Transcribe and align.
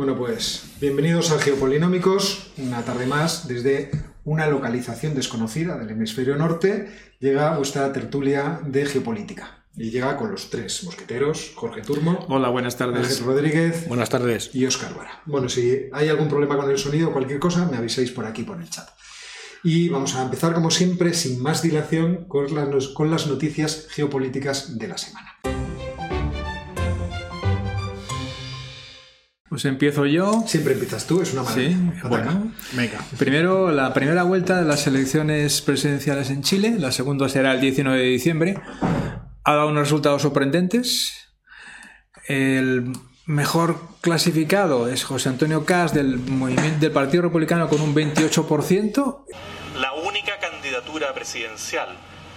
Bueno, 0.00 0.16
pues 0.16 0.62
bienvenidos 0.80 1.30
a 1.30 1.38
Geopolinómicos, 1.38 2.52
una 2.56 2.82
tarde 2.86 3.04
más 3.04 3.46
desde 3.46 3.90
una 4.24 4.46
localización 4.46 5.14
desconocida 5.14 5.76
del 5.76 5.90
hemisferio 5.90 6.36
norte, 6.36 6.88
llega 7.18 7.54
vuestra 7.58 7.92
tertulia 7.92 8.62
de 8.64 8.86
geopolítica. 8.86 9.66
Y 9.76 9.90
llega 9.90 10.16
con 10.16 10.30
los 10.30 10.48
tres 10.48 10.84
mosqueteros, 10.84 11.52
Jorge 11.54 11.82
Turmo. 11.82 12.24
Hola, 12.30 12.48
buenas 12.48 12.78
tardes. 12.78 13.10
Ángel 13.10 13.26
Rodríguez. 13.26 13.88
Buenas 13.88 14.08
tardes. 14.08 14.54
Y 14.54 14.64
Óscar 14.64 14.94
Vara. 14.94 15.20
Bueno, 15.26 15.50
si 15.50 15.90
hay 15.92 16.08
algún 16.08 16.30
problema 16.30 16.56
con 16.56 16.70
el 16.70 16.78
sonido 16.78 17.10
o 17.10 17.12
cualquier 17.12 17.38
cosa, 17.38 17.68
me 17.70 17.76
aviséis 17.76 18.10
por 18.10 18.24
aquí, 18.24 18.42
por 18.42 18.58
el 18.58 18.70
chat. 18.70 18.88
Y 19.62 19.90
vamos 19.90 20.16
a 20.16 20.22
empezar, 20.22 20.54
como 20.54 20.70
siempre, 20.70 21.12
sin 21.12 21.42
más 21.42 21.60
dilación, 21.60 22.24
con 22.24 22.54
las, 22.54 22.88
con 22.88 23.10
las 23.10 23.26
noticias 23.26 23.86
geopolíticas 23.90 24.78
de 24.78 24.88
la 24.88 24.96
semana. 24.96 25.36
Pues 29.50 29.66
empiezo 29.66 30.06
yo. 30.06 30.44
Siempre 30.46 30.72
empiezas 30.72 31.06
tú, 31.06 31.20
es 31.20 31.34
una 31.34 31.42
maravilla. 31.42 31.76
Sí, 31.76 32.08
bueno. 32.08 32.52
Venga. 32.72 33.04
Primero, 33.18 33.70
la 33.70 33.92
primera 33.92 34.22
vuelta 34.22 34.58
de 34.58 34.64
las 34.64 34.86
elecciones 34.86 35.60
presidenciales 35.60 36.30
en 36.30 36.42
Chile, 36.42 36.76
la 36.78 36.92
segunda 36.92 37.28
será 37.28 37.52
el 37.52 37.60
19 37.60 37.98
de 37.98 38.04
diciembre 38.04 38.56
ha 39.44 39.54
dado 39.54 39.68
unos 39.68 39.82
resultados 39.84 40.22
sorprendentes. 40.22 41.28
El 42.26 42.92
mejor 43.26 43.80
clasificado 44.00 44.88
es 44.88 45.04
José 45.04 45.28
Antonio 45.28 45.64
Cas 45.64 45.94
del, 45.94 46.18
movimiento, 46.18 46.80
del 46.80 46.92
Partido 46.92 47.24
Republicano 47.24 47.68
con 47.68 47.80
un 47.80 47.94
28%. 47.94 49.24
La 49.80 49.92
única 49.92 50.38
candidatura 50.38 51.12
presidencial 51.14 51.88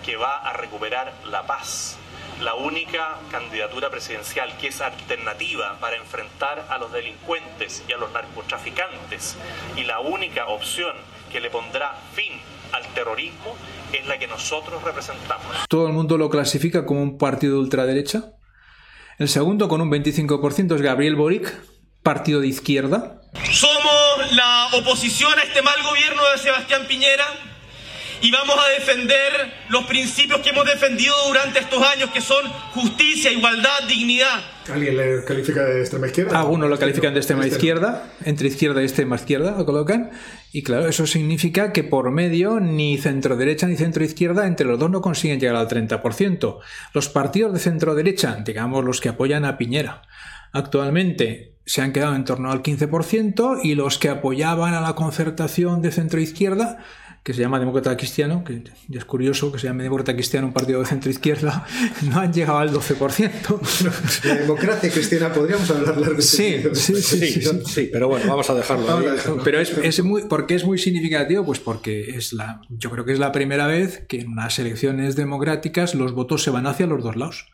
que 0.06 0.16
va 0.16 0.38
a 0.40 0.54
recuperar 0.54 1.14
la 1.30 1.46
paz, 1.46 1.98
la 2.42 2.56
única 2.56 3.20
candidatura 3.32 3.90
presidencial 3.90 4.56
que 4.58 4.68
es 4.68 4.82
alternativa 4.82 5.78
para 5.80 5.98
enfrentar 5.98 6.66
a 6.70 6.78
los 6.78 6.92
delincuentes 6.92 7.84
y 7.88 7.94
a 7.94 7.98
los 7.98 8.12
narcotraficantes 8.12 9.36
y 9.76 9.84
la 9.84 10.00
única 10.00 10.48
opción 10.48 10.96
que 11.32 11.40
le 11.40 11.50
pondrá 11.50 11.96
fin 12.14 12.34
al 12.72 12.86
terrorismo 12.94 13.56
es 13.92 14.06
la 14.08 14.18
que 14.18 14.28
nosotros 14.28 14.82
representamos. 14.84 15.46
Todo 15.70 15.88
el 15.88 15.94
mundo 15.94 16.18
lo 16.18 16.30
clasifica 16.30 16.86
como 16.86 17.02
un 17.02 17.18
partido 17.18 17.54
de 17.54 17.60
ultraderecha. 17.60 18.34
El 19.20 19.30
segundo, 19.30 19.68
con 19.68 19.80
un 19.82 19.92
25%, 19.92 20.76
es 20.76 20.82
Gabriel 20.82 21.16
Boric, 21.16 21.54
partido 22.02 22.42
de 22.42 22.48
izquierda. 22.48 23.22
Somos 23.52 24.32
la 24.32 24.70
oposición 24.74 25.38
a 25.38 25.44
este 25.44 25.62
mal 25.62 25.82
gobierno 25.84 26.22
de 26.32 26.38
Sebastián 26.40 26.86
Piñera 26.88 27.26
y 28.24 28.32
vamos 28.32 28.56
a 28.58 28.80
defender 28.80 29.32
los 29.68 29.86
principios 29.86 30.40
que 30.40 30.52
hemos 30.52 30.64
defendido 30.64 31.14
durante 31.28 31.60
estos 31.60 31.86
años, 31.86 32.10
que 32.12 32.22
son 32.22 32.48
justicia, 32.74 33.30
igualdad, 33.30 33.84
dignidad. 33.86 34.40
¿Alguien 34.72 34.96
le 34.96 35.26
califica 35.26 35.66
de 35.66 35.82
extrema 35.82 36.08
izquierda? 36.08 36.40
Algunos 36.40 36.70
lo 36.70 36.80
califican 36.80 37.14
de 37.14 37.20
extrema 37.20 37.46
izquierda, 37.46 38.14
entre 38.24 38.48
izquierda 38.48 38.82
y 38.82 38.86
extrema 38.86 39.18
izquierda 39.18 39.56
lo 39.58 39.66
colocan. 39.66 40.12
Y 40.54 40.64
claro, 40.64 40.88
eso 40.88 41.06
significa 41.06 41.74
que 41.74 41.84
por 41.84 42.12
medio 42.12 42.62
ni 42.62 42.98
centro 42.98 43.36
derecha 43.36 43.68
ni 43.68 43.76
centro 43.76 44.06
izquierda, 44.06 44.48
entre 44.48 44.68
los 44.68 44.80
dos 44.80 44.90
no 44.90 45.02
consiguen 45.02 45.42
llegar 45.42 45.58
al 45.58 45.68
30%. 45.68 46.60
Los 46.94 47.10
partidos 47.10 47.52
de 47.52 47.60
centro 47.60 47.94
derecha, 47.94 48.38
digamos 48.46 48.86
los 48.86 49.02
que 49.02 49.10
apoyan 49.10 49.44
a 49.44 49.58
Piñera, 49.58 50.04
actualmente 50.54 51.56
se 51.66 51.82
han 51.82 51.92
quedado 51.92 52.16
en 52.16 52.24
torno 52.24 52.52
al 52.52 52.64
15% 52.64 53.60
y 53.64 53.76
los 53.76 53.98
que 53.98 54.08
apoyaban 54.08 54.74
a 54.74 54.82
la 54.82 54.96
concertación 54.96 55.82
de 55.82 55.92
centro 55.92 56.22
izquierda 56.22 56.80
que 57.24 57.34
se 57.34 57.42
llama 57.42 57.58
Demócrata 57.58 57.96
Cristiano, 57.96 58.44
que 58.44 58.64
es 58.92 59.06
curioso 59.06 59.50
que 59.52 59.58
se 59.58 59.68
llame 59.68 59.84
Demócrata 59.84 60.14
Cristiano, 60.14 60.48
un 60.48 60.54
partido 60.54 60.82
de 60.82 60.86
centro 60.86 61.10
izquierda, 61.10 61.66
no 62.04 62.20
han 62.20 62.34
llegado 62.34 62.60
al 62.60 62.72
12%. 62.72 64.24
La 64.26 64.36
democracia 64.36 64.92
cristiana, 64.92 65.32
podríamos 65.32 65.70
hablar 65.72 65.98
largo. 65.98 66.22
Sí, 66.22 66.62
sí, 66.74 66.96
sí, 67.02 67.42
sí, 67.66 67.90
pero 67.92 68.10
bueno, 68.10 68.28
vamos 68.28 68.50
a 68.50 68.56
dejarlo. 68.56 69.42
Pero 69.44 69.62
es, 69.62 69.78
es, 69.78 70.04
muy, 70.04 70.24
¿por 70.24 70.46
qué 70.48 70.56
es 70.56 70.66
muy 70.66 70.78
significativo? 70.78 71.46
Pues 71.46 71.60
porque 71.60 72.18
es 72.18 72.34
la, 72.34 72.62
yo 72.70 72.90
creo 72.92 73.06
que 73.06 73.14
es 73.14 73.20
la 73.20 73.32
primera 73.32 73.68
vez 73.68 74.04
que 74.08 74.20
en 74.20 74.30
unas 74.30 74.60
elecciones 74.60 75.16
democráticas 75.16 75.96
los 75.96 76.12
votos 76.12 76.44
se 76.44 76.50
van 76.50 76.68
hacia 76.68 76.88
los 76.88 77.02
dos 77.02 77.16
lados. 77.16 77.48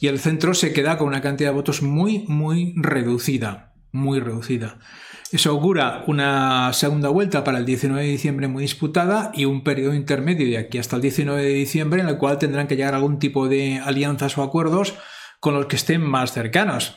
Y 0.00 0.06
el 0.06 0.20
centro 0.20 0.54
se 0.54 0.72
queda 0.72 0.96
con 0.96 1.08
una 1.08 1.20
cantidad 1.22 1.50
de 1.50 1.56
votos 1.56 1.82
muy, 1.82 2.24
muy 2.28 2.72
reducida, 2.76 3.74
muy 3.90 4.20
reducida. 4.20 4.78
Eso 5.30 5.50
augura 5.50 6.04
una 6.06 6.72
segunda 6.72 7.10
vuelta 7.10 7.44
para 7.44 7.58
el 7.58 7.66
19 7.66 8.02
de 8.02 8.08
diciembre 8.08 8.48
muy 8.48 8.62
disputada 8.62 9.30
y 9.34 9.44
un 9.44 9.62
periodo 9.62 9.94
intermedio 9.94 10.46
de 10.46 10.56
aquí 10.56 10.78
hasta 10.78 10.96
el 10.96 11.02
19 11.02 11.42
de 11.42 11.52
diciembre 11.52 12.00
en 12.00 12.08
el 12.08 12.16
cual 12.16 12.38
tendrán 12.38 12.66
que 12.66 12.76
llegar 12.76 12.94
algún 12.94 13.18
tipo 13.18 13.46
de 13.46 13.78
alianzas 13.84 14.38
o 14.38 14.42
acuerdos 14.42 14.94
con 15.38 15.54
los 15.54 15.66
que 15.66 15.76
estén 15.76 16.00
más 16.00 16.32
cercanos. 16.32 16.96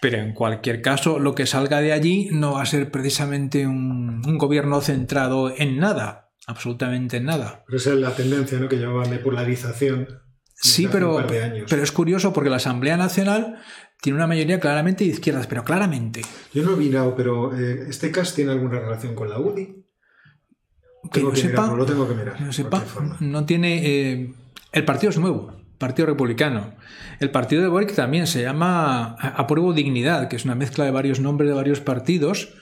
Pero 0.00 0.18
en 0.18 0.34
cualquier 0.34 0.82
caso, 0.82 1.18
lo 1.18 1.34
que 1.34 1.46
salga 1.46 1.80
de 1.80 1.92
allí 1.92 2.28
no 2.32 2.54
va 2.54 2.62
a 2.62 2.66
ser 2.66 2.90
precisamente 2.90 3.66
un, 3.66 4.20
gobierno 4.38 4.80
centrado 4.82 5.54
en 5.56 5.78
nada, 5.78 6.30
absolutamente 6.46 7.18
en 7.18 7.24
nada. 7.24 7.64
Esa 7.68 7.94
es 7.94 7.96
la 7.96 8.14
tendencia 8.14 8.58
¿no? 8.58 8.68
que 8.68 8.76
llevaban 8.76 9.10
de 9.10 9.18
polarización. 9.18 10.08
Sí, 10.62 10.88
pero, 10.92 11.26
pero 11.68 11.82
es 11.82 11.90
curioso 11.90 12.32
porque 12.32 12.50
la 12.50 12.56
Asamblea 12.56 12.96
Nacional 12.96 13.62
tiene 14.00 14.16
una 14.16 14.26
mayoría 14.26 14.60
claramente 14.60 15.04
de 15.04 15.10
izquierdas, 15.10 15.46
pero 15.46 15.64
claramente. 15.64 16.22
Yo 16.52 16.62
no 16.62 16.74
he 16.74 16.76
mirado, 16.76 17.16
pero 17.16 17.56
eh, 17.56 17.86
¿este 17.88 18.10
cast 18.10 18.36
tiene 18.36 18.52
alguna 18.52 18.78
relación 18.78 19.14
con 19.14 19.30
la 19.30 19.38
UDI? 19.38 19.84
Que 21.10 21.22
yo 21.22 21.34
sepa, 21.34 21.74
lo 21.74 21.86
tengo 21.86 22.06
que 22.06 22.14
mirar. 22.14 22.38
No 22.40 22.52
sepa, 22.52 22.84
no 23.20 23.46
tiene. 23.46 23.86
Eh, 23.86 24.34
el 24.72 24.84
partido 24.84 25.10
es 25.10 25.18
nuevo, 25.18 25.60
Partido 25.78 26.06
Republicano. 26.06 26.74
El 27.20 27.30
partido 27.30 27.62
de 27.62 27.68
Boric 27.68 27.94
también 27.94 28.26
se 28.26 28.42
llama 28.42 29.16
Apruebo 29.18 29.72
Dignidad, 29.72 30.28
que 30.28 30.36
es 30.36 30.44
una 30.44 30.54
mezcla 30.54 30.84
de 30.84 30.90
varios 30.90 31.20
nombres 31.20 31.48
de 31.48 31.56
varios 31.56 31.80
partidos. 31.80 32.52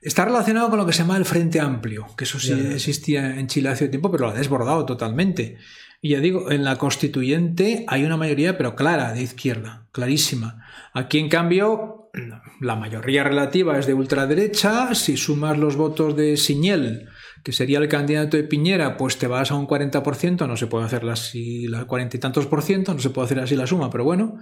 Está 0.00 0.24
relacionado 0.24 0.70
con 0.70 0.78
lo 0.78 0.86
que 0.86 0.94
se 0.94 1.00
llama 1.00 1.18
el 1.18 1.26
Frente 1.26 1.60
Amplio, 1.60 2.06
que 2.16 2.24
eso 2.24 2.40
sí 2.40 2.52
existía 2.52 3.38
en 3.38 3.48
Chile 3.48 3.68
hace 3.68 3.88
tiempo, 3.88 4.10
pero 4.10 4.24
lo 4.24 4.30
ha 4.30 4.34
desbordado 4.34 4.86
totalmente. 4.86 5.58
Y 6.00 6.10
ya 6.10 6.20
digo, 6.20 6.50
en 6.50 6.64
la 6.64 6.76
constituyente 6.76 7.84
hay 7.86 8.04
una 8.04 8.16
mayoría, 8.16 8.56
pero 8.56 8.74
clara, 8.74 9.12
de 9.12 9.22
izquierda, 9.22 9.86
clarísima. 9.92 10.64
Aquí, 10.94 11.18
en 11.18 11.28
cambio, 11.28 12.10
la 12.60 12.76
mayoría 12.76 13.24
relativa 13.24 13.78
es 13.78 13.86
de 13.86 13.92
ultraderecha. 13.92 14.94
Si 14.94 15.18
sumas 15.18 15.58
los 15.58 15.76
votos 15.76 16.16
de 16.16 16.38
Siñel, 16.38 17.10
que 17.44 17.52
sería 17.52 17.78
el 17.78 17.88
candidato 17.88 18.38
de 18.38 18.44
Piñera, 18.44 18.96
pues 18.96 19.18
te 19.18 19.26
vas 19.26 19.50
a 19.50 19.56
un 19.56 19.66
40%, 19.66 20.46
no 20.46 20.56
se 20.56 20.66
puede 20.66 20.86
hacer 20.86 21.06
así 21.10 21.66
la 21.68 21.84
cuarenta 21.84 22.16
y 22.16 22.20
tantos 22.20 22.46
por 22.46 22.62
ciento, 22.62 22.94
no 22.94 23.00
se 23.00 23.10
puede 23.10 23.26
hacer 23.26 23.40
así 23.40 23.54
la 23.54 23.66
suma, 23.66 23.90
pero 23.90 24.04
bueno. 24.04 24.38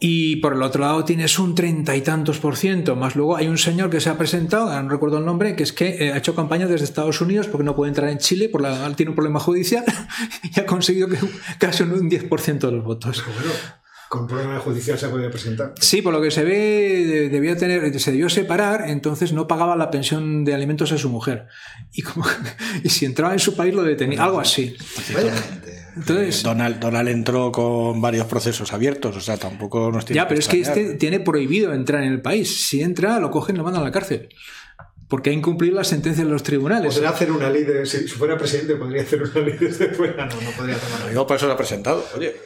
Y 0.00 0.36
por 0.36 0.54
el 0.54 0.62
otro 0.62 0.82
lado 0.82 1.04
tienes 1.04 1.38
un 1.38 1.54
treinta 1.54 1.96
y 1.96 2.00
tantos 2.00 2.38
por 2.38 2.56
ciento, 2.56 2.96
más 2.96 3.16
luego 3.16 3.36
hay 3.36 3.46
un 3.46 3.58
señor 3.58 3.90
que 3.90 4.00
se 4.00 4.10
ha 4.10 4.18
presentado, 4.18 4.82
no 4.82 4.88
recuerdo 4.88 5.18
el 5.18 5.24
nombre, 5.24 5.56
que 5.56 5.62
es 5.62 5.72
que 5.72 6.06
eh, 6.06 6.12
ha 6.12 6.18
hecho 6.18 6.34
campaña 6.34 6.66
desde 6.66 6.84
Estados 6.84 7.20
Unidos 7.20 7.46
porque 7.46 7.64
no 7.64 7.76
puede 7.76 7.90
entrar 7.90 8.10
en 8.10 8.18
Chile, 8.18 8.48
por 8.48 8.60
la, 8.60 8.92
tiene 8.96 9.10
un 9.10 9.16
problema 9.16 9.40
judicial 9.40 9.84
y 10.42 10.60
ha 10.60 10.66
conseguido 10.66 11.08
que 11.08 11.18
casi 11.58 11.84
un 11.84 12.10
10% 12.10 12.58
de 12.58 12.72
los 12.72 12.84
votos 12.84 13.24
con 14.14 14.28
problema 14.28 14.60
judicial 14.60 14.96
se 14.96 15.08
puede 15.08 15.28
presentar. 15.28 15.74
Sí, 15.80 16.00
por 16.00 16.12
lo 16.12 16.22
que 16.22 16.30
se 16.30 16.44
ve, 16.44 17.28
debía 17.32 17.56
tener, 17.56 17.98
se 17.98 18.12
debió 18.12 18.28
separar, 18.28 18.88
entonces 18.88 19.32
no 19.32 19.48
pagaba 19.48 19.74
la 19.74 19.90
pensión 19.90 20.44
de 20.44 20.54
alimentos 20.54 20.92
a 20.92 20.98
su 20.98 21.10
mujer. 21.10 21.48
Y, 21.92 22.02
como, 22.02 22.24
y 22.84 22.90
si 22.90 23.06
entraba 23.06 23.32
en 23.32 23.40
su 23.40 23.56
país 23.56 23.74
lo 23.74 23.82
detenía, 23.82 24.22
algo 24.22 24.38
así. 24.38 24.76
Entonces, 25.96 26.42
Donald, 26.42 26.80
Donald 26.80 27.08
entró 27.08 27.52
con 27.52 28.00
varios 28.00 28.26
procesos 28.26 28.72
abiertos, 28.72 29.16
o 29.16 29.20
sea, 29.20 29.36
tampoco 29.36 29.90
nos 29.92 30.04
tiene 30.04 30.16
Ya, 30.16 30.28
pero 30.28 30.40
es 30.40 30.48
que 30.48 30.60
este 30.60 30.94
tiene 30.94 31.20
prohibido 31.20 31.72
entrar 31.72 32.02
en 32.02 32.12
el 32.12 32.20
país. 32.20 32.66
Si 32.68 32.82
entra, 32.82 33.20
lo 33.20 33.30
cogen 33.30 33.56
y 33.56 33.58
lo 33.58 33.64
mandan 33.64 33.82
a 33.82 33.86
la 33.86 33.92
cárcel 33.92 34.28
porque 35.08 35.30
ha 35.30 35.32
incumplido 35.32 35.76
las 35.76 35.88
sentencias 35.88 36.26
de 36.26 36.32
los 36.32 36.42
tribunales. 36.42 36.94
Podría 36.94 37.10
hacer 37.10 37.30
una 37.30 37.50
ley 37.50 37.64
de. 37.64 37.84
Si, 37.86 38.08
fuera 38.08 38.38
presidente, 38.38 38.76
podría 38.76 39.02
hacer 39.02 39.22
una 39.22 39.40
ley 39.40 39.56
desde 39.58 39.88
fuera. 39.88 40.26
No, 40.26 40.40
no 40.40 40.50
podría 40.50 40.76
tomar. 40.76 41.10
Igual 41.10 41.26
por 41.26 41.36
eso 41.36 41.46
se 41.46 41.52
ha 41.52 41.56
presentado. 41.56 42.04
Oye. 42.16 42.36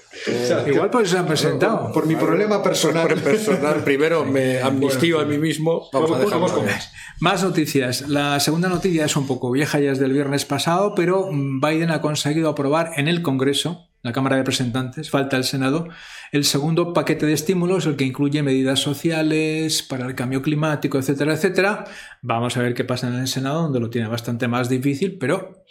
igual 0.66 0.90
por 0.90 1.02
eso 1.02 1.12
se 1.12 1.18
ha 1.18 1.26
presentado. 1.26 1.92
Por, 1.92 2.06
mi 2.06 2.16
problema 2.16 2.62
personal. 2.62 3.08
personal, 3.14 3.84
primero 3.84 4.24
me 4.26 4.60
amnistío 4.60 5.20
a 5.20 5.24
mí 5.24 5.38
mismo. 5.38 5.88
Vamos, 5.92 6.10
a 6.10 6.24
vamos 6.24 6.52
con 6.52 6.66
más. 6.66 6.92
Más 7.20 7.42
noticias. 7.42 8.08
La 8.08 8.38
segunda 8.40 8.68
noticia 8.68 9.04
es 9.04 9.16
un 9.16 9.26
poco 9.26 9.50
vieja, 9.50 9.80
ya 9.80 9.92
es 9.92 9.98
del 9.98 10.12
viernes 10.12 10.44
pasado, 10.44 10.94
pero 10.94 11.30
Biden 11.30 11.90
ha 11.90 12.00
conseguido 12.00 12.48
aprobar 12.48 12.92
en 12.96 13.08
el 13.08 13.22
Congreso 13.22 13.87
la 14.02 14.12
Cámara 14.12 14.36
de 14.36 14.42
Representantes, 14.42 15.10
falta 15.10 15.36
el 15.36 15.44
Senado, 15.44 15.88
el 16.32 16.44
segundo 16.44 16.92
paquete 16.92 17.26
de 17.26 17.32
estímulos, 17.32 17.84
el 17.86 17.96
que 17.96 18.04
incluye 18.04 18.42
medidas 18.42 18.78
sociales 18.80 19.82
para 19.82 20.06
el 20.06 20.14
cambio 20.14 20.40
climático, 20.42 20.98
etcétera, 20.98 21.34
etcétera. 21.34 21.84
Vamos 22.22 22.56
a 22.56 22.62
ver 22.62 22.74
qué 22.74 22.84
pasa 22.84 23.08
en 23.08 23.14
el 23.14 23.28
Senado, 23.28 23.62
donde 23.62 23.80
lo 23.80 23.90
tiene 23.90 24.06
bastante 24.08 24.46
más 24.48 24.68
difícil, 24.68 25.18
pero 25.18 25.64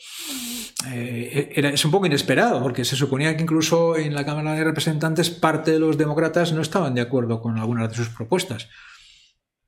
eh, 0.91 1.51
era, 1.55 1.69
es 1.69 1.83
un 1.85 1.91
poco 1.91 2.05
inesperado, 2.05 2.61
porque 2.61 2.85
se 2.85 2.95
suponía 2.95 3.35
que 3.35 3.43
incluso 3.43 3.97
en 3.97 4.13
la 4.13 4.25
Cámara 4.25 4.53
de 4.53 4.63
Representantes 4.63 5.29
parte 5.29 5.71
de 5.71 5.79
los 5.79 5.97
demócratas 5.97 6.53
no 6.53 6.61
estaban 6.61 6.93
de 6.95 7.01
acuerdo 7.01 7.41
con 7.41 7.57
algunas 7.57 7.89
de 7.89 7.95
sus 7.95 8.09
propuestas. 8.09 8.67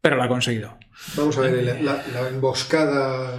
Pero 0.02 0.16
lo 0.16 0.24
ha 0.24 0.28
conseguido. 0.30 0.78
Vamos 1.18 1.38
a 1.38 1.42
ver, 1.42 1.82
la 1.84 2.28
emboscada 2.30 3.36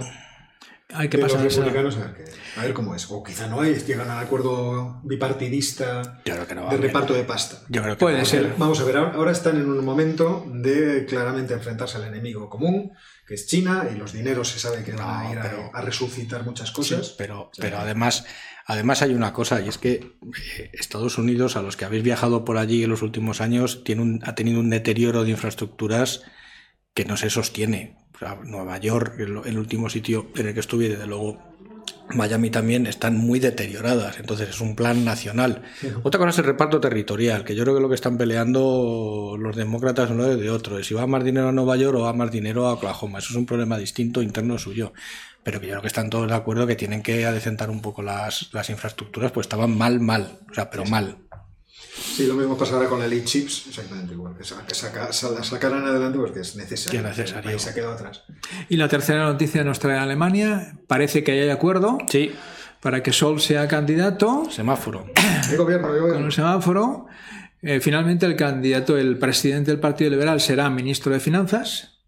hay 0.93 1.09
que 1.09 1.17
de 1.17 1.23
pasar 1.23 1.43
los 1.43 1.55
republicanos, 1.55 1.97
a 1.97 1.99
ver, 2.11 2.15
qué- 2.15 2.31
a 2.57 2.61
ver 2.63 2.73
cómo 2.73 2.95
es. 2.95 3.09
O 3.09 3.23
quizá 3.23 3.47
no 3.47 3.61
hay, 3.61 3.75
llegan 3.75 4.09
al 4.09 4.19
acuerdo 4.23 4.99
bipartidista 5.03 6.21
Yo 6.25 6.33
creo 6.33 6.47
que 6.47 6.55
no 6.55 6.63
va 6.65 6.71
de 6.71 6.77
reparto 6.77 7.13
de 7.13 7.23
pasta. 7.23 7.57
Yo 7.69 7.81
creo 7.81 7.95
que 7.95 7.99
Puede 7.99 8.19
no. 8.19 8.25
ser. 8.25 8.53
Vamos 8.57 8.79
a 8.79 8.83
ver, 8.83 8.97
ahora 8.97 9.31
están 9.31 9.57
en 9.57 9.69
un 9.69 9.83
momento 9.83 10.45
de 10.53 11.05
claramente 11.05 11.53
enfrentarse 11.53 11.97
al 11.97 12.05
enemigo 12.05 12.49
común, 12.49 12.91
que 13.27 13.35
es 13.35 13.47
China, 13.47 13.87
y 13.93 13.97
los 13.97 14.13
dineros 14.13 14.49
se 14.49 14.59
sabe 14.59 14.83
que 14.83 14.91
van 14.93 15.25
a 15.27 15.31
ir 15.31 15.39
a- 15.39 15.41
pero- 15.43 15.69
a, 15.73 15.81
resucitar 15.81 16.43
muchas 16.45 16.69
Sí, 16.69 16.73
cosas. 16.75 17.15
pero, 17.17 17.49
pero 17.57 17.77
además, 17.79 18.25
además 18.65 19.01
hay 19.01 19.13
una 19.13 19.31
cosa, 19.33 19.61
y 19.61 19.69
es 19.69 19.77
que 19.77 19.91
eh, 20.57 20.69
Estados 20.73 21.17
Unidos, 21.17 21.55
a 21.55 21.61
los 21.61 21.77
que 21.77 21.85
habéis 21.85 22.03
viajado 22.03 22.43
por 22.43 22.57
allí 22.57 22.83
en 22.83 22.89
los 22.89 23.01
últimos 23.01 23.39
años, 23.41 23.83
tiene 23.83 24.01
un- 24.01 24.19
ha 24.25 24.35
tenido 24.35 24.59
un 24.59 24.69
deterioro 24.69 25.23
de 25.23 25.31
infraestructuras 25.31 26.23
que 26.93 27.05
no 27.05 27.15
se 27.15 27.29
sostiene. 27.29 27.97
O 28.15 28.19
sea, 28.19 28.35
Nueva 28.43 28.77
York, 28.77 29.15
el, 29.19 29.39
el 29.45 29.57
último 29.57 29.89
sitio 29.89 30.27
en 30.35 30.47
el 30.47 30.53
que 30.53 30.59
estuve, 30.59 30.89
desde 30.89 31.07
luego 31.07 31.41
Miami 32.09 32.49
también, 32.49 32.87
están 32.87 33.17
muy 33.17 33.39
deterioradas. 33.39 34.19
Entonces 34.19 34.49
es 34.49 34.61
un 34.61 34.75
plan 34.75 35.05
nacional. 35.05 35.61
Otra 36.03 36.19
cosa 36.19 36.31
es 36.31 36.37
el 36.39 36.45
reparto 36.45 36.79
territorial, 36.79 37.43
que 37.43 37.55
yo 37.55 37.63
creo 37.63 37.75
que 37.75 37.81
lo 37.81 37.89
que 37.89 37.95
están 37.95 38.17
peleando 38.17 39.35
los 39.39 39.55
demócratas 39.55 40.09
uno 40.09 40.25
de 40.25 40.49
otro, 40.49 40.79
es 40.79 40.87
si 40.87 40.93
va 40.93 41.07
más 41.07 41.23
dinero 41.23 41.49
a 41.49 41.51
Nueva 41.51 41.77
York 41.77 41.97
o 41.97 42.01
va 42.01 42.13
más 42.13 42.31
dinero 42.31 42.67
a 42.67 42.73
Oklahoma. 42.73 43.19
Eso 43.19 43.29
es 43.31 43.35
un 43.37 43.45
problema 43.45 43.77
distinto 43.77 44.21
interno 44.21 44.57
suyo. 44.57 44.93
Pero 45.43 45.59
que 45.59 45.67
yo 45.67 45.71
creo 45.73 45.81
que 45.81 45.87
están 45.87 46.09
todos 46.09 46.27
de 46.27 46.35
acuerdo 46.35 46.67
que 46.67 46.75
tienen 46.75 47.01
que 47.01 47.25
adecentar 47.25 47.69
un 47.71 47.81
poco 47.81 48.03
las, 48.03 48.53
las 48.53 48.69
infraestructuras, 48.69 49.31
pues 49.31 49.45
estaban 49.45 49.75
mal, 49.75 49.99
mal. 49.99 50.39
O 50.49 50.53
sea, 50.53 50.69
pero 50.69 50.85
mal. 50.85 51.17
Sí, 52.01 52.25
lo 52.27 52.33
mismo 52.33 52.57
pasará 52.57 52.87
con 52.87 52.99
la 52.99 53.07
ley 53.07 53.23
chips, 53.23 53.67
exactamente 53.69 54.13
igual. 54.13 54.35
Que, 54.37 54.43
sa- 54.43 54.65
que 54.65 54.73
saca- 54.75 55.07
la 55.07 55.43
sacarán 55.43 55.85
adelante 55.85 56.17
porque 56.17 56.39
es 56.41 56.55
necesario. 56.55 57.01
Necesario. 57.01 57.37
El 57.39 57.43
país 57.43 57.61
se 57.61 57.69
ha 57.69 57.73
quedado 57.73 57.93
atrás. 57.93 58.23
Y 58.69 58.77
la 58.77 58.87
tercera 58.87 59.23
noticia 59.25 59.63
nos 59.63 59.79
trae 59.79 59.97
Alemania. 59.97 60.77
Parece 60.87 61.23
que 61.23 61.31
hay 61.33 61.49
acuerdo 61.49 61.97
Sí, 62.09 62.31
para 62.81 63.03
que 63.03 63.13
Sol 63.13 63.39
sea 63.39 63.67
candidato 63.67 64.43
semáforo. 64.49 65.05
El 65.51 65.57
gobierno, 65.57 65.87
el 65.87 65.93
con 65.93 66.01
gobierno. 66.01 66.25
un 66.25 66.31
semáforo. 66.31 67.05
Eh, 67.61 67.79
finalmente, 67.79 68.25
el 68.25 68.35
candidato, 68.35 68.97
el 68.97 69.19
presidente 69.19 69.69
del 69.69 69.79
Partido 69.79 70.09
Liberal, 70.09 70.41
será 70.41 70.69
ministro 70.71 71.13
de 71.13 71.19
Finanzas. 71.19 72.00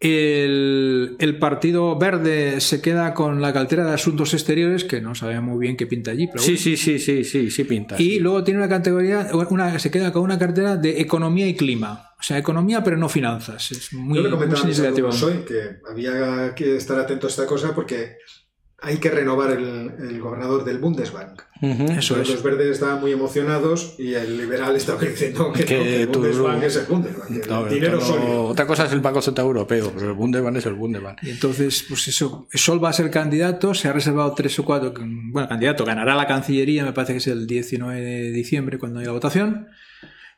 El, 0.00 1.16
el 1.18 1.38
Partido 1.38 1.98
Verde 1.98 2.60
se 2.60 2.80
queda 2.80 3.14
con 3.14 3.40
la 3.42 3.52
cartera 3.52 3.84
de 3.84 3.94
Asuntos 3.94 4.32
Exteriores, 4.34 4.84
que 4.84 5.00
no 5.00 5.14
sabemos 5.14 5.50
muy 5.54 5.58
bien 5.58 5.76
qué 5.76 5.86
pinta 5.86 6.12
allí. 6.12 6.26
Pero 6.28 6.38
Sí, 6.40 6.52
bueno. 6.52 6.62
sí, 6.62 6.76
sí, 6.76 6.98
sí, 6.98 7.24
sí, 7.24 7.50
sí 7.50 7.64
pinta. 7.64 7.96
Y 7.98 8.04
sí. 8.04 8.20
luego 8.20 8.44
tiene 8.44 8.60
una 8.60 8.68
categoría, 8.68 9.28
una, 9.50 9.78
se 9.78 9.90
queda 9.90 10.12
con 10.12 10.22
una 10.22 10.38
cartera 10.38 10.76
de 10.76 11.00
Economía 11.00 11.46
y 11.48 11.54
Clima. 11.56 12.04
O 12.18 12.22
sea, 12.22 12.36
economía, 12.38 12.82
pero 12.82 12.96
no 12.96 13.08
finanzas. 13.08 13.70
Es 13.70 13.92
muy, 13.92 14.16
Yo 14.16 14.24
le 14.24 14.30
comentaba 14.30 14.60
significativo. 14.60 15.12
Soy 15.12 15.38
que 15.44 15.76
había 15.88 16.52
que 16.54 16.76
estar 16.76 16.98
atento 16.98 17.26
a 17.28 17.30
esta 17.30 17.46
cosa 17.46 17.74
porque 17.74 18.16
hay 18.80 18.98
que 18.98 19.10
renovar 19.10 19.50
el, 19.50 19.90
el 19.98 20.20
gobernador 20.20 20.64
del 20.64 20.78
Bundesbank. 20.78 21.42
Ujú. 21.60 21.82
Eso 21.84 22.14
Entonces, 22.14 22.20
es. 22.20 22.28
Los 22.28 22.42
verdes 22.44 22.68
estaban 22.68 23.00
muy 23.00 23.10
emocionados 23.10 23.96
y 23.98 24.14
el 24.14 24.38
liberal 24.38 24.76
estaba 24.76 25.00
diciendo 25.02 25.52
que, 25.52 25.64
Que 25.64 25.76
no, 25.76 25.82
que 25.82 26.02
el 26.02 26.08
tú- 26.08 26.20
Bundesbank 26.20 26.62
es 26.62 26.76
el 26.76 26.84
Bundesbank, 26.86 27.46
No, 27.48 27.66
el 27.66 27.74
dinero 27.74 28.00
sólido. 28.00 28.44
Otra 28.44 28.66
cosa 28.68 28.84
es 28.86 28.92
el 28.92 29.00
Banco 29.00 29.20
Central 29.20 29.48
Europeo, 29.48 29.92
pero 29.94 30.10
el 30.10 30.14
Bundesbank 30.16 30.56
es 30.58 30.66
el 30.66 30.74
Bundesbank. 30.74 31.18
Y 31.24 31.30
entonces, 31.30 31.84
pues 31.88 32.06
eso, 32.06 32.46
Sol 32.54 32.82
va 32.82 32.90
a 32.90 32.92
ser 32.92 33.10
candidato, 33.10 33.74
se 33.74 33.88
ha 33.88 33.92
reservado 33.92 34.32
tres 34.34 34.56
o 34.60 34.64
cuatro, 34.64 34.94
bueno, 34.96 35.48
candidato, 35.48 35.84
ganará 35.84 36.14
la 36.14 36.26
Cancillería, 36.28 36.84
me 36.84 36.92
parece 36.92 37.14
que 37.14 37.18
es 37.18 37.26
el 37.26 37.46
19 37.48 38.00
de 38.00 38.30
diciembre 38.30 38.78
cuando 38.78 39.00
haya 39.00 39.08
la 39.08 39.14
votación, 39.14 39.66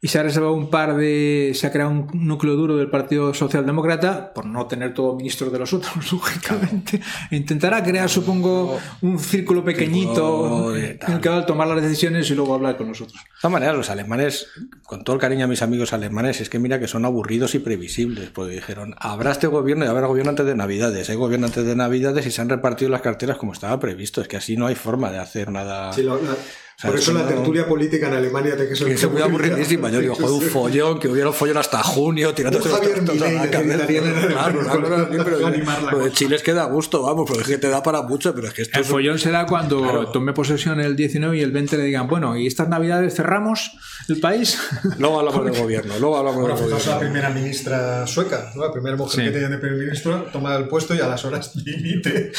y 0.03 0.09
se 0.09 0.19
ha 0.19 0.23
reservado 0.23 0.55
un 0.55 0.71
par 0.71 0.97
de, 0.97 1.53
se 1.55 1.67
ha 1.67 1.73
creado 1.73 1.91
un 1.91 2.09
núcleo 2.15 2.55
duro 2.57 2.77
del 2.77 2.89
Partido 2.89 3.35
Socialdemócrata, 3.35 4.33
por 4.33 4.47
no 4.47 4.67
tener 4.67 4.95
todo 4.95 5.15
ministros 5.15 5.53
de 5.53 5.59
los 5.59 5.73
otros, 5.75 5.93
lógicamente, 6.13 7.01
intentará 7.31 7.83
crear, 7.83 8.09
supongo, 8.09 8.79
un 9.03 9.19
círculo 9.19 9.63
pequeñito 9.63 10.75
en 10.75 10.99
el 11.07 11.21
que 11.21 11.29
va 11.29 11.39
a 11.39 11.47
tomar 11.47 11.69
las 11.69 11.83
decisiones 11.83 12.31
y 12.31 12.35
luego 12.35 12.55
hablar 12.55 12.77
con 12.77 12.89
nosotros. 12.89 13.21
De 13.23 13.29
todas 13.43 13.53
maneras, 13.53 13.77
los 13.77 13.91
alemanes, 13.91 14.47
con 14.85 15.05
todo 15.05 15.15
el 15.17 15.21
cariño 15.21 15.45
a 15.45 15.49
mis 15.49 15.63
amigos 15.63 15.93
alemanes, 15.93 16.41
es 16.41 16.49
que 16.49 16.59
mira 16.59 16.81
que 16.81 16.89
son 16.89 17.05
aburridos 17.05 17.55
y 17.55 17.59
previsibles, 17.59 18.31
porque 18.31 18.55
dijeron, 18.55 18.95
habrá 18.99 19.33
este 19.33 19.47
gobierno 19.49 19.85
y 19.85 19.89
habrá 19.89 20.07
gobierno 20.07 20.31
antes 20.31 20.47
de 20.47 20.55
Navidades, 20.55 21.11
hay 21.11 21.17
gobierno 21.17 21.47
antes 21.47 21.65
de 21.67 21.77
Navidades 21.77 22.27
y 22.27 22.31
se 22.31 22.41
han 22.41 22.49
repartido 22.49 22.91
las 22.91 23.03
carteras 23.03 23.37
como 23.37 23.53
estaba 23.53 23.79
previsto, 23.79 24.21
es 24.23 24.29
que 24.29 24.37
así 24.39 24.57
no 24.57 24.67
hay 24.67 24.75
forma 24.75 25.11
de 25.11 25.19
hacer 25.19 25.51
nada. 25.51 25.93
Sí, 25.93 26.03
lo- 26.03 26.19
sea, 26.19 26.37
por 26.83 26.97
eso 26.97 27.11
es 27.13 27.17
la 27.19 27.27
tertulia 27.29 27.67
política 27.67 28.09
en 28.09 28.15
Alemania 28.15 28.55
tiene 28.57 28.69
que 28.71 28.77
ser 28.77 28.89
es 28.89 29.11
muy 29.11 29.23
aburridísima. 29.23 29.91
Yo 29.91 30.01
digo, 30.01 30.15
joder, 30.15 30.31
un 30.31 30.43
follón, 30.43 30.99
que 30.99 31.09
hubiera 31.09 31.29
un 31.29 31.35
follón 31.35 31.59
hasta 31.59 31.83
junio, 31.83 32.33
los 32.37 32.67
Javier 32.67 33.03
lo 35.93 35.99
de. 36.01 36.13
Chile 36.13 36.37
es 36.37 36.43
que 36.43 36.53
da 36.55 36.65
gusto, 36.65 37.03
vamos, 37.03 37.25
porque 37.27 37.43
es 37.43 37.49
que 37.49 37.59
te 37.59 37.69
da 37.69 37.83
para 37.83 38.03
mucho, 38.03 38.35
pero 38.35 38.49
es 38.49 38.55
que 38.55 38.63
esto 38.63 38.77
El 38.79 38.83
es 38.85 38.89
un- 38.89 38.93
follón 38.97 39.19
será 39.19 39.47
cuando 39.47 39.81
Claro. 39.83 40.11
tome 40.13 40.33
posesión 40.33 40.81
el 40.81 40.97
19 40.97 41.37
y 41.39 41.41
el 41.43 41.53
20 41.53 41.77
le 41.77 41.85
digan, 41.85 42.09
bueno, 42.09 42.37
¿y 42.37 42.47
estas 42.47 42.69
navidades 42.69 43.15
cerramos 43.15 43.73
el 44.09 44.19
país? 44.21 44.59
Luego 44.99 45.21
hablamos 45.21 45.45
del 45.45 45.57
gobierno, 45.61 45.95
luego 45.99 46.17
hablamos 46.19 46.47
del 46.47 46.57
fijaos 46.57 46.71
la 46.87 46.95
gobierno. 46.95 47.01
primera 47.01 47.31
ministra 47.31 48.07
sueca, 48.07 48.51
¿no? 48.55 48.65
la 48.67 48.73
primera 48.73 48.97
mujer 48.97 49.21
Sí. 49.21 49.27
que 49.27 49.31
tiene 49.39 49.49
de 49.49 49.59
primer 49.59 49.79
ministro, 49.79 50.27
toma 50.33 50.57
el 50.57 50.69
puesto 50.69 50.95
y 50.95 51.01
a 51.01 51.07
las 51.09 51.25
horas 51.25 51.53
dimite. 51.65 52.33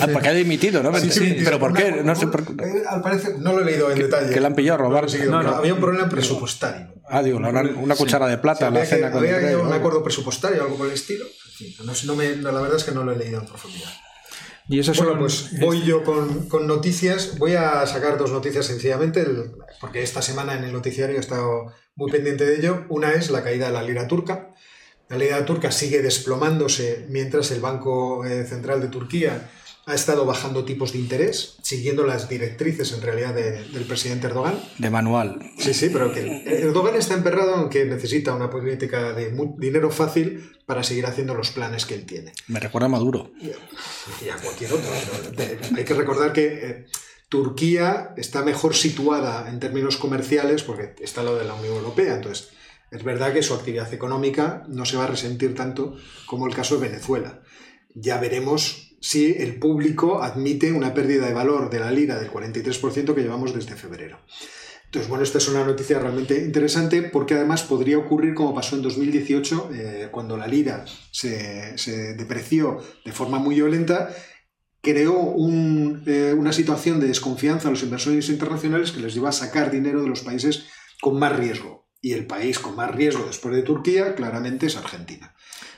Ah, 0.00 0.06
porque 0.12 0.28
ha 0.28 0.32
dimitido, 0.32 0.82
¿no? 0.82 0.94
Sí, 0.98 1.10
sí, 1.10 1.36
pero 1.44 1.58
¿por 1.58 1.72
qué? 1.72 1.84
una- 2.00 2.02
No 2.02 2.14
sé 2.14 2.26
por 2.28 2.40
eh, 2.42 2.82
Al 2.88 3.00
parecer, 3.02 3.36
no 3.44 3.52
lo 3.52 3.60
he 3.60 3.64
leído 3.64 3.90
en 3.92 3.98
detalle. 3.98 4.32
que 4.34 4.40
la 4.40 4.48
han 4.48 4.54
pillado 4.54 4.80
a 4.80 4.82
robar. 4.82 5.06
No 5.28 5.42
No. 5.42 5.56
Había 5.56 5.74
un 5.74 5.80
problema 5.80 6.08
presupuestario. 6.08 6.94
Ah, 7.08 7.22
digo, 7.22 7.38
una 7.38 7.94
cuchara 7.96 8.26
de 8.26 8.38
plata, 8.38 8.66
había 8.68 8.80
la 8.80 8.86
cena 8.86 9.12
que- 9.12 9.18
había 9.18 9.58
un 9.58 9.68
¿no? 9.68 9.74
acuerdo 9.74 10.02
presupuestario 10.02 10.62
o 10.62 10.64
algo 10.64 10.76
por 10.78 10.86
el 10.88 10.94
estilo. 10.94 11.24
En 11.26 11.52
fin, 11.52 11.86
no 11.86 11.94
sé, 11.94 12.06
no 12.06 12.16
me- 12.16 12.36
no, 12.36 12.50
la 12.50 12.60
verdad 12.60 12.78
es 12.78 12.84
que 12.84 12.92
no 12.92 13.04
lo 13.04 13.12
he 13.12 13.16
leído 13.16 13.38
en 13.40 13.46
profundidad. 13.46 13.90
Y 14.66 14.80
eso 14.80 14.92
Bueno, 14.94 15.10
son- 15.10 15.18
pues 15.20 15.60
voy 15.60 15.82
yo 15.84 16.02
con, 16.02 16.48
con 16.48 16.66
noticias. 16.66 17.38
Voy 17.38 17.54
a 17.54 17.86
sacar 17.86 18.16
dos 18.16 18.32
noticias 18.32 18.64
sencillamente, 18.64 19.20
el- 19.20 19.52
porque 19.80 20.02
esta 20.02 20.22
semana 20.22 20.54
en 20.56 20.64
el 20.64 20.72
noticiario 20.72 21.16
he 21.16 21.20
estado 21.20 21.66
muy 21.96 22.10
pendiente 22.10 22.46
de 22.46 22.56
ello. 22.56 22.84
Una 22.88 23.12
es 23.12 23.30
la 23.30 23.42
caída 23.44 23.66
de 23.66 23.72
la 23.74 23.82
lira 23.82 24.08
turca. 24.08 24.54
La 25.10 25.18
lira 25.18 25.44
turca 25.44 25.70
sigue 25.70 26.00
desplomándose 26.00 27.04
mientras 27.10 27.50
el 27.50 27.60
Banco 27.60 28.24
eh, 28.24 28.44
Central 28.46 28.80
de 28.80 28.88
Turquía 28.88 29.50
ha 29.86 29.94
estado 29.94 30.24
bajando 30.24 30.64
tipos 30.64 30.92
de 30.92 30.98
interés, 30.98 31.56
siguiendo 31.62 32.06
las 32.06 32.28
directrices 32.28 32.92
en 32.92 33.02
realidad 33.02 33.34
de- 33.34 33.64
del 33.64 33.84
presidente 33.84 34.26
Erdogan. 34.28 34.58
De 34.78 34.88
manual. 34.90 35.38
Sí, 35.58 35.74
sí, 35.74 35.90
pero 35.92 36.12
que 36.12 36.20
Erdogan 36.46 36.96
está 36.96 37.14
emperrado 37.14 37.62
en 37.62 37.68
que 37.68 37.84
necesita 37.84 38.34
una 38.34 38.48
política 38.50 39.12
de 39.12 39.30
dinero 39.58 39.90
fácil 39.90 40.50
para 40.66 40.82
seguir 40.82 41.04
haciendo 41.06 41.34
los 41.34 41.50
planes 41.50 41.84
que 41.84 41.94
él 41.94 42.06
tiene 42.06 42.32
Me 42.48 42.60
recuerda 42.60 42.86
a 42.86 42.90
Maduro. 42.90 43.32
y 43.40 44.28
a 44.30 44.36
cualquier 44.36 44.72
otro. 44.72 44.90
hay 45.76 45.84
que 45.84 45.94
recordar 45.94 46.32
que 46.32 46.46
eh, 46.46 46.86
Turquía 47.28 48.14
está 48.16 48.42
mejor 48.44 48.74
situada 48.74 49.48
en 49.50 49.58
términos 49.60 49.96
comerciales 49.96 50.62
porque 50.62 50.94
está 51.02 51.22
lo 51.22 51.36
de 51.36 51.44
la 51.44 51.54
Unión 51.54 51.74
Europea. 51.74 52.14
Entonces, 52.14 52.50
es 52.90 53.02
verdad 53.02 53.32
que 53.32 53.42
su 53.42 53.54
actividad 53.54 53.92
económica 53.92 54.62
no 54.68 54.84
se 54.84 54.96
va 54.96 55.04
a 55.04 55.08
resentir 55.08 55.54
tanto 55.54 55.96
como 56.26 56.46
el 56.46 56.54
caso 56.54 56.78
de 56.78 56.88
Venezuela. 56.88 57.42
Ya 57.94 58.18
veremos 58.18 58.93
si 59.04 59.36
el 59.38 59.56
público 59.56 60.22
admite 60.22 60.72
una 60.72 60.94
pérdida 60.94 61.26
de 61.26 61.34
valor 61.34 61.68
de 61.68 61.78
la 61.78 61.90
lira 61.90 62.18
del 62.18 62.30
43% 62.30 63.14
que 63.14 63.20
llevamos 63.20 63.52
desde 63.52 63.76
febrero. 63.76 64.18
Entonces, 64.86 65.10
bueno, 65.10 65.24
esta 65.24 65.36
es 65.36 65.48
una 65.48 65.62
noticia 65.62 65.98
realmente 65.98 66.42
interesante 66.42 67.02
porque 67.02 67.34
además 67.34 67.64
podría 67.64 67.98
ocurrir 67.98 68.32
como 68.32 68.54
pasó 68.54 68.76
en 68.76 68.82
2018, 68.82 69.70
eh, 69.74 70.08
cuando 70.10 70.38
la 70.38 70.46
lira 70.46 70.86
se, 71.10 71.74
depreció 72.16 72.78
de 73.04 73.12
forma 73.12 73.38
muy 73.38 73.56
violenta, 73.56 74.08
creó 74.80 75.34
eh, 76.06 76.34
una 76.34 76.54
situación 76.54 76.98
de 76.98 77.08
desconfianza 77.08 77.68
a 77.68 77.72
los 77.72 77.82
inversores 77.82 78.30
internacionales 78.30 78.90
que 78.90 79.00
les 79.00 79.12
llevó 79.12 79.26
a 79.26 79.32
sacar 79.32 79.70
dinero 79.70 80.00
de 80.00 80.08
los 80.08 80.22
países 80.22 80.64
con 81.02 81.18
más 81.18 81.36
riesgo. 81.36 81.90
Y 82.00 82.12
el 82.12 82.26
país 82.26 82.58
con 82.58 82.74
más 82.74 82.90
riesgo 82.90 83.26
después 83.26 83.54
de 83.54 83.62
Turquía 83.64 84.14
claramente 84.14 84.64
es 84.64 84.76
Argentina. 84.78 85.33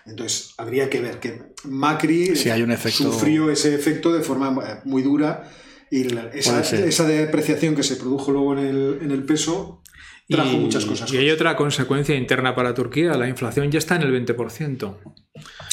Entonces, 0.07 0.55
habría 0.57 0.89
que 0.89 1.01
ver 1.01 1.19
que 1.19 1.43
Macri 1.65 2.37
Si 2.37 2.51
hay 2.51 2.63
un 2.63 2.71
efecto- 2.71 3.13
sufrió 3.13 3.51
ese 3.51 3.75
efecto 3.75 4.13
de 4.13 4.23
forma 4.23 4.57
eh, 4.65 4.81
muy 4.85 5.03
dura 5.03 5.51
y 5.91 6.05
la- 6.05 6.31
esa, 6.33 7.07
depreciación 7.07 7.75
que 7.75 7.83
se 7.83 7.97
produjo 7.97 8.31
luego 8.33 8.53
en 8.57 8.67
el, 8.67 8.99
en 9.03 9.11
el 9.11 9.25
peso 9.25 9.83
trajo 10.29 10.53
y, 10.53 10.59
muchas 10.59 10.85
cosas. 10.85 11.13
Y 11.13 11.17
hay 11.19 11.31
otra 11.31 11.57
consecuencia 11.57 12.15
interna 12.15 12.55
para 12.55 12.75
Turquía, 12.75 13.15
la 13.17 13.29
inflación 13.29 13.71
ya 13.71 13.79
está 13.79 13.97
en 13.97 14.03
el 14.03 14.13
20%. 14.13 14.99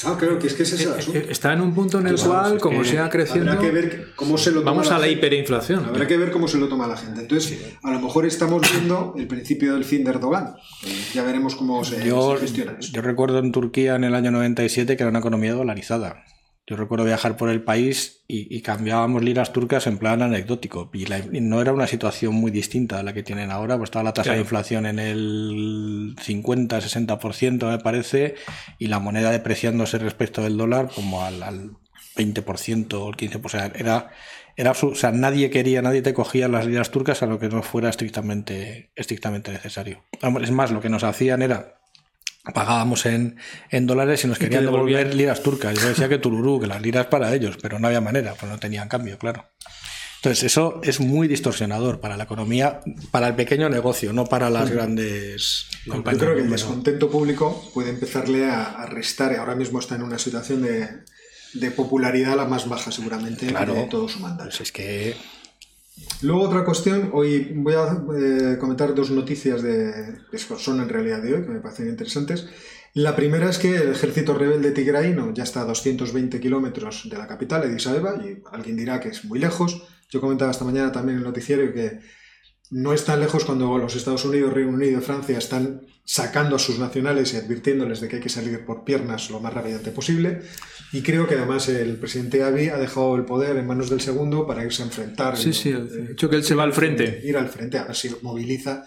Ah, 0.05 0.15
claro, 0.19 0.37
que 0.39 0.47
es 0.47 0.53
que 0.53 0.63
ese 0.63 0.75
es 0.75 0.81
el 0.85 0.93
asunto. 0.93 1.19
Eh, 1.19 1.27
Está 1.29 1.53
en 1.53 1.61
un 1.61 1.73
punto 1.73 1.99
en 1.99 2.07
el 2.07 2.15
Claro, 2.15 2.29
cual, 2.31 2.55
es 2.55 2.61
como 2.61 2.81
que 2.81 2.87
sea 2.89 3.09
creciendo, 3.09 3.51
Habrá 3.51 3.63
que 3.63 3.71
ver 3.71 4.07
cómo 4.15 4.37
se 4.37 4.51
lo 4.51 4.59
toma 4.59 4.71
vamos 4.71 4.87
a 4.91 4.97
la 4.99 5.05
gente. 5.05 5.13
hiperinflación. 5.19 5.85
Habrá 5.85 6.07
que 6.07 6.17
ver 6.17 6.31
cómo 6.31 6.47
se 6.47 6.57
lo 6.57 6.67
toma 6.67 6.87
la 6.87 6.97
gente. 6.97 7.21
Entonces, 7.21 7.59
a 7.83 7.91
lo 7.91 7.99
mejor 7.99 8.25
estamos 8.25 8.61
viendo 8.71 9.13
el 9.17 9.27
principio 9.27 9.73
del 9.73 9.85
fin 9.85 10.03
de 10.03 10.11
Erdogan. 10.11 10.55
Eh, 10.85 11.03
Ya 11.13 11.23
veremos 11.23 11.55
cómo 11.55 11.83
se, 11.83 12.05
Yo, 12.05 12.35
se 12.35 12.41
gestiona 12.41 12.75
eso. 12.79 12.91
yo 12.93 13.01
recuerdo 13.01 13.39
en 13.39 13.51
Turquía 13.51 13.95
en 13.95 14.03
el 14.03 14.15
año 14.15 14.31
97 14.31 14.97
que 14.97 15.03
era 15.03 15.09
una 15.09 15.19
economía 15.19 15.53
dolarizada. 15.53 16.23
Yo 16.65 16.77
recuerdo 16.77 17.03
viajar 17.03 17.35
por 17.35 17.49
el 17.49 17.61
país 17.61 18.23
y, 18.27 18.55
y 18.55 18.61
cambiábamos 18.61 19.21
liras 19.21 19.51
turcas 19.51 19.85
en 19.85 19.97
plan 19.97 20.21
anecdótico. 20.21 20.89
Y, 20.93 21.05
la- 21.07 21.19
y 21.19 21.41
no 21.41 21.59
era 21.61 21.73
una 21.73 21.87
situación 21.87 22.33
muy 22.35 22.51
distinta 22.51 22.99
a 22.99 23.03
la 23.03 23.13
que 23.13 23.21
tienen 23.21 23.51
ahora. 23.51 23.75
Pues 23.77 23.87
estaba 23.87 24.03
la 24.03 24.13
tasa 24.13 24.23
Claro. 24.27 24.37
de 24.37 24.41
inflación 24.43 24.85
en 24.85 24.97
el 24.99 26.15
50-60%, 26.25 27.69
me 27.69 27.79
parece, 27.79 28.35
y 28.79 28.87
la 28.87 28.99
moneda 28.99 29.31
depreciándose 29.31 29.97
respecto 29.97 30.41
del 30.41 30.57
dólar 30.57 30.89
como 30.93 31.23
al, 31.23 31.43
al 31.43 31.71
20% 32.15 32.93
o 32.93 33.09
el 33.09 33.15
15%. 33.17 33.73
Era, 33.75 34.11
era 34.55 34.71
o 34.71 34.95
sea, 34.95 35.11
nadie 35.11 35.49
quería, 35.49 35.81
nadie 35.81 36.01
te 36.01 36.13
cogía 36.13 36.47
las 36.47 36.65
liras 36.65 36.91
turcas 36.91 37.23
a 37.23 37.25
lo 37.25 37.39
que 37.39 37.49
no 37.49 37.61
fuera 37.63 37.89
estrictamente, 37.89 38.91
estrictamente 38.95 39.51
necesario. 39.51 40.03
Es 40.41 40.51
más, 40.51 40.71
lo 40.71 40.79
que 40.79 40.89
nos 40.89 41.03
hacían 41.03 41.41
era 41.41 41.75
pagábamos 42.51 43.05
en, 43.05 43.37
en 43.69 43.87
dólares 43.87 44.23
y 44.23 44.27
nos 44.27 44.37
querían 44.37 44.65
devolver 44.65 45.15
liras 45.15 45.41
turcas. 45.41 45.79
Yo 45.79 45.87
decía 45.87 46.09
que 46.09 46.17
tururú, 46.17 46.59
que 46.59 46.67
las 46.67 46.81
liras 46.81 47.07
para 47.07 47.33
ellos, 47.33 47.57
pero 47.61 47.79
no 47.79 47.87
había 47.87 48.01
manera, 48.01 48.33
pues 48.33 48.51
no 48.51 48.59
tenían 48.59 48.89
cambio, 48.89 49.17
claro. 49.17 49.45
Entonces, 50.17 50.43
eso 50.45 50.79
es 50.83 51.01
muy 51.01 51.27
distorsionador 51.27 51.99
para 51.99 52.15
la 52.15 52.23
economía, 52.23 52.79
para 53.11 53.27
el 53.27 53.35
pequeño 53.35 53.69
negocio, 53.69 54.13
no 54.13 54.25
para 54.25 54.49
las 54.49 54.71
grandes 54.71 55.67
compañías. 55.85 56.21
Yo 56.21 56.27
creo 56.27 56.37
que 56.37 56.43
el 56.43 56.49
descontento 56.49 57.09
público 57.09 57.71
puede 57.73 57.89
empezarle 57.89 58.45
a, 58.49 58.85
restar, 58.85 59.33
y 59.33 59.35
ahora 59.35 59.55
mismo 59.55 59.79
está 59.79 59.95
en 59.95 60.03
una 60.03 60.17
situación 60.17 60.61
de, 60.61 60.87
de 61.55 61.71
popularidad 61.71 62.37
la 62.37 62.45
más 62.45 62.69
baja 62.69 62.89
seguramente 62.89 63.47
de 63.47 63.87
todo 63.89 64.07
su 64.07 64.19
mandato. 64.19 64.49
Pues 64.49 64.61
es 64.61 64.71
que... 64.71 65.15
Luego 66.21 66.41
otra 66.41 66.63
cuestión, 66.65 67.11
hoy 67.13 67.53
voy 67.55 67.73
a 67.75 68.03
eh, 68.17 68.57
comentar 68.57 68.95
dos 68.95 69.11
noticias 69.11 69.61
de, 69.61 70.19
que 70.31 70.37
son 70.37 70.81
en 70.81 70.89
realidad 70.89 71.21
de 71.21 71.33
hoy, 71.33 71.43
que 71.43 71.49
me 71.49 71.59
parecen 71.59 71.89
interesantes. 71.89 72.47
La 72.93 73.15
primera 73.15 73.49
es 73.49 73.57
que 73.57 73.75
el 73.75 73.89
ejército 73.89 74.33
rebelde 74.33 74.71
tigraíno 74.71 75.33
ya 75.33 75.43
está 75.43 75.61
a 75.61 75.65
220 75.65 76.39
kilómetros 76.39 77.09
de 77.09 77.17
la 77.17 77.27
capital, 77.27 77.63
Addis 77.63 77.87
Abeba, 77.87 78.15
y 78.23 78.41
alguien 78.51 78.77
dirá 78.77 78.99
que 78.99 79.09
es 79.09 79.25
muy 79.25 79.39
lejos. 79.39 79.83
Yo 80.09 80.21
comentaba 80.21 80.51
esta 80.51 80.65
mañana 80.65 80.91
también 80.91 81.17
en 81.17 81.23
el 81.23 81.27
noticiero 81.27 81.73
que 81.73 81.99
no 82.71 82.93
es 82.93 83.05
tan 83.05 83.19
lejos 83.19 83.45
cuando 83.45 83.77
los 83.77 83.95
Estados 83.95 84.25
Unidos, 84.25 84.53
Reino 84.53 84.71
Unido 84.71 84.99
y 84.99 85.01
Francia 85.03 85.37
están 85.37 85.81
sacando 86.05 86.57
a 86.57 86.59
sus 86.59 86.79
nacionales 86.79 87.33
y 87.33 87.37
advirtiéndoles 87.37 88.01
de 88.01 88.07
que 88.07 88.17
hay 88.17 88.21
que 88.21 88.29
salir 88.29 88.65
por 88.65 88.83
piernas 88.83 89.29
lo 89.29 89.39
más 89.39 89.53
rápidamente 89.53 89.91
posible. 89.91 90.41
Y 90.91 91.01
creo 91.01 91.27
que 91.27 91.35
además 91.35 91.69
el 91.69 91.97
presidente 91.97 92.43
Abiy 92.43 92.69
ha 92.69 92.77
dejado 92.77 93.15
el 93.15 93.25
poder 93.25 93.57
en 93.57 93.65
manos 93.65 93.89
del 93.89 94.01
segundo 94.01 94.45
para 94.45 94.63
irse 94.63 94.83
a 94.83 94.85
enfrentar. 94.85 95.37
Sí, 95.37 95.53
sí, 95.53 95.71
de 95.71 96.11
hecho 96.11 96.29
que 96.29 96.35
él 96.35 96.43
se 96.43 96.55
va 96.55 96.63
al 96.63 96.73
frente. 96.73 97.21
Ir 97.23 97.37
al 97.37 97.47
frente, 97.47 97.77
a 97.77 97.85
ver 97.85 97.95
si 97.95 98.13
moviliza. 98.21 98.85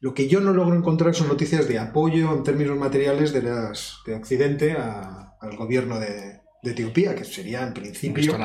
Lo 0.00 0.14
que 0.14 0.28
yo 0.28 0.40
no 0.40 0.52
logro 0.52 0.76
encontrar 0.76 1.14
son 1.14 1.28
noticias 1.28 1.68
de 1.68 1.78
apoyo 1.78 2.32
en 2.32 2.42
términos 2.42 2.76
materiales 2.76 3.32
de, 3.32 3.42
las, 3.42 3.98
de 4.06 4.14
Occidente 4.14 4.72
al 4.72 5.56
gobierno 5.56 6.00
de, 6.00 6.40
de 6.62 6.70
Etiopía, 6.70 7.14
que 7.14 7.24
sería 7.24 7.66
en 7.66 7.74
principio 7.74 8.36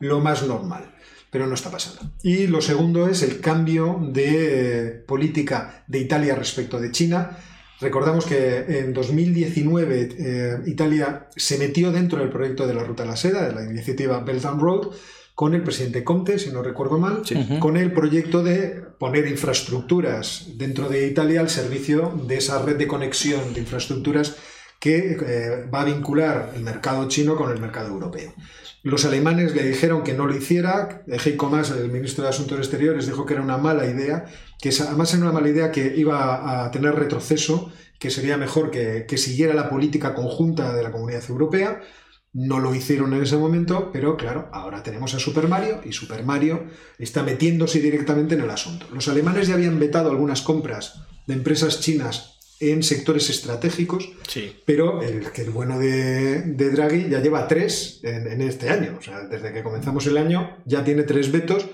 lo 0.00 0.20
más 0.20 0.42
normal 0.46 0.94
pero 1.30 1.46
no 1.46 1.54
está 1.54 1.70
pasando. 1.70 2.12
Y 2.22 2.48
lo 2.48 2.60
segundo 2.60 3.08
es 3.08 3.22
el 3.22 3.40
cambio 3.40 4.00
de 4.12 4.88
eh, 4.88 4.90
política 5.06 5.84
de 5.86 6.00
Italia 6.00 6.34
respecto 6.34 6.80
de 6.80 6.90
China. 6.90 7.38
Recordamos 7.80 8.26
que 8.26 8.64
en 8.68 8.92
2019 8.92 10.08
eh, 10.18 10.58
Italia 10.66 11.28
se 11.34 11.56
metió 11.58 11.90
dentro 11.90 12.18
del 12.18 12.28
proyecto 12.28 12.66
de 12.66 12.74
la 12.74 12.84
Ruta 12.84 13.04
de 13.04 13.08
la 13.08 13.16
Seda, 13.16 13.48
de 13.48 13.54
la 13.54 13.64
iniciativa 13.64 14.20
Belt 14.20 14.44
and 14.44 14.60
Road, 14.60 14.88
con 15.34 15.54
el 15.54 15.62
presidente 15.62 16.04
Conte, 16.04 16.38
si 16.38 16.50
no 16.50 16.62
recuerdo 16.62 16.98
mal, 16.98 17.22
con 17.60 17.78
el 17.78 17.92
proyecto 17.92 18.42
de 18.42 18.82
poner 18.98 19.26
infraestructuras 19.26 20.48
dentro 20.56 20.90
de 20.90 21.06
Italia 21.06 21.40
al 21.40 21.48
servicio 21.48 22.12
de 22.26 22.36
esa 22.36 22.60
red 22.62 22.76
de 22.76 22.86
conexión 22.86 23.54
de 23.54 23.60
infraestructuras 23.60 24.36
que 24.78 25.16
eh, 25.18 25.66
va 25.72 25.82
a 25.82 25.84
vincular 25.84 26.52
el 26.54 26.62
mercado 26.62 27.08
chino 27.08 27.36
con 27.36 27.50
el 27.50 27.58
mercado 27.58 27.88
europeo. 27.88 28.34
Los 28.82 29.06
alemanes 29.06 29.54
le 29.54 29.62
dijeron 29.62 30.02
que 30.02 30.14
no 30.14 30.26
lo 30.26 30.34
hiciera. 30.34 31.02
Heiko 31.06 31.48
Maas, 31.48 31.70
el 31.70 31.90
ministro 31.90 32.24
de 32.24 32.30
Asuntos 32.30 32.58
Exteriores, 32.58 33.06
dijo 33.06 33.24
que 33.24 33.34
era 33.34 33.42
una 33.42 33.58
mala 33.58 33.86
idea, 33.86 34.26
que 34.60 34.70
además 34.80 35.12
era 35.14 35.22
una 35.22 35.32
mala 35.32 35.48
idea 35.48 35.72
que 35.72 35.94
iba 35.96 36.64
a 36.64 36.70
tener 36.70 36.94
retroceso, 36.94 37.72
que 37.98 38.10
sería 38.10 38.36
mejor 38.36 38.70
que, 38.70 39.18
siguiera 39.18 39.54
la 39.54 39.68
política 39.68 40.14
conjunta 40.14 40.74
de 40.74 40.82
la 40.82 40.92
Comunidad 40.92 41.24
Europea. 41.28 41.80
No 42.32 42.60
lo 42.60 42.74
hicieron 42.74 43.12
en 43.12 43.22
ese 43.22 43.36
momento, 43.36 43.90
pero 43.92 44.16
claro, 44.16 44.48
ahora 44.52 44.82
tenemos 44.82 45.14
a 45.14 45.18
Super 45.18 45.48
Mario 45.48 45.80
y 45.84 45.92
Super 45.92 46.24
Mario 46.24 46.66
está 46.98 47.22
metiéndose 47.22 47.80
directamente 47.80 48.36
en 48.36 48.42
el 48.42 48.50
asunto. 48.50 48.86
Los 48.92 49.08
alemanes 49.08 49.48
ya 49.48 49.54
habían 49.54 49.80
vetado 49.80 50.10
algunas 50.10 50.42
compras 50.42 51.02
de 51.26 51.34
empresas 51.34 51.80
chinas 51.80 52.38
en 52.60 52.82
sectores 52.82 53.30
estratégicos, 53.30 54.10
pero 54.66 55.02
el, 55.02 55.32
que 55.32 55.42
el 55.42 55.50
bueno 55.50 55.78
de, 55.78 56.42
Draghi 56.42 57.08
ya 57.08 57.20
lleva 57.20 57.48
tres 57.48 58.00
en, 58.02 58.40
este 58.42 58.68
año. 58.68 58.96
O 58.98 59.02
sea, 59.02 59.22
desde 59.22 59.52
que 59.52 59.62
comenzamos 59.62 60.06
el 60.06 60.18
año 60.18 60.58
ya 60.66 60.84
tiene 60.84 61.02
tres 61.02 61.32
vetos 61.32 61.66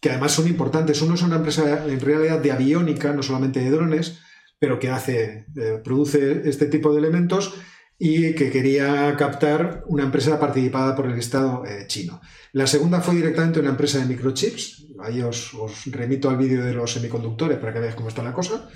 que 0.00 0.10
además 0.10 0.32
son 0.32 0.46
importantes. 0.46 1.00
Uno 1.02 1.14
es 1.14 1.22
una 1.22 1.36
empresa 1.36 1.86
en 1.86 2.00
realidad 2.00 2.40
de 2.40 2.52
aviónica, 2.52 3.12
no 3.12 3.22
solamente 3.22 3.60
de 3.60 3.70
drones, 3.70 4.18
pero 4.58 4.78
que 4.78 4.90
hace, 4.90 5.46
eh, 5.56 5.80
produce 5.82 6.48
este 6.48 6.66
tipo 6.66 6.92
de 6.92 6.98
elementos 6.98 7.54
y 7.98 8.34
que 8.34 8.50
quería 8.50 9.14
captar 9.16 9.82
una 9.86 10.04
empresa 10.04 10.38
participada 10.38 10.94
por 10.94 11.06
el 11.06 11.18
Estado 11.18 11.64
eh, 11.64 11.86
chino. 11.86 12.20
La 12.52 12.66
segunda 12.66 13.00
fue 13.00 13.14
directamente 13.14 13.60
una 13.60 13.70
empresa 13.70 13.98
de 13.98 14.06
microchips. 14.06 14.88
Ahí 15.00 15.22
os, 15.22 15.52
remito 15.86 16.28
al 16.28 16.36
vídeo 16.36 16.64
de 16.64 16.74
los 16.74 16.92
semiconductores 16.92 17.58
para 17.58 17.72
que 17.72 17.80
veáis 17.80 17.94
cómo 17.94 18.08
está 18.08 18.22
la 18.22 18.32
cosa. 18.32 18.68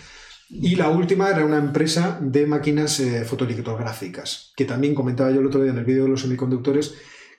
Y 0.48 0.74
la 0.74 0.88
última 0.88 1.30
era 1.30 1.44
una 1.44 1.58
empresa 1.58 2.18
de 2.20 2.46
máquinas 2.46 2.98
eh, 3.00 3.24
que 4.56 4.64
también 4.64 4.94
comentaba 4.94 5.30
yo 5.30 5.40
el 5.40 5.46
otro 5.46 5.62
día 5.62 5.70
en 5.70 5.78
el 5.78 5.84
vídeo 5.84 6.04
de 6.04 6.10
los 6.10 6.22
semiconductores, 6.22 6.94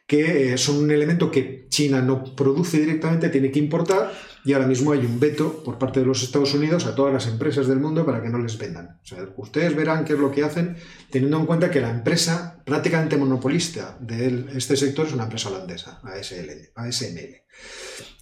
que 0.07 0.53
eh, 0.53 0.57
son 0.57 0.77
un 0.77 0.91
elemento 0.91 1.31
que 1.31 1.67
China 1.69 2.01
no 2.01 2.35
produce 2.35 2.79
directamente, 2.79 3.29
tiene 3.29 3.51
que 3.51 3.59
importar, 3.59 4.11
y 4.43 4.53
ahora 4.53 4.67
mismo 4.67 4.91
hay 4.91 4.99
un 4.99 5.19
veto 5.19 5.63
por 5.63 5.77
parte 5.77 5.99
de 5.99 6.05
los 6.05 6.23
Estados 6.23 6.53
Unidos 6.53 6.85
a 6.85 6.95
todas 6.95 7.13
las 7.13 7.27
empresas 7.27 7.67
del 7.67 7.79
mundo 7.79 8.05
para 8.05 8.21
que 8.21 8.29
no 8.29 8.39
les 8.39 8.57
vendan. 8.57 8.99
O 9.03 9.05
sea, 9.05 9.19
ustedes 9.37 9.75
verán 9.75 10.03
qué 10.03 10.13
es 10.13 10.19
lo 10.19 10.31
que 10.31 10.43
hacen, 10.43 10.77
teniendo 11.11 11.37
en 11.37 11.45
cuenta 11.45 11.69
que 11.69 11.79
la 11.79 11.91
empresa 11.91 12.61
prácticamente 12.65 13.17
monopolista 13.17 13.97
de 13.99 14.47
este 14.55 14.75
sector 14.75 15.07
es 15.07 15.13
una 15.13 15.23
empresa 15.23 15.49
holandesa, 15.49 15.99
ASL, 16.03 16.71
ASML. 16.75 17.41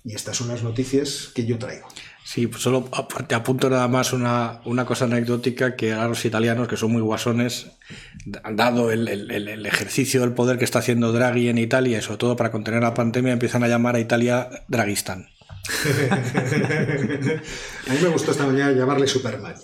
Y 0.04 0.16
estas 0.16 0.38
son 0.38 0.50
las 0.50 0.64
noticias 0.64 1.32
que 1.34 1.46
yo 1.46 1.58
traigo. 1.58 1.88
Sí, 2.32 2.46
pues 2.46 2.62
solo 2.62 2.88
te 3.26 3.34
apunto 3.34 3.72
nada 3.72 3.88
más 3.88 4.14
una, 4.14 4.62
una, 4.66 4.86
cosa 4.86 5.06
anecdótica 5.06 5.76
que 5.76 5.94
a 5.94 6.08
los 6.08 6.24
italianos, 6.26 6.68
que 6.68 6.78
son 6.78 6.92
muy 6.92 7.02
guasones, 7.02 7.72
dado 8.52 8.92
el, 8.92 9.08
el, 9.08 9.66
ejercicio 9.66 10.22
del 10.22 10.34
poder 10.34 10.60
que 10.60 10.64
está 10.64 10.78
haciendo 10.78 11.12
Draghi 11.12 11.50
en 11.50 11.58
Italia 11.58 11.98
y 11.98 12.02
sobre 12.04 12.20
todo 12.20 12.36
para 12.36 12.52
contener 12.52 12.84
la 12.84 12.94
pandemia, 12.94 13.34
empiezan 13.34 13.64
a 13.64 13.68
llamar 13.68 13.96
a 13.96 14.00
Italia 14.00 14.48
Draghistán. 14.68 15.28
a 17.88 17.94
mí 17.94 17.98
me 18.00 18.10
gustó 18.10 18.30
esta 18.30 18.46
mañana 18.46 18.74
llamarle 18.74 19.08
Super 19.08 19.40
Mario. 19.40 19.64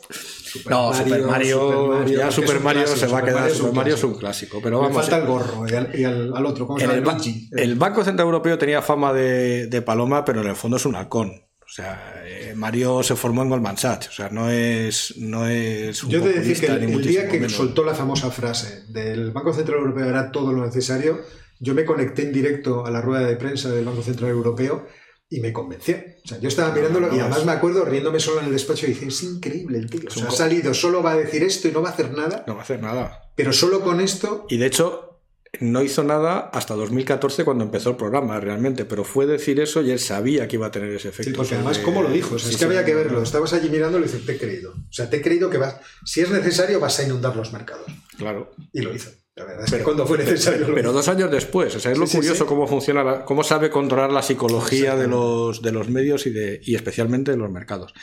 no, 0.67 0.91
Super 0.91 1.21
Mario, 1.21 2.03
ya 2.07 2.31
Super 2.31 2.59
Mario 2.61 2.87
se 2.87 3.05
va 3.05 3.19
a 3.19 3.23
quedar. 3.25 3.51
Super 3.51 3.73
Mario 3.73 3.93
es 3.93 4.03
un 4.03 4.15
clásico. 4.15 4.59
Pero 4.63 4.79
vamos, 4.79 4.95
falta 4.95 5.17
el 5.17 5.27
gorro 5.27 5.67
y 5.69 6.03
al, 6.03 6.43
otro. 6.43 6.65
¿cómo 6.65 6.79
se 6.79 6.87
llama? 6.87 7.19
El, 7.23 7.59
el, 7.59 7.75
Banco 7.75 8.03
Central 8.03 8.25
Europeo 8.25 8.57
tenía 8.57 8.81
fama 8.81 9.13
de, 9.13 9.67
de 9.67 9.81
paloma, 9.83 10.25
pero 10.25 10.41
en 10.41 10.47
el 10.47 10.55
fondo 10.55 10.77
es 10.77 10.85
un 10.87 10.95
halcón. 10.95 11.44
O 11.75 11.81
sea, 11.81 12.23
eh, 12.25 12.53
Mario 12.55 13.03
se 13.03 13.17
formó 13.17 13.43
en 13.43 13.49
Goldman 13.49 13.77
Sachs, 13.77 14.07
o 14.07 14.11
sea, 14.13 14.29
no 14.29 14.49
es, 14.49 15.13
no 15.17 15.45
es 15.45 16.01
un 16.05 16.09
Yo 16.09 16.21
te 16.21 16.31
decir 16.31 16.57
que 16.57 16.67
el, 16.67 17.01
día 17.01 17.27
que 17.27 17.49
soltó 17.49 17.83
la 17.83 17.93
famosa 17.93 18.31
frase 18.31 18.85
del 18.87 19.31
Banco 19.31 19.51
Central 19.51 19.79
Europeo 19.79 20.05
era 20.05 20.31
todo 20.31 20.53
lo 20.53 20.65
necesario, 20.65 21.19
yo 21.59 21.73
me 21.73 21.83
conecté 21.83 22.21
en 22.21 22.31
directo 22.31 22.85
a 22.85 22.91
la 22.91 23.01
rueda 23.01 23.27
de 23.27 23.35
prensa 23.35 23.71
del 23.71 23.83
Banco 23.83 24.03
Central 24.03 24.31
Europeo 24.31 24.87
y 25.29 25.41
me 25.41 25.51
convenció. 25.51 25.97
O 26.23 26.27
sea, 26.29 26.39
yo 26.39 26.47
estaba 26.47 26.73
mirándolo 26.73 27.13
y 27.13 27.19
además 27.19 27.45
me 27.45 27.51
acuerdo 27.51 27.83
riéndome 27.83 28.21
solo 28.21 28.39
en 28.39 28.45
el 28.45 28.53
despacho 28.53 28.85
y 28.85 28.91
dije, 28.91 29.07
es 29.07 29.23
increíble 29.23 29.77
el 29.77 29.89
tío. 29.89 30.07
O 30.07 30.11
sea, 30.11 30.29
ha 30.29 30.31
salido, 30.31 30.73
solo 30.73 31.03
va 31.03 31.11
a 31.11 31.17
decir 31.17 31.43
esto 31.43 31.67
y 31.67 31.71
no 31.73 31.81
va 31.81 31.89
a 31.89 31.91
hacer 31.91 32.11
nada. 32.11 32.45
No 32.47 32.53
va 32.53 32.61
a 32.61 32.63
hacer 32.63 32.81
nada. 32.81 33.31
Pero 33.35 33.51
solo 33.51 33.81
con 33.81 33.99
esto... 33.99 34.45
Y 34.47 34.55
de 34.55 34.67
hecho, 34.67 35.04
no 35.59 35.81
hizo 35.81 36.03
nada 36.03 36.49
hasta 36.53 36.75
2014 36.75 37.43
cuando 37.43 37.63
empezó 37.63 37.91
el 37.91 37.95
programa 37.95 38.39
realmente, 38.39 38.85
pero 38.85 39.03
fue 39.03 39.25
decir 39.25 39.59
eso 39.59 39.81
y 39.81 39.91
él 39.91 39.99
sabía 39.99 40.47
que 40.47 40.55
iba 40.55 40.67
a 40.67 40.71
tener 40.71 40.89
ese 40.91 41.09
efecto. 41.09 41.31
Sí, 41.31 41.35
porque 41.35 41.55
además, 41.55 41.79
¿cómo 41.79 42.01
lo 42.01 42.09
dijo? 42.09 42.35
es 42.35 42.57
que 42.57 42.65
había 42.65 42.85
que 42.85 42.95
verlo. 42.95 43.21
Estabas 43.21 43.53
allí 43.53 43.69
mirando 43.69 43.97
y 43.97 44.01
le 44.01 44.07
dices, 44.07 44.25
te 44.25 44.33
he 44.33 44.37
creído. 44.37 44.71
O 44.71 44.93
sea, 44.93 45.09
te 45.09 45.17
he 45.17 45.21
creído 45.21 45.49
que 45.49 45.57
vas, 45.57 45.77
si 46.05 46.21
es 46.21 46.29
necesario, 46.29 46.79
vas 46.79 46.99
a 46.99 47.03
inundar 47.03 47.35
los 47.35 47.53
mercados. 47.53 47.85
Claro. 48.17 48.53
Y 48.71 48.81
lo 48.81 48.93
hizo. 48.93 49.11
La 49.35 49.43
verdad 49.43 49.65
es 49.65 49.73
que 49.73 49.83
cuando 49.83 50.07
fue 50.07 50.17
necesario. 50.17 50.73
Pero, 50.73 50.93
dos 50.93 51.09
años 51.09 51.29
después, 51.29 51.75
o 51.75 51.79
sea, 51.81 51.91
es 51.91 51.97
lo 51.97 52.07
curioso 52.07 52.45
cómo 52.45 52.67
funciona, 52.67 53.25
cómo 53.25 53.43
sabe 53.43 53.69
controlar 53.69 54.09
la 54.09 54.21
psicología 54.21 54.95
de 54.95 55.09
los, 55.09 55.61
de 55.61 55.73
los 55.73 55.89
medios 55.89 56.25
y, 56.25 56.29
de, 56.29 56.61
y 56.63 56.75
especialmente 56.75 57.31
de 57.31 57.37
los 57.37 57.51
mercados. 57.51 57.93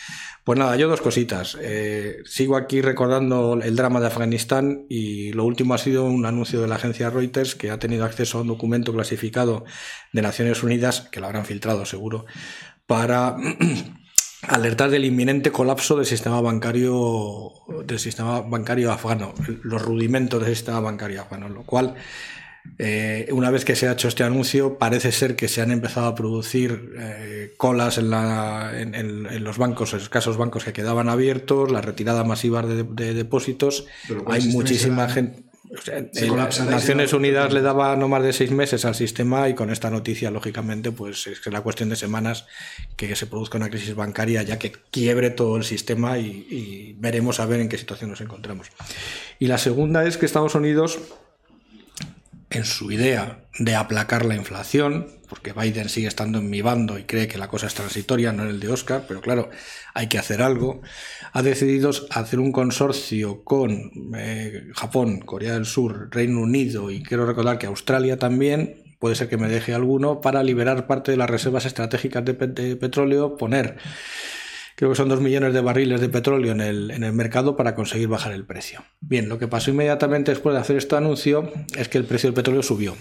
Pues 0.44 0.58
nada, 0.58 0.76
yo 0.76 0.88
dos 0.88 1.00
cositas. 1.00 1.56
Eh, 1.62 2.18
sigo 2.26 2.54
aquí 2.54 2.82
recordando 2.82 3.58
el 3.62 3.76
drama 3.76 3.98
de 4.00 4.08
Afganistán 4.08 4.84
y 4.90 5.32
lo 5.32 5.46
último 5.46 5.72
ha 5.72 5.78
sido 5.78 6.04
un 6.04 6.26
anuncio 6.26 6.60
de 6.60 6.68
la 6.68 6.74
agencia 6.74 7.08
Reuters 7.08 7.54
que 7.54 7.70
ha 7.70 7.78
tenido 7.78 8.04
acceso 8.04 8.36
a 8.36 8.40
un 8.42 8.48
documento 8.48 8.92
clasificado 8.92 9.64
de 10.12 10.20
Naciones 10.20 10.62
Unidas, 10.62 11.08
que 11.10 11.20
lo 11.20 11.28
habrán 11.28 11.46
filtrado 11.46 11.86
seguro, 11.86 12.26
para 12.86 13.36
alertar 14.42 14.90
del 14.90 15.04
inminente 15.04 15.50
colapso 15.50 15.96
del 15.96 16.06
sistema 16.06 16.40
bancario 16.40 17.52
del 17.84 17.99
sistema 17.99 18.40
bancario 18.40 18.92
afgano, 18.92 19.34
los 19.62 19.82
rudimentos 19.82 20.42
del 20.44 20.54
sistema 20.54 20.80
bancario 20.80 21.22
afgano, 21.22 21.49
lo 21.49 21.62
cual 21.62 21.94
eh, 22.78 23.28
una 23.32 23.50
vez 23.50 23.64
que 23.64 23.76
se 23.76 23.88
ha 23.88 23.92
hecho 23.92 24.08
este 24.08 24.25
anuncio, 24.25 24.78
parece 24.78 25.12
ser 25.12 25.37
que 25.37 25.49
se 25.49 25.62
han 25.62 25.70
empezado 25.70 26.06
a 26.06 26.14
producir 26.14 26.94
eh, 26.99 27.54
colas 27.56 27.99
en, 27.99 28.11
la, 28.11 28.72
en, 28.75 29.44
los 29.44 29.58
bancos, 29.58 29.92
en 29.92 29.99
los 29.99 30.04
escasos 30.04 30.37
bancos 30.37 30.64
que 30.64 30.72
quedaban 30.72 31.08
abiertos, 31.08 31.70
la 31.70 31.80
retirada 31.80 32.25
masiva 32.25 32.62
de, 32.62 33.14
depósitos. 33.14 33.87
Hay 34.26 34.46
muchísima 34.49 35.08
gente 35.08 35.51
Se 36.12 36.28
colapsa 36.28 36.64
la 36.66 36.72
Naciones. 36.72 37.12
Unidas 37.12 37.52
le 37.52 37.62
daba 37.62 37.96
no 37.96 38.08
más 38.08 38.22
de 38.22 38.32
seis 38.32 38.50
meses 38.50 38.84
al 38.84 38.94
sistema 38.94 39.48
y 39.48 39.54
con 39.54 39.70
esta 39.70 39.90
noticia, 39.90 40.30
lógicamente, 40.30 40.92
pues 40.92 41.26
es 41.26 41.46
la 41.46 41.62
cuestión 41.62 41.88
de 41.88 41.96
semanas 41.96 42.46
que 42.96 43.16
se 43.16 43.26
produzca 43.26 43.56
una 43.56 43.70
crisis 43.70 43.94
bancaria 43.94 44.42
ya 44.42 44.58
que 44.58 44.72
quiebre 44.90 45.30
todo 45.30 45.56
el 45.56 45.64
sistema 45.64 46.18
y, 46.18 46.46
y 46.50 46.96
veremos 46.98 47.40
a 47.40 47.46
ver 47.46 47.60
en 47.60 47.68
qué 47.68 47.78
situación 47.78 48.10
nos 48.10 48.20
encontramos. 48.20 48.68
Y 49.38 49.46
la 49.46 49.58
segunda 49.58 50.04
es 50.04 50.18
que 50.18 50.26
Estados 50.26 50.54
Unidos, 50.54 50.98
en 52.50 52.64
su 52.64 52.92
idea 52.92 53.44
de 53.58 53.74
aplacar 53.74 54.24
la 54.24 54.36
inflación, 54.36 55.08
porque 55.28 55.54
Biden 55.54 55.88
sigue 55.88 56.08
estando 56.08 56.40
en 56.40 56.50
mi 56.50 56.60
bando 56.60 56.98
y 56.98 57.04
cree 57.04 57.26
que 57.26 57.38
la 57.38 57.48
cosa 57.48 57.66
es 57.66 57.74
transitoria, 57.74 58.32
no 58.32 58.42
en 58.42 58.50
el 58.50 58.60
de 58.60 58.68
Oscar, 58.68 59.04
pero 59.08 59.22
claro, 59.22 59.48
hay 59.94 60.08
que 60.08 60.18
hacer 60.18 60.42
algo, 60.42 60.82
ha 61.32 61.42
decidido 61.42 61.90
hacer 62.10 62.38
un 62.38 62.52
consorcio 62.52 63.42
con 63.42 63.90
eh, 64.16 64.68
Japón, 64.74 65.20
Corea 65.20 65.54
del 65.54 65.64
Sur, 65.64 66.08
Reino 66.10 66.40
Unido 66.40 66.90
y 66.90 67.02
quiero 67.02 67.24
recordar 67.26 67.58
que 67.58 67.66
Australia 67.66 68.18
también, 68.18 68.96
puede 68.98 69.14
ser 69.14 69.28
que 69.28 69.38
me 69.38 69.48
deje 69.48 69.72
alguno, 69.72 70.20
para 70.20 70.42
liberar 70.42 70.86
parte 70.86 71.10
de 71.10 71.16
las 71.16 71.30
reservas 71.30 71.64
estratégicas 71.64 72.24
de, 72.24 72.34
pe- 72.34 72.48
de 72.48 72.76
petróleo, 72.76 73.36
poner, 73.38 73.78
creo 74.76 74.90
que 74.90 74.96
son 74.96 75.08
dos 75.08 75.20
millones 75.20 75.54
de 75.54 75.60
barriles 75.62 76.00
de 76.02 76.08
petróleo 76.10 76.52
en 76.52 76.60
el, 76.60 76.90
en 76.90 77.02
el 77.02 77.12
mercado 77.14 77.56
para 77.56 77.74
conseguir 77.74 78.08
bajar 78.08 78.32
el 78.32 78.44
precio. 78.44 78.84
Bien, 79.00 79.28
lo 79.28 79.38
que 79.38 79.48
pasó 79.48 79.70
inmediatamente 79.70 80.32
después 80.32 80.54
de 80.54 80.60
hacer 80.60 80.76
este 80.76 80.96
anuncio 80.96 81.50
es 81.76 81.88
que 81.88 81.98
el 81.98 82.04
precio 82.04 82.28
del 82.28 82.34
petróleo 82.34 82.62
subió. 82.62 82.94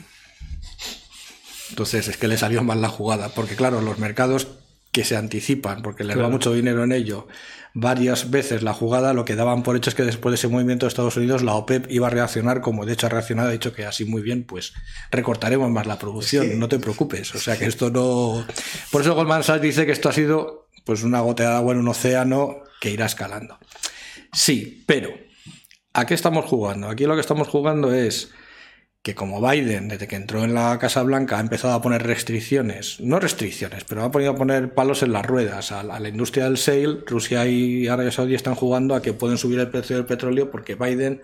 Entonces 1.69 2.07
es 2.07 2.17
que 2.17 2.27
le 2.27 2.37
salió 2.37 2.63
mal 2.63 2.81
la 2.81 2.89
jugada, 2.89 3.29
porque 3.29 3.55
claro, 3.55 3.81
los 3.81 3.97
mercados 3.97 4.47
que 4.91 5.03
se 5.05 5.15
anticipan, 5.15 5.81
porque 5.81 6.03
les 6.03 6.17
va 6.19 6.27
mucho 6.27 6.51
dinero 6.53 6.83
en 6.83 6.91
ello, 6.91 7.27
varias 7.73 8.29
veces 8.29 8.61
la 8.61 8.73
jugada, 8.73 9.13
lo 9.13 9.23
que 9.23 9.35
daban 9.35 9.63
por 9.63 9.77
hecho 9.77 9.89
es 9.89 9.95
que 9.95 10.03
después 10.03 10.31
de 10.31 10.35
ese 10.35 10.49
movimiento 10.49 10.85
de 10.85 10.89
Estados 10.89 11.15
Unidos, 11.15 11.43
la 11.43 11.53
OPEP 11.53 11.89
iba 11.89 12.07
a 12.07 12.09
reaccionar, 12.09 12.59
como 12.59 12.85
de 12.85 12.93
hecho 12.93 13.05
ha 13.07 13.09
reaccionado, 13.09 13.47
ha 13.47 13.51
dicho 13.53 13.73
que 13.73 13.85
así 13.85 14.03
muy 14.03 14.21
bien, 14.21 14.43
pues 14.43 14.73
recortaremos 15.09 15.69
más 15.71 15.87
la 15.87 15.97
producción, 15.97 16.45
Sí. 16.49 16.53
no 16.57 16.67
te 16.67 16.79
preocupes. 16.79 17.33
O 17.33 17.39
sea 17.39 17.57
que 17.57 17.65
esto 17.65 17.89
no. 17.89 18.45
Por 18.91 19.01
eso 19.01 19.15
Goldman 19.15 19.43
Sachs 19.43 19.61
dice 19.61 19.85
que 19.85 19.93
esto 19.93 20.09
ha 20.09 20.13
sido 20.13 20.67
pues 20.83 21.03
una 21.03 21.21
gota 21.21 21.43
de 21.43 21.55
agua 21.55 21.73
en 21.73 21.79
un 21.79 21.87
océano 21.87 22.57
que 22.81 22.89
irá 22.91 23.05
escalando. 23.05 23.57
Sí, 24.33 24.83
pero 24.85 25.09
¿a 25.93 26.05
qué 26.05 26.13
estamos 26.13 26.45
jugando? 26.45 26.89
Aquí 26.89 27.05
lo 27.05 27.15
que 27.15 27.21
estamos 27.21 27.47
jugando 27.47 27.93
es 27.93 28.31
que 29.03 29.15
como 29.15 29.41
Biden, 29.41 29.87
desde 29.87 30.07
que 30.07 30.15
entró 30.15 30.43
en 30.43 30.53
la 30.53 30.77
Casa 30.77 31.01
Blanca, 31.01 31.37
ha 31.37 31.41
empezado 31.41 31.73
a 31.73 31.81
poner 31.81 32.03
restricciones, 32.03 32.99
no 32.99 33.19
restricciones, 33.19 33.83
pero 33.83 34.03
ha 34.03 34.11
podido 34.11 34.35
poner 34.35 34.73
palos 34.75 35.01
en 35.01 35.11
las 35.11 35.25
ruedas 35.25 35.71
a, 35.71 35.81
la 35.83 36.07
industria 36.07 36.43
del 36.45 36.55
shale, 36.57 36.99
Rusia 37.07 37.47
y 37.47 37.87
Arabia 37.87 38.11
Saudí 38.11 38.35
están 38.35 38.53
jugando 38.55 38.93
a 38.93 39.01
que 39.01 39.13
pueden 39.13 39.37
subir 39.39 39.59
el 39.59 39.69
precio 39.69 39.95
del 39.95 40.05
petróleo 40.05 40.51
porque 40.51 40.75
Biden 40.75 41.21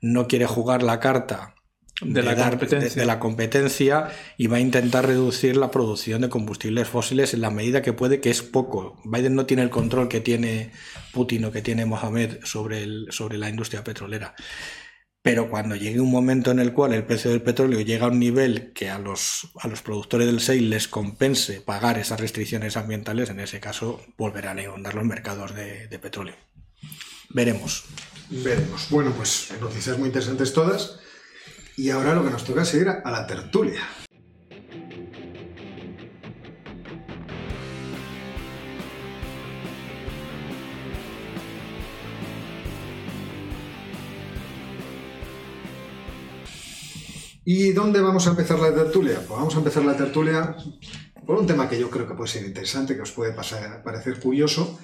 no 0.00 0.26
quiere 0.26 0.46
jugar 0.46 0.82
la 0.82 0.98
carta 0.98 1.54
De 2.02 2.22
la 2.22 2.34
competencia. 2.34 2.88
de- 2.94 3.00
de 3.00 3.06
la 3.06 3.20
competencia 3.20 4.08
y 4.36 4.48
va 4.48 4.56
a 4.56 4.60
intentar 4.60 5.06
reducir 5.06 5.56
la 5.56 5.70
producción 5.70 6.22
de 6.22 6.30
combustibles 6.30 6.88
fósiles 6.88 7.32
en 7.34 7.42
la 7.42 7.50
medida 7.50 7.80
que 7.82 7.92
puede, 7.92 8.20
que 8.20 8.30
es 8.30 8.42
poco. 8.42 9.00
Biden 9.04 9.36
no 9.36 9.46
tiene 9.46 9.62
el 9.62 9.70
control 9.70 10.08
que 10.08 10.20
tiene 10.20 10.72
Putin 11.12 11.44
o 11.44 11.52
que 11.52 11.62
tiene 11.62 11.84
Mohamed 11.86 12.38
sobre, 12.42 12.82
el, 12.82 13.06
sobre 13.10 13.38
la 13.38 13.48
industria 13.50 13.84
petrolera. 13.84 14.34
Pero 15.22 15.50
cuando 15.50 15.76
llegue 15.76 16.00
un 16.00 16.10
momento 16.10 16.50
en 16.50 16.60
el 16.60 16.72
cual 16.72 16.94
el 16.94 17.04
precio 17.04 17.30
del 17.30 17.42
petróleo 17.42 17.80
llega 17.80 18.06
a 18.06 18.08
un 18.08 18.18
nivel 18.18 18.72
que 18.72 18.88
a 18.88 18.98
los, 18.98 19.50
a 19.58 19.68
los 19.68 19.82
productores 19.82 20.26
del 20.26 20.38
shale 20.38 20.62
les 20.62 20.88
compense 20.88 21.60
pagar 21.60 21.98
esas 21.98 22.20
restricciones 22.20 22.78
ambientales, 22.78 23.28
en 23.28 23.40
ese 23.40 23.60
caso 23.60 24.00
volverán 24.16 24.58
a 24.58 24.62
inundar 24.62 24.94
los 24.94 25.04
mercados 25.04 25.54
de, 25.54 25.88
de 25.88 25.98
petróleo. 25.98 26.36
Veremos. 27.28 27.84
Veremos. 28.30 28.88
Bueno, 28.88 29.12
pues 29.14 29.52
noticias 29.60 29.98
muy 29.98 30.06
interesantes 30.06 30.54
todas. 30.54 31.00
Y 31.76 31.90
ahora 31.90 32.14
lo 32.14 32.24
que 32.24 32.30
nos 32.30 32.44
toca 32.44 32.62
es 32.62 32.74
ir 32.74 32.88
a 32.88 33.10
la 33.10 33.26
tertulia. 33.26 33.82
¿Y 47.44 47.72
dónde 47.72 48.00
vamos 48.00 48.26
a 48.26 48.30
empezar 48.30 48.58
la 48.58 48.74
tertulia? 48.74 49.16
Pues 49.16 49.28
vamos 49.38 49.54
a 49.54 49.58
empezar 49.58 49.84
la 49.84 49.96
tertulia 49.96 50.56
por 51.26 51.38
un 51.38 51.46
tema 51.46 51.68
que 51.68 51.78
yo 51.78 51.88
creo 51.90 52.06
que 52.06 52.14
puede 52.14 52.28
ser 52.30 52.44
interesante, 52.44 52.94
que 52.94 53.02
os 53.02 53.12
puede 53.12 53.32
pasar- 53.32 53.82
parecer 53.82 54.18
curioso, 54.20 54.78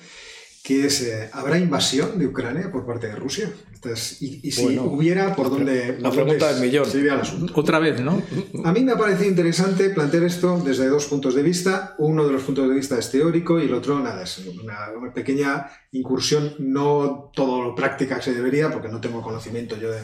que 0.62 0.86
es, 0.86 1.02
eh, 1.02 1.30
¿habrá 1.32 1.58
invasión 1.58 2.18
de 2.18 2.26
Ucrania 2.26 2.70
por 2.72 2.84
parte 2.86 3.06
de 3.08 3.14
Rusia? 3.16 3.52
Entonces, 3.72 4.20
y, 4.22 4.40
y 4.42 4.50
si 4.50 4.64
Bueno, 4.64 4.84
hubiera, 4.84 5.36
¿por 5.36 5.50
dónde? 5.50 5.96
la 6.00 6.10
pregunta 6.10 6.52
del 6.52 6.60
millón. 6.62 6.86
se 6.86 7.00
el 7.00 7.10
asunto? 7.10 7.52
Otra 7.54 7.78
vez, 7.78 8.00
¿no? 8.00 8.20
A 8.64 8.72
mí 8.72 8.80
me 8.82 8.92
ha 8.92 8.96
parecido 8.98 9.28
interesante 9.28 9.90
plantear 9.90 10.24
esto 10.24 10.60
desde 10.64 10.88
dos 10.88 11.06
puntos 11.06 11.34
de 11.36 11.42
vista. 11.42 11.94
Uno 11.98 12.26
de 12.26 12.32
los 12.32 12.42
puntos 12.42 12.68
de 12.68 12.74
vista 12.74 12.98
es 12.98 13.10
teórico 13.10 13.60
y 13.60 13.66
el 13.66 13.74
otro, 13.74 14.00
nada, 14.00 14.24
es 14.24 14.38
una, 14.60 14.90
una 14.98 15.12
pequeña 15.12 15.66
incursión, 15.92 16.54
no 16.58 17.30
todo 17.34 17.62
lo 17.62 17.74
práctica 17.74 18.16
que 18.16 18.22
se 18.22 18.34
debería, 18.34 18.70
porque 18.70 18.88
no 18.88 19.00
tengo 19.00 19.22
conocimiento 19.22 19.76
yo 19.76 19.92
de, 19.92 20.00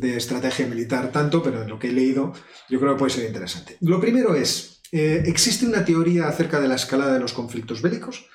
de 0.00 0.16
estrategia 0.16 0.66
militar 0.66 1.10
tanto, 1.12 1.42
pero 1.42 1.62
en 1.62 1.68
lo 1.68 1.78
que 1.78 1.88
he 1.88 1.92
leído 1.92 2.32
yo 2.68 2.78
creo 2.78 2.92
que 2.92 2.98
puede 2.98 3.12
ser 3.12 3.26
interesante. 3.26 3.76
Lo 3.80 4.00
primero 4.00 4.34
es, 4.34 4.80
eh, 4.92 5.22
¿existe 5.26 5.66
una 5.66 5.84
teoría 5.84 6.28
acerca 6.28 6.60
de 6.60 6.68
la 6.68 6.76
escalada 6.76 7.14
de 7.14 7.20
los 7.20 7.32
conflictos 7.32 7.82
bélicos? 7.82 8.26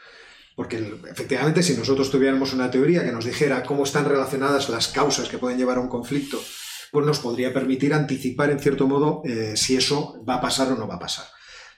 Porque 0.55 0.77
efectivamente, 1.09 1.63
si 1.63 1.75
nosotros 1.75 2.11
tuviéramos 2.11 2.53
una 2.53 2.69
teoría 2.69 3.03
que 3.03 3.11
nos 3.11 3.25
dijera 3.25 3.63
cómo 3.63 3.83
están 3.83 4.05
relacionadas 4.05 4.69
las 4.69 4.87
causas 4.89 5.27
que 5.27 5.39
pueden 5.39 5.57
llevar 5.57 5.77
a 5.77 5.81
un 5.81 5.89
conflicto, 5.89 6.39
pues 6.91 7.05
nos 7.05 7.19
podría 7.19 7.51
permitir 7.51 7.93
anticipar, 7.93 8.51
en 8.51 8.59
cierto 8.59 8.87
modo, 8.87 9.23
eh, 9.25 9.53
si 9.55 9.75
eso 9.75 10.23
va 10.29 10.35
a 10.35 10.41
pasar 10.41 10.71
o 10.71 10.75
no 10.75 10.87
va 10.87 10.95
a 10.95 10.99
pasar. 10.99 11.25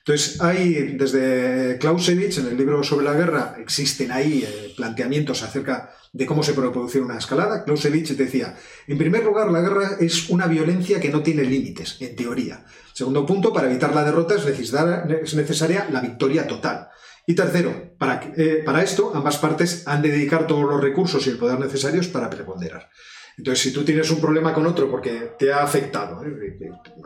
Entonces, 0.07 0.39
hay 0.39 0.95
desde 0.99 1.79
Clausewitz, 1.79 2.37
en 2.37 2.45
el 2.45 2.55
libro 2.55 2.83
sobre 2.83 3.05
la 3.05 3.13
guerra, 3.13 3.55
existen 3.57 4.11
ahí 4.11 4.43
eh, 4.47 4.71
planteamientos 4.77 5.41
acerca 5.41 5.95
de 6.13 6.27
cómo 6.27 6.43
se 6.43 6.53
puede 6.53 6.69
producir 6.69 7.01
una 7.01 7.17
escalada. 7.17 7.63
Clausewitz 7.63 8.15
decía, 8.15 8.55
en 8.85 8.99
primer 8.99 9.23
lugar, 9.23 9.49
la 9.49 9.61
guerra 9.61 9.97
es 9.99 10.29
una 10.29 10.45
violencia 10.45 10.99
que 10.99 11.09
no 11.09 11.23
tiene 11.23 11.41
límites, 11.41 11.97
en 12.01 12.15
teoría. 12.15 12.65
Segundo 12.93 13.25
punto, 13.25 13.51
para 13.51 13.67
evitar 13.67 13.95
la 13.95 14.03
derrota 14.03 14.35
es 14.35 15.33
necesaria 15.33 15.89
la 15.91 16.01
victoria 16.01 16.45
total. 16.45 16.89
Y 17.25 17.33
tercero, 17.33 17.95
para, 17.97 18.31
eh, 18.37 18.61
para 18.63 18.83
esto 18.83 19.11
ambas 19.15 19.39
partes 19.39 19.87
han 19.87 20.03
de 20.03 20.11
dedicar 20.11 20.45
todos 20.45 20.69
los 20.69 20.81
recursos 20.81 21.25
y 21.25 21.31
el 21.31 21.39
poder 21.39 21.59
necesarios 21.59 22.07
para 22.09 22.29
preponderar. 22.29 22.91
Entonces, 23.37 23.61
si 23.63 23.73
tú 23.73 23.83
tienes 23.83 24.09
un 24.11 24.21
problema 24.21 24.53
con 24.53 24.65
otro 24.65 24.89
porque 24.89 25.31
te 25.37 25.51
ha 25.51 25.61
afectado, 25.63 26.23
¿eh? 26.23 26.57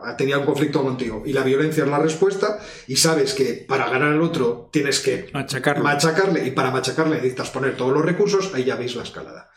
ha 0.04 0.16
tenido 0.16 0.40
un 0.40 0.46
conflicto 0.46 0.84
contigo 0.84 1.24
y 1.26 1.34
la 1.34 1.44
violencia 1.44 1.84
es 1.84 1.90
la 1.90 1.98
respuesta 2.00 2.60
y 2.88 2.96
sabes 2.98 3.34
que 3.34 3.66
para 3.68 3.90
ganar 3.90 4.14
al 4.14 4.22
otro 4.22 4.70
tienes 4.72 5.00
que 5.00 5.30
Machacarlo. 5.34 5.84
machacarle 5.84 6.46
y 6.46 6.52
para 6.52 6.70
machacarle 6.72 7.16
necesitas 7.16 7.50
poner 7.50 7.76
todos 7.76 7.94
los 7.94 8.06
recursos, 8.06 8.52
ahí 8.54 8.64
ya 8.64 8.76
veis 8.76 8.96
la 8.96 9.04
escalada. 9.04 9.50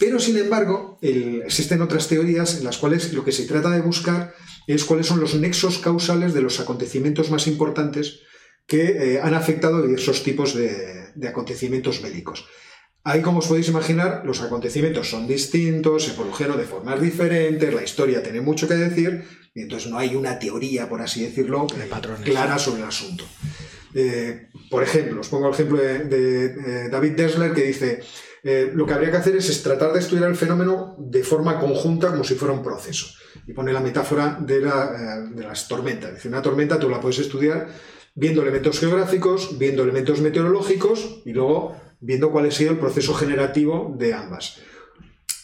Pero, 0.00 0.18
sin 0.18 0.36
embargo, 0.38 0.98
el- 1.02 1.42
existen 1.42 1.80
otras 1.82 2.08
teorías 2.08 2.58
en 2.58 2.64
las 2.64 2.78
cuales 2.78 3.12
lo 3.12 3.24
que 3.24 3.30
se 3.30 3.44
trata 3.46 3.70
de 3.70 3.82
buscar 3.82 4.34
es 4.66 4.84
cuáles 4.84 5.06
son 5.06 5.20
los 5.20 5.34
nexos 5.36 5.78
causales 5.78 6.34
de 6.34 6.40
los 6.42 6.58
acontecimientos 6.58 7.30
más 7.30 7.46
importantes 7.46 8.20
que 8.66 9.14
eh, 9.14 9.20
han 9.22 9.34
afectado 9.34 9.76
a 9.76 9.82
diversos 9.82 10.22
tipos 10.24 10.54
de, 10.54 11.12
de 11.14 11.28
acontecimientos 11.28 12.02
bélicos. 12.02 12.46
Ahí, 13.04 13.20
como 13.20 13.40
os 13.40 13.48
podéis 13.48 13.68
imaginar, 13.68 14.22
los 14.24 14.42
acontecimientos 14.42 15.10
son 15.10 15.26
distintos, 15.26 16.04
se 16.04 16.12
produjeron 16.12 16.56
de 16.56 16.64
formas 16.64 17.00
diferentes, 17.00 17.74
la 17.74 17.82
historia 17.82 18.22
tiene 18.22 18.40
mucho 18.40 18.68
que 18.68 18.74
decir, 18.74 19.24
y 19.54 19.62
entonces 19.62 19.90
no 19.90 19.98
hay 19.98 20.14
una 20.14 20.38
teoría, 20.38 20.88
por 20.88 21.02
así 21.02 21.22
decirlo, 21.22 21.66
patrones. 21.90 22.22
clara 22.22 22.58
sobre 22.58 22.82
el 22.82 22.88
asunto. 22.88 23.24
Eh, 23.94 24.48
por 24.70 24.84
ejemplo, 24.84 25.20
os 25.20 25.28
pongo 25.28 25.48
el 25.48 25.54
ejemplo 25.54 25.78
de, 25.78 26.04
de, 26.04 26.44
eh, 26.44 26.88
David 26.90 27.12
Dessler 27.12 27.52
que 27.52 27.64
dice, 27.64 28.00
eh, 28.44 28.70
lo 28.72 28.86
que 28.86 28.94
habría 28.94 29.10
que 29.10 29.16
hacer 29.16 29.36
es, 29.36 29.50
es 29.50 29.62
tratar 29.62 29.92
de 29.92 29.98
estudiar 29.98 30.30
el 30.30 30.36
fenómeno 30.36 30.96
de 30.98 31.24
forma 31.24 31.58
conjunta 31.58 32.10
como 32.10 32.22
si 32.22 32.34
fuera 32.36 32.54
un 32.54 32.62
proceso. 32.62 33.06
Y 33.46 33.52
pone 33.52 33.72
la 33.72 33.80
metáfora 33.80 34.38
de, 34.40 34.60
la, 34.60 35.28
de 35.28 35.42
las 35.42 35.66
tormentas. 35.66 36.14
Dice, 36.14 36.28
una 36.28 36.40
tormenta 36.40 36.78
tú 36.78 36.88
la 36.88 37.00
puedes 37.00 37.18
estudiar 37.18 37.68
viendo 38.14 38.42
elementos 38.42 38.78
geográficos, 38.78 39.58
viendo 39.58 39.82
elementos 39.82 40.20
meteorológicos 40.20 41.22
y 41.24 41.32
luego 41.32 41.76
viendo 42.02 42.30
cuál 42.30 42.46
ha 42.46 42.50
sido 42.50 42.72
el 42.72 42.78
proceso 42.78 43.14
generativo 43.14 43.94
de 43.98 44.12
ambas. 44.12 44.58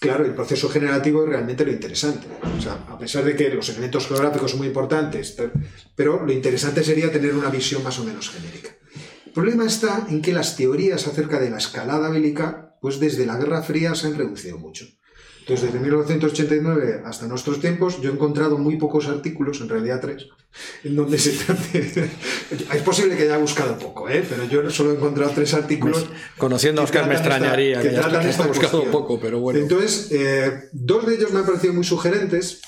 Claro, 0.01 0.25
el 0.25 0.35
proceso 0.35 0.69
generativo 0.69 1.25
es 1.25 1.29
realmente 1.31 1.65
lo 1.65 1.73
interesante. 1.73 2.27
O 2.57 2.61
sea, 2.61 2.75
a 2.89 2.99
pesar 2.99 3.25
de 3.25 3.35
que 3.35 3.49
los 3.49 3.69
elementos 3.71 4.07
geográficos 4.07 4.51
son 4.53 4.59
muy 4.59 4.69
importantes, 4.69 5.35
te- 5.35 5.51
pero 5.97 6.25
lo 6.25 6.33
interesante 6.33 6.85
sería 6.85 7.11
tener 7.11 7.35
una 7.35 7.51
visión 7.51 7.83
más 7.83 7.99
o 7.99 8.05
menos 8.05 8.31
genérica. 8.31 8.71
El 9.27 9.33
problema 9.33 9.65
está 9.67 10.07
en 10.09 10.23
que 10.23 10.33
las 10.33 10.57
teorías 10.57 11.07
acerca 11.07 11.41
de 11.41 11.51
la 11.51 11.59
escalada 11.59 12.11
bélica, 12.11 12.77
pues 12.81 13.01
desde 13.01 13.27
la 13.27 13.37
Guerra 13.39 13.63
Fría 13.63 13.95
se 13.95 14.07
han 14.07 14.17
reducido 14.17 14.59
mucho. 14.59 14.87
Entonces, 15.49 15.73
desde 15.73 15.83
1989 15.83 17.03
hasta 17.07 17.27
nuestros 17.27 17.59
tiempos, 17.59 18.03
yo 18.03 18.11
he 18.11 18.13
encontrado 18.13 18.59
muy 18.59 18.77
pocos 18.77 19.09
artículos, 19.09 19.63
en 19.63 19.71
realidad 19.71 19.99
tres, 19.99 20.27
en 20.85 20.95
donde 20.95 21.17
se 21.19 21.31
trate... 21.31 21.79
es 22.75 22.83
posible 22.83 23.17
que 23.17 23.23
haya 23.23 23.39
buscado 23.39 23.79
poco, 23.79 24.11
¿eh? 24.11 24.23
pero 24.29 24.45
yo 24.45 24.69
solo 24.69 24.91
he 24.91 24.97
encontrado 24.97 25.33
tres 25.35 25.55
artículos... 25.55 26.05
Conociendo 26.37 26.83
a 26.83 26.85
Oscar 26.85 27.09
me 27.09 27.15
extrañaría 27.15 27.81
que, 27.81 27.97
hayas 27.97 28.47
buscado 28.47 28.85
poco, 28.91 29.19
pero 29.19 29.41
bueno. 29.41 29.59
Entonces, 29.59 30.09
eh, 30.11 30.69
dos 30.73 31.07
de 31.07 31.15
ellos 31.15 31.33
me 31.33 31.39
han 31.39 31.47
parecido 31.47 31.73
muy 31.73 31.85
sugerentes, 31.85 32.61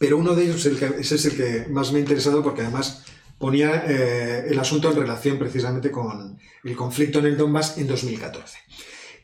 pero 0.00 0.18
uno 0.18 0.34
de 0.34 0.46
ellos, 0.46 0.66
ese 0.66 1.14
es 1.14 1.24
el 1.26 1.36
que 1.36 1.66
más 1.70 1.92
me 1.92 1.98
ha 1.98 2.00
interesado 2.00 2.42
porque 2.42 2.62
además 2.62 3.04
ponía 3.38 3.84
eh, 3.86 4.48
el 4.48 4.58
asunto 4.58 4.90
en 4.90 4.96
relación 4.96 5.38
precisamente 5.38 5.92
con 5.92 6.40
el 6.64 6.74
conflicto 6.74 7.20
en 7.20 7.26
el 7.26 7.36
Donbass 7.36 7.78
en 7.78 7.86
2014. 7.86 8.58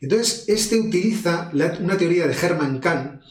Entonces, 0.01 0.45
este 0.47 0.79
utiliza 0.79 1.51
una 1.79 1.97
teoría 1.97 2.27
de 2.27 2.35
Hermann 2.35 2.79
Kahn 2.79 3.21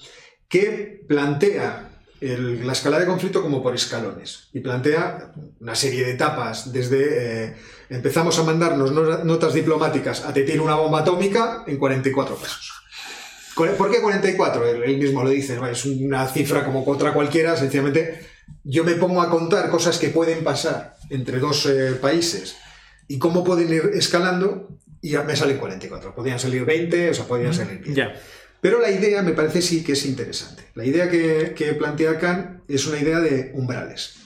que 0.49 1.05
plantea 1.07 1.87
la 2.21 2.73
escala 2.73 2.99
de 2.99 3.07
conflicto 3.07 3.43
como 3.43 3.63
por 3.63 3.75
escalones 3.75 4.49
y 4.53 4.61
plantea 4.61 5.33
una 5.61 5.75
serie 5.75 6.05
de 6.05 6.13
etapas 6.13 6.73
desde 6.73 7.45
eh, 7.49 7.57
empezamos 7.91 8.39
a 8.39 8.43
mandarnos 8.43 8.91
notas 9.25 9.53
diplomáticas 9.53 10.25
a 10.25 10.33
te 10.33 10.43
tiene 10.43 10.63
una 10.63 10.77
bomba 10.77 11.01
atómica 11.01 11.65
en 11.67 11.77
44 11.77 12.37
pasos. 12.37 12.73
¿Por 13.55 13.91
qué 13.91 14.01
44? 14.03 14.67
Él, 14.85 14.99
mismo 14.99 15.23
lo 15.23 15.31
dice, 15.31 15.59
es 15.71 15.85
una 15.87 16.27
cifra 16.27 16.65
como 16.65 16.85
contra 16.85 17.13
cualquiera, 17.13 17.57
sencillamente 17.57 18.21
yo 18.65 18.85
me 18.85 18.95
pongo 18.95 19.23
a 19.23 19.31
contar 19.31 19.71
cosas 19.71 19.99
que 19.99 20.09
pueden 20.09 20.45
pasar 20.45 20.97
entre 21.11 21.39
dos 21.39 21.67
eh, 21.67 21.93
países 22.01 22.57
y 23.09 23.19
cómo 23.19 23.45
pueden 23.45 23.73
ir 23.73 23.91
escalando 23.95 24.69
y 25.03 25.17
me 25.17 25.37
salen 25.37 25.59
44. 25.59 26.15
Podían 26.15 26.39
salir 26.39 26.65
20, 26.65 27.11
o 27.11 27.15
sea, 27.15 27.27
podían 27.27 27.55
salir 27.55 27.83
10. 27.83 28.09
Pero 28.61 28.81
la 28.81 28.91
idea 28.91 29.23
me 29.23 29.33
parece 29.33 29.63
sí 29.63 29.85
que 29.85 29.93
es 29.93 30.05
interesante. 30.07 30.65
La 30.75 30.85
idea 30.85 31.09
que, 31.09 31.77
plantea 31.79 32.19
Kant 32.19 32.63
es 32.69 32.87
una 32.87 32.99
idea 32.99 33.21
de 33.21 33.53
umbrales. 33.55 34.17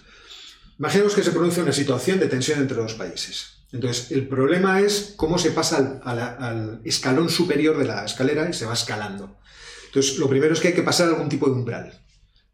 Imaginemos 0.79 1.15
que 1.15 1.23
se 1.23 1.33
produce 1.33 1.63
una 1.63 1.73
situación 1.73 2.19
de 2.19 2.27
tensión 2.27 2.61
entre 2.61 2.77
dos 2.77 2.95
países. 2.95 3.59
Entonces, 3.73 4.11
el 4.13 4.27
problema 4.29 4.81
es 4.81 5.13
cómo 5.17 5.39
se 5.39 5.51
pasa 5.51 6.01
al, 6.03 6.81
escalón 6.85 7.29
superior 7.29 7.77
de 7.77 7.85
la 7.85 8.05
escalera 8.05 8.49
y 8.49 8.55
se 8.55 8.67
va 8.67 8.73
escalando. 8.73 9.39
Entonces, 9.87 10.19
lo 10.19 10.29
primero 10.29 10.55
es 10.55 10.61
que 10.61 10.69
hay 10.69 10.75
que 10.75 10.83
pasar 10.83 11.09
algún 11.09 11.29
tipo 11.29 11.47
de 11.47 11.53
umbral. 11.53 12.03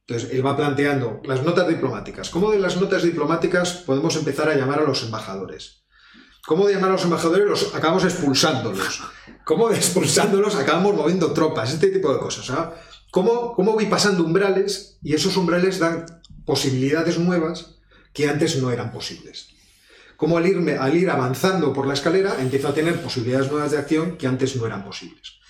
Entonces, 0.06 0.30
él 0.32 0.44
va 0.44 0.56
planteando 0.56 1.22
las 1.24 1.42
notas 1.42 1.68
diplomáticas. 1.68 2.30
¿Cómo 2.30 2.50
de 2.50 2.58
las 2.58 2.76
notas 2.76 3.02
diplomáticas 3.02 3.74
podemos 3.86 4.16
empezar 4.16 4.48
a 4.48 4.56
llamar 4.56 4.80
a 4.80 4.84
los 4.84 5.02
embajadores? 5.04 5.85
¿Cómo 6.46 6.68
llamar 6.68 6.90
a 6.90 6.92
los 6.92 7.02
embajadores 7.02 7.44
los 7.44 7.74
acabamos 7.74 8.04
expulsándolos? 8.04 9.02
¿Cómo 9.44 9.68
expulsándolos 9.70 10.54
acabamos 10.54 10.94
moviendo 10.94 11.32
tropas? 11.32 11.72
Este 11.72 11.88
tipo 11.88 12.12
de 12.12 12.20
cosas. 12.20 12.56
¿Cómo, 13.10 13.52
¿Cómo 13.52 13.72
voy 13.72 13.86
pasando 13.86 14.22
umbrales 14.22 14.98
y 15.02 15.14
esos 15.14 15.36
umbrales 15.36 15.80
dan 15.80 16.06
posibilidades 16.44 17.18
nuevas 17.18 17.78
que 18.12 18.28
antes 18.28 18.62
no 18.62 18.70
eran 18.70 18.92
posibles? 18.92 19.48
¿Cómo 20.16 20.38
al, 20.38 20.46
irme, 20.46 20.76
al 20.76 20.96
ir 20.96 21.10
avanzando 21.10 21.72
por 21.72 21.86
la 21.86 21.94
escalera 21.94 22.40
empiezo 22.40 22.68
a 22.68 22.74
tener 22.74 23.02
posibilidades 23.02 23.50
nuevas 23.50 23.72
de 23.72 23.78
acción 23.78 24.16
que 24.16 24.28
antes 24.28 24.54
no 24.54 24.66
eran 24.66 24.84
posibles? 24.84 25.40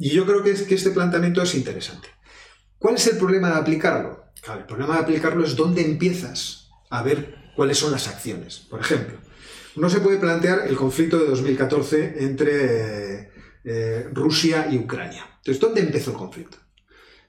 Y 0.00 0.10
yo 0.10 0.26
creo 0.26 0.42
que, 0.42 0.52
que 0.64 0.74
este 0.74 0.90
planteamiento 0.90 1.42
es 1.42 1.54
interesante. 1.54 2.08
¿Cuál 2.76 2.96
es 2.96 3.06
el 3.06 3.18
problema 3.18 3.50
de 3.50 3.56
aplicarlo? 3.56 4.24
el 4.52 4.64
problema 4.64 4.94
de 4.94 5.00
aplicarlo 5.00 5.44
es 5.44 5.54
dónde 5.54 5.82
empiezas 5.82 6.70
a 6.88 7.02
ver 7.02 7.36
cuáles 7.54 7.78
son 7.78 7.92
las 7.92 8.08
acciones. 8.08 8.58
Por 8.58 8.80
ejemplo, 8.80 9.18
no 9.76 9.90
se 9.90 10.00
puede 10.00 10.18
plantear 10.18 10.66
el 10.66 10.76
conflicto 10.76 11.18
de 11.18 11.26
2014 11.26 12.16
entre 12.24 13.30
eh, 13.64 14.08
Rusia 14.12 14.68
y 14.70 14.78
Ucrania. 14.78 15.26
Entonces, 15.38 15.60
¿dónde 15.60 15.80
empezó 15.80 16.10
el 16.10 16.16
conflicto? 16.16 16.58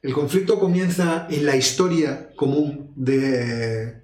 El 0.01 0.13
conflicto 0.13 0.60
comienza 0.60 1.27
en 1.30 1.45
la 1.45 1.56
historia 1.56 2.32
común 2.36 2.91
de, 2.95 4.01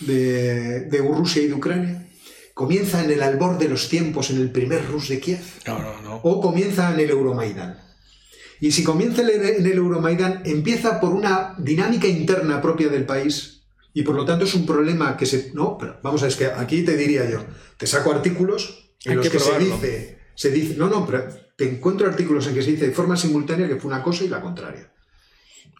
de, 0.00 0.98
Rusia 0.98 1.42
y 1.42 1.48
de 1.48 1.54
Ucrania. 1.54 2.08
¿Comienza 2.54 3.04
en 3.04 3.10
el 3.10 3.22
albor 3.22 3.58
de 3.58 3.68
los 3.68 3.88
tiempos, 3.88 4.30
en 4.30 4.38
el 4.38 4.50
primer 4.50 4.86
Rus 4.86 5.08
de 5.08 5.20
Kiev? 5.20 5.40
No, 5.66 5.80
no, 5.80 6.00
no. 6.00 6.16
¿O 6.22 6.40
comienza 6.40 6.94
en 6.94 7.00
el 7.00 7.10
Euromaidán? 7.10 7.80
Y 8.60 8.70
si 8.70 8.84
comienza 8.84 9.22
en 9.22 9.66
el 9.66 9.72
Euromaidán, 9.72 10.42
empieza 10.44 11.00
por 11.00 11.12
una 11.12 11.54
dinámica 11.58 12.06
interna 12.06 12.62
propia 12.62 12.88
del 12.88 13.04
país 13.04 13.55
y 13.96 14.02
por 14.02 14.14
lo 14.14 14.26
tanto 14.26 14.44
es 14.44 14.52
un 14.52 14.66
problema 14.66 15.16
que 15.16 15.24
se... 15.24 15.52
No, 15.54 15.78
pero 15.78 15.98
vamos 16.02 16.20
a 16.20 16.26
ver, 16.26 16.32
es 16.32 16.36
que 16.36 16.44
aquí 16.44 16.82
te 16.82 16.98
diría 16.98 17.30
yo, 17.30 17.42
te 17.78 17.86
saco 17.86 18.12
artículos 18.12 18.90
en 19.02 19.16
los 19.16 19.26
que, 19.26 19.40
se 19.40 19.58
dice, 19.58 20.18
se 20.34 20.50
dice... 20.50 20.76
No, 20.76 20.90
no, 20.90 21.06
pero 21.06 21.24
te 21.56 21.66
encuentro 21.66 22.06
artículos 22.06 22.46
en 22.46 22.52
que 22.52 22.60
se 22.60 22.72
dice 22.72 22.88
de 22.88 22.92
forma 22.92 23.16
simultánea 23.16 23.66
que 23.66 23.76
fue 23.76 23.90
una 23.90 24.02
cosa 24.02 24.24
y 24.24 24.28
la 24.28 24.42
contraria. 24.42 24.92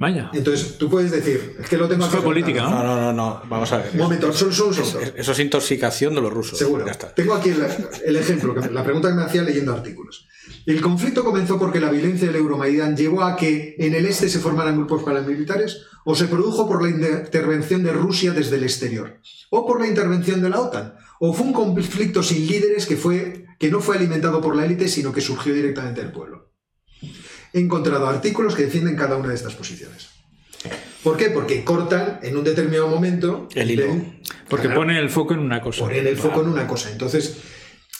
Vaya. 0.00 0.30
Entonces, 0.32 0.78
tú 0.78 0.88
puedes 0.88 1.10
decir, 1.10 1.58
es 1.60 1.68
que 1.68 1.76
lo 1.76 1.86
tengo 1.88 2.06
aquí. 2.06 2.16
política, 2.16 2.62
¿no? 2.62 2.70
No, 2.70 2.82
no, 2.84 3.00
no, 3.02 3.12
no, 3.12 3.42
vamos 3.50 3.70
a 3.72 3.78
ver. 3.78 3.90
Un 3.92 3.98
momento, 3.98 4.32
solo, 4.32 4.52
solo, 4.52 5.00
Eso 5.14 5.32
es 5.32 5.38
intoxicación 5.38 6.14
de 6.14 6.22
los 6.22 6.32
rusos. 6.32 6.58
Seguro. 6.58 6.86
Ya 6.86 6.92
está. 6.92 7.14
Tengo 7.14 7.34
aquí 7.34 7.50
el, 8.02 8.16
ejemplo, 8.16 8.54
la 8.54 8.82
pregunta 8.82 9.10
que 9.10 9.14
me 9.14 9.24
hacía 9.24 9.42
leyendo 9.42 9.74
artículos. 9.74 10.26
El 10.66 10.80
conflicto 10.80 11.24
comenzó 11.24 11.58
porque 11.58 11.80
la 11.80 11.90
violencia 11.90 12.26
del 12.26 12.36
Euromaidan 12.36 12.96
llevó 12.96 13.22
a 13.22 13.36
que 13.36 13.76
en 13.78 13.94
el 13.94 14.06
este 14.06 14.28
se 14.28 14.40
formaran 14.40 14.76
grupos 14.76 15.02
paramilitares 15.02 15.82
o 16.04 16.14
se 16.14 16.26
produjo 16.26 16.68
por 16.68 16.82
la 16.82 16.90
intervención 16.90 17.82
de 17.82 17.92
Rusia 17.92 18.32
desde 18.32 18.56
el 18.56 18.64
exterior 18.64 19.20
o 19.50 19.66
por 19.66 19.80
la 19.80 19.86
intervención 19.86 20.42
de 20.42 20.50
la 20.50 20.60
OTAN 20.60 20.94
o 21.20 21.32
fue 21.32 21.46
un 21.46 21.52
conflicto 21.52 22.22
sin 22.22 22.46
líderes 22.46 22.86
que, 22.86 22.96
fue, 22.96 23.46
que 23.58 23.70
no 23.70 23.80
fue 23.80 23.96
alimentado 23.96 24.40
por 24.40 24.56
la 24.56 24.64
élite 24.64 24.88
sino 24.88 25.12
que 25.12 25.20
surgió 25.20 25.54
directamente 25.54 26.02
del 26.02 26.12
pueblo. 26.12 26.52
He 27.52 27.60
encontrado 27.60 28.06
artículos 28.06 28.54
que 28.54 28.64
defienden 28.64 28.96
cada 28.96 29.16
una 29.16 29.28
de 29.28 29.34
estas 29.34 29.54
posiciones. 29.54 30.08
¿Por 31.02 31.16
qué? 31.16 31.30
Porque 31.30 31.62
cortan 31.62 32.18
en 32.22 32.36
un 32.36 32.42
determinado 32.42 32.88
momento 32.88 33.48
el 33.54 33.70
hilo. 33.70 33.86
porque 34.48 34.68
ponen 34.68 34.96
el 34.96 35.08
foco 35.08 35.34
en 35.34 35.40
una 35.40 35.60
cosa. 35.60 35.82
Ponen 35.82 36.06
el 36.06 36.16
foco 36.16 36.42
en 36.42 36.48
una 36.48 36.66
cosa. 36.66 36.90
Entonces, 36.90 37.38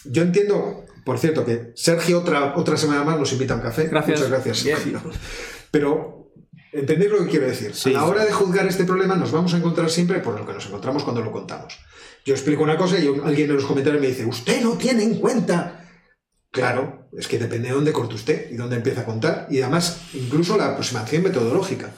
yo 0.05 0.23
entiendo 0.23 0.85
por 1.07 1.21
cierto, 1.21 1.45
que 1.45 1.71
Sergio 1.77 2.19
otra, 2.19 2.57
otra 2.57 2.77
semana 2.77 3.05
más 3.05 3.17
nos 3.17 3.33
invita 3.33 3.55
a 3.55 3.59
un 3.59 3.63
café. 3.63 3.87
Gracias. 3.87 4.19
Muchas 4.19 4.29
gracias, 4.33 4.59
Sergio. 4.59 5.01
Pero 5.71 6.33
entendéis 6.73 7.13
lo 7.13 7.19
que 7.19 7.31
quiero 7.31 7.47
decir. 7.47 7.73
A 7.85 7.91
la 7.91 8.05
hora 8.07 8.25
de 8.25 8.33
juzgar 8.33 8.67
este 8.67 8.83
problema 8.83 9.15
nos 9.15 9.31
vamos 9.31 9.55
a 9.55 9.59
encontrar 9.59 9.89
siempre 9.89 10.19
por 10.19 10.37
lo 10.37 10.45
que 10.45 10.53
nos 10.53 10.67
encontramos 10.67 11.05
cuando 11.05 11.23
lo 11.23 11.31
contamos. 11.31 11.79
Yo 12.25 12.35
explico 12.35 12.65
una 12.65 12.77
cosa 12.77 12.99
y 12.99 13.07
alguien 13.07 13.51
en 13.51 13.55
los 13.55 13.67
comentarios 13.67 14.03
me 14.03 14.09
dice, 14.09 14.27
usted 14.27 14.61
no 14.61 14.73
tiene 14.73 15.05
en 15.05 15.21
cuenta. 15.21 15.89
Claro, 16.51 17.09
es 17.17 17.29
que 17.29 17.39
depende 17.39 17.69
de 17.69 17.75
dónde 17.75 17.93
corte 17.93 18.17
usted 18.17 18.51
y 18.51 18.57
dónde 18.57 18.75
empieza 18.75 19.03
a 19.03 19.05
contar. 19.05 19.47
Y 19.49 19.61
además, 19.61 20.01
incluso 20.13 20.57
la 20.57 20.73
aproximación 20.73 21.23
metodológica. 21.23 21.93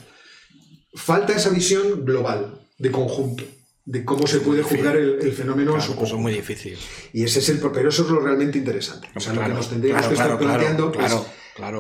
Falta 0.94 1.32
esa 1.32 1.48
visión 1.48 2.04
global, 2.04 2.60
de 2.76 2.92
conjunto 2.92 3.44
de 3.88 4.04
cómo 4.04 4.26
se 4.26 4.40
puede 4.40 4.62
juzgar 4.62 4.98
el, 4.98 5.32
fenómeno 5.32 5.74
claro, 5.74 5.96
pues 5.96 6.10
es 6.10 6.18
muy 6.18 6.30
difícil. 6.30 6.76
Y 7.14 7.24
ese 7.24 7.38
es 7.38 7.48
el 7.48 7.58
pero 7.58 7.88
eso 7.88 8.02
es 8.02 8.10
lo 8.10 8.20
realmente 8.20 8.58
interesante. 8.58 9.08
O 9.14 9.20
sea, 9.20 9.32
lo 9.32 9.40
que 9.40 9.48
nos 9.48 9.70
tendríamos 9.70 10.06
que 10.06 10.12
estar 10.12 10.38
planteando 10.38 10.92
es 10.92 11.16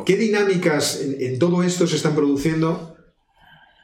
qué 0.06 0.16
dinámicas 0.16 1.02
en, 1.02 1.38
todo 1.38 1.62
esto 1.62 1.86
se 1.86 1.96
están 1.96 2.14
produciendo 2.14 2.96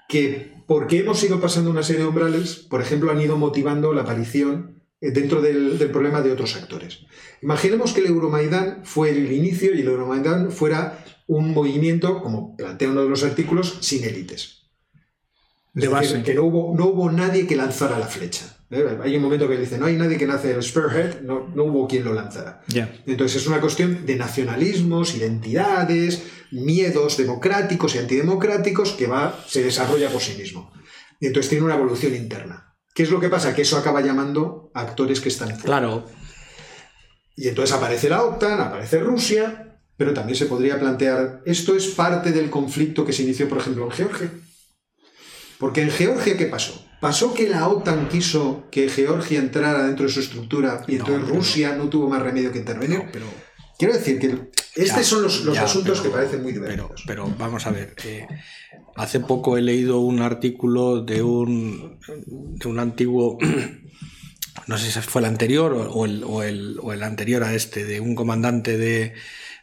que, 0.09 0.55
porque 0.67 1.01
hemos 1.01 1.23
ido 1.23 1.39
pasando 1.39 1.71
una 1.71 1.83
serie 1.83 2.01
de 2.01 2.09
umbrales, 2.09 2.57
por 2.57 2.81
ejemplo, 2.81 3.11
han 3.11 3.21
ido 3.21 3.37
motivando 3.37 3.93
la 3.93 4.03
aparición 4.03 4.83
eh, 5.03 5.11
dentro 5.11 5.43
del, 5.43 5.79
del 5.79 5.91
problema 5.91 6.23
de 6.23 6.33
otros 6.33 6.57
actores. 6.57 7.01
Imaginemos 7.43 7.93
que 7.93 8.01
el 8.01 8.07
Euromaidán 8.07 8.81
fue 8.85 9.11
el 9.11 9.31
inicio 9.33 9.75
y 9.75 9.83
el 9.83 9.89
Euromaidán 9.89 10.51
fuera 10.51 11.05
un 11.27 11.53
movimiento, 11.53 12.23
como 12.23 12.57
plantea 12.57 12.89
uno 12.89 13.03
de 13.03 13.11
los 13.11 13.23
artículos, 13.23 13.77
sin 13.83 14.05
élites 14.05 14.64
de 15.75 15.89
base. 15.89 16.23
que 16.23 16.35
no 16.35 16.45
hubo, 16.45 16.75
no 16.77 16.87
hubo 16.87 17.11
nadie 17.11 17.47
que 17.47 17.57
lanzara 17.57 17.99
la 17.99 18.07
flecha. 18.07 18.57
¿eh? 18.71 18.99
Hay 19.03 19.17
un 19.17 19.23
momento 19.23 19.49
que 19.49 19.57
dice, 19.57 19.77
no 19.77 19.87
hay 19.87 19.97
nadie 19.97 20.17
que 20.17 20.27
nace 20.27 20.53
el 20.53 20.63
spearhead, 20.63 21.21
no, 21.23 21.49
no 21.55 21.65
hubo 21.65 21.89
quien 21.89 22.05
lo 22.05 22.15
lanzara. 22.15 22.63
Entonces 23.07 23.43
es 23.43 23.49
una 23.49 23.61
cuestión 23.61 24.07
de 24.07 24.17
nacionalismos, 24.17 25.15
identidades, 25.17 26.23
miedos 26.53 27.17
democráticos 27.17 27.95
y 27.95 27.99
antidemocráticos 27.99 28.93
que 28.93 29.09
va, 29.09 29.45
se 29.47 29.65
desarrolla 29.65 30.09
por 30.11 30.23
sí 30.23 30.37
mismo. 30.39 30.73
Y 31.19 31.27
entonces 31.27 31.51
tiene 31.51 31.65
una 31.65 31.75
evolución 31.75 32.15
interna. 32.15 32.77
¿Qué 32.95 33.03
es 33.03 33.11
lo 33.11 33.19
que 33.19 33.29
pasa? 33.29 33.55
Que 33.55 33.63
eso 33.63 33.77
acaba 33.77 34.01
llamando 34.01 34.71
a 34.75 34.83
actores 34.83 35.21
que 35.21 35.29
están 35.29 35.49
fuera. 35.49 35.65
Claro. 35.65 36.07
Y 37.37 37.49
entonces 37.49 37.75
aparece 37.75 38.09
la 38.09 38.23
OTAN, 38.23 38.61
aparece 38.61 39.01
Rusia, 39.01 39.81
pero 39.97 40.15
también 40.15 40.37
se 40.37 40.47
podría 40.47 40.79
plantear, 40.79 41.43
esto 41.45 41.75
es 41.75 41.89
parte 41.89 42.31
del 42.31 42.51
conflicto 42.51 43.05
que 43.05 43.13
se 43.13 43.25
inició, 43.25 43.49
por 43.49 43.59
ejemplo, 43.59 43.85
en 43.87 43.91
Georgia 43.91 44.31
porque 45.59 45.83
en 45.83 45.91
Georgia, 45.91 46.37
¿qué 46.37 46.47
pasó? 46.47 46.85
¿Pasó 47.01 47.35
que 47.35 47.49
la 47.49 47.69
OTAN 47.69 48.09
quiso 48.09 48.65
que 48.71 48.89
Georgia 48.89 49.39
entrara 49.39 49.87
dentro 49.87 50.07
de 50.07 50.13
su 50.13 50.21
estructura 50.21 50.83
y 50.89 50.97
entonces 50.97 51.29
Rusia 51.29 51.77
no 51.77 51.89
tuvo 51.89 52.09
más 52.09 52.23
remedio 52.23 52.51
que 52.51 52.59
intervenir? 52.59 53.05
pero, 53.13 53.27
Quiero 53.79 53.95
decir 53.95 54.19
que 54.19 54.51
estos 54.77 55.07
son 55.07 55.23
los, 55.23 55.59
asuntos 55.59 56.01
que 56.01 56.09
parecen 56.09 56.43
muy 56.43 56.53
divertidos. 56.53 57.03
Pero, 57.07 57.33
vamos 57.39 57.67
a 57.67 57.71
ver, 57.71 57.95
eh, 58.05 58.27
hace 58.97 59.21
poco 59.21 59.59
he 59.59 59.63
leído 59.63 60.01
un 60.01 60.21
artículo 60.21 61.03
de 61.03 61.23
un, 61.23 61.99
de 62.27 62.69
un 62.69 62.79
antiguo, 62.79 63.39
no 64.67 64.79
sé 64.79 64.91
si 64.91 65.01
fue 65.01 65.23
el 65.23 65.27
anterior 65.27 65.73
o 65.73 66.05
el, 66.05 66.23
o 66.25 66.43
el, 66.43 66.79
o 66.81 66.93
el 66.93 67.03
anterior 67.03 67.43
a 67.43 67.55
este, 67.55 67.85
de 67.85 68.01
un 68.01 68.15
comandante 68.15 68.79
de, 68.79 69.15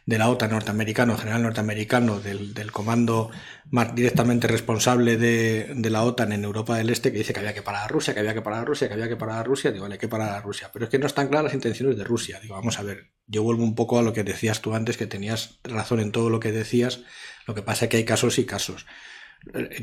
de 0.04 0.18
la 0.18 0.28
OTAN 0.28 0.50
norteamericano, 0.50 1.16
general 1.16 1.42
norteamericano, 1.42 2.20
del, 2.20 2.54
del 2.54 2.72
comando 2.72 3.30
más 3.70 3.94
directamente 3.94 4.48
responsable 4.48 5.16
de, 5.16 5.72
de, 5.76 5.90
la 5.90 6.02
OTAN 6.02 6.32
en 6.32 6.44
Europa 6.44 6.76
del 6.76 6.90
Este, 6.90 7.12
que 7.12 7.18
dice 7.18 7.32
que 7.32 7.40
había 7.40 7.54
que 7.54 7.62
parar 7.62 7.84
a 7.84 7.88
Rusia, 7.88 8.12
que 8.12 8.20
había 8.20 8.34
que 8.34 8.42
parar 8.42 8.60
a 8.60 8.64
Rusia, 8.64 8.88
que 8.88 8.94
había 8.94 9.08
que 9.08 9.16
parar 9.16 9.38
a 9.38 9.42
Rusia. 9.44 9.70
Digo, 9.70 9.84
vale, 9.84 9.94
hay 9.94 9.98
que 9.98 10.08
parar 10.08 10.30
a 10.30 10.40
Rusia. 10.40 10.70
Pero 10.72 10.86
es 10.86 10.90
que 10.90 10.98
no 10.98 11.06
están 11.06 11.28
claras 11.28 11.44
las 11.44 11.54
intenciones 11.54 11.96
de 11.96 12.04
Rusia. 12.04 12.40
Digo, 12.40 12.54
vamos 12.54 12.78
a 12.78 12.82
ver, 12.82 13.12
yo 13.26 13.42
vuelvo 13.42 13.62
un 13.62 13.74
poco 13.74 13.98
a 13.98 14.02
lo 14.02 14.12
que 14.12 14.24
decías 14.24 14.60
tú 14.60 14.74
antes, 14.74 14.96
que 14.96 15.06
tenías 15.06 15.60
razón 15.62 16.00
en 16.00 16.10
todo 16.10 16.30
lo 16.30 16.40
que 16.40 16.52
decías. 16.52 17.00
Lo 17.46 17.54
que 17.54 17.62
pasa 17.62 17.84
es 17.84 17.90
que 17.90 17.98
hay 17.98 18.04
casos 18.04 18.38
y 18.38 18.44
casos. 18.44 18.86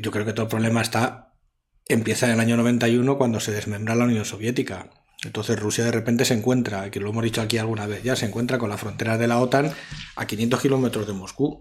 Yo 0.00 0.10
creo 0.10 0.24
que 0.24 0.32
todo 0.32 0.44
el 0.44 0.50
problema 0.50 0.82
está, 0.82 1.34
empieza 1.88 2.26
en 2.26 2.32
el 2.32 2.40
año 2.40 2.56
91 2.56 3.16
cuando 3.16 3.40
se 3.40 3.52
desmembra 3.52 3.94
la 3.94 4.04
Unión 4.04 4.24
Soviética 4.24 4.90
entonces 5.24 5.58
Rusia 5.58 5.84
de 5.84 5.92
repente 5.92 6.24
se 6.24 6.34
encuentra, 6.34 6.90
que 6.90 7.00
lo 7.00 7.10
hemos 7.10 7.24
dicho 7.24 7.42
aquí 7.42 7.58
alguna 7.58 7.86
vez 7.86 8.02
ya, 8.02 8.16
se 8.16 8.26
encuentra 8.26 8.58
con 8.58 8.70
la 8.70 8.78
frontera 8.78 9.18
de 9.18 9.28
la 9.28 9.38
OTAN 9.38 9.72
a 10.16 10.26
500 10.26 10.60
kilómetros 10.60 11.06
de 11.06 11.12
Moscú. 11.12 11.58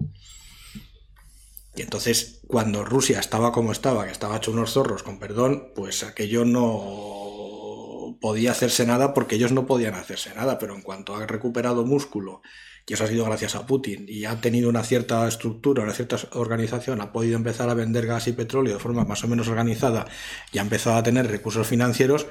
Y 1.75 1.81
entonces, 1.81 2.41
cuando 2.47 2.83
Rusia 2.83 3.19
estaba 3.19 3.51
como 3.51 3.71
estaba, 3.71 4.05
que 4.05 4.11
estaba 4.11 4.37
hecho 4.37 4.51
unos 4.51 4.71
zorros, 4.71 5.03
con 5.03 5.19
perdón, 5.19 5.71
pues 5.75 6.03
aquello 6.03 6.45
no 6.45 8.17
podía 8.19 8.51
hacerse 8.51 8.85
nada 8.85 9.13
porque 9.13 9.35
ellos 9.35 9.51
no 9.51 9.65
podían 9.65 9.95
hacerse 9.95 10.33
nada, 10.35 10.57
pero 10.57 10.75
en 10.75 10.81
cuanto 10.81 11.15
ha 11.15 11.25
recuperado 11.25 11.85
músculo, 11.85 12.41
y 12.87 12.93
eso 12.93 13.03
ha 13.03 13.07
sido 13.07 13.25
gracias 13.25 13.55
a 13.55 13.65
Putin, 13.65 14.05
y 14.07 14.25
ha 14.25 14.41
tenido 14.41 14.69
una 14.69 14.83
cierta 14.83 15.27
estructura, 15.27 15.83
una 15.83 15.93
cierta 15.93 16.17
organización, 16.33 17.01
ha 17.01 17.11
podido 17.11 17.35
empezar 17.35 17.69
a 17.69 17.75
vender 17.75 18.07
gas 18.07 18.27
y 18.27 18.33
petróleo 18.33 18.73
de 18.73 18.79
forma 18.79 19.05
más 19.05 19.23
o 19.23 19.27
menos 19.27 19.47
organizada 19.47 20.07
y 20.51 20.57
ha 20.57 20.61
empezado 20.63 20.97
a 20.97 21.03
tener 21.03 21.27
recursos 21.27 21.67
financieros, 21.67 22.27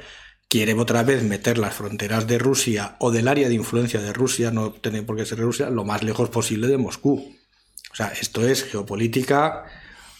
quiere 0.48 0.72
otra 0.74 1.02
vez 1.02 1.22
meter 1.22 1.58
las 1.58 1.74
fronteras 1.74 2.26
de 2.26 2.38
Rusia 2.38 2.96
o 2.98 3.10
del 3.10 3.28
área 3.28 3.48
de 3.48 3.54
influencia 3.54 4.00
de 4.00 4.12
Rusia, 4.12 4.50
no 4.50 4.72
tiene 4.72 5.02
por 5.02 5.16
qué 5.16 5.26
ser 5.26 5.38
Rusia, 5.38 5.70
lo 5.70 5.84
más 5.84 6.02
lejos 6.02 6.30
posible 6.30 6.66
de 6.66 6.78
Moscú. 6.78 7.34
O 7.92 7.94
sea, 7.94 8.08
esto 8.20 8.46
es 8.46 8.64
geopolítica 8.64 9.64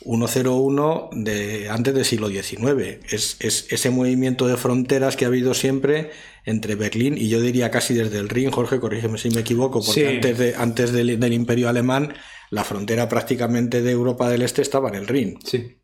101 0.01 1.11
de 1.13 1.69
antes 1.71 1.95
del 1.95 2.05
siglo 2.05 2.29
XIX. 2.29 3.01
Es, 3.11 3.37
es, 3.41 3.67
ese 3.71 3.91
movimiento 3.91 4.47
de 4.47 4.57
fronteras 4.57 5.17
que 5.17 5.25
ha 5.25 5.29
habido 5.29 5.55
siempre 5.55 6.11
entre 6.45 6.75
Berlín 6.75 7.17
y 7.17 7.29
yo 7.29 7.41
diría 7.41 7.71
casi 7.71 7.95
desde 7.95 8.19
el 8.19 8.29
Rin, 8.29 8.51
Jorge, 8.51 8.81
corrígeme 8.81 9.19
si 9.19 9.31
me 9.31 9.41
equivoco, 9.41 9.83
porque 9.83 10.09
antes, 10.09 10.39
de, 10.39 10.55
antes 10.57 10.93
del, 10.93 11.19
del, 11.19 11.33
imperio 11.33 11.69
alemán 11.69 12.15
la 12.51 12.65
frontera 12.65 13.09
prácticamente 13.09 13.83
de 13.83 13.91
Europa 13.91 14.31
del 14.31 14.43
Este 14.43 14.63
estaba 14.63 14.89
en 14.89 14.95
el 14.95 15.07
Rin. 15.07 15.39
Sí 15.45 15.78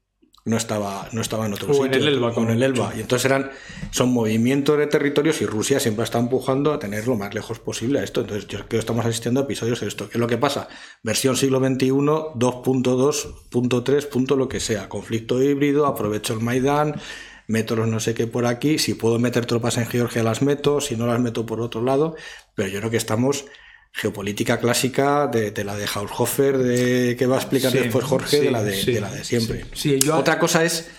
no 0.47 0.59
estaba, 0.59 1.09
no 1.13 1.23
estaba 1.23 1.47
en 1.47 1.55
otro 1.55 1.71
o 1.71 1.75
sitio. 1.75 1.87
en 1.87 1.95
el 1.95 2.09
Elba. 2.09 2.35
Con 2.35 2.51
el 2.51 2.63
Elba. 2.63 2.93
Y 2.95 3.01
entonces 3.01 3.25
eran, 3.25 3.51
son 3.91 4.13
movimientos 4.13 4.77
de 4.79 4.87
territorios 4.87 5.41
y 5.41 5.47
Rusia 5.47 5.81
siempre 5.81 6.05
está 6.05 6.19
empujando 6.19 6.71
a 6.73 6.79
tener 6.79 7.09
lo 7.09 7.17
más 7.17 7.33
lejos 7.33 7.61
posible 7.61 8.01
a 8.01 8.05
esto. 8.05 8.21
Entonces 8.21 8.47
yo 8.47 8.59
creo 8.59 8.69
que 8.69 8.77
estamos 8.79 9.07
asistiendo 9.07 9.41
a 9.41 9.45
episodios 9.45 9.81
de 9.81 9.89
esto. 9.89 10.07
¿Qué 10.09 10.19
es 10.19 10.21
lo 10.21 10.27
que 10.27 10.37
pasa? 10.37 10.69
Versión 11.03 11.37
siglo 11.37 11.61
XXI, 11.61 11.89
2.2.3. 11.89 14.09
Punto 14.09 14.37
lo 14.37 14.49
que 14.49 14.61
sea. 14.61 14.87
Conflicto 14.89 15.43
híbrido, 15.43 15.87
aprovecho 15.87 16.35
el 16.35 16.41
Maidán, 16.41 17.01
meto 17.47 17.75
los 17.75 17.89
no 17.89 17.99
sé 17.99 18.13
qué 18.13 18.27
por 18.27 18.45
aquí. 18.45 18.79
Si 18.79 18.93
puedo 18.93 19.19
meter 19.19 19.47
tropas 19.47 19.79
en 19.79 19.87
Georgia 19.87 20.23
las 20.23 20.43
meto, 20.43 20.83
si 20.83 20.95
no 20.95 21.07
las 21.07 21.21
meto 21.21 21.47
por 21.47 21.63
otro 21.63 21.81
lado. 21.81 22.17
Pero 22.55 22.69
yo 22.69 22.81
creo 22.81 22.91
que 22.91 22.99
estamos 22.99 23.47
geopolítica 23.95 24.59
clásica 24.59 25.29
de, 25.29 25.53
de, 25.53 25.65
la 25.65 25.77
de 25.77 25.87
Haushofer, 25.87 26.59
de, 26.59 27.15
que 27.17 27.27
va 27.27 27.37
a 27.37 27.39
explicar 27.39 27.71
sí, 27.71 27.79
después 27.79 28.05
Jorge, 28.05 28.39
sí, 28.39 28.45
de, 28.45 28.51
la 28.51 28.63
de, 28.63 28.75
sí, 28.75 28.93
de, 28.93 29.01
la 29.01 29.11
de 29.11 29.23
siempre. 29.23 29.65
Yo... 30.01 30.19
Otra 30.19 30.41
cosa 30.41 30.65
es, 30.65 30.91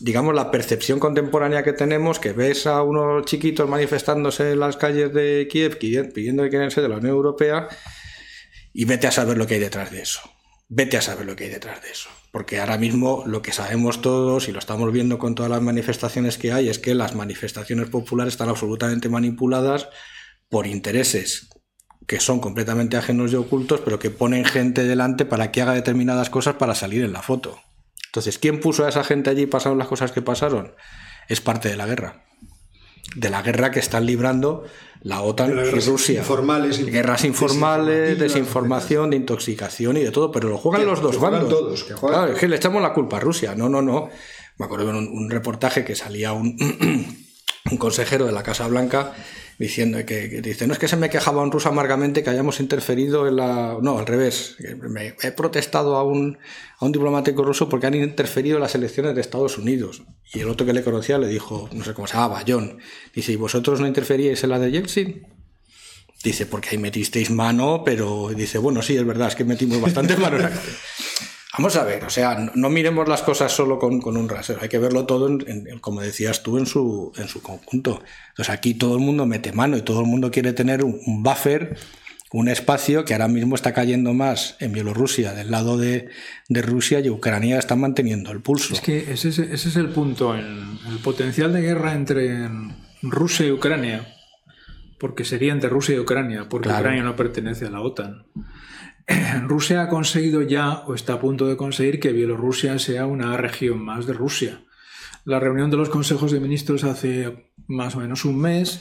digamos, 0.00 0.34
la 0.34 0.50
percepción 0.50 0.98
contemporánea 0.98 1.62
que 1.62 1.72
tenemos, 1.72 2.18
que 2.18 2.32
ves 2.32 2.66
a 2.66 2.82
unos 2.82 3.24
chiquitos 3.24 3.70
manifestándose 3.70 4.50
en 4.50 4.60
las 4.60 4.76
calles 4.76 5.14
de 5.14 5.46
Kiev 5.48 5.78
pidiendo 5.78 6.42
que 6.42 6.50
quieren 6.50 6.72
ser 6.72 6.82
de 6.82 6.88
la 6.88 6.96
Unión 6.96 7.12
Europea 7.12 7.68
y 8.72 8.84
vete 8.84 9.06
a 9.06 9.12
saber 9.12 9.38
lo 9.38 9.46
que 9.46 9.54
hay 9.54 9.60
detrás 9.60 9.92
de 9.92 10.02
eso. 10.02 10.20
Vete 10.68 10.96
a 10.96 11.02
saber 11.02 11.26
lo 11.26 11.36
que 11.36 11.44
hay 11.44 11.50
detrás 11.50 11.82
de 11.82 11.90
eso. 11.90 12.08
Porque 12.32 12.58
ahora 12.58 12.78
mismo 12.78 13.22
lo 13.26 13.42
que 13.42 13.52
sabemos 13.52 14.02
todos 14.02 14.48
y 14.48 14.52
lo 14.52 14.58
estamos 14.58 14.90
viendo 14.90 15.18
con 15.20 15.36
todas 15.36 15.50
las 15.50 15.62
manifestaciones 15.62 16.36
que 16.36 16.50
hay 16.50 16.68
es 16.68 16.80
que 16.80 16.96
las 16.96 17.14
manifestaciones 17.14 17.90
populares 17.90 18.34
están 18.34 18.48
absolutamente 18.48 19.08
manipuladas 19.08 19.88
por 20.48 20.66
intereses 20.66 21.48
que 22.06 22.20
son 22.20 22.40
completamente 22.40 22.96
ajenos 22.96 23.32
y 23.32 23.36
ocultos, 23.36 23.80
pero 23.84 23.98
que 23.98 24.10
ponen 24.10 24.44
gente 24.44 24.84
delante 24.84 25.24
para 25.24 25.50
que 25.50 25.62
haga 25.62 25.74
determinadas 25.74 26.30
cosas 26.30 26.56
para 26.56 26.74
salir 26.74 27.02
en 27.04 27.12
la 27.12 27.22
foto. 27.22 27.58
Entonces, 28.06 28.38
¿quién 28.38 28.60
puso 28.60 28.84
a 28.84 28.88
esa 28.88 29.04
gente 29.04 29.30
allí 29.30 29.42
y 29.42 29.46
pasaron 29.46 29.78
las 29.78 29.88
cosas 29.88 30.12
que 30.12 30.22
pasaron? 30.22 30.74
Es 31.28 31.40
parte 31.40 31.68
de 31.68 31.76
la 31.76 31.86
guerra. 31.86 32.24
De 33.16 33.30
la 33.30 33.42
guerra 33.42 33.70
que 33.70 33.80
están 33.80 34.06
librando 34.06 34.64
la 35.00 35.22
OTAN 35.22 35.50
y 35.50 35.80
Rusia. 35.80 36.20
Informales, 36.20 36.84
guerras 36.86 37.24
informales, 37.24 38.18
desinformación, 38.18 39.10
de 39.10 39.16
intoxicación 39.16 39.96
y 39.96 40.02
de 40.02 40.10
todo, 40.10 40.30
pero 40.30 40.48
lo 40.48 40.56
juegan 40.56 40.80
que, 40.80 40.86
los 40.86 41.02
dos 41.02 41.12
que 41.12 41.18
juegan 41.18 41.40
bandos. 41.42 41.58
Todos, 41.58 41.84
que 41.84 41.94
juegan 41.94 42.20
claro, 42.20 42.32
es 42.32 42.38
que 42.38 42.48
le 42.48 42.56
echamos 42.56 42.82
la 42.82 42.92
culpa 42.92 43.18
a 43.18 43.20
Rusia. 43.20 43.54
No, 43.54 43.68
no, 43.68 43.82
no. 43.82 44.08
Me 44.56 44.64
acuerdo 44.64 44.86
de 44.86 44.98
un, 44.98 45.08
un 45.08 45.30
reportaje 45.30 45.84
que 45.84 45.94
salía 45.94 46.32
un, 46.32 46.56
un 47.70 47.76
consejero 47.76 48.26
de 48.26 48.32
la 48.32 48.42
Casa 48.42 48.66
Blanca 48.66 49.12
diciendo 49.58 49.98
que, 49.98 50.28
que, 50.28 50.40
dice, 50.40 50.66
no 50.66 50.72
es 50.72 50.78
que 50.78 50.88
se 50.88 50.96
me 50.96 51.10
quejaba 51.10 51.42
un 51.42 51.52
ruso 51.52 51.68
amargamente 51.68 52.22
que 52.22 52.30
hayamos 52.30 52.60
interferido 52.60 53.26
en 53.28 53.36
la... 53.36 53.78
No, 53.80 53.98
al 53.98 54.06
revés. 54.06 54.56
Me, 54.88 55.14
he 55.22 55.32
protestado 55.32 55.96
a 55.96 56.04
un, 56.04 56.38
a 56.78 56.84
un 56.84 56.92
diplomático 56.92 57.42
ruso 57.42 57.68
porque 57.68 57.86
han 57.86 57.94
interferido 57.94 58.56
en 58.56 58.62
las 58.62 58.74
elecciones 58.74 59.14
de 59.14 59.20
Estados 59.20 59.58
Unidos. 59.58 60.02
Y 60.32 60.40
el 60.40 60.48
otro 60.48 60.66
que 60.66 60.72
le 60.72 60.82
conocía 60.82 61.18
le 61.18 61.28
dijo, 61.28 61.68
no 61.72 61.84
sé 61.84 61.94
cómo 61.94 62.06
se 62.06 62.14
llamaba, 62.14 62.42
John. 62.46 62.78
Dice, 63.14 63.32
¿y 63.32 63.36
vosotros 63.36 63.80
no 63.80 63.86
interferíais 63.86 64.42
en 64.42 64.50
la 64.50 64.58
de 64.58 64.70
Yeltsin? 64.70 65.26
Dice, 66.22 66.46
porque 66.46 66.70
ahí 66.70 66.78
metisteis 66.78 67.30
mano, 67.30 67.82
pero 67.84 68.30
dice, 68.34 68.56
bueno, 68.56 68.80
sí, 68.80 68.96
es 68.96 69.06
verdad, 69.06 69.28
es 69.28 69.34
que 69.34 69.44
metimos 69.44 69.80
bastante 69.80 70.16
mano. 70.16 70.38
Vamos 71.56 71.76
a 71.76 71.84
ver, 71.84 72.04
o 72.04 72.10
sea, 72.10 72.34
no, 72.34 72.50
no 72.54 72.70
miremos 72.70 73.08
las 73.08 73.22
cosas 73.22 73.52
solo 73.52 73.78
con, 73.78 74.00
con, 74.00 74.16
un 74.16 74.28
rasero, 74.28 74.58
hay 74.60 74.68
que 74.68 74.78
verlo 74.78 75.06
todo, 75.06 75.28
en, 75.28 75.44
en, 75.46 75.78
como 75.78 76.00
decías 76.00 76.42
tú, 76.42 76.58
en 76.58 76.66
su, 76.66 77.12
en 77.16 77.28
su 77.28 77.42
conjunto. 77.42 78.02
Entonces 78.30 78.52
aquí 78.52 78.74
todo 78.74 78.96
el 78.96 79.00
mundo 79.00 79.24
mete 79.24 79.52
mano 79.52 79.76
y 79.76 79.82
todo 79.82 80.00
el 80.00 80.06
mundo 80.06 80.32
quiere 80.32 80.52
tener 80.52 80.82
un, 80.82 80.98
un 81.06 81.22
buffer, 81.22 81.76
un 82.32 82.48
espacio 82.48 83.04
que 83.04 83.12
ahora 83.14 83.28
mismo 83.28 83.54
está 83.54 83.72
cayendo 83.72 84.12
más 84.14 84.56
en 84.58 84.72
Bielorrusia, 84.72 85.32
del 85.32 85.52
lado 85.52 85.78
de, 85.78 86.08
de 86.48 86.62
Rusia 86.62 86.98
y 86.98 87.08
Ucrania 87.08 87.60
está 87.60 87.76
manteniendo 87.76 88.32
el 88.32 88.40
pulso. 88.40 88.74
Es 88.74 88.80
que 88.80 89.12
ese 89.12 89.28
es, 89.28 89.38
ese 89.38 89.68
es 89.68 89.76
el 89.76 89.90
punto, 89.90 90.34
el, 90.34 90.64
el 90.90 90.98
potencial 91.04 91.52
de 91.52 91.60
guerra 91.60 91.94
entre 91.94 92.48
Rusia 93.02 93.46
y 93.46 93.52
Ucrania, 93.52 94.12
porque 94.98 95.24
sería 95.24 95.52
entre 95.52 95.70
Rusia 95.70 95.94
y 95.94 96.00
Ucrania, 96.00 96.48
porque 96.48 96.68
claro. 96.68 96.80
Ucrania 96.80 97.04
no 97.04 97.14
pertenece 97.14 97.66
a 97.66 97.70
la 97.70 97.80
OTAN. 97.80 98.24
Rusia 99.42 99.82
ha 99.82 99.88
conseguido 99.88 100.42
ya, 100.42 100.84
o 100.86 100.94
está 100.94 101.14
a 101.14 101.20
punto 101.20 101.46
de 101.46 101.56
conseguir, 101.56 102.00
que 102.00 102.12
Bielorrusia 102.12 102.78
sea 102.78 103.06
una 103.06 103.36
región 103.36 103.84
más 103.84 104.06
de 104.06 104.12
Rusia. 104.12 104.60
La 105.24 105.40
reunión 105.40 105.70
de 105.70 105.76
los 105.76 105.88
consejos 105.88 106.32
de 106.32 106.40
ministros 106.40 106.84
hace 106.84 107.50
más 107.66 107.96
o 107.96 108.00
menos 108.00 108.24
un 108.24 108.38
mes, 108.38 108.80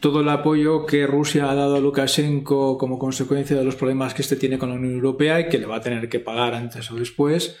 todo 0.00 0.20
el 0.20 0.28
apoyo 0.28 0.86
que 0.86 1.06
Rusia 1.06 1.50
ha 1.50 1.54
dado 1.54 1.76
a 1.76 1.80
Lukashenko 1.80 2.78
como 2.78 2.98
consecuencia 2.98 3.56
de 3.56 3.64
los 3.64 3.76
problemas 3.76 4.14
que 4.14 4.22
este 4.22 4.36
tiene 4.36 4.58
con 4.58 4.68
la 4.68 4.74
Unión 4.76 4.94
Europea 4.94 5.40
y 5.40 5.48
que 5.48 5.58
le 5.58 5.66
va 5.66 5.76
a 5.76 5.80
tener 5.80 6.08
que 6.08 6.20
pagar 6.20 6.54
antes 6.54 6.90
o 6.90 6.96
después, 6.96 7.56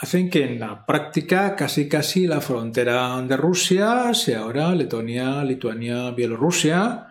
hacen 0.00 0.30
que 0.30 0.44
en 0.44 0.60
la 0.60 0.86
práctica 0.86 1.56
casi 1.56 1.88
casi 1.88 2.26
la 2.26 2.40
frontera 2.40 3.20
de 3.22 3.36
Rusia 3.36 4.14
sea 4.14 4.40
ahora 4.40 4.74
Letonia, 4.74 5.44
Lituania, 5.44 6.10
Bielorrusia 6.12 7.06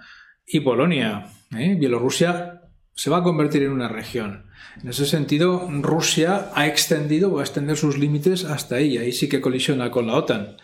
y 0.45 0.62
Polonia. 0.62 1.25
¿eh? 1.56 1.75
Bielorrusia 1.78 2.59
se 2.95 3.10
va 3.10 3.17
a 3.17 3.23
convertir 3.23 3.63
en 3.63 3.71
una 3.71 3.88
región. 3.88 4.45
En 4.82 4.89
ese 4.89 5.06
sentido, 5.06 5.67
Rusia 5.82 6.52
ha 6.54 6.67
extendido 6.67 7.32
o 7.32 7.36
va 7.36 7.41
a 7.41 7.45
extender 7.45 7.78
sus 7.78 7.97
límites 7.97 8.45
hasta 8.45 8.75
ahí. 8.75 8.97
Ahí 8.97 9.12
sí 9.12 9.28
que 9.30 9.41
colisiona 9.41 9.91
con 9.91 10.08
la 10.08 10.15
OTAN. 10.15 10.58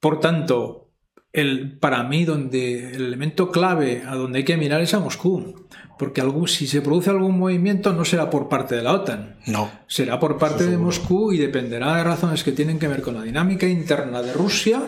Por 0.00 0.20
tanto, 0.20 0.90
el, 1.32 1.78
para 1.78 2.02
mí, 2.02 2.24
donde 2.24 2.94
el 2.94 3.06
elemento 3.06 3.50
clave 3.50 4.02
a 4.06 4.14
donde 4.16 4.38
hay 4.38 4.44
que 4.44 4.56
mirar 4.56 4.80
es 4.80 4.94
a 4.94 5.00
Moscú. 5.00 5.66
Porque 5.98 6.20
algún, 6.20 6.48
si 6.48 6.66
se 6.66 6.82
produce 6.82 7.10
algún 7.10 7.38
movimiento, 7.38 7.92
no 7.92 8.04
será 8.04 8.28
por 8.28 8.48
parte 8.48 8.74
de 8.74 8.82
la 8.82 8.92
OTAN. 8.92 9.36
No. 9.46 9.70
Será 9.86 10.18
por 10.18 10.38
parte 10.38 10.66
de 10.66 10.76
Moscú 10.76 11.32
y 11.32 11.38
dependerá 11.38 11.96
de 11.96 12.04
razones 12.04 12.44
que 12.44 12.52
tienen 12.52 12.78
que 12.78 12.88
ver 12.88 13.02
con 13.02 13.14
la 13.14 13.22
dinámica 13.22 13.66
interna 13.66 14.22
de 14.22 14.32
Rusia 14.32 14.82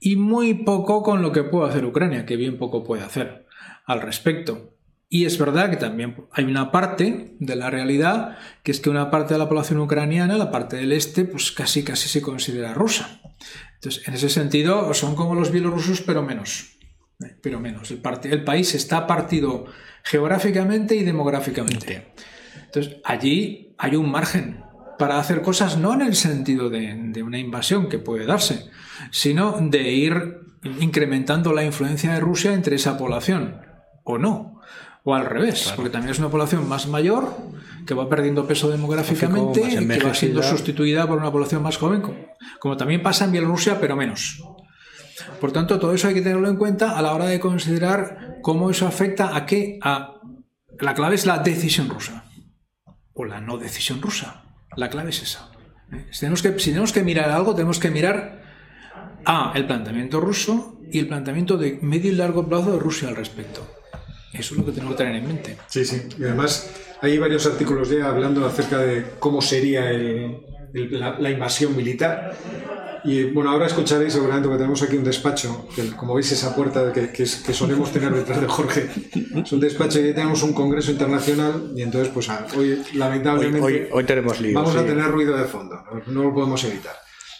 y 0.00 0.16
muy 0.16 0.54
poco 0.54 1.02
con 1.02 1.22
lo 1.22 1.32
que 1.32 1.44
puede 1.44 1.70
hacer 1.70 1.84
Ucrania, 1.84 2.26
que 2.26 2.36
bien 2.36 2.58
poco 2.58 2.84
puede 2.84 3.02
hacer 3.02 3.46
al 3.84 4.00
respecto. 4.00 4.74
Y 5.10 5.24
es 5.24 5.38
verdad 5.38 5.70
que 5.70 5.76
también 5.76 6.16
hay 6.32 6.44
una 6.44 6.70
parte 6.70 7.34
de 7.38 7.56
la 7.56 7.70
realidad, 7.70 8.36
que 8.62 8.72
es 8.72 8.80
que 8.80 8.90
una 8.90 9.10
parte 9.10 9.34
de 9.34 9.38
la 9.38 9.48
población 9.48 9.80
ucraniana, 9.80 10.36
la 10.36 10.50
parte 10.50 10.76
del 10.76 10.92
este, 10.92 11.24
pues 11.24 11.50
casi 11.50 11.82
casi 11.82 12.10
se 12.10 12.20
considera 12.20 12.74
rusa. 12.74 13.20
Entonces, 13.76 14.06
en 14.06 14.14
ese 14.14 14.28
sentido, 14.28 14.92
son 14.92 15.14
como 15.14 15.34
los 15.34 15.50
bielorrusos, 15.50 16.02
pero 16.02 16.22
menos. 16.22 16.78
Pero 17.42 17.58
menos. 17.58 17.90
El, 17.90 18.44
país 18.44 18.74
está 18.74 19.06
partido 19.06 19.66
geográficamente 20.04 20.94
y 20.94 21.04
demográficamente. 21.04 22.12
Entonces, 22.66 22.96
allí 23.04 23.74
hay 23.78 23.96
un 23.96 24.10
margen 24.10 24.62
para 24.98 25.18
hacer 25.18 25.40
cosas 25.40 25.78
no 25.78 25.94
en 25.94 26.02
el 26.02 26.16
sentido 26.16 26.68
de, 26.68 26.94
de 26.94 27.22
una 27.22 27.38
invasión 27.38 27.88
que 27.88 27.98
puede 27.98 28.26
darse, 28.26 28.68
sino 29.10 29.56
de 29.58 29.90
ir 29.90 30.40
incrementando 30.80 31.52
la 31.52 31.64
influencia 31.64 32.12
de 32.12 32.20
Rusia 32.20 32.52
entre 32.52 32.76
esa 32.76 32.98
población, 32.98 33.62
o 34.04 34.18
no 34.18 34.57
o 35.04 35.14
al 35.14 35.24
revés, 35.26 35.72
porque 35.74 35.90
también 35.90 36.12
es 36.12 36.18
una 36.18 36.28
población 36.28 36.68
más 36.68 36.86
mayor 36.86 37.36
que 37.86 37.94
va 37.94 38.08
perdiendo 38.08 38.46
peso 38.46 38.68
demográficamente 38.68 39.60
y 39.60 39.88
que 39.88 40.04
va 40.04 40.14
siendo 40.14 40.42
sustituida 40.42 41.06
por 41.06 41.18
una 41.18 41.32
población 41.32 41.62
más 41.62 41.78
joven, 41.78 42.02
como, 42.02 42.18
como 42.60 42.76
también 42.76 43.02
pasa 43.02 43.24
en 43.24 43.32
Bielorrusia, 43.32 43.80
pero 43.80 43.96
menos. 43.96 44.42
Por 45.40 45.52
tanto, 45.52 45.78
todo 45.78 45.94
eso 45.94 46.08
hay 46.08 46.14
que 46.14 46.22
tenerlo 46.22 46.48
en 46.48 46.56
cuenta 46.56 46.98
a 46.98 47.02
la 47.02 47.14
hora 47.14 47.26
de 47.26 47.40
considerar 47.40 48.38
cómo 48.42 48.70
eso 48.70 48.86
afecta 48.86 49.36
a 49.36 49.46
qué. 49.46 49.78
A, 49.82 50.14
la 50.80 50.94
clave 50.94 51.14
es 51.14 51.26
la 51.26 51.38
decisión 51.38 51.88
rusa 51.88 52.24
o 53.14 53.24
la 53.24 53.40
no 53.40 53.58
decisión 53.58 54.00
rusa. 54.00 54.44
La 54.76 54.90
clave 54.90 55.10
es 55.10 55.22
esa. 55.22 55.50
¿eh? 55.92 56.06
Si 56.10 56.20
tenemos 56.20 56.42
que, 56.42 56.58
si 56.58 56.70
tenemos 56.70 56.92
que 56.92 57.02
mirar 57.02 57.30
algo, 57.30 57.54
tenemos 57.54 57.78
que 57.78 57.90
mirar 57.90 58.42
a 59.24 59.52
el 59.54 59.66
planteamiento 59.66 60.20
ruso 60.20 60.78
y 60.90 60.98
el 60.98 61.08
planteamiento 61.08 61.56
de 61.56 61.78
medio 61.82 62.12
y 62.12 62.14
largo 62.14 62.48
plazo 62.48 62.72
de 62.72 62.78
Rusia 62.78 63.08
al 63.08 63.16
respecto. 63.16 63.66
Eso 64.32 64.54
es 64.54 64.58
lo 64.60 64.66
que 64.66 64.72
tenemos 64.72 64.94
que 64.94 64.98
tener 65.04 65.16
en 65.16 65.26
mente. 65.26 65.56
Sí, 65.68 65.84
sí. 65.84 66.02
Y 66.18 66.24
además 66.24 66.70
hay 67.00 67.16
varios 67.18 67.46
artículos 67.46 67.88
ya 67.90 68.08
hablando 68.08 68.44
acerca 68.46 68.78
de 68.78 69.04
cómo 69.18 69.40
sería 69.40 69.90
el- 69.90 70.38
el- 70.74 71.00
la, 71.00 71.18
la 71.18 71.30
invasión 71.30 71.74
militar. 71.76 72.36
Y 73.04 73.24
bueno, 73.24 73.50
ahora 73.50 73.66
escucharéis 73.66 74.12
seguramente 74.12 74.48
que 74.48 74.56
tenemos 74.56 74.82
aquí 74.82 74.96
un 74.96 75.04
despacho, 75.04 75.68
que 75.74 75.88
como 75.96 76.14
veis 76.14 76.30
esa 76.32 76.54
puerta 76.54 76.92
que, 76.92 77.10
que 77.12 77.22
que 77.24 77.52
solemos 77.54 77.92
tener 77.92 78.12
detrás 78.12 78.40
de 78.40 78.48
Jorge, 78.48 78.90
es 79.36 79.52
un 79.52 79.60
despacho 79.60 80.00
y 80.00 80.08
ahí 80.08 80.14
tenemos 80.14 80.42
un 80.42 80.52
congreso 80.52 80.90
internacional 80.90 81.72
y 81.76 81.82
entonces 81.82 82.10
pues 82.12 82.28
ah, 82.28 82.44
hoy 82.56 82.72
Hoy, 82.72 82.82
lamentablemente 82.94 83.60
hoy, 83.64 83.86
hoy 83.92 84.04
tenemos 84.04 84.40
líos. 84.40 84.54
vamos 84.54 84.74
a 84.76 84.80
sí. 84.82 84.86
tener 84.88 85.06
ruido 85.06 85.36
de 85.36 85.44
fondo, 85.44 85.76
no, 86.08 86.24
lo 86.24 86.34
podemos 86.34 86.62
evitar. 86.64 86.96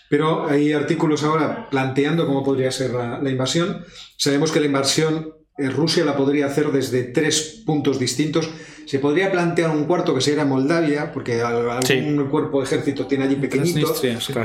Pero 0.09 0.49
hay 0.49 0.73
artículos 0.73 1.23
ahora 1.25 1.69
planteando 1.69 2.25
cómo 2.25 2.43
podría 2.45 2.71
ser 2.71 2.93
la, 2.93 3.19
la 3.21 3.29
invasión. 3.29 3.85
Sabemos 4.17 4.53
que 4.53 4.61
la 4.61 4.67
invasión 4.67 5.35
Rusia 5.59 6.05
la 6.05 6.17
podría 6.17 6.47
hacer 6.47 6.71
desde 6.71 7.03
tres 7.05 7.63
puntos 7.67 7.99
distintos. 7.99 8.49
Se 8.87 9.01
podría 9.01 9.31
plantear 9.31 9.71
un 9.71 9.85
cuarto 9.85 10.15
que 10.15 10.21
sería 10.21 10.45
Moldavia, 10.45 11.13
porque 11.13 11.43
al- 11.43 11.69
algún 11.69 11.83
Sí. 11.85 12.31
cuerpo 12.31 12.61
de 12.61 12.65
ejército 12.67 13.07
tiene 13.07 13.25
allí 13.25 13.37
pequeñito, 13.37 13.93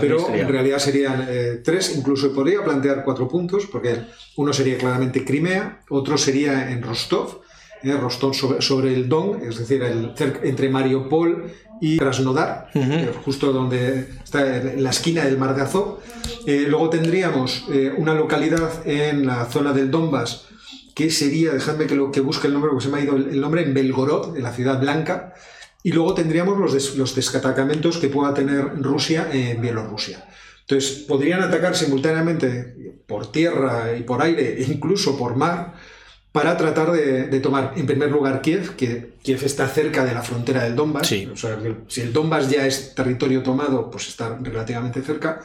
pero 0.02 0.34
en 0.34 0.48
realidad 0.50 0.80
serían 0.80 1.26
eh, 1.30 1.62
tres. 1.64 1.96
Incluso 1.96 2.34
podría 2.34 2.64
plantear 2.64 3.04
cuatro 3.06 3.28
puntos, 3.30 3.68
porque 3.72 3.96
uno 4.36 4.52
sería 4.52 4.78
claramente 4.78 5.24
Crimea, 5.24 5.82
otro 5.90 6.18
sería 6.18 6.72
en 6.72 6.82
Rostov, 6.82 7.42
eh, 7.84 7.94
Rostov 7.94 8.34
sobre, 8.34 8.62
sobre 8.62 8.94
el 8.94 9.08
Don, 9.08 9.40
es 9.48 9.58
decir, 9.60 9.82
el, 9.84 10.14
entre 10.44 10.68
Mariupol 10.70 11.46
y 11.80 11.98
Krasnodar, 11.98 12.68
eh, 12.74 13.12
justo 13.24 13.54
donde 13.54 14.08
está 14.24 14.58
en 14.58 14.84
la 14.84 14.90
esquina 14.90 15.24
del 15.24 15.38
Mar 15.38 15.56
de 15.56 15.62
Azov. 15.62 16.00
Eh, 16.48 16.66
luego 16.68 16.90
tendríamos 16.90 17.66
eh, 17.72 17.94
una 17.98 18.14
localidad 18.14 18.86
en 18.86 19.26
la 19.26 19.46
zona 19.46 19.72
del 19.74 19.90
Donbass 19.92 20.48
que 20.94 21.10
sería, 21.10 21.52
dejadme 21.54 21.88
que, 21.88 21.96
lo, 21.96 22.12
que 22.12 22.22
busque 22.22 22.48
el 22.48 22.54
nombre, 22.54 22.70
porque 22.70 22.86
se 22.86 22.92
me 22.92 23.00
ha 23.00 23.04
ido 23.04 23.16
el, 23.16 23.30
el 23.30 23.42
nombre, 23.42 23.64
en 23.64 23.74
Belgorod, 23.74 24.38
en 24.38 24.44
la 24.44 24.52
ciudad 24.54 24.80
blanca. 24.80 25.34
Y 25.82 25.92
luego 25.92 26.14
tendríamos 26.14 26.58
los, 26.58 26.74
des- 26.74 26.96
los 26.96 27.14
desatacamentos 27.14 27.98
que 27.98 28.08
pueda 28.08 28.34
tener 28.34 28.82
Rusia 28.82 29.28
en 29.32 29.60
Bielorrusia. 29.62 30.24
Entonces, 30.62 31.00
podrían 31.00 31.42
atacar 31.42 31.76
simultáneamente 31.76 33.02
por 33.06 33.32
tierra 33.32 33.96
y 33.98 34.04
por 34.04 34.22
aire, 34.22 34.62
e 34.62 34.64
incluso 34.64 35.18
por 35.18 35.36
mar, 35.36 35.74
para 36.32 36.56
tratar 36.58 36.92
de, 36.92 37.28
de 37.28 37.40
tomar, 37.42 37.74
en 37.76 37.86
primer 37.86 38.10
lugar, 38.10 38.42
Kiev, 38.42 38.76
que 38.76 39.14
Kiev 39.22 39.44
está 39.44 39.68
cerca 39.68 40.06
de 40.06 40.14
la 40.14 40.24
frontera 40.24 40.64
del 40.64 40.76
Donbass. 40.76 41.08
Sí. 41.08 41.30
O 41.32 41.36
sea, 41.36 41.60
si 41.88 42.02
el 42.02 42.14
Donbass 42.14 42.50
ya 42.50 42.66
es 42.66 42.96
territorio 42.96 43.44
tomado, 43.44 43.92
pues 43.92 44.08
está 44.08 44.40
relativamente 44.42 45.02
cerca. 45.02 45.42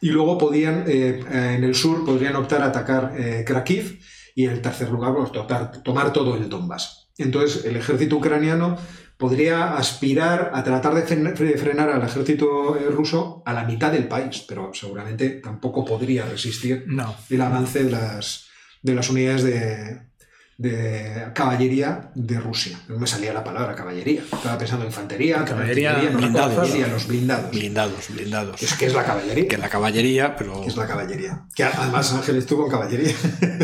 Y 0.00 0.10
luego 0.10 0.38
podían, 0.38 0.84
eh, 0.86 1.24
eh, 1.32 1.54
en 1.56 1.64
el 1.64 1.74
sur, 1.74 2.04
podrían 2.04 2.36
optar 2.36 2.62
a 2.62 2.66
atacar 2.66 3.14
eh, 3.18 3.42
Kharkiv 3.44 3.98
y 4.38 4.44
en 4.44 4.52
el 4.52 4.62
tercer 4.62 4.88
lugar, 4.90 5.14
pues, 5.16 5.32
totar- 5.32 5.82
tomar 5.82 6.12
todo 6.12 6.36
el 6.36 6.48
Donbass. 6.48 7.10
Entonces, 7.18 7.64
el 7.64 7.74
ejército 7.74 8.14
ucraniano 8.18 8.76
podría 9.16 9.76
aspirar 9.76 10.52
a 10.54 10.62
tratar 10.62 10.94
de 10.94 11.02
frenar 11.58 11.90
al 11.90 12.02
ejército 12.04 12.76
eh, 12.76 12.88
ruso 12.88 13.42
a 13.44 13.52
la 13.52 13.64
mitad 13.64 13.90
del 13.90 14.06
país, 14.06 14.44
pero 14.48 14.70
seguramente 14.72 15.30
tampoco 15.42 15.84
podría 15.84 16.24
resistir 16.24 16.84
No. 16.86 17.16
el 17.28 17.40
avance 17.40 17.82
de 17.82 17.90
las, 17.90 18.46
de 18.80 18.94
las 18.94 19.10
unidades 19.10 19.42
de, 19.42 20.07
de 20.58 21.28
caballería 21.34 22.10
de 22.16 22.40
Rusia. 22.40 22.76
No 22.88 22.98
me 22.98 23.06
salía 23.06 23.32
la 23.32 23.44
palabra 23.44 23.76
caballería. 23.76 24.22
Estaba 24.22 24.58
pensando 24.58 24.84
en 24.84 24.90
infantería, 24.90 25.44
Caballería, 25.44 25.94
blindados. 26.12 26.54
caballería, 26.54 26.88
los 26.88 27.06
blindados. 27.06 27.50
Blindados, 27.52 28.08
blindados. 28.08 28.60
Es 28.62 28.74
que 28.74 28.86
es 28.86 28.92
la 28.92 29.04
caballería. 29.04 29.46
Que 29.46 29.56
la 29.56 29.68
caballería, 29.68 30.34
pero. 30.36 30.64
Es 30.64 30.76
la 30.76 30.88
caballería. 30.88 31.42
Que 31.54 31.62
además 31.62 32.12
Ángel 32.12 32.38
estuvo 32.38 32.64
en 32.64 32.70
caballería. 32.72 33.14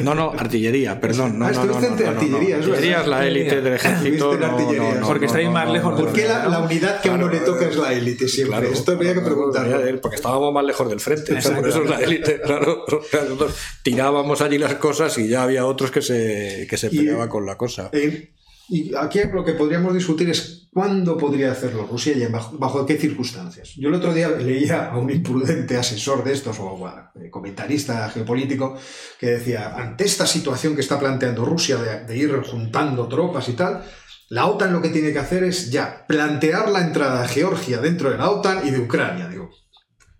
No, 0.04 0.14
no, 0.14 0.30
artillería, 0.38 1.00
perdón. 1.00 1.36
No, 1.38 1.46
Ah, 1.46 1.50
no, 1.52 1.64
no, 1.64 1.72
estuviste 1.72 2.04
no, 2.04 2.10
no, 2.12 2.12
no, 2.12 2.18
artillería, 2.20 2.56
no. 2.58 2.62
es. 2.62 2.68
Artillería 2.68 3.00
es 3.00 3.06
la 3.08 3.26
élite 3.26 3.60
del 3.60 3.74
ejército. 3.74 4.36
No, 4.38 4.46
artillería. 4.46 4.94
no, 4.94 5.00
no, 5.00 5.06
Porque 5.08 5.20
no, 5.20 5.26
estáis 5.26 5.46
no, 5.46 5.52
más 5.52 5.66
no, 5.66 5.72
lejos 5.72 6.00
¿Por 6.00 6.12
qué 6.12 6.28
la, 6.28 6.46
la 6.48 6.58
unidad 6.60 7.00
que 7.00 7.08
a 7.08 7.12
uno 7.14 7.28
le 7.28 7.40
toca 7.40 7.66
es 7.68 7.76
la 7.76 7.92
élite 7.92 8.28
siempre? 8.28 8.58
Claro, 8.60 8.72
Esto 8.72 8.92
habría 8.92 9.14
que 9.14 9.20
claro, 9.20 9.52
claro, 9.52 10.00
Porque 10.00 10.16
estábamos 10.16 10.54
más 10.54 10.64
lejos 10.64 10.88
del 10.88 11.00
frente. 11.00 11.34
o 11.36 11.40
sea, 11.40 11.56
por 11.56 11.68
eso 11.68 11.82
es 11.82 11.90
la 11.90 11.96
élite. 12.00 12.40
Claro, 12.40 12.84
nosotros 12.86 13.56
tirábamos 13.82 14.40
allí 14.40 14.58
las 14.58 14.74
cosas 14.76 15.18
y 15.18 15.26
ya 15.26 15.42
había 15.42 15.66
otros 15.66 15.90
que 15.90 16.00
se, 16.02 16.66
que 16.70 16.76
se 16.76 16.83
Y- 16.92 16.98
peleaban 16.98 17.28
con 17.28 17.46
la 17.46 17.56
cosa. 17.56 17.90
Eh, 17.92 18.30
y 18.68 18.94
aquí 18.94 19.20
lo 19.32 19.44
que 19.44 19.52
podríamos 19.52 19.92
discutir 19.92 20.30
es 20.30 20.68
cuándo 20.72 21.18
podría 21.18 21.52
hacerlo 21.52 21.86
Rusia 21.86 22.16
y 22.16 22.24
bajo, 22.26 22.56
bajo 22.56 22.86
qué 22.86 22.96
circunstancias. 22.96 23.74
Yo 23.76 23.88
el 23.90 23.94
otro 23.94 24.14
día 24.14 24.28
leía 24.30 24.90
a 24.90 24.98
un 24.98 25.10
imprudente 25.10 25.76
asesor 25.76 26.24
de 26.24 26.32
estos 26.32 26.58
o 26.58 26.76
bueno, 26.76 27.10
eh, 27.14 27.28
comentarista 27.30 28.08
geopolítico 28.08 28.76
que 29.20 29.26
decía, 29.26 29.74
ante 29.76 30.04
esta 30.04 30.26
situación 30.26 30.74
que 30.74 30.80
está 30.80 30.98
planteando 30.98 31.44
Rusia 31.44 31.76
de, 31.76 32.04
de 32.04 32.16
ir 32.16 32.34
juntando 32.42 33.06
tropas 33.06 33.48
y 33.50 33.52
tal, 33.52 33.84
la 34.30 34.46
OTAN 34.46 34.72
lo 34.72 34.80
que 34.80 34.88
tiene 34.88 35.12
que 35.12 35.18
hacer 35.18 35.44
es 35.44 35.70
ya 35.70 36.06
plantear 36.08 36.70
la 36.70 36.80
entrada 36.80 37.22
de 37.22 37.28
Georgia 37.28 37.78
dentro 37.78 38.10
de 38.10 38.16
la 38.16 38.30
OTAN 38.30 38.66
y 38.66 38.70
de 38.70 38.80
Ucrania. 38.80 39.28
Digo, 39.28 39.50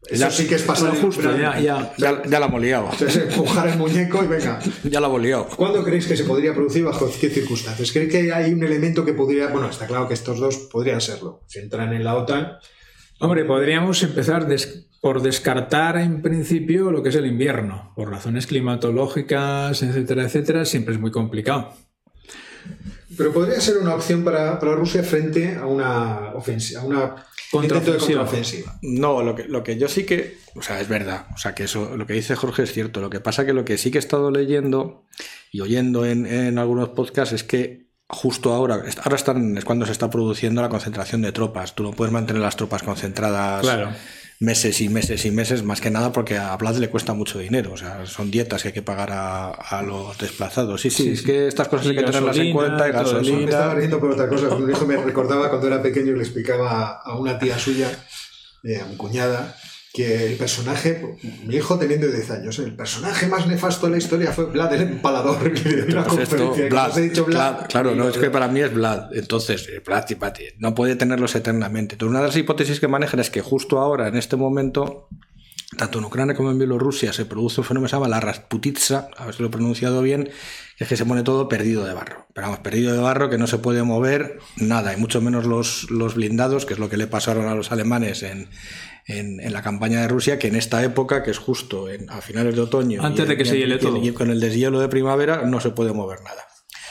eso 0.09 0.21
Ya, 0.21 0.31
sí 0.31 0.47
que 0.47 0.55
es 0.57 0.63
pasar 0.63 0.93
ya, 1.39 1.59
ya. 1.61 1.93
Ya, 1.97 2.23
ya 2.25 2.41
la 2.41 2.47
hemos 2.47 2.61
liado. 2.61 2.89
O 2.93 2.95
sea, 2.97 3.09
es 3.09 3.17
empujar 3.17 3.69
el 3.69 3.79
muñeco 3.79 4.23
y 4.23 4.27
venga. 4.27 4.59
Ya 4.85 5.01
la 5.01 5.07
hemos 5.09 5.23
liado. 5.23 5.49
¿Cuándo 5.57 5.83
creéis 5.83 6.07
que 6.07 6.17
se 6.17 6.25
podría 6.25 6.55
producir? 6.55 6.85
¿Bajo 6.85 7.11
qué 7.21 7.31
circunstancias? 7.31 7.91
¿Creéis 7.93 8.13
que 8.13 8.33
hay 8.33 8.53
un 8.53 8.63
elemento 8.63 9.05
que 9.05 9.15
podría.? 9.15 9.49
Bueno, 9.49 9.69
está 9.71 9.87
claro 9.87 10.07
que 10.09 10.15
estos 10.15 10.39
dos 10.39 10.57
podrían 10.71 11.01
serlo. 11.01 11.41
Si 11.47 11.59
entran 11.59 11.93
en 11.93 12.05
la 12.05 12.17
OTAN. 12.17 12.53
Hombre, 13.21 13.45
podríamos 13.45 14.03
empezar 14.03 14.47
des- 14.47 14.87
por 15.01 15.23
descartar 15.23 15.97
en 15.99 16.21
principio 16.23 16.91
lo 16.91 17.03
que 17.03 17.11
es 17.11 17.15
el 17.15 17.27
invierno. 17.27 17.93
Por 17.95 18.11
razones 18.11 18.47
climatológicas, 18.47 19.83
etcétera, 19.83 20.25
etcétera, 20.25 20.65
siempre 20.65 20.95
es 20.95 21.01
muy 21.01 21.11
complicado. 21.11 21.73
Pero 23.17 23.33
podría 23.33 23.61
ser 23.61 23.79
una 23.79 23.95
opción 23.95 24.25
para, 24.25 24.59
para 24.59 24.75
Rusia 24.75 25.03
frente 25.05 25.55
a 25.57 25.67
una 25.67 26.33
ofensiva, 26.35 26.81
a 26.81 26.85
una 26.85 27.15
Contraofensiva. 27.61 28.21
contraofensiva. 28.21 28.79
No, 28.83 29.23
lo 29.23 29.35
que, 29.35 29.45
lo 29.45 29.63
que 29.63 29.77
yo 29.77 29.89
sí 29.89 30.05
que. 30.05 30.39
O 30.55 30.63
sea, 30.63 30.81
es 30.81 30.89
verdad. 30.89 31.27
O 31.35 31.39
sea, 31.39 31.55
que 31.55 31.65
eso, 31.65 31.97
lo 31.97 32.07
que 32.07 32.15
dice 32.15 32.37
Jorge 32.37 32.63
es 32.63 32.73
cierto. 32.73 33.01
Lo 33.01 33.11
que 33.11 33.21
pasa 33.21 33.45
que 33.47 33.53
lo 33.53 33.65
que 33.65 33.79
sí 33.79 33.91
que 33.91 33.99
he 33.99 34.01
estado 34.01 34.31
leyendo 34.31 35.05
y 35.51 35.61
oyendo 35.61 36.05
en, 36.07 36.27
en 36.27 36.59
algunos 36.59 36.91
podcasts 36.91 37.35
es 37.35 37.45
que 37.45 37.85
justo 38.09 38.53
ahora, 38.53 38.83
ahora 39.03 39.17
están, 39.17 39.57
es 39.57 39.65
cuando 39.65 39.87
se 39.87 39.93
está 39.93 40.11
produciendo 40.11 40.63
la 40.63 40.69
concentración 40.69 41.23
de 41.23 41.33
tropas. 41.33 41.75
Tú 41.75 41.83
no 41.83 41.93
puedes 41.93 42.13
mantener 42.13 42.43
las 42.43 42.57
tropas 42.57 42.83
concentradas 42.83 43.63
Claro. 43.63 43.91
Meses 44.45 44.81
y 44.81 44.89
meses 44.89 45.25
y 45.25 45.31
meses, 45.31 45.63
más 45.63 45.81
que 45.81 45.91
nada 45.91 46.13
porque 46.13 46.37
a 46.39 46.57
Vlad 46.57 46.77
le 46.77 46.89
cuesta 46.91 47.15
mucho 47.15 47.39
dinero. 47.39 47.73
O 47.73 47.77
sea, 47.77 48.07
son 48.07 48.31
dietas 48.31 48.63
que 48.63 48.69
hay 48.69 48.75
que 48.75 48.83
pagar 48.83 49.11
a, 49.13 49.49
a 49.51 49.83
los 49.83 50.17
desplazados. 50.19 50.81
Sí, 50.81 50.91
sí, 50.91 51.03
Sí, 51.05 51.11
es 51.11 51.19
sí. 51.21 51.25
que 51.27 51.49
estas 51.49 51.69
cosas 51.69 51.87
hay 51.89 51.97
que 51.97 52.03
tenerlas 52.03 52.37
en 52.37 52.55
gasolina, 52.55 52.55
cuenta. 52.55 52.87
Y 52.87 52.91
eso. 52.91 52.99
Me 52.99 53.05
gasolina. 53.19 53.51
estaba 53.51 53.75
riendo 53.75 54.01
por 54.01 54.11
otra 54.13 54.29
cosa. 54.29 54.55
Mi 54.57 54.73
hijo 54.73 54.87
me 54.87 54.97
recordaba 54.97 55.49
cuando 55.49 55.67
era 55.67 55.83
pequeño 55.83 56.13
y 56.13 56.17
le 56.17 56.23
explicaba 56.23 57.01
a 57.05 57.17
una 57.19 57.39
tía 57.39 57.59
suya, 57.59 57.91
eh, 58.63 58.81
a 58.81 58.85
mi 58.87 58.97
cuñada, 58.97 59.57
que 59.95 60.27
el 60.27 60.37
personaje, 60.37 61.17
mi 61.47 61.55
hijo 61.55 61.79
teniendo 61.79 62.09
10 62.09 62.31
años, 62.33 62.59
el 62.59 62.75
personaje 62.75 63.29
más 63.29 63.47
nefasto 63.47 63.87
de 63.87 63.93
la 63.93 63.99
historia 63.99 64.33
fue 64.33 64.47
Vlad 64.47 64.75
el 64.75 64.83
Empalador. 64.83 65.53
claro, 67.69 67.95
no, 67.95 68.09
es 68.09 68.19
que 68.19 68.29
para 68.29 68.49
mí 68.49 68.61
es 68.61 68.75
Vlad. 68.75 69.15
Entonces, 69.17 69.69
eh, 69.69 69.81
Vlad, 69.87 70.07
y 70.11 70.17
Pati, 70.17 70.43
no 70.59 70.75
puede 70.75 70.97
tenerlos 70.97 71.37
eternamente. 71.37 71.95
Entonces, 71.95 72.11
una 72.11 72.23
de 72.23 72.27
las 72.27 72.37
hipótesis 72.37 72.81
que 72.81 72.89
manejan 72.89 73.21
es 73.21 73.31
que 73.31 73.41
justo 73.41 73.79
ahora, 73.79 74.09
en 74.09 74.17
este 74.17 74.35
momento, 74.35 75.07
tanto 75.79 76.01
en 76.01 76.07
Ucrania 76.07 76.35
como 76.35 76.51
en 76.51 76.59
Bielorrusia, 76.59 77.13
se 77.13 77.25
produce 77.25 77.61
un 77.61 77.65
fenómeno 77.65 77.87
que 77.87 77.91
se 77.91 77.97
llama 77.97 78.09
la 78.09 78.19
Rasputitsa, 78.19 79.11
a 79.17 79.27
ver 79.27 79.35
si 79.37 79.43
lo 79.43 79.49
he 79.49 79.53
pronunciado 79.53 80.03
bien, 80.03 80.29
que 80.77 80.83
es 80.83 80.89
que 80.89 80.97
se 80.97 81.07
pone 81.07 81.23
todo 81.23 81.49
perdido 81.49 81.85
de 81.85 81.95
barro. 81.95 82.27
Pero 82.35 82.49
vamos, 82.49 82.59
perdido 82.59 82.93
de 82.93 82.99
barro 82.99 83.31
que 83.31 83.39
no 83.39 83.47
se 83.47 83.59
puede 83.59 83.85
mover 83.85 84.41
nada, 84.57 84.93
y 84.93 84.97
mucho 84.97 85.21
menos 85.21 85.47
los, 85.47 85.89
los 85.89 86.17
blindados, 86.17 86.67
que 86.67 86.73
es 86.73 86.81
lo 86.81 86.91
que 86.91 86.97
le 86.97 87.07
pasaron 87.07 87.47
a 87.47 87.55
los 87.55 87.71
alemanes 87.71 88.25
en, 88.25 88.49
en, 89.07 89.41
en 89.41 89.53
la 89.53 89.63
campaña 89.63 90.01
de 90.01 90.09
Rusia, 90.09 90.39
que 90.39 90.49
en 90.49 90.57
esta 90.57 90.83
época, 90.83 91.23
que 91.23 91.31
es 91.31 91.39
justo 91.39 91.89
en, 91.91 92.09
a 92.11 92.21
finales 92.21 92.55
de 92.55 92.61
otoño, 92.63 93.03
Antes 93.05 93.25
y 93.27 93.29
de 93.29 93.37
que 93.37 93.45
se 93.45 93.57
y 93.57 93.61
hiele 93.61 93.75
y 93.77 93.79
todo. 93.79 93.97
y 93.99 94.13
con 94.13 94.31
el 94.31 94.41
deshielo 94.41 94.81
de 94.81 94.89
primavera 94.89 95.43
no 95.43 95.61
se 95.61 95.71
puede 95.71 95.93
mover 95.93 96.21
nada. 96.23 96.43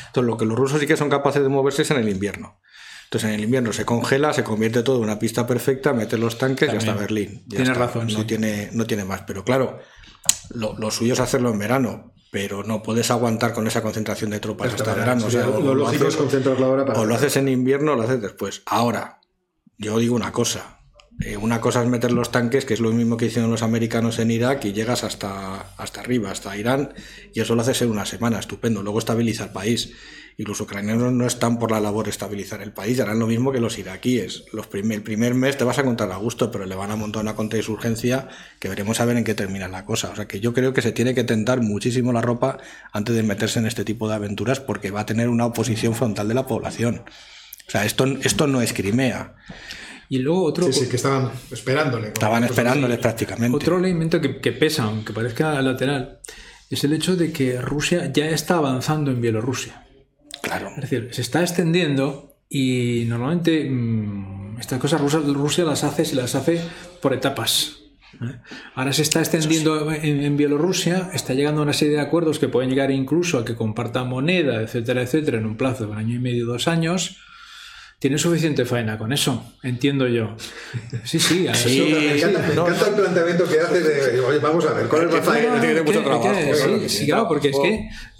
Entonces, 0.07 0.27
lo 0.27 0.37
que 0.37 0.45
los 0.45 0.57
rusos 0.57 0.79
sí 0.79 0.85
que 0.87 0.95
son 0.97 1.09
capaces 1.09 1.41
de 1.41 1.49
moverse 1.49 1.81
es 1.81 1.91
en 1.91 1.97
el 1.97 2.09
invierno. 2.09 2.59
Entonces, 3.05 3.29
en 3.29 3.35
el 3.35 3.43
invierno 3.43 3.73
se 3.73 3.85
congela, 3.85 4.33
se 4.33 4.43
convierte 4.43 4.83
todo 4.83 4.97
en 4.97 5.03
una 5.03 5.19
pista 5.19 5.45
perfecta, 5.47 5.93
mete 5.93 6.17
los 6.17 6.37
tanques 6.37 6.71
y 6.73 6.77
hasta. 6.77 6.93
Berlín. 6.93 7.41
Ya 7.47 7.49
Tienes 7.57 7.69
está. 7.69 7.79
razón, 7.85 8.07
No, 8.07 8.19
sí. 8.19 8.25
tiene, 8.25 8.69
no 8.73 8.85
tiene 8.85 9.05
más. 9.05 9.21
Pero 9.23 9.43
claro, 9.43 9.79
lo, 10.51 10.77
lo 10.77 10.91
suyo 10.91 11.13
es 11.13 11.19
hacerlo 11.19 11.49
en 11.51 11.59
verano. 11.59 12.13
pero 12.31 12.63
no 12.63 12.81
puedes 12.81 13.11
aguantar 13.11 13.53
con 13.53 13.67
esa 13.67 13.83
concentración 13.83 14.31
de 14.31 14.39
tropas 14.39 14.73
hasta, 14.73 14.93
verano. 14.95 15.27
O 15.27 15.29
sea, 15.31 15.45
lo, 15.45 15.75
lógico 15.75 16.05
haces- 16.05 16.13
es 16.13 16.15
concentrarla 16.15 16.65
ahora 16.65 16.85
para. 16.85 16.99
o 16.99 17.05
lo 17.05 17.13
haces 17.13 17.37
en 17.37 17.47
invierno 17.47 17.93
o 17.93 17.95
lo 17.95 18.01
haces 18.03 18.21
después. 18.21 18.63
Ahora, 18.65 19.19
yo 19.77 19.97
digo 19.99 20.15
una 20.15 20.31
cosa. 20.31 20.79
Eh, 21.25 21.37
una 21.37 21.61
cosa 21.61 21.81
es 21.81 21.87
meter 21.87 22.11
los 22.11 22.31
tanques, 22.31 22.65
que 22.65 22.73
es 22.73 22.79
lo 22.79 22.91
mismo 22.91 23.15
que 23.15 23.27
hicieron 23.27 23.49
los 23.49 23.63
americanos 23.63 24.19
en 24.19 24.29
Irak, 24.31 24.65
y 24.65 24.73
llegas 24.73 25.03
hasta, 25.03 25.73
hasta 25.77 26.01
arriba, 26.01 26.31
hasta 26.31 26.55
Irán, 26.57 26.93
y 27.33 27.39
eso 27.39 27.55
lo 27.55 27.61
haces 27.61 27.81
en 27.81 27.91
una 27.91 28.05
semana, 28.05 28.39
estupendo. 28.39 28.83
Luego 28.83 28.99
estabiliza 28.99 29.45
el 29.45 29.51
país. 29.51 29.93
Y 30.35 30.45
los 30.45 30.59
ucranianos 30.59 31.13
no 31.13 31.27
están 31.27 31.59
por 31.59 31.69
la 31.69 31.79
labor 31.79 32.05
de 32.05 32.09
estabilizar 32.09 32.61
el 32.63 32.73
país, 32.73 32.99
harán 32.99 33.19
lo 33.19 33.27
mismo 33.27 33.51
que 33.51 33.59
los 33.59 33.77
iraquíes. 33.77 34.45
Los 34.51 34.67
el 34.73 35.03
primer 35.03 35.35
mes 35.35 35.57
te 35.57 35.63
vas 35.63 35.77
a 35.77 35.81
encontrar 35.81 36.11
a 36.11 36.17
gusto, 36.17 36.49
pero 36.49 36.65
le 36.65 36.73
van 36.73 36.89
a 36.89 36.95
montar 36.95 37.21
una 37.21 37.35
contrainsurgencia 37.35 38.29
que 38.59 38.67
veremos 38.67 38.99
a 38.99 39.05
ver 39.05 39.17
en 39.17 39.23
qué 39.23 39.35
termina 39.35 39.67
la 39.67 39.85
cosa. 39.85 40.09
O 40.09 40.15
sea 40.15 40.27
que 40.27 40.39
yo 40.39 40.53
creo 40.53 40.73
que 40.73 40.81
se 40.81 40.91
tiene 40.91 41.13
que 41.13 41.23
tentar 41.23 41.61
muchísimo 41.61 42.11
la 42.11 42.21
ropa 42.21 42.57
antes 42.91 43.15
de 43.15 43.21
meterse 43.21 43.59
en 43.59 43.67
este 43.67 43.85
tipo 43.85 44.09
de 44.09 44.15
aventuras, 44.15 44.59
porque 44.59 44.89
va 44.89 45.01
a 45.01 45.05
tener 45.05 45.29
una 45.29 45.45
oposición 45.45 45.93
frontal 45.93 46.27
de 46.27 46.33
la 46.33 46.47
población. 46.47 47.03
O 47.67 47.71
sea, 47.71 47.85
esto, 47.85 48.05
esto 48.05 48.47
no 48.47 48.61
es 48.63 48.73
Crimea. 48.73 49.35
Y 50.13 50.19
luego 50.19 50.43
otro, 50.43 50.71
Sí, 50.71 50.81
sí, 50.81 50.87
que 50.87 50.97
estaban 50.97 51.31
esperándole. 51.49 52.09
Estaban 52.09 52.43
esperándoles 52.43 52.99
prácticamente. 52.99 53.57
otro 53.57 53.79
elemento 53.79 54.21
que, 54.21 54.39
que 54.39 54.51
pesa, 54.51 54.83
aunque 54.83 55.11
parezca 55.11 55.59
lateral, 55.63 56.19
es 56.69 56.83
el 56.83 56.93
hecho 56.93 57.15
de 57.15 57.31
que 57.31 57.59
Rusia 57.59 58.11
ya 58.13 58.29
está 58.29 58.57
avanzando 58.57 59.09
en 59.09 59.19
Bielorrusia. 59.21 59.87
Claro. 60.43 60.69
Es 60.75 60.81
decir, 60.81 61.09
se 61.13 61.21
está 61.21 61.41
extendiendo 61.41 62.35
y 62.47 63.05
normalmente 63.07 63.67
mm, 63.67 64.59
estas 64.59 64.79
cosas 64.79 65.01
Rusia, 65.01 65.19
Rusia 65.21 65.63
las 65.63 65.83
hace, 65.83 66.05
se 66.05 66.15
las 66.15 66.35
hace 66.35 66.61
por 67.01 67.15
etapas. 67.15 67.77
¿eh? 68.21 68.35
Ahora 68.75 68.93
se 68.93 69.01
está 69.01 69.17
extendiendo 69.17 69.91
en, 69.91 70.23
en 70.23 70.37
Bielorrusia, 70.37 71.09
está 71.15 71.33
llegando 71.33 71.61
a 71.61 71.63
una 71.63 71.73
serie 71.73 71.95
de 71.95 72.01
acuerdos 72.01 72.37
que 72.37 72.49
pueden 72.49 72.69
llegar 72.69 72.91
incluso 72.91 73.39
a 73.39 73.45
que 73.45 73.55
compartan 73.55 74.09
moneda, 74.09 74.61
etcétera, 74.61 75.01
etcétera, 75.01 75.39
en 75.39 75.47
un 75.47 75.57
plazo 75.57 75.87
de 75.87 75.91
un 75.93 75.97
año 75.97 76.17
y 76.17 76.19
medio, 76.19 76.45
dos 76.45 76.67
años. 76.67 77.17
Tiene 78.03 78.17
suficiente 78.17 78.65
faena 78.65 78.97
con 78.97 79.13
eso, 79.13 79.53
entiendo 79.63 80.05
yo. 80.09 80.35
Sí, 81.05 81.19
sí, 81.19 81.47
a 81.47 81.53
Sí, 81.55 81.79
eso- 81.89 81.95
Me 82.01 82.17
encanta, 82.17 82.47
me 82.49 82.53
no, 82.55 82.67
encanta 82.67 82.87
el 82.89 82.95
planteamiento 82.95 83.45
que 83.47 83.59
haces 83.61 84.11
de, 84.13 84.19
oye, 84.19 84.39
vamos 84.39 84.65
a 84.65 84.73
ver, 84.73 84.87
¿cuál 84.87 85.07
es 85.07 85.13
la 85.13 85.21
faena? 85.21 85.61
tiene 85.61 85.75
¿Qué- 85.75 85.83
mucho 85.83 86.03
trabajo, 86.03 86.29
sí, 86.53 86.79
que 86.81 86.89
sí, 86.89 87.05
claro, 87.05 87.29
porque 87.29 87.47
es 87.47 87.53
trabajo. 87.53 87.71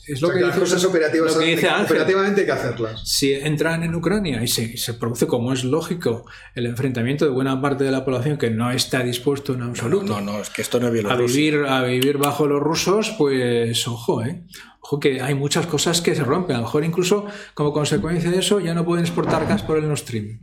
que 0.06 0.14
es 0.14 0.24
O 0.24 0.28
lo 0.28 0.28
sea, 0.30 0.36
que 0.38 0.46
las 0.46 0.56
dice, 0.56 0.60
cosas 0.62 0.86
operativas 0.86 1.34
lo 1.34 1.40
que 1.42 1.46
dice 1.48 1.68
Ángel. 1.68 1.86
operativamente 1.86 2.40
hay 2.42 2.46
que 2.46 2.52
hacerlas. 2.54 3.02
si 3.10 3.34
entran 3.34 3.84
en 3.84 3.94
Ucrania 3.94 4.42
y 4.42 4.48
se, 4.48 4.78
se 4.78 4.94
produce, 4.94 5.28
como 5.28 5.52
es 5.52 5.66
lógico, 5.66 6.26
el 6.56 6.66
enfrentamiento 6.66 7.26
de 7.26 7.32
buena 7.32 7.62
parte 7.62 7.84
de 7.84 7.92
la 7.92 8.06
población 8.06 8.38
que 8.38 8.50
no 8.52 8.72
está 8.72 9.04
dispuesto 9.04 9.52
en 9.52 9.60
No, 9.60 9.66
absoluto 9.66 10.22
no, 10.22 10.22
no, 10.22 10.40
es 10.42 10.50
que 10.50 10.62
esto 10.62 10.80
no 10.80 10.88
es 10.88 11.06
a, 11.06 11.16
vivir, 11.18 11.58
a 11.68 11.84
vivir 11.84 12.18
bajo 12.20 12.48
los 12.48 12.62
rusos, 12.62 13.14
pues 13.18 13.86
ojo, 13.90 14.24
¿eh? 14.24 14.44
Ojo 14.86 15.00
que 15.00 15.22
hay 15.22 15.34
muchas 15.34 15.66
cosas 15.66 16.02
que 16.02 16.14
se 16.14 16.24
rompen. 16.24 16.58
A 16.58 16.60
lo 16.60 16.66
mejor 16.66 16.84
incluso 16.84 17.26
como 17.54 17.72
consecuencia 17.72 18.30
de 18.30 18.40
eso 18.40 18.60
ya 18.60 18.74
no 18.74 18.84
pueden 18.86 19.06
exportar 19.06 19.48
gas 19.48 19.62
por 19.64 19.78
el 19.78 19.88
Nord 19.88 19.98
Stream. 20.00 20.40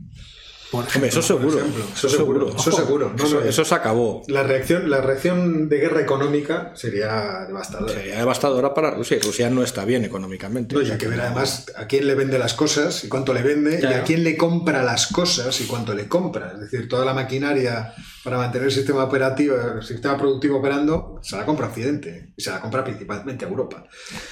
Por 0.71 0.85
Hombre, 0.85 0.89
ejemplo. 1.09 1.19
eso 1.19 1.21
seguro. 1.21 1.59
ejemplo, 1.59 1.83
Eso 1.93 2.07
eso 2.07 2.17
seguro, 2.17 2.39
seguro. 2.47 2.57
eso 2.61 2.69
Ojo, 2.69 2.77
seguro. 2.81 3.13
No, 3.17 3.23
eso, 3.25 3.39
no, 3.41 3.45
eso 3.45 3.65
se 3.65 3.75
acabó. 3.75 4.23
La 4.27 4.41
reacción, 4.43 4.89
la 4.89 5.01
reacción 5.01 5.67
de 5.67 5.77
guerra 5.79 5.99
económica 6.01 6.71
sería 6.75 7.45
devastadora. 7.45 7.93
Sería 7.93 8.17
devastadora 8.19 8.73
para 8.73 8.91
Rusia 8.91 9.17
y 9.17 9.19
Rusia 9.19 9.49
no 9.49 9.63
está 9.63 9.83
bien 9.83 10.05
económicamente. 10.05 10.73
No, 10.73 10.81
y 10.81 10.89
hay 10.89 10.97
que 10.97 11.09
ver 11.09 11.19
además 11.19 11.65
a 11.75 11.87
quién 11.87 12.07
le 12.07 12.15
vende 12.15 12.39
las 12.39 12.53
cosas 12.53 13.03
y 13.03 13.09
cuánto 13.09 13.33
le 13.33 13.41
vende, 13.43 13.79
y 13.81 13.85
a 13.85 14.03
quién 14.03 14.23
le 14.23 14.37
compra 14.37 14.81
las 14.81 15.07
cosas 15.07 15.59
y 15.59 15.65
cuánto 15.65 15.93
le 15.93 16.07
compra. 16.07 16.53
Es 16.55 16.61
decir, 16.61 16.87
toda 16.87 17.03
la 17.03 17.13
maquinaria 17.13 17.93
para 18.23 18.37
mantener 18.37 18.67
el 18.67 18.71
sistema 18.73 19.03
operativo, 19.03 19.55
el 19.55 19.83
sistema 19.83 20.17
productivo 20.17 20.57
operando, 20.57 21.19
se 21.23 21.35
la 21.35 21.45
compra 21.45 21.67
Occidente 21.67 22.33
y 22.35 22.41
se 22.41 22.51
la 22.51 22.61
compra 22.61 22.83
principalmente 22.83 23.45
a 23.45 23.47
Europa. 23.47 23.85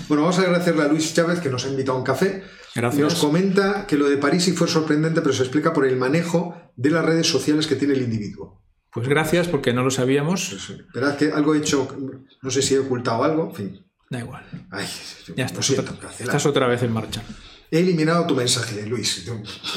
Bueno, 0.08 0.24
vamos 0.24 0.38
a 0.40 0.44
agradecerle 0.44 0.84
a 0.84 0.88
Luis 0.88 1.14
Chávez 1.14 1.40
que 1.40 1.50
nos 1.50 1.66
ha 1.66 1.70
invitado 1.70 1.98
a 1.98 2.00
un 2.00 2.06
café. 2.06 2.44
Gracias. 2.76 3.00
Y 3.00 3.04
nos 3.04 3.16
comenta 3.16 3.88
que 3.88 3.98
lo 3.98 4.08
de 4.10 4.18
París 4.18 4.44
sí 4.44 4.52
fue 4.52 4.68
sorprendente, 4.68 5.22
pero 5.22 5.34
se 5.34 5.44
explica 5.44 5.74
por 5.74 5.86
el 5.86 5.96
manejo 5.96 6.56
de 6.76 6.92
las 6.92 7.04
redes 7.04 7.28
sociales 7.28 7.66
que 7.66 7.76
tiene 7.76 7.96
el 7.96 8.04
individuo. 8.04 8.64
Pues 8.92 9.08
gracias 9.08 9.48
porque 9.48 9.74
no 9.74 9.84
lo 9.84 9.92
sabíamos. 9.92 10.74
Verás 10.94 11.16
que 11.16 11.32
algo 11.32 11.54
he 11.54 11.60
hecho, 11.60 11.88
no 12.42 12.52
sé 12.52 12.62
si 12.62 12.76
he 12.76 12.80
ocultado 12.80 13.24
algo, 13.24 13.50
en 13.50 13.56
fin. 13.56 13.86
Da 14.10 14.20
igual. 14.20 14.44
Ay, 14.72 14.88
Ya 15.36 15.46
estás, 15.46 15.66
siento, 15.66 15.94
otra, 15.94 16.10
estás 16.10 16.46
otra 16.48 16.68
vez 16.68 16.82
en 16.82 16.92
marcha. 16.92 17.22
He 17.72 17.80
eliminado 17.82 18.26
tu 18.26 18.36
mensaje, 18.36 18.84
Luis. 18.88 19.26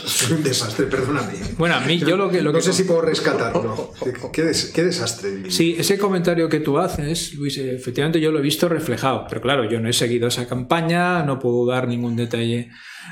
Soy 0.07 0.33
un 0.33 0.43
desastre, 0.43 0.87
perdóname. 0.87 1.35
Bueno, 1.59 1.75
a 1.75 1.81
mí 1.81 1.99
yo 1.99 2.17
lo 2.17 2.31
que... 2.31 2.41
Lo 2.41 2.51
no 2.51 2.59
que 2.59 2.65
sé 2.65 2.73
si 2.73 2.85
puedo 2.85 3.03
rescatarlo. 3.03 3.93
Qué, 4.33 4.43
des- 4.45 4.73
qué 4.75 4.83
desastre. 4.85 5.51
Sí, 5.51 5.75
ese 5.79 5.99
comentario 5.99 6.49
que 6.49 6.61
tú 6.61 6.79
haces, 6.79 7.35
Luis, 7.35 7.59
efectivamente 7.59 8.19
yo 8.21 8.33
lo 8.33 8.39
he 8.39 8.43
visto 8.43 8.67
reflejado, 8.69 9.27
pero 9.29 9.43
claro, 9.43 9.69
yo 9.69 9.79
no 9.79 9.91
he 9.91 9.93
seguido 9.93 10.29
esa 10.29 10.47
campaña, 10.49 11.23
no 11.25 11.39
puedo 11.39 11.67
dar 11.67 11.87
ningún 11.87 12.17
detalle 12.17 12.71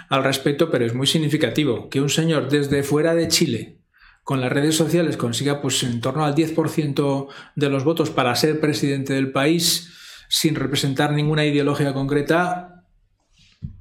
al 0.08 0.24
respecto, 0.24 0.70
pero 0.70 0.86
es 0.86 0.94
muy 0.94 1.06
significativo 1.06 1.90
que 1.90 2.00
un 2.00 2.08
señor 2.08 2.48
desde 2.48 2.82
fuera 2.82 3.14
de 3.14 3.28
Chile, 3.28 3.82
con 4.24 4.40
las 4.40 4.50
redes 4.50 4.76
sociales, 4.76 5.18
consiga 5.18 5.60
pues 5.60 5.82
en 5.82 6.00
torno 6.00 6.24
al 6.24 6.34
10% 6.34 7.28
de 7.54 7.68
los 7.68 7.84
votos 7.84 8.08
para 8.08 8.34
ser 8.34 8.60
presidente 8.60 9.12
del 9.12 9.30
país 9.30 9.92
sin 10.30 10.54
representar 10.54 11.12
ninguna 11.12 11.44
ideología 11.44 11.92
concreta. 11.92 12.79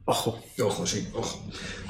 Ojo. 0.10 0.40
Ojo, 0.60 0.88
sí, 0.88 1.08
ojo. 1.14 1.40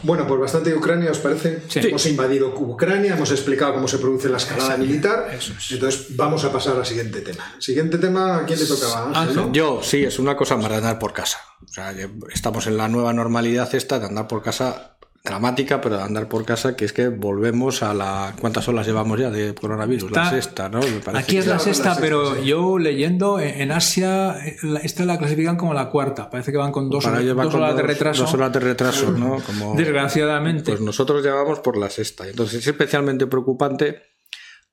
Bueno, 0.03 0.27
pues 0.27 0.39
bastante 0.39 0.71
de 0.71 0.75
Ucrania, 0.75 1.11
¿os 1.11 1.19
parece? 1.19 1.63
Sí. 1.69 1.79
Hemos 1.79 2.05
invadido 2.05 2.49
Ucrania, 2.49 3.15
hemos 3.15 3.31
explicado 3.31 3.73
cómo 3.73 3.87
se 3.87 3.97
produce 3.97 4.27
la 4.27 4.37
escalada 4.37 4.75
militar. 4.77 5.29
eso 5.33 5.53
es. 5.57 5.71
Entonces, 5.71 6.17
vamos 6.17 6.43
a 6.43 6.51
pasar 6.51 6.75
al 6.75 6.85
siguiente 6.85 7.21
tema. 7.21 7.55
Siguiente 7.59 7.97
tema, 7.97 8.37
¿a 8.37 8.45
quién 8.45 8.59
le 8.59 8.65
tocaba? 8.65 9.07
Ángel, 9.07 9.15
Ángel. 9.15 9.35
¿no? 9.35 9.51
Yo, 9.53 9.79
sí, 9.81 10.03
es 10.03 10.19
una 10.19 10.35
cosa 10.35 10.57
más 10.57 10.69
de 10.69 10.75
andar 10.75 10.99
por 10.99 11.13
casa. 11.13 11.39
O 11.63 11.67
sea, 11.71 11.93
estamos 12.33 12.67
en 12.67 12.77
la 12.77 12.89
nueva 12.89 13.13
normalidad 13.13 13.73
esta 13.73 13.99
de 13.99 14.07
andar 14.07 14.27
por 14.27 14.43
casa 14.43 14.97
dramática, 15.23 15.81
pero 15.81 15.97
de 15.97 16.03
andar 16.03 16.27
por 16.27 16.45
casa, 16.45 16.75
que 16.75 16.85
es 16.85 16.93
que 16.93 17.09
volvemos 17.09 17.83
a 17.83 17.93
la... 17.93 18.33
¿Cuántas 18.39 18.67
horas 18.67 18.87
llevamos 18.87 19.19
ya 19.19 19.29
de 19.29 19.53
coronavirus? 19.53 20.11
la 20.11 20.29
sexta, 20.29 20.69
¿no? 20.69 20.79
Me 20.79 21.19
Aquí 21.19 21.37
es 21.37 21.45
la 21.45 21.59
sexta, 21.59 21.97
pero 21.99 22.35
sí. 22.35 22.45
yo 22.45 22.77
leyendo 22.79 23.39
en 23.39 23.59
en 23.61 23.71
Asia, 23.71 24.37
eh, 24.45 24.55
esta 24.83 25.03
la 25.05 25.17
clasifican 25.17 25.57
como 25.57 25.73
la 25.73 25.89
cuarta. 25.89 26.29
Parece 26.29 26.51
que 26.51 26.57
van 26.57 26.71
con 26.71 26.89
dos, 26.89 27.03
Para 27.03 27.17
horas- 27.17 27.35
dos 27.35 27.47
con 27.53 27.61
horas 27.61 27.75
de 27.75 27.81
dos- 27.81 27.91
retraso. 27.91 28.21
Dos 28.23 28.33
horas 28.33 28.53
de 28.53 28.59
retraso, 28.61 29.11
¿no? 29.11 29.37
Como... 29.45 29.75
Desgraciadamente. 29.77 30.71
Pues 30.71 30.81
nosotros 30.81 31.23
llevamos 31.23 31.59
por 31.59 31.77
la 31.77 31.89
sexta. 31.89 32.27
Entonces 32.27 32.59
es 32.61 32.67
especialmente 32.67 33.27
preocupante 33.27 34.01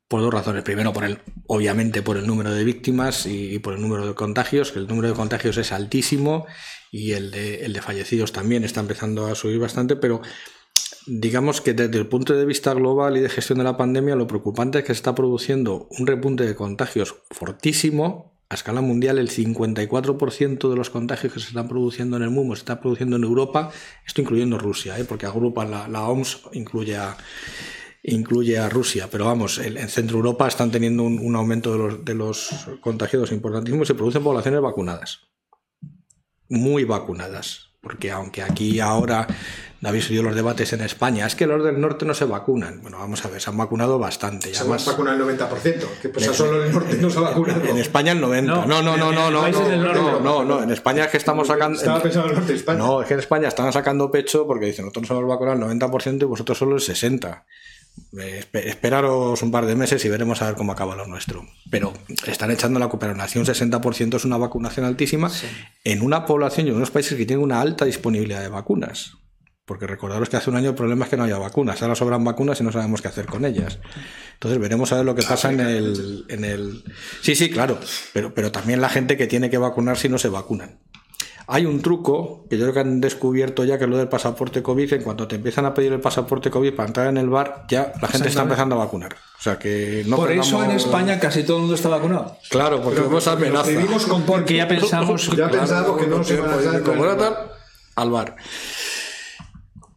por 0.09 0.21
dos 0.21 0.33
razones. 0.33 0.63
Primero, 0.63 0.93
por 0.93 1.05
el, 1.05 1.19
obviamente 1.49 2.01
por 2.03 2.17
el 2.17 2.27
número 2.27 2.53
de 2.55 2.63
víctimas 2.63 3.27
y 3.27 3.59
por 3.59 3.75
el 3.75 3.81
número 3.83 4.07
de 4.07 4.15
contagios, 4.15 4.71
que 4.71 4.79
el 4.79 4.87
número 4.87 5.09
de 5.09 5.15
contagios 5.15 5.57
es 5.57 5.73
altísimo 5.73 6.47
y 6.91 7.12
el 7.12 7.30
de, 7.30 7.64
el 7.64 7.72
de 7.72 7.82
fallecidos 7.82 8.32
también 8.32 8.64
está 8.64 8.80
empezando 8.80 9.26
a 9.26 9.34
subir 9.34 9.59
bastante, 9.59 9.97
pero 9.97 10.22
digamos 11.07 11.61
que 11.61 11.72
desde 11.72 11.99
el 11.99 12.09
punto 12.09 12.34
de 12.34 12.45
vista 12.45 12.74
global 12.74 13.16
y 13.16 13.20
de 13.20 13.28
gestión 13.28 13.59
de 13.59 13.64
la 13.64 13.76
pandemia, 13.76 14.16
lo 14.16 14.26
preocupante 14.26 14.78
es 14.78 14.84
que 14.84 14.95
se 14.95 14.99
está 14.99 15.14
produciendo 15.14 15.89
un 15.99 16.07
repunte 16.07 16.45
de 16.45 16.55
contagios 16.55 17.16
fortísimo. 17.30 18.34
A 18.49 18.55
escala 18.55 18.80
mundial, 18.80 19.18
el 19.18 19.28
54% 19.28 20.70
de 20.70 20.76
los 20.76 20.91
contagios 20.91 21.32
que 21.32 21.41
se 21.41 21.49
están 21.49 21.66
produciendo 21.66 22.16
en 22.16 22.22
el 22.22 22.30
mundo 22.30 22.55
se 22.55 22.61
está 22.61 22.80
produciendo 22.80 23.16
en 23.16 23.24
Europa, 23.24 23.72
esto 24.07 24.20
incluyendo 24.20 24.57
Rusia, 24.57 24.97
¿eh? 25.01 25.05
porque 25.05 25.26
agrupa 25.26 25.64
la, 25.64 25.89
la 25.89 26.07
OMS, 26.09 26.43
incluye 26.53 26.97
a, 26.97 27.16
incluye 28.05 28.57
a 28.57 28.68
Rusia, 28.68 29.09
pero 29.11 29.24
vamos, 29.24 29.59
en, 29.59 29.76
en 29.76 29.89
Centro 29.89 30.18
Europa 30.18 30.47
están 30.47 30.70
teniendo 30.70 31.03
un, 31.03 31.18
un 31.18 31.34
aumento 31.34 31.72
de 31.72 31.78
los, 31.78 32.05
de 32.05 32.14
los 32.14 32.51
contagiados 32.80 33.32
importantísimo 33.32 33.82
y 33.82 33.87
se 33.87 33.95
producen 33.95 34.22
poblaciones 34.22 34.61
vacunadas, 34.61 35.22
muy 36.49 36.85
vacunadas, 36.85 37.71
porque 37.81 38.11
aunque 38.11 38.43
aquí 38.43 38.81
ahora 38.81 39.27
habéis 39.85 40.11
oído 40.11 40.25
los 40.25 40.35
debates 40.35 40.73
en 40.73 40.81
España, 40.81 41.27
es 41.27 41.37
que 41.37 41.47
los 41.47 41.63
del 41.65 41.81
norte 41.81 42.05
no 42.05 42.13
se 42.13 42.25
vacunan. 42.25 42.83
Bueno, 42.83 42.99
vamos 42.99 43.25
a 43.25 43.29
ver, 43.29 43.41
se 43.41 43.51
han 43.51 43.57
vacunado 43.57 44.01
bastante. 44.01 44.53
Se 44.53 44.61
además- 44.61 44.85
vacuna 44.85 45.13
el 45.13 45.21
90%, 45.21 45.87
que 46.03 46.09
pues 46.09 46.27
solo 46.27 46.65
el 46.65 46.73
norte 46.73 46.97
no 46.97 47.09
se 47.09 47.19
ha 47.19 47.21
vacunado. 47.21 47.65
en 47.65 47.79
España 47.79 48.11
el 48.13 48.21
90. 48.21 48.53
No, 48.53 48.67
No, 48.67 48.83
no, 48.83 48.97
no, 48.97 49.13
no, 49.13 49.31
no, 49.31 49.49
no, 49.49 50.21
no, 50.21 50.45
no, 50.45 50.63
en 50.65 50.71
España 50.73 51.05
es 51.05 51.11
que 51.13 51.19
estamos 51.19 51.47
sacando 51.47 51.79
Estaba 51.79 52.03
pensando 52.03 52.27
en 52.27 52.31
el 52.33 52.39
norte 52.41 52.53
de 52.53 52.59
España. 52.59 52.79
no, 52.79 53.01
es 53.03 53.07
que 53.07 53.15
en 53.15 53.21
España 53.21 53.47
están 53.49 53.73
sacando 53.73 54.11
pecho 54.11 54.45
porque 54.47 54.67
dicen, 54.67 54.87
nosotros 54.87 55.09
hemos 55.11 55.29
vacunado 55.29 55.57
el 55.71 55.79
90% 55.79 56.23
y 56.23 56.25
vosotros 56.29 56.59
solo 56.59 56.75
el 56.75 56.83
60%. 56.83 57.45
Espe- 58.13 58.67
esperaros 58.67 59.43
un 59.43 59.51
par 59.51 59.67
de 59.67 59.75
meses 59.77 60.05
y 60.05 60.09
veremos 60.09 60.41
a 60.43 60.47
ver 60.47 60.55
cómo 60.55 60.73
acaba 60.73 60.97
lo 60.97 61.07
nuestro. 61.07 61.47
Pero 61.71 61.93
están 62.27 62.51
echando 62.51 62.79
la 62.79 62.89
cooperación, 62.89 63.45
60% 63.45 64.17
es 64.17 64.25
una 64.25 64.37
vacunación 64.37 64.87
altísima 64.87 65.31
en 65.85 66.03
una 66.03 66.25
población 66.27 66.67
y 66.67 66.71
en 66.71 66.77
unos 66.77 66.91
países 66.91 67.17
que 67.17 67.27
tienen 67.27 67.43
una 67.45 67.61
alta 67.61 67.85
disponibilidad 67.85 68.41
de 68.41 68.49
vacunas. 68.49 69.13
Porque 69.65 69.89
recordaros 69.89 70.29
que 70.29 70.37
hace 70.37 70.49
un 70.49 70.55
año 70.55 70.69
el 70.71 70.75
problema 70.77 71.05
es 71.05 71.11
que 71.11 71.17
no 71.17 71.25
había 71.25 71.39
vacunas. 71.39 71.83
Ahora 71.83 71.97
sobran 71.97 72.23
vacunas 72.23 72.61
y 72.61 72.63
no 72.63 72.71
sabemos 72.71 73.03
qué 73.03 73.09
hacer 73.09 73.27
con 73.27 73.45
ellas. 73.45 73.81
Entonces 74.35 74.61
veremos 74.61 74.93
a 74.93 74.97
ver 74.97 75.05
lo 75.05 75.17
que 75.17 75.25
pasa 75.25 75.51
en 75.51 75.59
el, 75.59 76.25
en 76.29 76.45
el... 76.45 76.85
Sí, 77.21 77.35
sí, 77.35 77.51
claro. 77.51 77.81
Pero, 78.13 78.33
pero 78.33 78.53
también 78.53 78.81
la 78.81 78.89
gente 78.89 79.17
que 79.17 79.27
tiene 79.27 79.51
que 79.51 79.59
vacunar 79.59 79.99
si 79.99 80.09
no 80.09 80.19
se 80.19 80.29
vacunan. 80.29 80.79
Hay 81.49 81.65
un 81.65 81.81
truco 81.81 82.45
que 82.51 82.59
yo 82.59 82.65
creo 82.65 82.75
que 82.75 82.81
han 82.81 83.01
descubierto 83.01 83.65
ya 83.65 83.79
que 83.79 83.85
es 83.85 83.91
lo 83.91 83.97
del 83.97 84.09
pasaporte 84.09 84.63
COVID, 84.63 84.95
en 84.95 85.03
cuanto 85.03 85.29
te 85.29 85.37
empiezan 85.37 85.65
a 85.65 85.75
pedir 85.75 85.93
el 85.93 86.01
pasaporte 86.01 86.51
COVID 86.51 86.75
para 86.75 86.89
entrar 86.89 87.07
en 87.07 87.19
el 87.19 87.29
bar, 87.29 87.67
ya 87.69 87.93
la 88.03 88.09
gente 88.09 88.29
está 88.29 88.43
empezando 88.43 88.75
a 88.75 88.79
vacunar. 88.79 89.15
O 89.39 89.43
sea 89.43 89.59
que 89.59 90.05
no 90.07 90.17
Por 90.17 90.33
eso 90.33 90.65
en 90.65 90.73
España 90.73 91.21
casi 91.21 91.45
todo 91.45 91.59
el 91.59 91.61
mundo 91.63 91.77
está 91.77 91.89
vacunado. 91.89 92.37
Claro, 92.51 92.83
porque 92.83 93.01
vemos 93.01 93.27
amenaza. 93.29 93.71
Con 94.09 94.23
Porque 94.23 94.57
ya 94.57 94.67
pensamos 94.67 95.31
ya 95.37 95.49
pensamos 95.49 96.01
que 96.01 96.07
no 96.09 96.25
se 96.25 96.41
van 96.41 96.51
a 96.51 96.57
dar 96.57 96.83
como 96.83 97.05
al 97.05 98.11
bar. 98.11 98.37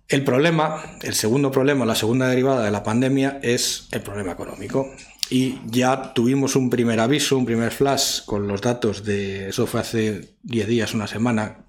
El 0.07 0.23
problema, 0.23 0.97
el 1.01 1.13
segundo 1.13 1.51
problema, 1.51 1.85
la 1.85 1.95
segunda 1.95 2.27
derivada 2.27 2.63
de 2.63 2.71
la 2.71 2.83
pandemia 2.83 3.39
es 3.43 3.87
el 3.91 4.01
problema 4.01 4.31
económico. 4.31 4.91
Y 5.29 5.59
ya 5.65 6.13
tuvimos 6.13 6.55
un 6.55 6.69
primer 6.69 6.99
aviso, 6.99 7.37
un 7.37 7.45
primer 7.45 7.71
flash 7.71 8.25
con 8.25 8.47
los 8.47 8.61
datos 8.61 9.03
de, 9.05 9.49
eso 9.49 9.67
fue 9.67 9.81
hace 9.81 10.35
10 10.43 10.67
días, 10.67 10.93
una 10.93 11.07
semana. 11.07 11.65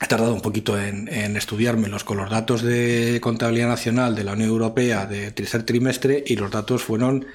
He 0.00 0.06
tardado 0.06 0.34
un 0.34 0.40
poquito 0.40 0.80
en, 0.80 1.08
en 1.08 1.36
estudiármelos 1.36 2.02
con 2.02 2.16
los 2.16 2.30
datos 2.30 2.62
de 2.62 3.20
contabilidad 3.22 3.68
nacional 3.68 4.16
de 4.16 4.24
la 4.24 4.32
Unión 4.32 4.48
Europea 4.48 5.06
de 5.06 5.30
tercer 5.30 5.62
trimestre 5.62 6.24
y 6.26 6.36
los 6.36 6.50
datos 6.50 6.82
fueron 6.82 7.26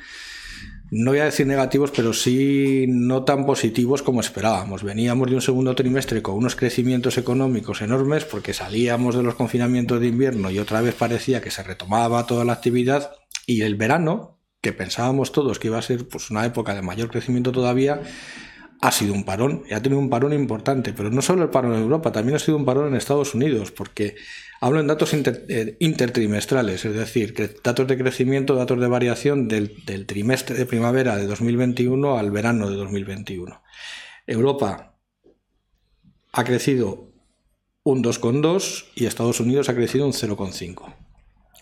no 0.91 1.11
voy 1.11 1.19
a 1.19 1.25
decir 1.25 1.45
negativos, 1.45 1.91
pero 1.95 2.13
sí 2.13 2.85
no 2.87 3.23
tan 3.23 3.45
positivos 3.45 4.01
como 4.01 4.21
esperábamos. 4.21 4.83
Veníamos 4.83 5.29
de 5.29 5.35
un 5.35 5.41
segundo 5.41 5.75
trimestre 5.75 6.23
con 6.23 6.35
unos 6.35 6.55
crecimientos 6.55 7.19
económicos 7.19 7.81
enormes 7.81 8.25
porque 8.25 8.53
salíamos 8.53 9.15
de 9.15 9.21
los 9.21 9.35
confinamientos 9.35 9.99
de 9.99 10.07
invierno 10.07 10.49
y 10.49 10.57
otra 10.57 10.81
vez 10.81 10.95
parecía 10.95 11.41
que 11.41 11.51
se 11.51 11.61
retomaba 11.61 12.25
toda 12.25 12.43
la 12.43 12.53
actividad 12.53 13.11
y 13.45 13.61
el 13.61 13.75
verano, 13.75 14.38
que 14.62 14.74
pensábamos 14.74 15.32
todos 15.32 15.60
que 15.60 15.68
iba 15.68 15.78
a 15.78 15.82
ser 15.82 16.07
pues, 16.07 16.30
una 16.30 16.45
época 16.45 16.74
de 16.76 16.82
mayor 16.82 17.10
crecimiento 17.10 17.51
todavía, 17.51 18.01
ha 18.82 18.91
sido 18.91 19.14
un 19.14 19.26
parón 19.26 19.64
y 19.70 19.74
ha 19.74 19.82
tenido 19.82 19.99
un 19.99 20.10
parón 20.10 20.34
importante, 20.34 20.93
pero 20.93 21.10
no 21.10 21.22
solo 21.22 21.43
el 21.43 21.49
parón 21.49 21.74
en 21.74 21.82
Europa, 21.82 22.12
también 22.12 22.36
ha 22.38 22.39
sido 22.39 22.57
un 22.57 22.66
parón 22.66 22.88
en 22.88 22.95
Estados 22.95 23.36
Unidos, 23.36 23.72
porque 23.72 24.16
hablo 24.62 24.80
en 24.80 24.88
datos 24.88 25.14
eh, 25.14 25.78
intertrimestrales, 25.80 26.86
es 26.86 26.93
decir, 26.93 27.36
datos 27.62 27.88
de 27.88 27.97
crecimiento, 27.97 28.55
datos 28.55 28.80
de 28.80 28.88
variación 28.88 29.47
del 29.47 30.05
trimestre 30.05 30.55
de 30.55 30.66
primavera 30.66 31.18
de 31.18 31.28
2021 31.28 32.18
al 32.18 32.32
verano 32.32 32.70
de 32.70 32.76
2021. 32.78 33.62
Europa 34.28 34.95
ha 36.32 36.43
crecido 36.43 37.12
un 37.84 38.03
2,2 38.03 38.86
y 38.95 39.05
Estados 39.05 39.39
Unidos 39.39 39.68
ha 39.68 39.76
crecido 39.76 40.05
un 40.05 40.14
0,5. 40.14 40.93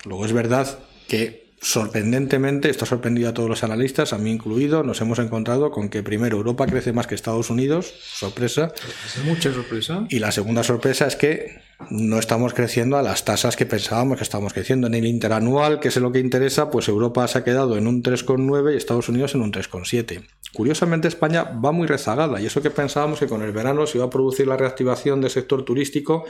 Luego 0.06 0.26
es 0.26 0.34
verdad 0.34 0.80
que 1.08 1.47
sorprendentemente, 1.60 2.70
esto 2.70 2.86
ha 2.86 2.88
sorprendido 2.88 3.30
a 3.30 3.34
todos 3.34 3.50
los 3.50 3.64
analistas, 3.64 4.14
a 4.14 4.18
mí 4.18 4.32
incluido, 4.32 4.84
nos 4.84 5.02
hemos 5.02 5.20
encontrado 5.20 5.72
con 5.72 5.90
que 5.90 6.04
primero 6.04 6.38
Europa 6.38 6.66
crece 6.68 6.94
más 6.94 7.08
que 7.08 7.16
Estados 7.16 7.50
Unidos, 7.50 7.94
sorpresa, 8.02 8.72
Es 9.06 9.24
mucha 9.26 9.52
sorpresa. 9.54 10.06
y 10.10 10.20
la 10.20 10.32
segunda 10.32 10.64
sorpresa 10.64 11.08
es 11.08 11.16
que 11.16 11.62
no 11.90 12.18
estamos 12.20 12.54
creciendo 12.54 12.98
a 12.98 13.04
las 13.04 13.24
tasas 13.26 13.56
que 13.56 13.66
pensábamos 13.66 14.18
que 14.18 14.24
estábamos 14.24 14.54
creciendo. 14.54 14.88
En 14.88 14.96
el 14.96 15.06
interanual, 15.06 15.80
que 15.80 15.90
es 15.90 15.98
lo 15.98 16.12
que 16.12 16.20
interesa, 16.20 16.72
pues 16.72 16.88
Europa 16.88 17.28
se 17.28 17.38
ha 17.38 17.44
quedado 17.44 17.78
en 17.78 17.86
un 17.86 18.02
3,9 18.02 18.74
y 18.74 18.78
Estados 18.78 19.10
Unidos 19.10 19.36
en 19.36 19.42
un 19.42 19.52
3,7. 19.52 20.24
Curiosamente 20.54 21.08
España 21.08 21.44
va 21.44 21.72
muy 21.72 21.86
rezagada 21.88 22.42
y 22.42 22.48
eso 22.48 22.64
que 22.64 22.72
pensábamos 22.72 23.20
que 23.20 23.28
con 23.28 23.44
el 23.44 23.52
verano 23.52 23.86
se 23.86 24.00
iba 24.00 24.08
a 24.08 24.10
producir 24.10 24.48
la 24.48 24.58
reactivación 24.58 25.22
del 25.22 25.30
sector 25.30 25.64
turístico, 25.66 26.26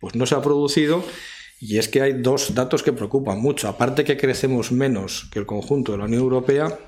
pues 0.00 0.14
no 0.16 0.26
se 0.26 0.34
ha 0.34 0.42
producido. 0.42 1.02
Y 1.60 1.76
es 1.76 1.88
que 1.88 2.00
hay 2.00 2.14
dos 2.14 2.54
datos 2.54 2.82
que 2.82 2.94
preocupan 2.94 3.38
mucho. 3.38 3.68
Aparte 3.68 4.02
que 4.02 4.16
crecemos 4.16 4.72
menos 4.72 5.28
que 5.30 5.38
el 5.38 5.46
conjunto 5.46 5.92
de 5.92 5.98
la 5.98 6.04
Unión 6.04 6.22
Europea, 6.22 6.78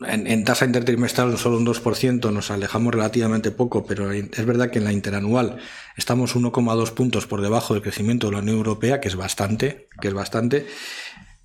en, 0.00 0.44
tasa 0.44 0.64
intertrimestral 0.64 1.38
solo 1.38 1.58
un 1.58 1.66
2%, 1.66 2.32
nos 2.32 2.50
alejamos 2.50 2.92
relativamente 2.92 3.52
poco, 3.52 3.86
pero 3.86 4.10
es 4.10 4.44
verdad 4.44 4.70
que 4.70 4.80
en 4.80 4.84
la 4.84 4.92
interanual 4.92 5.58
estamos 5.96 6.34
1,2 6.34 6.90
puntos 6.90 7.28
por 7.28 7.40
debajo 7.40 7.74
del 7.74 7.84
crecimiento 7.84 8.26
de 8.26 8.32
la 8.32 8.40
Unión 8.40 8.56
Europea, 8.56 9.00
que 9.00 9.06
es 9.06 9.14
bastante, 9.14 9.88
que 10.00 10.08
es 10.08 10.14
bastante. 10.14 10.66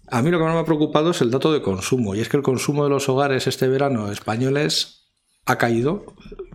A 0.09 0.23
mí 0.23 0.31
lo 0.31 0.39
que 0.39 0.45
más 0.45 0.55
me 0.55 0.61
ha 0.61 0.65
preocupado 0.65 1.11
es 1.11 1.21
el 1.21 1.29
dato 1.29 1.53
de 1.53 1.61
consumo, 1.61 2.15
y 2.15 2.21
es 2.21 2.29
que 2.29 2.37
el 2.37 2.43
consumo 2.43 2.83
de 2.83 2.89
los 2.89 3.09
hogares 3.09 3.45
este 3.45 3.67
verano 3.67 4.11
españoles 4.11 5.06
ha 5.47 5.57
caído 5.57 6.05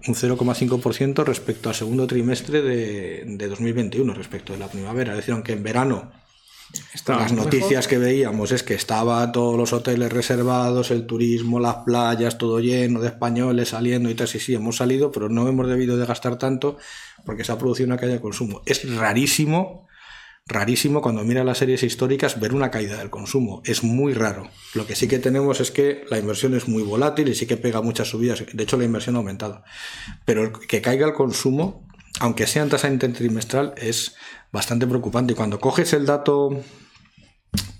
un 0.06 0.14
0,5% 0.14 1.24
respecto 1.24 1.68
al 1.68 1.74
segundo 1.74 2.06
trimestre 2.06 2.62
de, 2.62 3.24
de 3.26 3.48
2021, 3.48 4.14
respecto 4.14 4.52
de 4.52 4.58
la 4.58 4.68
primavera. 4.68 5.12
Es 5.12 5.18
decir, 5.18 5.34
aunque 5.34 5.52
en 5.52 5.62
verano 5.62 6.12
las 7.06 7.32
noticias 7.32 7.86
que 7.86 7.98
veíamos 7.98 8.52
es 8.52 8.62
que 8.62 8.74
estaba 8.74 9.30
todos 9.32 9.56
los 9.58 9.72
hoteles 9.72 10.12
reservados, 10.12 10.90
el 10.90 11.06
turismo, 11.06 11.60
las 11.60 11.76
playas, 11.76 12.38
todo 12.38 12.60
lleno 12.60 13.00
de 13.00 13.08
españoles 13.08 13.70
saliendo 13.70 14.08
y 14.10 14.14
tal. 14.14 14.28
Sí, 14.28 14.38
sí, 14.38 14.54
hemos 14.54 14.76
salido, 14.76 15.10
pero 15.10 15.28
no 15.28 15.48
hemos 15.48 15.68
debido 15.68 15.96
de 15.96 16.06
gastar 16.06 16.36
tanto 16.36 16.78
porque 17.24 17.44
se 17.44 17.52
ha 17.52 17.58
producido 17.58 17.88
una 17.88 17.98
caída 17.98 18.14
de 18.14 18.20
consumo. 18.20 18.62
Es 18.66 18.90
rarísimo, 18.96 19.86
rarísimo 20.46 21.00
cuando 21.00 21.24
mira 21.24 21.44
las 21.44 21.58
series 21.58 21.82
históricas 21.82 22.40
ver 22.40 22.54
una 22.54 22.70
caída 22.70 22.98
del 22.98 23.10
consumo. 23.10 23.62
Es 23.64 23.84
muy 23.84 24.12
raro. 24.12 24.48
Lo 24.74 24.86
que 24.86 24.96
sí 24.96 25.08
que 25.08 25.18
tenemos 25.18 25.60
es 25.60 25.70
que 25.70 26.04
la 26.10 26.18
inversión 26.18 26.54
es 26.54 26.68
muy 26.68 26.82
volátil 26.82 27.28
y 27.28 27.34
sí 27.34 27.46
que 27.46 27.56
pega 27.56 27.80
muchas 27.80 28.08
subidas. 28.08 28.44
De 28.52 28.62
hecho, 28.62 28.76
la 28.76 28.84
inversión 28.84 29.16
ha 29.16 29.18
aumentado. 29.18 29.62
Pero 30.24 30.52
que 30.52 30.82
caiga 30.82 31.06
el 31.06 31.14
consumo, 31.14 31.86
aunque 32.20 32.46
sea 32.46 32.62
en 32.62 32.68
tasa 32.68 32.88
intertrimestral, 32.88 33.74
es 33.76 34.16
bastante 34.52 34.86
preocupante. 34.86 35.32
Y 35.32 35.36
cuando 35.36 35.60
coges 35.60 35.92
el 35.92 36.06
dato, 36.06 36.60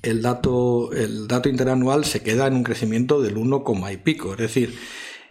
el 0.03 0.23
dato, 0.23 0.93
el 0.93 1.29
dato 1.29 1.49
interanual 1.49 2.05
se 2.05 2.23
queda 2.23 2.47
en 2.47 2.55
un 2.55 2.65
crecimiento 2.65 3.21
del 3.21 3.37
1, 3.37 3.65
y 3.93 3.97
pico. 3.99 4.33
Es 4.33 4.39
decir, 4.39 4.79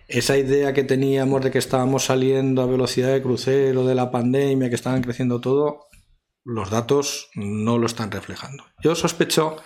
esa 0.08 0.38
idea 0.38 0.74
que 0.74 0.84
teníamos 0.84 1.42
de 1.44 1.52
que 1.52 1.58
estábamos 1.58 2.06
saliendo 2.06 2.62
a 2.62 2.66
velocidad 2.66 3.14
de 3.14 3.22
crucero 3.22 3.86
de 3.86 3.96
la 3.96 4.12
pandemia, 4.12 4.70
que 4.70 4.76
estaban 4.76 5.02
creciendo 5.02 5.40
todo, 5.40 5.88
los 6.44 6.70
datos 6.70 7.30
no 7.36 7.78
lo 7.78 7.86
están 7.86 8.12
reflejando. 8.12 8.66
Yo 8.82 8.96
sospecho 8.96 9.58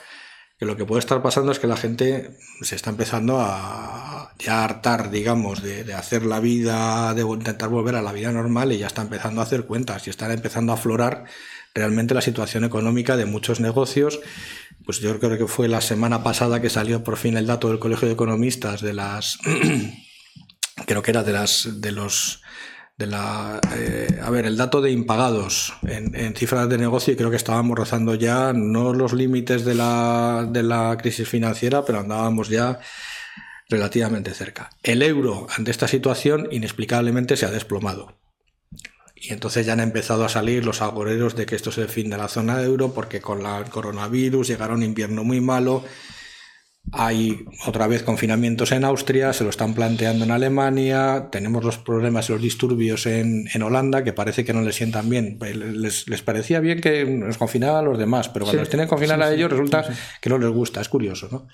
que 0.58 0.66
lo 0.66 0.78
que 0.78 0.86
puede 0.86 1.00
estar 1.00 1.22
pasando 1.22 1.52
es 1.52 1.60
que 1.60 1.68
la 1.68 1.76
gente 1.76 2.38
se 2.62 2.76
está 2.76 2.90
empezando 2.90 3.40
a 3.42 4.34
ya 4.40 4.64
hartar, 4.64 5.12
digamos, 5.12 5.62
de, 5.62 5.94
hacer 5.94 6.26
la 6.26 6.40
vida, 6.40 7.14
de 7.14 7.24
intentar 7.24 7.70
volver 7.70 7.96
a 7.96 8.02
la 8.02 8.14
vida 8.14 8.32
normal 8.32 8.72
y 8.72 8.78
ya 8.78 8.88
está 8.88 9.02
empezando 9.02 9.42
a 9.42 9.44
hacer 9.44 9.66
cuentas 9.66 10.08
y 10.08 10.10
están 10.10 10.32
empezando 10.32 10.72
a 10.72 10.76
aflorar 10.76 11.26
realmente 11.74 12.14
la 12.14 12.22
situación 12.22 12.64
económica 12.64 13.18
de 13.18 13.26
muchos 13.26 13.60
negocios. 13.60 14.22
Pues 14.86 15.00
yo 15.00 15.20
creo 15.20 15.38
que 15.38 15.48
fue 15.48 15.68
la 15.68 15.82
semana 15.82 16.24
pasada 16.24 16.62
que 16.62 16.70
salió 16.70 17.04
por 17.04 17.18
fin 17.18 17.36
el 17.36 17.48
dato 17.48 17.68
del 17.68 17.80
Colegio 17.80 18.08
de 18.08 18.14
Economistas 18.14 18.82
de 18.82 18.94
las, 18.94 19.40
creo 20.86 21.02
que 21.02 21.12
era 21.12 21.24
de 21.24 21.34
las, 21.34 21.82
de 21.82 21.92
los, 21.92 22.42
de 22.98 23.08
la, 23.08 23.60
eh, 23.76 24.20
a 24.22 24.30
ver, 24.30 24.46
el 24.46 24.56
dato 24.56 24.82
de 24.82 24.92
impagados 24.92 25.74
en, 25.86 26.16
en, 26.16 26.34
cifras 26.36 26.70
de 26.70 26.78
negocio 26.78 27.14
y 27.14 27.18
creo 27.18 27.30
que 27.30 27.36
estábamos 27.36 27.78
rozando 27.78 28.16
ya 28.16 28.54
no 28.54 28.94
los 28.94 29.12
límites 29.12 29.66
de 29.66 29.76
la, 29.76 30.48
de 30.50 30.64
la 30.64 30.96
crisis 30.98 31.28
financiera, 31.28 31.84
pero 31.84 32.00
andábamos 32.00 32.48
ya 32.48 32.80
relativamente 33.68 34.34
cerca. 34.34 34.70
El 34.82 35.02
euro 35.02 35.48
ante 35.58 35.72
esta 35.72 35.88
situación 35.88 36.48
inexplicablemente 36.52 37.36
se 37.36 37.46
ha 37.46 37.52
desplomado. 37.52 38.18
Y 39.16 39.34
entonces 39.34 39.66
ya 39.66 39.74
han 39.74 39.80
empezado 39.80 40.24
a 40.24 40.30
salir 40.30 40.66
los 40.66 40.82
agoreros 40.82 41.36
de 41.36 41.46
que 41.46 41.56
esto 41.56 41.72
es 41.72 41.78
el 41.80 41.90
fin 41.90 42.10
de 42.10 42.18
la 42.18 42.28
zona 42.28 42.62
euro 42.62 42.94
porque 42.94 43.22
con 43.22 43.44
la, 43.44 43.58
el 43.58 43.70
coronavirus 43.70 44.48
llegará 44.48 44.74
un 44.74 44.84
invierno 44.84 45.24
muy 45.24 45.42
malo. 45.42 45.84
Hay 46.92 47.46
otra 47.66 47.88
vez 47.88 48.04
confinamientos 48.04 48.72
en 48.72 48.86
Austria, 48.86 49.34
se 49.34 49.44
lo 49.44 49.50
están 49.50 49.74
planteando 49.74 50.24
en 50.24 50.32
Alemania, 50.32 51.30
tenemos 51.32 51.64
los 51.64 51.78
problemas 51.78 52.30
y 52.30 52.34
los 52.34 52.42
disturbios 52.42 53.06
en, 53.06 53.48
en, 53.54 53.64
Holanda 53.64 54.04
que 54.04 54.14
parece 54.14 54.46
que 54.46 54.54
no 54.54 54.62
les 54.62 54.76
sientan 54.76 55.10
bien. 55.10 55.40
Les, 55.42 56.08
les 56.08 56.22
parecía 56.22 56.60
bien 56.60 56.82
que 56.82 57.06
nos 57.06 57.38
confinaran 57.38 57.78
a 57.78 57.82
los 57.82 57.98
demás, 57.98 58.30
pero 58.30 58.46
cuando 58.46 58.60
sí, 58.60 58.64
les 58.64 58.70
tienen 58.70 58.86
que 58.86 58.92
confinar 58.92 59.18
sí, 59.18 59.24
a 59.24 59.34
ellos 59.34 59.50
sí, 59.50 59.58
resulta 59.58 59.86
que 60.22 60.30
no 60.30 60.38
les 60.38 60.50
gusta, 60.50 60.80
es 60.80 60.90
curioso. 60.90 61.28
¿no? 61.32 61.48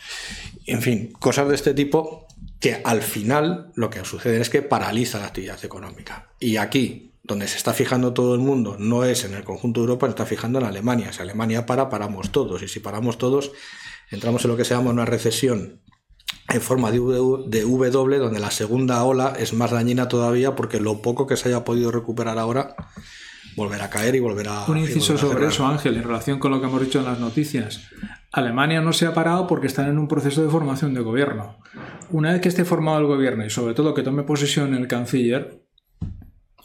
En 0.66 0.82
fin, 0.82 1.14
cosas 1.20 1.48
de 1.48 1.56
este 1.56 1.74
tipo 1.74 2.28
que 2.62 2.80
al 2.84 3.02
final 3.02 3.72
lo 3.76 3.90
que 3.90 4.06
sucede 4.06 4.40
es 4.40 4.50
que 4.50 4.62
paraliza 4.62 5.20
la 5.20 5.26
actividad 5.26 5.64
económica. 5.66 6.30
Y 6.40 6.58
aquí, 6.58 7.14
donde 7.24 7.48
se 7.48 7.58
está 7.58 7.74
fijando 7.74 8.14
todo 8.14 8.36
el 8.36 8.42
mundo, 8.42 8.78
no 8.78 9.04
es 9.04 9.26
en 9.26 9.34
el 9.34 9.44
conjunto 9.44 9.82
de 9.82 9.86
Europa, 9.86 10.06
se 10.06 10.12
está 10.12 10.26
fijando 10.28 10.60
en 10.60 10.66
Alemania. 10.66 11.12
Si 11.12 11.22
Alemania 11.22 11.66
para, 11.66 11.90
paramos 11.90 12.32
todos. 12.32 12.62
Y 12.62 12.68
si 12.68 12.80
paramos 12.80 13.18
todos, 13.18 13.52
entramos 14.12 14.44
en 14.46 14.52
lo 14.52 14.58
que 14.58 14.66
se 14.66 14.76
llama 14.76 14.92
una 14.92 15.06
recesión 15.06 15.82
en 16.50 16.62
forma 16.62 16.92
de 16.92 16.98
W, 16.98 17.46
de 17.48 17.62
w, 17.62 18.18
donde 18.18 18.40
la 18.40 18.52
segunda 18.52 19.04
ola 19.04 19.34
es 19.40 19.54
más 19.54 19.72
dañina 19.72 20.08
todavía 20.08 20.56
porque 20.56 20.80
lo 20.80 21.02
poco 21.02 21.28
que 21.28 21.38
se 21.38 21.50
haya 21.50 21.64
podido 21.64 21.92
recuperar 21.92 22.38
ahora 22.38 22.76
volverá 23.56 23.86
a 23.86 23.90
caer 23.90 24.16
y 24.16 24.20
volverá 24.20 24.66
Un 24.68 24.78
inciso 24.78 25.16
a 25.16 25.18
sobre 25.18 25.48
eso, 25.48 25.66
Ángel, 25.66 25.98
en 25.98 26.04
relación 26.04 26.40
con 26.40 26.52
lo 26.52 26.62
que 26.62 26.68
hemos 26.68 26.82
dicho 26.82 27.00
en 27.00 27.06
las 27.06 27.20
noticias. 27.20 27.82
Alemania 28.32 28.82
no 28.82 28.94
se 28.94 29.06
ha 29.06 29.14
parado 29.14 29.48
porque 29.48 29.68
están 29.68 29.90
en 29.90 29.98
un 29.98 30.08
proceso 30.08 30.42
de 30.42 30.50
formación 30.50 30.94
de 30.94 31.02
gobierno. 31.02 31.58
Una 32.12 32.32
vez 32.32 32.42
que 32.42 32.50
esté 32.50 32.66
formado 32.66 33.00
el 33.00 33.06
gobierno 33.06 33.46
y 33.46 33.50
sobre 33.50 33.74
todo 33.74 33.94
que 33.94 34.04
tome 34.04 34.24
posesión 34.24 34.74
el 34.74 34.88
canciller, 34.88 35.66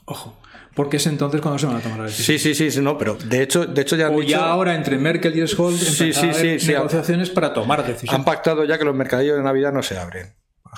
ojo, 0.05 0.39
porque 0.77 0.99
es 0.99 1.07
entonces 1.09 1.41
cuando 1.41 1.59
se 1.59 1.67
van 1.67 1.77
a 1.77 1.81
tomar 1.81 1.99
la 1.99 2.05
decisión. 2.05 2.39
Sí, 2.39 2.55
sí, 2.55 2.71
sí, 2.71 2.81
no, 2.81 2.97
pero 2.97 3.17
de 3.17 3.43
hecho, 3.43 3.67
de 3.67 3.83
hecho 3.83 3.97
ya 3.97 4.07
han 4.07 4.15
O 4.15 4.21
dicho, 4.21 4.31
ya 4.31 4.45
ahora 4.49 4.75
entre 4.77 4.99
Merkel 4.99 5.37
y 5.37 5.45
Scholz 5.49 5.81
Sí, 5.81 6.13
sí, 6.13 6.33
sí, 6.33 6.61
sí, 6.61 6.69
negociaciones 6.73 7.31
para 7.31 7.53
tomar 7.53 7.81
han 7.81 7.87
decisiones. 7.89 8.25
pactado 8.25 8.63
ya 8.65 8.79
que 8.79 8.85
los 8.85 8.95
mercadillos 8.95 9.37
de 9.39 9.43
Navidad 9.43 9.73
no 9.73 9.83
se 9.83 9.99
abren. 9.99 10.35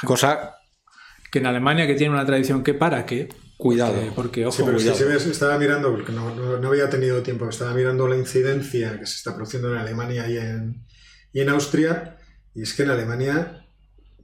Cosa 0.06 0.54
Que 1.30 1.40
en 1.40 1.46
Alemania, 1.46 1.86
que 1.86 1.94
tiene 1.94 2.14
una 2.14 2.24
tradición 2.24 2.62
que 2.64 2.72
para 2.72 3.04
qué, 3.04 3.28
Cuidado. 3.58 3.94
Porque, 4.14 4.46
ojo, 4.46 4.56
Sí, 4.56 4.62
pero 4.64 4.76
cuidado. 4.78 4.96
si 4.96 5.02
se 5.02 5.08
ve- 5.08 5.16
estaba 5.32 5.58
mirando, 5.58 5.90
porque 5.90 6.12
no, 6.12 6.32
no- 6.32 6.58
no 6.58 6.68
había 6.68 6.88
tenido 6.88 7.22
tiempo, 7.22 7.48
estaba 7.48 7.74
mirando 7.74 8.06
la 8.06 8.16
incidencia 8.16 8.96
que 9.00 9.04
se 9.04 9.16
está 9.16 9.34
produciendo 9.34 9.72
en 9.72 9.78
Alemania 9.78 10.28
y 10.30 10.36
en, 10.36 10.86
y 11.32 11.40
en 11.40 11.48
Austria, 11.48 12.16
y 12.54 12.62
es 12.62 12.72
que 12.72 12.84
en 12.84 12.90
Alemania 12.90 13.66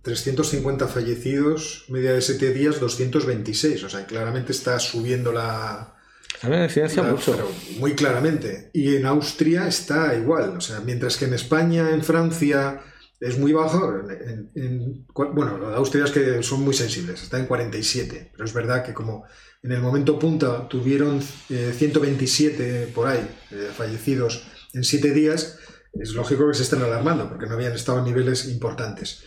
350 0.04 0.86
fallecidos, 0.86 1.84
media 1.88 2.12
de 2.12 2.20
7 2.20 2.52
días, 2.52 2.78
226, 2.78 3.82
o 3.84 3.88
sea, 3.90 4.06
claramente 4.06 4.52
está 4.52 4.78
subiendo 4.78 5.32
la... 5.32 5.94
A 6.42 6.48
mí 6.48 6.56
me 6.56 6.64
incidencia 6.64 7.02
la- 7.02 7.10
mucho. 7.12 7.32
pero 7.32 7.50
muy 7.78 7.94
claramente. 7.94 8.70
Y 8.74 8.96
en 8.96 9.06
Austria 9.06 9.66
está 9.66 10.14
igual, 10.14 10.50
o 10.56 10.60
sea, 10.60 10.80
mientras 10.80 11.16
que 11.16 11.24
en 11.24 11.34
España, 11.34 11.90
en 11.90 12.02
Francia 12.04 12.82
es 13.18 13.38
muy 13.38 13.52
bajo, 13.54 13.94
en- 13.98 14.10
en- 14.10 14.50
en- 14.62 15.06
bueno, 15.34 15.56
lo 15.56 15.70
de 15.70 15.76
Austria 15.76 16.04
es 16.04 16.10
que 16.10 16.42
son 16.42 16.60
muy 16.60 16.74
sensibles, 16.74 17.22
está 17.22 17.38
en 17.38 17.46
47, 17.46 18.30
pero 18.32 18.44
es 18.44 18.52
verdad 18.52 18.84
que 18.84 18.92
como 18.92 19.24
en 19.62 19.72
el 19.72 19.80
momento 19.80 20.18
punta 20.18 20.68
tuvieron 20.68 21.22
eh, 21.48 21.72
127 21.74 22.92
por 22.94 23.08
ahí 23.08 23.26
eh, 23.50 23.70
fallecidos 23.74 24.44
en 24.74 24.84
7 24.84 25.12
días, 25.12 25.58
es 25.98 26.10
lógico 26.12 26.46
que 26.48 26.54
se 26.54 26.64
estén 26.64 26.82
alarmando 26.82 27.28
porque 27.30 27.46
no 27.46 27.54
habían 27.54 27.72
estado 27.72 28.00
en 28.00 28.04
niveles 28.04 28.46
importantes. 28.48 29.22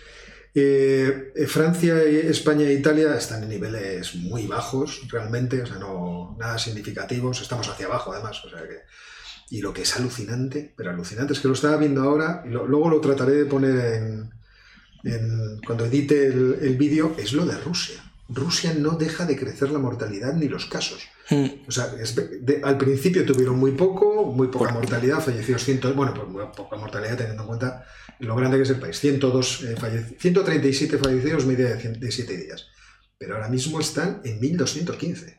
Eh, 0.60 1.34
eh, 1.36 1.46
Francia, 1.46 2.02
España 2.02 2.66
e 2.66 2.74
Italia 2.74 3.14
están 3.16 3.44
en 3.44 3.50
niveles 3.50 4.16
muy 4.16 4.48
bajos 4.48 5.04
realmente, 5.08 5.62
o 5.62 5.68
sea, 5.68 5.78
no 5.78 6.36
nada 6.40 6.58
significativos, 6.58 7.42
estamos 7.42 7.68
hacia 7.70 7.86
abajo 7.86 8.12
además, 8.12 8.44
o 8.44 8.50
sea 8.50 8.64
que 8.68 8.80
y 9.52 9.62
lo 9.62 9.72
que 9.72 9.84
es 9.84 9.96
alucinante, 9.98 10.74
pero 10.76 10.90
alucinante 10.90 11.34
es 11.34 11.40
que 11.42 11.48
lo 11.48 11.54
estaba 11.54 11.78
viendo 11.78 12.02
ahora 12.02 12.42
y 12.44 12.50
lo- 12.50 12.66
luego 12.66 12.90
lo 12.90 13.00
trataré 13.02 13.34
de 13.34 13.46
poner 13.46 13.76
en, 13.98 14.32
en- 15.04 15.62
cuando 15.64 15.86
edite 15.86 16.26
el, 16.26 16.58
el 16.60 16.76
vídeo, 16.76 17.14
es 17.20 17.34
lo 17.34 17.46
de 17.46 17.56
Rusia. 17.60 18.04
Rusia 18.28 18.74
no 18.78 18.98
deja 18.98 19.26
de 19.26 19.38
crecer 19.38 19.70
la 19.70 19.78
mortalidad 19.80 20.34
ni 20.34 20.48
los 20.50 20.66
casos. 20.66 21.04
Mm. 21.30 21.68
O 21.68 21.72
sea, 21.72 21.94
es 22.02 22.16
de- 22.16 22.62
al 22.64 22.80
principio 22.80 23.24
tuvieron 23.28 23.58
muy 23.60 23.72
poco, 23.74 24.26
muy 24.26 24.48
poca 24.48 24.72
mortalidad, 24.72 25.22
fallecidos 25.22 25.64
100, 25.64 25.96
bueno, 25.96 26.16
pues 26.16 26.28
muy 26.28 26.44
poca 26.56 26.76
mortalidad 26.78 27.16
teniendo 27.18 27.44
en 27.44 27.48
cuenta 27.48 27.86
lo 28.20 28.36
grande 28.36 28.58
que 28.58 28.64
es 28.64 28.70
el 28.70 28.80
país. 28.80 29.00
102 29.00 29.64
eh, 29.64 29.76
falleci- 29.76 30.18
137 30.20 30.98
fallecidos 30.98 31.46
media 31.46 31.70
de, 31.76 31.80
100 31.80 32.00
de 32.00 32.12
7 32.12 32.38
días. 32.38 32.68
Pero 33.18 33.36
ahora 33.36 33.50
mismo 33.50 33.80
están 33.80 34.22
en 34.24 34.40
1215. 34.40 35.38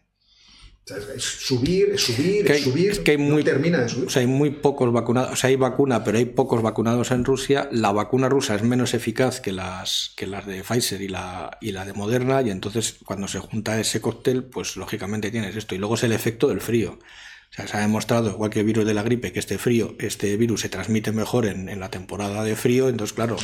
O 0.84 0.88
sea, 0.88 0.96
es, 1.14 1.22
subir, 1.22 1.90
es 1.90 2.00
subir, 2.02 2.46
Que 2.46 2.52
es 2.54 2.58
hay- 2.58 2.64
subir, 2.64 2.90
es 2.92 2.98
que 3.00 3.10
hay 3.10 3.18
no 3.18 3.24
muy- 3.34 3.44
termina 3.44 3.78
de 3.78 3.88
subir. 3.90 4.06
O 4.06 4.10
sea, 4.10 4.20
hay 4.20 4.26
muy 4.26 4.50
pocos 4.50 4.90
vacunados. 4.92 5.32
O 5.32 5.36
sea, 5.36 5.48
hay 5.48 5.56
vacuna, 5.56 6.02
pero 6.02 6.16
hay 6.18 6.24
pocos 6.24 6.62
vacunados 6.62 7.10
en 7.10 7.24
Rusia. 7.26 7.68
La 7.72 7.92
vacuna 7.92 8.28
rusa 8.30 8.54
es 8.54 8.62
menos 8.62 8.94
eficaz 8.94 9.40
que 9.40 9.52
las, 9.52 10.12
que 10.16 10.26
las 10.26 10.46
de 10.46 10.62
Pfizer 10.62 11.02
y 11.02 11.08
la, 11.08 11.58
y 11.60 11.72
la 11.72 11.84
de 11.84 11.92
Moderna. 11.92 12.40
Y 12.42 12.50
entonces, 12.50 12.96
cuando 13.04 13.28
se 13.28 13.38
junta 13.38 13.78
ese 13.78 14.00
cóctel, 14.00 14.44
pues 14.44 14.76
lógicamente 14.76 15.30
tienes 15.30 15.54
esto. 15.56 15.74
Y 15.74 15.78
luego 15.78 15.94
es 15.96 16.04
el 16.04 16.12
efecto 16.12 16.48
del 16.48 16.60
frío. 16.62 16.98
O 17.50 17.54
sea, 17.54 17.66
se 17.66 17.76
ha 17.76 17.80
demostrado, 17.80 18.30
igual 18.30 18.50
que 18.50 18.60
el 18.60 18.66
virus 18.66 18.84
de 18.84 18.94
la 18.94 19.02
gripe, 19.02 19.32
que 19.32 19.38
este 19.38 19.58
frío, 19.58 19.94
este 19.98 20.36
virus 20.36 20.60
se 20.60 20.68
transmite 20.68 21.12
mejor 21.12 21.46
en, 21.46 21.80
la 21.80 21.90
temporada 21.90 22.44
de 22.44 22.56
frío. 22.56 22.88
Entonces, 22.88 23.14
claro, 23.14 23.36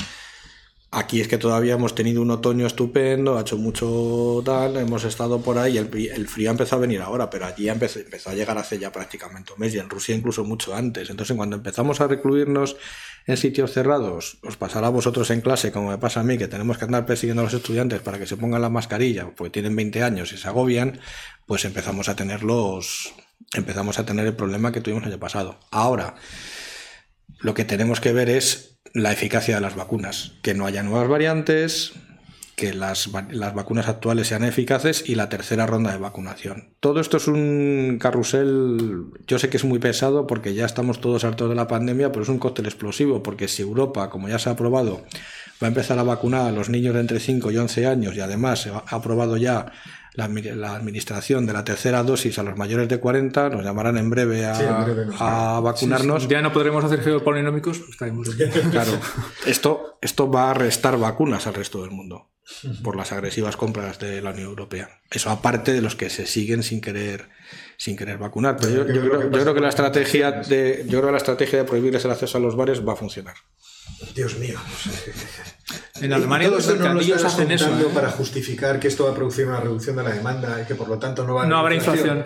Aquí 0.96 1.20
es 1.20 1.26
que 1.26 1.38
todavía 1.38 1.74
hemos 1.74 1.96
tenido 1.96 2.22
un 2.22 2.30
otoño 2.30 2.68
estupendo, 2.68 3.36
ha 3.36 3.40
hecho 3.40 3.58
mucho 3.58 4.40
tal, 4.44 4.76
hemos 4.76 5.02
estado 5.02 5.40
por 5.40 5.58
ahí, 5.58 5.76
el, 5.76 5.90
el 5.92 6.28
frío 6.28 6.52
empezó 6.52 6.76
a 6.76 6.78
venir 6.78 7.00
ahora, 7.00 7.30
pero 7.30 7.46
allí 7.46 7.68
empezó, 7.68 7.98
empezó 7.98 8.30
a 8.30 8.34
llegar 8.34 8.56
hace 8.58 8.78
ya 8.78 8.92
prácticamente 8.92 9.52
un 9.52 9.58
mes 9.58 9.74
y 9.74 9.80
en 9.80 9.90
Rusia 9.90 10.14
incluso 10.14 10.44
mucho 10.44 10.72
antes. 10.72 11.10
Entonces 11.10 11.36
cuando 11.36 11.56
empezamos 11.56 12.00
a 12.00 12.06
recluirnos 12.06 12.76
en 13.26 13.36
sitios 13.36 13.72
cerrados, 13.72 14.38
os 14.44 14.56
pasará 14.56 14.86
a 14.86 14.90
vosotros 14.90 15.30
en 15.30 15.40
clase, 15.40 15.72
como 15.72 15.90
me 15.90 15.98
pasa 15.98 16.20
a 16.20 16.22
mí, 16.22 16.38
que 16.38 16.46
tenemos 16.46 16.78
que 16.78 16.84
andar 16.84 17.06
persiguiendo 17.06 17.40
a 17.40 17.46
los 17.46 17.54
estudiantes 17.54 18.00
para 18.00 18.20
que 18.20 18.26
se 18.26 18.36
pongan 18.36 18.62
la 18.62 18.68
mascarilla, 18.68 19.30
porque 19.34 19.50
tienen 19.50 19.74
20 19.74 20.00
años 20.04 20.32
y 20.32 20.36
se 20.36 20.46
agobian, 20.46 21.00
pues 21.46 21.64
empezamos 21.64 22.08
a 22.08 22.14
tener 22.14 22.44
los, 22.44 23.12
empezamos 23.52 23.98
a 23.98 24.06
tener 24.06 24.26
el 24.26 24.34
problema 24.34 24.72
que 24.72 24.80
tuvimos 24.80 25.04
el 25.04 25.10
año 25.10 25.20
pasado. 25.20 25.60
Ahora, 25.70 26.14
lo 27.40 27.54
que 27.54 27.64
tenemos 27.64 28.00
que 28.00 28.12
ver 28.12 28.30
es 28.30 28.78
la 28.92 29.12
eficacia 29.12 29.56
de 29.56 29.60
las 29.60 29.74
vacunas, 29.74 30.32
que 30.42 30.54
no 30.54 30.66
haya 30.66 30.82
nuevas 30.82 31.08
variantes, 31.08 31.92
que 32.56 32.72
las, 32.72 33.10
las 33.30 33.54
vacunas 33.54 33.88
actuales 33.88 34.28
sean 34.28 34.44
eficaces 34.44 35.08
y 35.08 35.16
la 35.16 35.28
tercera 35.28 35.66
ronda 35.66 35.90
de 35.90 35.98
vacunación. 35.98 36.74
Todo 36.78 37.00
esto 37.00 37.16
es 37.16 37.26
un 37.26 37.98
carrusel, 38.00 39.06
yo 39.26 39.38
sé 39.38 39.48
que 39.48 39.56
es 39.56 39.64
muy 39.64 39.80
pesado 39.80 40.26
porque 40.26 40.54
ya 40.54 40.64
estamos 40.64 41.00
todos 41.00 41.24
hartos 41.24 41.48
de 41.48 41.56
la 41.56 41.66
pandemia, 41.66 42.12
pero 42.12 42.22
es 42.22 42.28
un 42.28 42.38
cóctel 42.38 42.66
explosivo 42.66 43.22
porque 43.22 43.48
si 43.48 43.62
Europa, 43.62 44.08
como 44.08 44.28
ya 44.28 44.38
se 44.38 44.48
ha 44.48 44.52
aprobado, 44.52 45.02
va 45.62 45.66
a 45.66 45.68
empezar 45.68 45.98
a 45.98 46.04
vacunar 46.04 46.46
a 46.46 46.52
los 46.52 46.68
niños 46.68 46.94
de 46.94 47.00
entre 47.00 47.20
5 47.20 47.50
y 47.50 47.56
11 47.56 47.86
años 47.86 48.14
y 48.14 48.20
además 48.20 48.60
se 48.60 48.70
ha 48.70 48.84
aprobado 48.86 49.36
ya 49.36 49.72
la, 50.14 50.28
admi- 50.28 50.54
la 50.54 50.74
administración 50.74 51.44
de 51.46 51.52
la 51.52 51.64
tercera 51.64 52.02
dosis 52.02 52.38
a 52.38 52.42
los 52.42 52.56
mayores 52.56 52.88
de 52.88 52.98
40, 52.98 53.50
nos 53.50 53.62
llamarán 53.64 53.98
en 53.98 54.10
breve 54.10 54.46
a, 54.46 54.54
Sí, 54.54 54.62
en 54.64 54.84
breve 54.84 55.06
nos 55.06 55.20
a 55.20 55.60
vacunarnos. 55.60 56.26
Ya 56.28 56.40
no 56.40 56.52
podremos 56.52 56.84
hacer 56.84 57.02
geopolinómicos, 57.02 57.78
pues 57.78 57.90
estaremos. 57.90 58.28
Claro, 58.70 58.92
esto, 59.46 59.98
esto 60.00 60.30
va 60.30 60.50
a 60.50 60.54
restar 60.54 60.98
vacunas 60.98 61.46
al 61.46 61.54
resto 61.54 61.82
del 61.82 61.90
mundo 61.90 62.30
por 62.82 62.94
las 62.94 63.10
agresivas 63.12 63.56
compras 63.56 63.98
de 63.98 64.20
la 64.20 64.30
Unión 64.30 64.48
Europea. 64.48 65.00
Eso 65.10 65.30
aparte 65.30 65.72
de 65.72 65.80
los 65.80 65.94
que 65.96 66.10
se 66.10 66.26
siguen 66.26 66.62
sin 66.62 66.80
querer 66.80 67.28
sin 67.78 67.96
querer 67.96 68.18
vacunar. 68.18 68.56
Pero 68.60 68.70
yo, 68.72 68.86
yo 68.86 68.86
¿qué 68.86 68.92
es 68.98 69.04
lo 69.04 69.10
creo, 69.18 69.30
yo 69.30 69.40
creo 69.40 69.54
que 69.54 69.60
la 69.60 69.68
estrategia 69.70 70.30
de 70.30 70.82
yo 70.86 70.98
creo 70.98 71.06
que 71.06 71.12
la 71.12 71.16
estrategia 71.18 71.58
de 71.60 71.64
prohibirles 71.64 72.04
el 72.04 72.10
acceso 72.10 72.36
a 72.38 72.40
los 72.40 72.54
bares 72.54 72.86
va 72.86 72.92
a 72.92 72.96
funcionar. 72.96 73.34
Dios 74.14 74.36
mío. 74.38 74.58
En 76.00 76.12
Alemania 76.12 76.48
los 76.48 76.60
esto 76.60 76.72
no 76.74 76.78
lo 76.78 76.84
mercadillos 76.94 77.16
estás 77.18 77.34
hacen 77.34 77.50
eso. 77.50 77.66
¿eh? 77.66 77.86
para 77.94 78.10
justificar 78.10 78.78
que 78.78 78.88
esto 78.88 79.04
va 79.04 79.12
a 79.12 79.14
producir 79.14 79.46
una 79.46 79.60
reducción 79.60 79.96
de 79.96 80.02
la 80.02 80.10
demanda 80.10 80.60
y 80.60 80.66
que 80.66 80.74
por 80.74 80.88
lo 80.88 80.98
tanto 80.98 81.24
no 81.24 81.34
va 81.34 81.44
a 81.44 81.46
No 81.46 81.58
haber 81.58 81.72
habrá 81.80 81.92
inflación. 81.92 82.24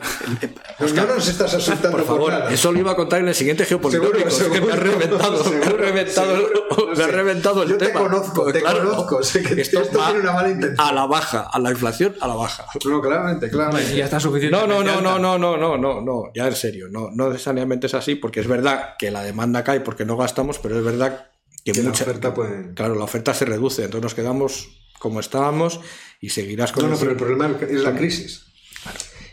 Pues 0.78 0.92
no 0.94 1.06
nos 1.06 1.28
estás 1.28 1.54
asustando 1.54 1.90
por, 1.90 2.00
Por 2.00 2.06
favor, 2.16 2.32
nada. 2.32 2.52
eso 2.52 2.72
lo 2.72 2.78
iba 2.80 2.92
a 2.92 2.96
contar 2.96 3.20
en 3.20 3.28
el 3.28 3.34
siguiente 3.34 3.64
geopolítico. 3.64 4.06
Seguro, 4.30 4.52
que 4.52 4.60
me 4.60 4.72
ha 4.72 4.76
seguro, 4.76 4.76
reventado, 4.76 5.32
me 5.32 5.38
ha 5.38 5.62
seguro, 5.62 5.76
reventado, 5.76 6.36
seguro, 6.36 6.66
no 6.88 6.94
me 6.96 7.04
ha 7.04 7.06
reventado 7.06 7.62
el 7.62 7.68
Yo 7.68 7.76
te 7.78 7.86
tema. 7.86 8.00
conozco, 8.00 8.42
Pues 8.44 8.54
te 8.54 8.62
conozco, 8.62 9.22
sé 9.22 9.42
que 9.42 9.60
esto 9.60 9.80
va 9.96 10.06
tiene 10.06 10.20
una 10.20 10.32
mala 10.32 10.48
intención. 10.50 10.86
A 10.88 10.92
la 10.92 11.06
baja, 11.06 11.48
a 11.52 11.58
la 11.58 11.70
inflación, 11.70 12.16
a 12.20 12.26
la 12.28 12.34
baja. 12.34 12.66
No, 12.86 13.00
claramente, 13.00 13.48
claramente. 13.50 13.96
Ya 13.96 14.04
está 14.06 14.18
suficiente. 14.18 14.56
No, 14.56 14.66
no, 14.66 14.82
no, 14.82 15.00
no, 15.00 15.18
no, 15.18 15.38
no, 15.38 15.56
no, 15.56 15.76
no, 15.78 16.00
no, 16.00 16.22
ya 16.34 16.48
en 16.48 16.56
serio, 16.56 16.88
no, 16.90 17.10
no 17.12 17.28
necesariamente 17.30 17.86
es 17.86 17.94
así, 17.94 18.14
porque 18.16 18.40
es 18.40 18.46
verdad 18.48 18.94
que 18.98 19.10
la 19.10 19.22
demanda 19.22 19.62
cae 19.62 19.80
porque 19.80 20.04
no 20.04 20.16
gastamos, 20.16 20.58
pero 20.58 20.76
es 20.78 20.84
verdad 20.84 21.30
que, 21.72 21.78
Que 21.78 21.82
la 21.84 21.90
mucha 21.90 22.04
oferta 22.04 22.34
puede- 22.34 22.74
Claro, 22.74 22.94
la 22.94 23.04
oferta 23.04 23.34
se 23.34 23.44
reduce, 23.44 23.84
entonces 23.84 24.02
nos 24.02 24.14
quedamos 24.14 24.68
como 24.98 25.20
estábamos 25.20 25.80
y 26.20 26.30
seguirás 26.30 26.72
con 26.72 26.82
No, 26.84 26.88
no, 26.88 26.94
el- 26.94 27.00
pero 27.00 27.10
el 27.12 27.16
problema 27.16 27.56
es 27.68 27.82
la 27.82 27.94
crisis. 27.96 28.44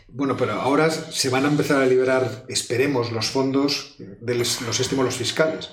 Bueno, 0.08 0.36
pero 0.36 0.52
ahora 0.54 0.90
se 0.90 1.28
van 1.28 1.44
a 1.44 1.48
empezar 1.48 1.82
a 1.82 1.86
liberar, 1.86 2.44
esperemos, 2.48 3.12
los 3.12 3.26
fondos 3.26 3.96
de 3.98 4.34
los 4.34 4.62
los 4.62 4.80
estímulos 4.80 5.16
fiscales. 5.16 5.70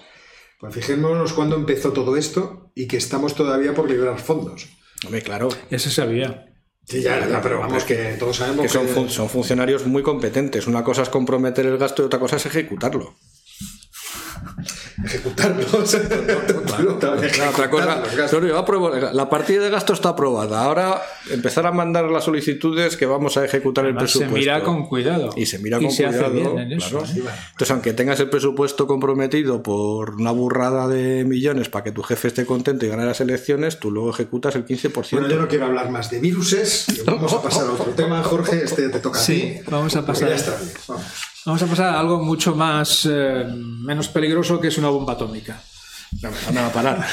Pues 0.59 0.73
fijémonos 0.75 1.33
cuándo 1.33 1.55
empezó 1.55 1.91
todo 1.93 2.15
esto 2.17 2.71
y 2.75 2.87
que 2.87 2.97
estamos 2.97 3.35
todavía 3.35 3.73
por 3.73 3.89
liberar 3.89 4.19
fondos. 4.19 4.67
Hombre, 5.05 5.21
claro, 5.21 5.49
Ya 5.69 5.77
se 5.79 5.91
sabía. 5.91 6.49
Sí, 6.85 7.01
ya, 7.01 7.25
ya, 7.27 7.41
pero 7.41 7.59
vamos, 7.59 7.83
que 7.85 8.15
todos 8.19 8.37
sabemos 8.37 8.61
que 8.65 8.67
que, 8.67 8.73
son, 8.73 8.87
fun- 8.87 9.09
son 9.09 9.29
funcionarios 9.29 9.85
muy 9.85 10.03
competentes. 10.03 10.67
Una 10.67 10.83
cosa 10.83 11.03
es 11.03 11.09
comprometer 11.09 11.65
el 11.65 11.77
gasto 11.77 12.01
y 12.03 12.05
otra 12.05 12.19
cosa 12.19 12.35
es 12.37 12.45
ejecutarlo. 12.45 13.15
Ejecutarlo. 15.03 15.65
La 17.37 17.69
cosa, 17.69 18.03
apruebo- 18.57 19.29
partida 19.29 19.63
de 19.63 19.69
gasto 19.69 19.93
está 19.93 20.09
aprobada. 20.09 20.63
Ahora 20.63 21.01
empezar 21.31 21.65
a 21.65 21.71
mandar 21.71 22.05
las 22.05 22.23
solicitudes 22.25 22.97
que 22.97 23.05
vamos 23.05 23.37
a 23.37 23.45
ejecutar 23.45 23.85
el 23.85 23.91
Además, 23.91 24.11
se 24.11 24.19
presupuesto. 24.19 24.39
mira 24.51 24.63
con 24.63 24.85
cuidado. 24.85 25.29
Y 25.35 25.45
se 25.45 25.59
mira 25.59 25.79
con 25.79 25.91
se 25.91 26.03
cuidado. 26.05 26.25
hace 26.25 26.33
bien 26.35 26.57
en 26.59 26.71
eso. 26.73 26.99
¿eh? 26.99 27.03
Entonces, 27.51 27.71
aunque 27.71 27.93
tengas 27.93 28.19
el 28.19 28.29
presupuesto 28.29 28.87
comprometido 28.87 29.63
por 29.63 30.11
una 30.15 30.31
burrada 30.31 30.87
de 30.87 31.23
millones 31.25 31.69
para 31.69 31.83
que 31.83 31.91
tu 31.91 32.03
jefe 32.03 32.27
esté 32.29 32.45
contento 32.45 32.85
y 32.85 32.89
gane 32.89 33.05
las 33.05 33.21
elecciones, 33.21 33.79
tú 33.79 33.91
luego 33.91 34.09
ejecutas 34.11 34.55
el 34.55 34.65
15%. 34.65 35.11
Bueno, 35.11 35.29
yo 35.29 35.39
no 35.41 35.47
quiero 35.47 35.65
hablar 35.65 35.89
más 35.89 36.09
de 36.11 36.19
viruses. 36.19 36.85
Vamos 37.05 37.33
a 37.33 37.41
pasar 37.41 37.67
a 37.67 37.71
otro 37.71 37.91
tema, 37.93 38.21
Jorge. 38.23 38.63
Este 38.63 38.89
te 38.89 38.99
toca 38.99 39.19
a 39.19 39.23
Sí, 39.23 39.59
ti. 39.63 39.69
vamos 39.69 39.95
a 39.95 40.05
pasar. 40.05 40.29
Ya 40.29 40.35
está 40.35 40.55
bien. 40.57 40.71
Vamos. 40.87 41.03
Vamos 41.45 41.61
a 41.61 41.67
pasar 41.67 41.93
a 41.93 41.99
algo 41.99 42.19
mucho 42.19 42.55
más 42.55 43.07
eh, 43.09 43.45
menos 43.45 44.07
peligroso 44.07 44.61
que 44.61 44.69
es 44.69 44.77
una 44.77 44.89
bomba 44.89 45.13
atómica. 45.13 45.61
No, 46.21 46.29
me 46.29 46.55
van 46.55 46.65
a 46.65 46.71
parar. 46.71 47.05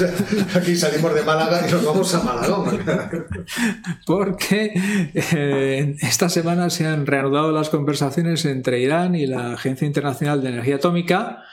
Aquí 0.54 0.76
salimos 0.76 1.14
de 1.14 1.22
Málaga 1.22 1.66
y 1.66 1.70
nos 1.70 1.84
vamos 1.84 2.14
a 2.14 2.22
Malagón. 2.22 2.84
Porque 4.06 4.72
eh, 5.14 5.96
esta 6.00 6.28
semana 6.28 6.68
se 6.68 6.86
han 6.86 7.06
reanudado 7.06 7.52
las 7.52 7.70
conversaciones 7.70 8.44
entre 8.44 8.80
Irán 8.80 9.14
y 9.14 9.26
la 9.26 9.54
Agencia 9.54 9.86
Internacional 9.86 10.42
de 10.42 10.48
Energía 10.48 10.76
Atómica 10.76 11.44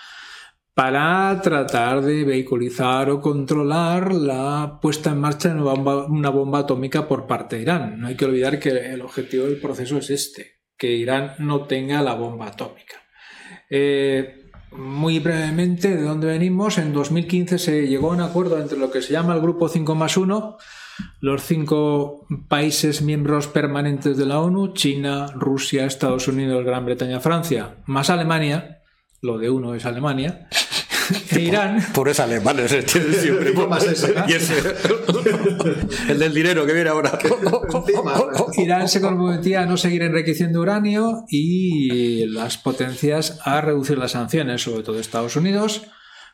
para 0.73 1.39
tratar 1.41 2.01
de 2.01 2.23
vehiculizar 2.23 3.09
o 3.09 3.21
controlar 3.21 4.13
la 4.13 4.79
puesta 4.81 5.11
en 5.11 5.19
marcha 5.19 5.49
de 5.49 5.55
una 5.55 5.63
bomba, 5.63 6.05
una 6.05 6.29
bomba 6.29 6.59
atómica 6.59 7.07
por 7.07 7.25
parte 7.25 7.55
de 7.55 7.61
Irán. 7.63 7.99
No 7.99 8.07
hay 8.07 8.15
que 8.15 8.25
olvidar 8.25 8.59
que 8.59 8.69
el 8.69 9.01
objetivo 9.01 9.45
del 9.45 9.59
proceso 9.59 9.97
es 9.97 10.09
este, 10.09 10.56
que 10.77 10.91
Irán 10.91 11.35
no 11.39 11.65
tenga 11.65 12.01
la 12.01 12.13
bomba 12.13 12.47
atómica. 12.47 12.95
Eh, 13.69 14.49
muy 14.71 15.19
brevemente, 15.19 15.95
¿de 15.95 16.03
dónde 16.03 16.27
venimos? 16.27 16.77
En 16.77 16.93
2015 16.93 17.57
se 17.57 17.87
llegó 17.87 18.11
a 18.11 18.15
un 18.15 18.21
acuerdo 18.21 18.59
entre 18.59 18.77
lo 18.77 18.91
que 18.91 19.01
se 19.01 19.13
llama 19.13 19.33
el 19.33 19.41
Grupo 19.41 19.69
5 19.69 19.95
más 19.95 20.17
1 20.17 20.57
los 21.19 21.43
cinco 21.43 22.25
países 22.47 23.01
miembros 23.01 23.47
permanentes 23.47 24.17
de 24.17 24.25
la 24.25 24.39
ONU, 24.39 24.73
China, 24.73 25.27
Rusia, 25.35 25.85
Estados 25.85 26.27
Unidos, 26.27 26.63
Gran 26.65 26.85
Bretaña, 26.85 27.19
Francia, 27.19 27.77
más 27.85 28.09
Alemania, 28.09 28.81
lo 29.21 29.37
de 29.37 29.49
uno 29.49 29.73
es 29.75 29.85
Alemania, 29.85 30.47
e 31.31 31.39
Irán. 31.39 31.85
Por 31.93 32.09
eso 32.09 32.23
alemanes 32.23 32.85
tienen 32.85 33.13
siempre. 33.21 33.53
más 33.67 33.83
ese, 33.85 34.13
¿no? 34.13 34.27
Y 34.27 34.33
ese. 34.33 34.55
El 36.09 36.19
del 36.19 36.33
dinero 36.33 36.65
que 36.65 36.73
viene 36.73 36.89
ahora. 36.89 37.17
Irán 38.57 38.87
se 38.87 39.01
comprometía 39.01 39.61
a 39.61 39.65
no 39.65 39.77
seguir 39.77 40.03
enriqueciendo 40.03 40.61
uranio 40.61 41.25
y 41.29 42.25
las 42.27 42.57
potencias 42.57 43.39
a 43.43 43.61
reducir 43.61 43.97
las 43.97 44.11
sanciones, 44.11 44.61
sobre 44.61 44.83
todo 44.83 44.99
Estados 44.99 45.35
Unidos. 45.35 45.83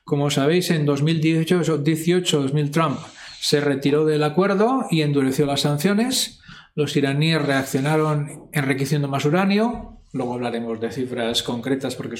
Como 0.03 0.29
sabéis, 0.29 0.69
en 0.69 0.85
2018-2000 0.85 2.71
Trump 2.71 2.99
se 3.39 3.61
retiró 3.61 4.05
del 4.05 4.23
acuerdo 4.23 4.85
y 4.89 5.01
endureció 5.01 5.45
las 5.45 5.61
sanciones. 5.61 6.41
Los 6.75 6.95
iraníes 6.95 7.41
reaccionaron 7.41 8.49
enriqueciendo 8.51 9.07
más 9.07 9.25
uranio. 9.25 10.02
Luego 10.13 10.35
hablaremos 10.35 10.79
de 10.79 10.91
cifras 10.91 11.41
concretas 11.41 11.95
porque 11.95 12.15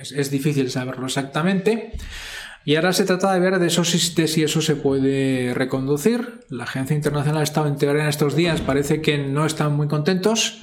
es, 0.00 0.30
difícil 0.30 0.68
saberlo 0.68 1.06
exactamente. 1.06 1.92
Y 2.64 2.74
ahora 2.74 2.92
se 2.92 3.04
trata 3.04 3.32
de 3.32 3.38
ver 3.38 3.60
de, 3.60 3.68
eso, 3.68 3.82
de 3.82 4.26
si 4.26 4.42
eso 4.42 4.60
se 4.60 4.74
puede 4.74 5.54
reconducir. 5.54 6.40
La 6.48 6.64
Agencia 6.64 6.96
Internacional 6.96 7.40
ha 7.40 7.44
estado 7.44 7.68
en 7.68 7.76
teoría 7.76 8.02
en 8.02 8.08
estos 8.08 8.34
días, 8.34 8.60
parece 8.60 9.00
que 9.00 9.18
no 9.18 9.46
están 9.46 9.76
muy 9.76 9.86
contentos. 9.86 10.60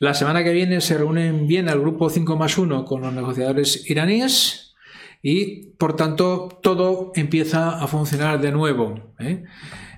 La 0.00 0.14
semana 0.14 0.42
que 0.42 0.52
viene 0.52 0.80
se 0.80 0.98
reúnen 0.98 1.46
bien 1.46 1.68
al 1.68 1.78
grupo 1.78 2.10
5 2.10 2.36
más 2.36 2.58
1 2.58 2.84
con 2.86 3.02
los 3.02 3.12
negociadores 3.12 3.88
iraníes 3.88 4.74
y, 5.22 5.66
por 5.78 5.94
tanto, 5.94 6.58
todo 6.60 7.12
empieza 7.14 7.78
a 7.78 7.86
funcionar 7.86 8.40
de 8.40 8.50
nuevo. 8.50 9.14
¿eh? 9.20 9.44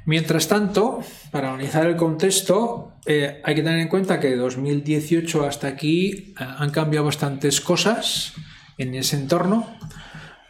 Mientras 0.05 0.49
tanto, 0.49 1.01
para 1.31 1.51
analizar 1.51 1.87
el 1.87 1.97
contexto, 1.97 2.93
eh, 3.07 3.41
hay 3.45 3.55
que 3.55 3.63
tener 3.63 3.79
en 3.79 3.89
cuenta 3.89 4.19
que 4.19 4.29
de 4.31 4.37
2018 4.37 5.45
hasta 5.47 5.69
aquí 5.69 6.35
eh, 6.41 6.45
han 6.59 6.71
cambiado 6.71 7.07
bastantes 7.07 7.61
cosas 7.61 8.33
en 8.79 8.95
ese 8.95 9.17
entorno. 9.17 9.67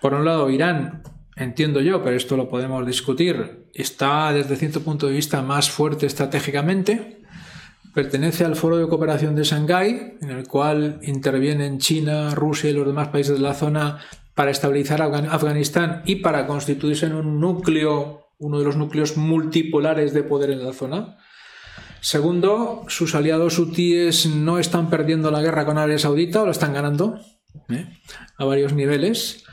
Por 0.01 0.15
un 0.15 0.25
lado, 0.25 0.49
Irán, 0.51 1.03
entiendo 1.37 1.81
yo, 1.81 2.03
pero 2.03 2.17
esto 2.17 2.37
lo 2.37 2.49
podemos 2.49 2.87
discutir, 2.87 3.67
está 3.75 4.33
desde 4.33 4.57
cierto 4.57 4.81
punto 4.81 5.07
de 5.07 5.13
vista 5.13 5.43
más 5.43 5.71
fuerte 5.71 6.07
estratégicamente. 6.07 7.19
Pertenece 7.95 8.47
al 8.47 8.57
Foro 8.57 8.79
de 8.79 8.89
Cooperación 8.89 9.35
de 9.35 9.45
Shanghái, 9.45 10.15
en 10.23 10.31
el 10.31 10.47
cual 10.47 10.99
intervienen 11.03 11.79
China, 11.79 12.35
Rusia 12.35 12.71
y 12.71 12.73
los 12.73 12.87
demás 12.87 13.09
países 13.09 13.35
de 13.37 13.43
la 13.43 13.53
zona 13.53 13.99
para 14.35 14.51
estabilizar 14.51 15.01
Afgan- 15.03 15.29
Afganistán 15.31 16.01
y 16.07 16.17
para 16.17 16.47
constituirse 16.47 17.05
en 17.05 17.15
un 17.15 17.39
núcleo, 17.39 18.22
uno 18.43 18.59
de 18.59 18.65
los 18.65 18.77
núcleos 18.77 19.17
multipolares 19.17 20.13
de 20.13 20.25
poder 20.25 20.51
en 20.51 20.65
la 20.65 20.73
zona. 20.73 21.17
Segundo, 22.01 22.85
sus 22.89 23.15
aliados 23.15 23.59
hutíes 23.61 24.27
no 24.27 24.59
están 24.59 24.91
perdiendo 24.91 25.31
la 25.31 25.41
guerra 25.41 25.65
con 25.65 25.79
Arabia 25.79 25.99
Saudita 25.99 26.43
o 26.43 26.47
la 26.47 26.51
están 26.51 26.75
ganando 26.75 27.21
¿eh? 27.71 27.87
a 28.37 28.45
varios 28.45 28.73
niveles. 28.73 29.45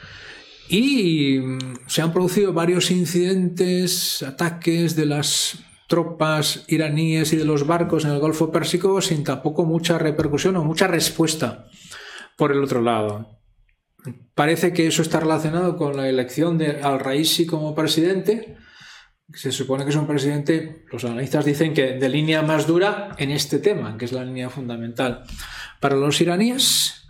Y 0.69 1.39
mm, 1.39 1.59
se 1.87 2.01
han 2.01 2.11
producido 2.11 2.51
varios 2.51 2.89
incidentes, 2.89 4.23
ataques 4.23 4.95
de 4.95 5.05
las 5.05 5.59
tropas 5.87 6.65
iraníes 6.67 7.33
y 7.33 7.35
de 7.35 7.45
los 7.45 7.67
barcos 7.67 8.05
en 8.05 8.11
el 8.11 8.19
Golfo 8.19 8.51
Pérsico 8.51 9.01
sin 9.01 9.23
tampoco 9.23 9.65
mucha 9.65 9.99
repercusión 9.99 10.55
o 10.55 10.63
mucha 10.63 10.87
respuesta 10.87 11.67
por 12.37 12.51
el 12.51 12.63
otro 12.63 12.81
lado. 12.81 13.39
Parece 14.33 14.73
que 14.73 14.87
eso 14.87 15.03
está 15.03 15.19
relacionado 15.19 15.77
con 15.77 15.95
la 15.97 16.09
elección 16.09 16.57
de 16.57 16.81
Al-Raisi 16.81 17.45
como 17.45 17.75
presidente. 17.75 18.57
Se 19.33 19.51
supone 19.51 19.83
que 19.83 19.91
es 19.91 19.95
un 19.95 20.07
presidente, 20.07 20.85
los 20.91 21.05
analistas 21.05 21.45
dicen 21.45 21.73
que 21.73 21.93
de 21.93 22.09
línea 22.09 22.41
más 22.41 22.65
dura 22.65 23.15
en 23.17 23.29
este 23.31 23.59
tema, 23.59 23.97
que 23.97 24.05
es 24.05 24.11
la 24.11 24.25
línea 24.25 24.49
fundamental 24.49 25.23
para 25.79 25.95
los 25.95 26.19
iraníes. 26.19 27.07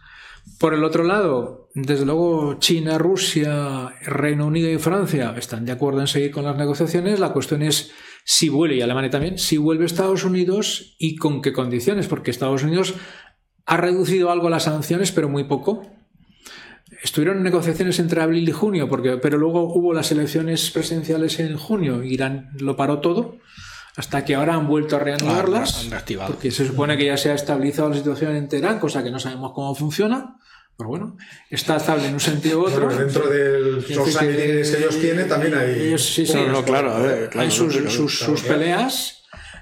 Por 0.59 0.73
el 0.73 0.83
otro 0.83 1.03
lado, 1.03 1.69
desde 1.73 2.05
luego 2.05 2.59
China, 2.59 2.97
Rusia, 2.97 3.93
Reino 4.01 4.47
Unido 4.47 4.69
y 4.69 4.77
Francia 4.77 5.33
están 5.37 5.65
de 5.65 5.71
acuerdo 5.71 6.01
en 6.01 6.07
seguir 6.07 6.31
con 6.31 6.43
las 6.43 6.57
negociaciones. 6.57 7.19
La 7.19 7.31
cuestión 7.31 7.61
es 7.61 7.91
si 8.25 8.49
vuelve, 8.49 8.75
y 8.75 8.81
Alemania 8.81 9.09
también, 9.09 9.37
si 9.37 9.57
vuelve 9.57 9.85
Estados 9.85 10.23
Unidos 10.23 10.95
y 10.99 11.15
con 11.15 11.41
qué 11.41 11.53
condiciones, 11.53 12.07
porque 12.07 12.31
Estados 12.31 12.63
Unidos 12.63 12.95
ha 13.65 13.77
reducido 13.77 14.31
algo 14.31 14.49
las 14.49 14.63
sanciones, 14.63 15.11
pero 15.11 15.29
muy 15.29 15.45
poco. 15.45 15.83
Estuvieron 17.01 17.41
negociaciones 17.43 17.97
entre 17.99 18.21
abril 18.21 18.47
y 18.47 18.51
junio, 18.51 18.89
porque, 18.89 19.17
pero 19.17 19.37
luego 19.37 19.73
hubo 19.73 19.93
las 19.93 20.11
elecciones 20.11 20.69
presidenciales 20.71 21.39
en 21.39 21.55
junio. 21.57 22.03
Irán 22.03 22.49
lo 22.59 22.75
paró 22.75 22.99
todo, 22.99 23.37
hasta 23.95 24.25
que 24.25 24.35
ahora 24.35 24.55
han 24.55 24.67
vuelto 24.67 24.97
a 24.97 24.99
reanudarlas. 24.99 25.75
Ah, 25.77 25.81
han 25.85 25.91
reactivado. 25.91 26.31
Porque 26.33 26.51
se 26.51 26.67
supone 26.67 26.97
que 26.97 27.05
ya 27.05 27.15
se 27.17 27.31
ha 27.31 27.35
estabilizado 27.35 27.89
la 27.89 27.95
situación 27.95 28.35
en 28.35 28.47
Teherán, 28.49 28.79
cosa 28.79 29.03
que 29.03 29.11
no 29.11 29.19
sabemos 29.19 29.53
cómo 29.53 29.73
funciona. 29.75 30.35
Pero 30.77 30.89
bueno, 30.89 31.17
está 31.49 31.75
estable 31.75 32.07
en 32.07 32.13
un 32.13 32.19
sentido 32.21 32.59
u 32.61 32.65
otro. 32.65 32.85
Bueno, 32.85 32.99
dentro 33.01 33.27
de 33.29 33.59
los 33.93 34.15
añadiles 34.17 34.71
que 34.71 34.77
ellos 34.77 34.97
tienen, 34.99 35.27
también 35.27 35.53
hay. 35.55 35.71
ellos, 35.87 36.05
sí, 36.05 36.25
sí, 36.25 36.33
No, 36.35 36.47
no, 36.47 36.63
claro, 36.63 36.91
a 36.93 36.99
ver, 36.99 37.23
hay 37.23 37.27
claro, 37.29 37.51
sus, 37.51 37.73
claro, 37.73 37.89
sus- 37.89 38.17
claro, 38.17 38.33
sus 38.37 38.41
claro. 38.45 38.59
peleas. 38.59 39.18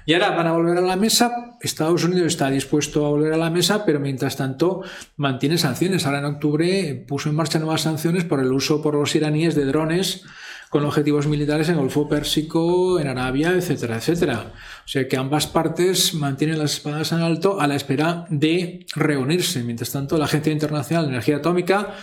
Y 0.08 0.14
ahora 0.14 0.30
van 0.30 0.46
a 0.46 0.52
volver 0.52 0.78
a 0.78 0.80
la 0.80 0.96
mesa. 0.96 1.58
Estados 1.60 2.02
Unidos 2.02 2.28
está 2.28 2.48
dispuesto 2.48 3.04
a 3.04 3.10
volver 3.10 3.34
a 3.34 3.36
la 3.36 3.50
mesa, 3.50 3.84
pero 3.84 4.00
mientras 4.00 4.38
tanto 4.38 4.80
mantiene 5.18 5.58
sanciones. 5.58 6.06
Ahora 6.06 6.20
en 6.20 6.24
octubre 6.24 7.04
puso 7.06 7.28
en 7.28 7.34
marcha 7.34 7.58
nuevas 7.58 7.82
sanciones 7.82 8.24
por 8.24 8.40
el 8.40 8.50
uso 8.50 8.80
por 8.80 8.94
los 8.94 9.14
iraníes 9.14 9.54
de 9.54 9.66
drones 9.66 10.24
con 10.70 10.86
objetivos 10.86 11.26
militares 11.26 11.68
en 11.68 11.74
el 11.74 11.82
Golfo 11.82 12.08
Pérsico, 12.08 12.98
en 12.98 13.06
Arabia, 13.06 13.50
etcétera, 13.50 13.96
etcétera. 13.96 14.54
O 14.82 14.88
sea 14.88 15.06
que 15.06 15.18
ambas 15.18 15.46
partes 15.46 16.14
mantienen 16.14 16.58
las 16.58 16.72
espadas 16.72 17.12
en 17.12 17.20
alto 17.20 17.60
a 17.60 17.66
la 17.66 17.74
espera 17.74 18.24
de 18.30 18.86
reunirse. 18.96 19.62
Mientras 19.62 19.92
tanto, 19.92 20.16
la 20.16 20.24
Agencia 20.24 20.50
Internacional 20.50 21.04
de 21.04 21.10
Energía 21.10 21.36
Atómica 21.36 21.96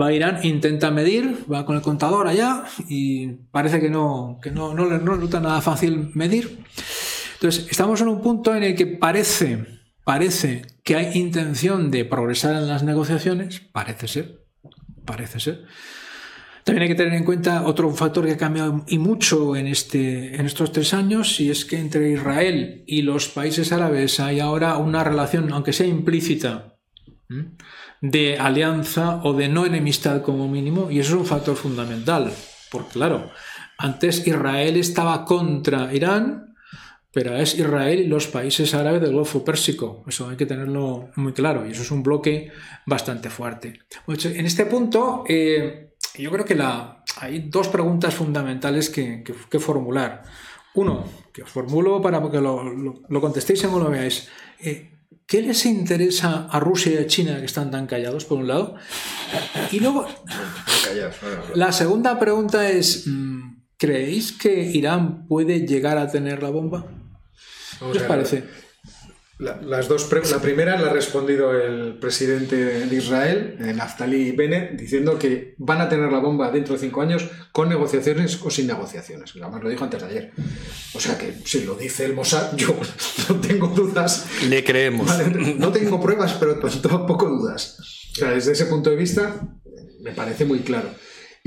va 0.00 0.06
a 0.06 0.12
Irán, 0.12 0.38
intenta 0.44 0.92
medir, 0.92 1.44
va 1.52 1.66
con 1.66 1.74
el 1.74 1.82
contador 1.82 2.28
allá 2.28 2.62
y 2.88 3.26
parece 3.50 3.80
que 3.80 3.90
no, 3.90 4.38
que 4.40 4.52
no, 4.52 4.74
no, 4.74 4.86
no 4.86 5.14
resulta 5.14 5.40
nada 5.40 5.60
fácil 5.60 6.12
medir. 6.14 6.60
Entonces, 7.40 7.68
estamos 7.70 8.00
en 8.00 8.08
un 8.08 8.20
punto 8.20 8.54
en 8.54 8.64
el 8.64 8.74
que 8.74 8.86
parece, 8.86 9.64
parece 10.04 10.62
que 10.82 10.96
hay 10.96 11.16
intención 11.16 11.90
de 11.90 12.04
progresar 12.04 12.56
en 12.56 12.66
las 12.66 12.82
negociaciones, 12.82 13.60
parece 13.60 14.08
ser, 14.08 14.44
parece 15.04 15.38
ser. 15.38 15.64
También 16.64 16.82
hay 16.82 16.88
que 16.88 16.96
tener 16.96 17.14
en 17.14 17.24
cuenta 17.24 17.64
otro 17.64 17.90
factor 17.92 18.26
que 18.26 18.32
ha 18.32 18.36
cambiado 18.36 18.84
y 18.88 18.98
mucho 18.98 19.54
en, 19.54 19.68
este, 19.68 20.34
en 20.34 20.46
estos 20.46 20.72
tres 20.72 20.92
años, 20.92 21.38
y 21.40 21.48
es 21.48 21.64
que 21.64 21.78
entre 21.78 22.10
Israel 22.10 22.82
y 22.88 23.02
los 23.02 23.28
países 23.28 23.70
árabes 23.70 24.18
hay 24.18 24.40
ahora 24.40 24.76
una 24.76 25.04
relación, 25.04 25.52
aunque 25.52 25.72
sea 25.72 25.86
implícita, 25.86 26.74
de 28.00 28.36
alianza 28.36 29.20
o 29.22 29.32
de 29.32 29.48
no 29.48 29.64
enemistad 29.64 30.22
como 30.22 30.48
mínimo, 30.48 30.90
y 30.90 30.98
eso 30.98 31.14
es 31.14 31.20
un 31.20 31.26
factor 31.26 31.54
fundamental, 31.54 32.32
porque 32.72 32.94
claro, 32.94 33.30
antes 33.78 34.26
Israel 34.26 34.76
estaba 34.76 35.24
contra 35.24 35.94
Irán, 35.94 36.47
pero 37.12 37.36
es 37.36 37.58
Israel 37.58 38.00
y 38.00 38.06
los 38.06 38.26
países 38.28 38.74
árabes 38.74 39.00
del 39.00 39.12
Golfo 39.14 39.44
Pérsico. 39.44 40.04
Eso 40.06 40.28
hay 40.28 40.36
que 40.36 40.46
tenerlo 40.46 41.10
muy 41.16 41.32
claro 41.32 41.66
y 41.66 41.72
eso 41.72 41.82
es 41.82 41.90
un 41.90 42.02
bloque 42.02 42.50
bastante 42.86 43.30
fuerte. 43.30 43.80
Pues, 44.06 44.24
En 44.26 44.44
este 44.46 44.66
punto, 44.66 45.24
eh, 45.28 45.94
yo 46.18 46.30
creo 46.30 46.44
que 46.44 46.54
la, 46.54 47.02
hay 47.20 47.48
dos 47.48 47.68
preguntas 47.68 48.14
fundamentales 48.14 48.90
que, 48.90 49.24
formular. 49.58 50.22
Uno, 50.74 51.04
que 51.32 51.42
os 51.42 51.50
formulo 51.50 52.00
para 52.02 52.20
que 52.30 52.40
lo, 52.40 52.62
lo- 52.62 53.02
lo 53.08 53.20
contestéis 53.20 53.60
según 53.60 53.82
lo 53.82 53.90
veáis. 53.90 54.28
Eh, 54.60 54.92
¿Qué 55.26 55.42
les 55.42 55.66
interesa 55.66 56.46
a 56.50 56.58
Rusia 56.60 56.92
y 56.92 56.96
a 57.04 57.06
China 57.06 57.38
que 57.38 57.44
están 57.46 57.70
tan 57.70 57.86
callados, 57.86 58.24
por 58.24 58.38
un 58.38 58.48
lado? 58.48 58.76
Y 59.72 59.80
luego, 59.80 60.06
la 61.54 61.72
segunda 61.72 62.18
pregunta 62.18 62.68
es, 62.70 63.06
mm, 63.06 63.62
¿creéis 63.76 64.32
que 64.32 64.62
Irán 64.62 65.26
puede 65.26 65.66
llegar 65.66 65.98
a 65.98 66.10
tener 66.10 66.42
la 66.42 66.48
bomba? 66.50 66.86
Vamos 67.80 67.96
¿Qué 67.96 68.02
os 68.02 68.08
parece? 68.08 68.44
La, 69.38 69.60
las 69.62 69.86
dos 69.86 70.10
la 70.32 70.42
primera 70.42 70.76
la 70.80 70.90
ha 70.90 70.92
respondido 70.92 71.52
el 71.52 71.96
presidente 72.00 72.56
de 72.56 72.96
Israel, 72.96 73.56
eh, 73.60 73.72
Naftali 73.72 74.32
Bennett, 74.32 74.72
diciendo 74.72 75.16
que 75.16 75.54
van 75.58 75.80
a 75.80 75.88
tener 75.88 76.10
la 76.10 76.18
bomba 76.18 76.50
dentro 76.50 76.74
de 76.74 76.80
cinco 76.80 77.02
años 77.02 77.30
con 77.52 77.68
negociaciones 77.68 78.40
o 78.42 78.50
sin 78.50 78.66
negociaciones. 78.66 79.32
Además 79.40 79.62
lo 79.62 79.68
dijo 79.68 79.84
antes 79.84 80.00
de 80.02 80.08
ayer. 80.08 80.32
O 80.92 80.98
sea 80.98 81.16
que 81.16 81.34
si 81.44 81.62
lo 81.62 81.76
dice 81.76 82.04
el 82.04 82.14
Mossad, 82.14 82.52
yo 82.56 82.76
no 83.28 83.36
tengo 83.36 83.68
dudas. 83.68 84.26
Le 84.48 84.64
creemos. 84.64 85.06
Vale, 85.06 85.54
no 85.54 85.70
tengo 85.70 86.00
pruebas, 86.00 86.36
pero 86.40 86.58
tampoco 86.58 87.28
dudas. 87.28 87.78
O 88.10 88.14
sea, 88.16 88.30
desde 88.32 88.52
ese 88.52 88.66
punto 88.66 88.90
de 88.90 88.96
vista, 88.96 89.40
me 90.00 90.10
parece 90.10 90.46
muy 90.46 90.60
claro. 90.60 90.88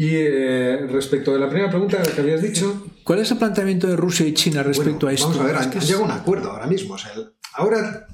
Y 0.01 0.15
eh, 0.15 0.87
respecto 0.89 1.31
de 1.31 1.39
la 1.39 1.47
primera 1.47 1.69
pregunta 1.69 2.01
que 2.01 2.21
habías 2.21 2.41
dicho, 2.41 2.87
¿Cuál 3.03 3.19
es 3.19 3.29
el 3.31 3.37
planteamiento 3.37 3.85
de 3.87 3.95
Rusia 3.95 4.25
y 4.25 4.33
China 4.33 4.63
respecto 4.63 5.05
bueno, 5.05 5.09
a 5.09 5.13
esto? 5.13 5.27
Vamos 5.29 5.41
a 5.41 5.45
ver, 5.45 5.55
han, 5.57 5.71
han 5.71 5.77
es- 5.77 5.85
llegado 5.87 6.05
a 6.05 6.07
un 6.07 6.11
acuerdo 6.11 6.49
ahora 6.51 6.65
mismo. 6.65 6.95
O 6.95 6.97
sea, 6.97 7.11
el- 7.13 7.33
ahora, 7.53 8.07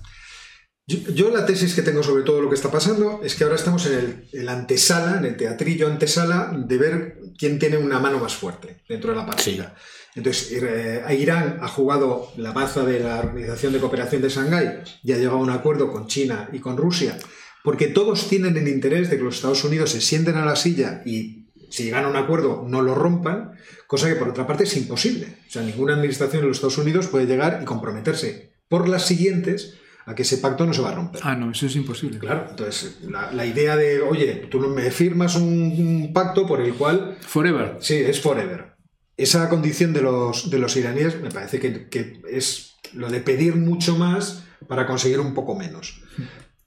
yo, 0.85 0.97
yo 1.13 1.29
la 1.31 1.45
tesis 1.45 1.73
que 1.73 1.81
tengo 1.83 2.03
sobre 2.03 2.23
todo 2.23 2.41
lo 2.41 2.49
que 2.49 2.55
está 2.55 2.69
pasando 2.71 3.21
es 3.23 3.35
que 3.35 3.43
ahora 3.45 3.55
estamos 3.55 3.85
en 3.85 4.25
el, 4.33 4.49
antesala, 4.49 5.17
en 5.19 5.25
el 5.25 5.37
teatrillo 5.37 5.87
antesala, 5.87 6.51
de 6.57 6.77
ver 6.77 7.19
quién 7.37 7.57
tiene 7.57 7.77
una 7.77 7.99
mano 7.99 8.19
más 8.19 8.35
fuerte 8.35 8.81
dentro 8.89 9.11
de 9.11 9.15
la 9.17 9.25
partida. 9.25 9.73
Entonces, 10.15 10.51
eh, 10.61 11.03
Irán 11.17 11.59
ha 11.61 11.67
jugado 11.69 12.31
la 12.37 12.51
baza 12.51 12.83
de 12.83 12.99
la 12.99 13.19
Organización 13.19 13.71
de 13.71 13.79
Cooperación 13.79 14.21
de 14.21 14.29
Shanghái 14.29 14.79
y 15.03 15.11
ha 15.13 15.17
llegado 15.17 15.37
a 15.37 15.41
un 15.41 15.51
acuerdo 15.51 15.91
con 15.91 16.07
China 16.07 16.49
y 16.51 16.59
con 16.59 16.75
Rusia, 16.75 17.17
porque 17.63 17.87
todos 17.87 18.27
tienen 18.27 18.57
el 18.57 18.67
interés 18.67 19.09
de 19.09 19.17
que 19.17 19.23
los 19.23 19.35
Estados 19.35 19.63
Unidos 19.63 19.91
se 19.91 20.01
sienten 20.01 20.35
a 20.37 20.45
la 20.45 20.55
silla 20.55 21.01
y 21.05 21.36
si 21.69 21.83
llegan 21.83 22.05
a 22.05 22.09
un 22.09 22.15
acuerdo 22.15 22.65
no 22.67 22.81
lo 22.81 22.95
rompan, 22.95 23.53
cosa 23.87 24.07
que 24.07 24.15
por 24.15 24.29
otra 24.29 24.47
parte 24.47 24.63
es 24.63 24.77
imposible. 24.77 25.37
O 25.47 25.51
sea, 25.51 25.61
ninguna 25.61 25.93
administración 25.93 26.41
de 26.41 26.47
los 26.47 26.57
Estados 26.57 26.77
Unidos 26.77 27.07
puede 27.07 27.25
llegar 27.25 27.59
y 27.61 27.65
comprometerse 27.65 28.51
por 28.67 28.87
las 28.87 29.05
siguientes 29.05 29.75
a 30.05 30.15
que 30.15 30.21
ese 30.21 30.37
pacto 30.37 30.65
no 30.65 30.73
se 30.73 30.81
va 30.81 30.89
a 30.89 30.95
romper. 30.95 31.21
Ah, 31.23 31.35
no, 31.35 31.51
eso 31.51 31.65
es 31.65 31.75
imposible. 31.75 32.19
Claro, 32.19 32.47
entonces 32.49 32.99
la, 33.03 33.45
idea 33.45 33.75
de, 33.75 34.01
oye, 34.01 34.47
tú 34.49 34.61
no 34.61 34.69
me 34.69 34.89
firmas 34.89 35.35
un, 35.35 36.11
pacto 36.13 36.47
por 36.47 36.61
el 36.61 36.73
cual... 36.75 37.17
Forever. 37.21 37.77
Sí, 37.81 37.95
es 37.95 38.21
forever. 38.21 38.75
Esa 39.17 39.49
condición 39.49 39.93
de 39.93 40.01
los, 40.01 40.49
de 40.49 40.59
los 40.59 40.77
iraníes 40.77 41.21
me 41.21 41.29
parece 41.29 41.59
que, 41.59 41.89
que 41.89 42.21
es 42.29 42.75
lo 42.93 43.09
de 43.09 43.19
pedir 43.19 43.55
mucho 43.55 43.97
más 43.97 44.43
para 44.67 44.87
conseguir 44.87 45.19
un 45.19 45.33
poco 45.33 45.55
menos 45.55 46.01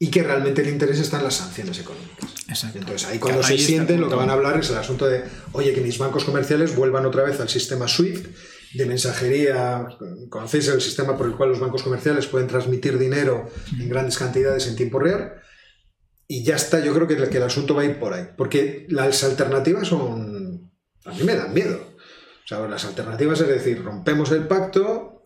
y 0.03 0.11
que 0.11 0.23
realmente 0.23 0.63
el 0.63 0.71
interés 0.71 0.99
está 0.99 1.19
en 1.19 1.25
las 1.25 1.35
sanciones 1.35 1.79
económicas. 1.79 2.31
Exacto. 2.49 2.79
Entonces 2.79 3.07
ahí 3.07 3.19
cuando 3.19 3.43
se 3.43 3.59
sienten 3.59 4.01
lo 4.01 4.09
que 4.09 4.15
van 4.15 4.31
a 4.31 4.33
hablar 4.33 4.59
es 4.59 4.71
el 4.71 4.79
asunto 4.79 5.07
de, 5.07 5.23
oye, 5.53 5.75
que 5.75 5.83
mis 5.83 5.99
bancos 5.99 6.25
comerciales 6.25 6.75
vuelvan 6.75 7.05
otra 7.05 7.23
vez 7.23 7.39
al 7.39 7.51
sistema 7.51 7.87
SWIFT 7.87 8.27
de 8.73 8.87
mensajería. 8.87 9.87
Conocéis 10.31 10.69
el 10.69 10.81
sistema 10.81 11.19
por 11.19 11.27
el 11.27 11.37
cual 11.37 11.51
los 11.51 11.61
bancos 11.61 11.83
comerciales 11.83 12.27
pueden 12.27 12.49
transmitir 12.49 12.99
dinero 12.99 13.51
en 13.79 13.91
grandes 13.91 14.17
cantidades 14.17 14.67
en 14.69 14.77
tiempo 14.77 14.99
real. 14.99 15.35
Y 16.27 16.45
ya 16.45 16.57
está, 16.57 16.81
yo 16.81 16.95
creo 16.95 17.07
que, 17.07 17.17
que 17.29 17.37
el 17.37 17.43
asunto 17.43 17.75
va 17.75 17.83
a 17.83 17.85
ir 17.85 17.99
por 17.99 18.15
ahí. 18.15 18.27
Porque 18.39 18.87
las 18.89 19.23
alternativas 19.23 19.87
son... 19.87 20.73
A 21.05 21.13
mí 21.13 21.25
me 21.25 21.35
dan 21.35 21.53
miedo. 21.53 21.79
O 21.79 22.49
sea, 22.49 22.67
las 22.67 22.87
alternativas 22.87 23.39
es 23.43 23.49
decir, 23.49 23.83
rompemos 23.85 24.33
el 24.33 24.47
pacto, 24.49 25.20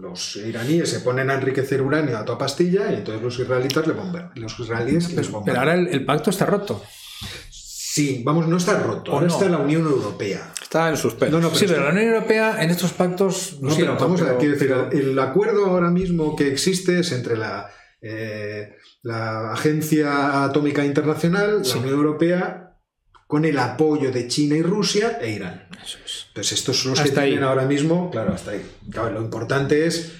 los 0.00 0.36
iraníes 0.36 0.88
se 0.88 1.00
ponen 1.00 1.30
a 1.30 1.34
enriquecer 1.34 1.82
uranio 1.82 2.16
a 2.18 2.24
toda 2.24 2.38
pastilla 2.38 2.90
y 2.90 2.96
entonces 2.96 3.22
los 3.22 3.38
israelitas 3.38 3.86
le 3.86 3.92
bombardean. 3.92 4.32
Los 4.36 4.58
israelíes 4.58 5.14
Pero 5.44 5.58
ahora 5.58 5.74
el, 5.74 6.04
pacto 6.04 6.30
está 6.30 6.46
roto. 6.46 6.82
Sí, 7.50 8.22
vamos, 8.24 8.48
no 8.48 8.56
está 8.56 8.78
roto. 8.78 9.12
Ahora 9.12 9.26
está 9.26 9.48
la 9.48 9.58
Unión 9.58 9.82
Europea. 9.82 10.52
Está 10.62 10.88
en 10.88 10.96
suspenso. 10.96 11.40
No, 11.40 11.54
sí, 11.54 11.66
pero 11.68 11.84
la 11.84 11.90
Unión 11.90 12.08
Europea 12.14 12.62
en 12.62 12.70
estos 12.70 12.92
pactos. 12.92 13.58
No, 13.60 13.74
pero 13.76 13.96
vamos 13.96 14.22
a 14.22 14.34
decir, 14.34 14.72
el 14.92 15.18
acuerdo 15.18 15.66
ahora 15.66 15.90
mismo 15.90 16.36
que 16.36 16.48
existe 16.48 17.00
es 17.00 17.12
entre 17.12 17.36
la, 17.36 17.68
eh, 18.00 18.76
la 19.02 19.52
Agencia 19.52 20.44
Atómica 20.44 20.84
Internacional, 20.84 21.62
la 21.62 21.76
Unión 21.76 21.94
Europea 21.94 22.69
con 23.30 23.44
el 23.44 23.60
apoyo 23.60 24.10
de 24.10 24.26
China 24.26 24.56
y 24.56 24.62
Rusia 24.62 25.20
e 25.22 25.30
Irán. 25.30 25.68
Entonces, 25.70 26.52
estos 26.52 26.82
son 26.82 26.90
los 26.90 27.00
que 27.00 27.10
tienen 27.10 27.44
ahora 27.44 27.64
mismo, 27.64 28.10
claro, 28.10 28.34
hasta 28.34 28.50
ahí. 28.50 28.62
lo 28.92 29.22
importante 29.22 29.86
es 29.86 30.14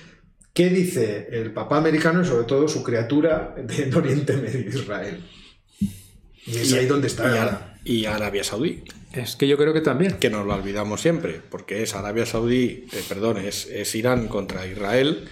qué 0.54 0.68
dice 0.68 1.26
el 1.32 1.52
papá 1.52 1.78
americano 1.78 2.22
y 2.22 2.24
sobre 2.24 2.44
todo 2.44 2.68
su 2.68 2.84
criatura 2.84 3.56
de 3.61 3.92
Oriente 3.96 4.36
Medio, 4.36 4.68
Israel. 4.68 5.24
Y 6.46 6.56
es 6.56 6.72
ahí 6.72 6.86
donde 6.86 7.08
está. 7.08 7.80
Y, 7.84 8.04
Arabia 8.04 8.44
Saudí. 8.44 8.84
Es 9.12 9.34
que 9.34 9.48
yo 9.48 9.58
creo 9.58 9.72
que 9.72 9.80
también. 9.80 10.12
Que 10.20 10.30
nos 10.30 10.46
lo 10.46 10.54
olvidamos 10.54 11.00
siempre, 11.00 11.40
porque 11.50 11.82
es 11.82 11.96
Arabia 11.96 12.26
Saudí, 12.26 12.86
eh, 12.92 13.02
perdón, 13.08 13.38
es, 13.38 13.66
es 13.66 13.92
Irán 13.96 14.28
contra 14.28 14.68
Israel 14.68 15.28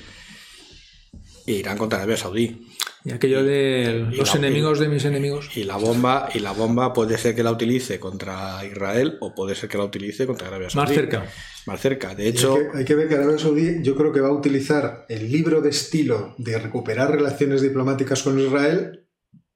e 1.46 1.52
Irán 1.52 1.78
contra 1.78 1.98
Arabia 1.98 2.16
Saudí. 2.16 2.66
Y 3.08 3.12
aquello 3.12 3.42
de 3.42 4.06
los 4.12 4.34
enemigos 4.34 4.78
de 4.78 4.88
mis 4.88 5.02
enemigos. 5.06 5.48
Y 5.56 5.64
la 5.64 5.76
bomba, 5.76 6.28
y 6.34 6.40
la 6.40 6.52
bomba 6.52 6.92
puede 6.92 7.16
ser 7.16 7.34
que 7.34 7.42
la 7.42 7.50
utilice 7.50 7.98
contra 7.98 8.62
Israel 8.66 9.16
o 9.20 9.34
puede 9.34 9.54
ser 9.54 9.70
que 9.70 9.78
la 9.78 9.84
utilice 9.84 10.26
contra 10.26 10.48
Arabia 10.48 10.68
Saudí. 10.68 10.88
Más 10.88 10.94
cerca. 10.94 11.26
Más 11.64 11.80
cerca. 11.80 12.14
De 12.14 12.28
hecho. 12.28 12.58
Hay 12.74 12.84
que, 12.84 12.94
ver 12.94 13.08
que 13.08 13.14
Arabia 13.14 13.38
Saudí 13.38 13.82
yo 13.82 13.96
creo 13.96 14.12
que 14.12 14.20
va 14.20 14.28
a 14.28 14.32
utilizar 14.32 15.06
el 15.08 15.32
libro 15.32 15.62
de 15.62 15.70
estilo 15.70 16.34
de 16.36 16.58
recuperar 16.58 17.10
relaciones 17.10 17.62
diplomáticas 17.62 18.22
con 18.22 18.38
Israel 18.38 19.06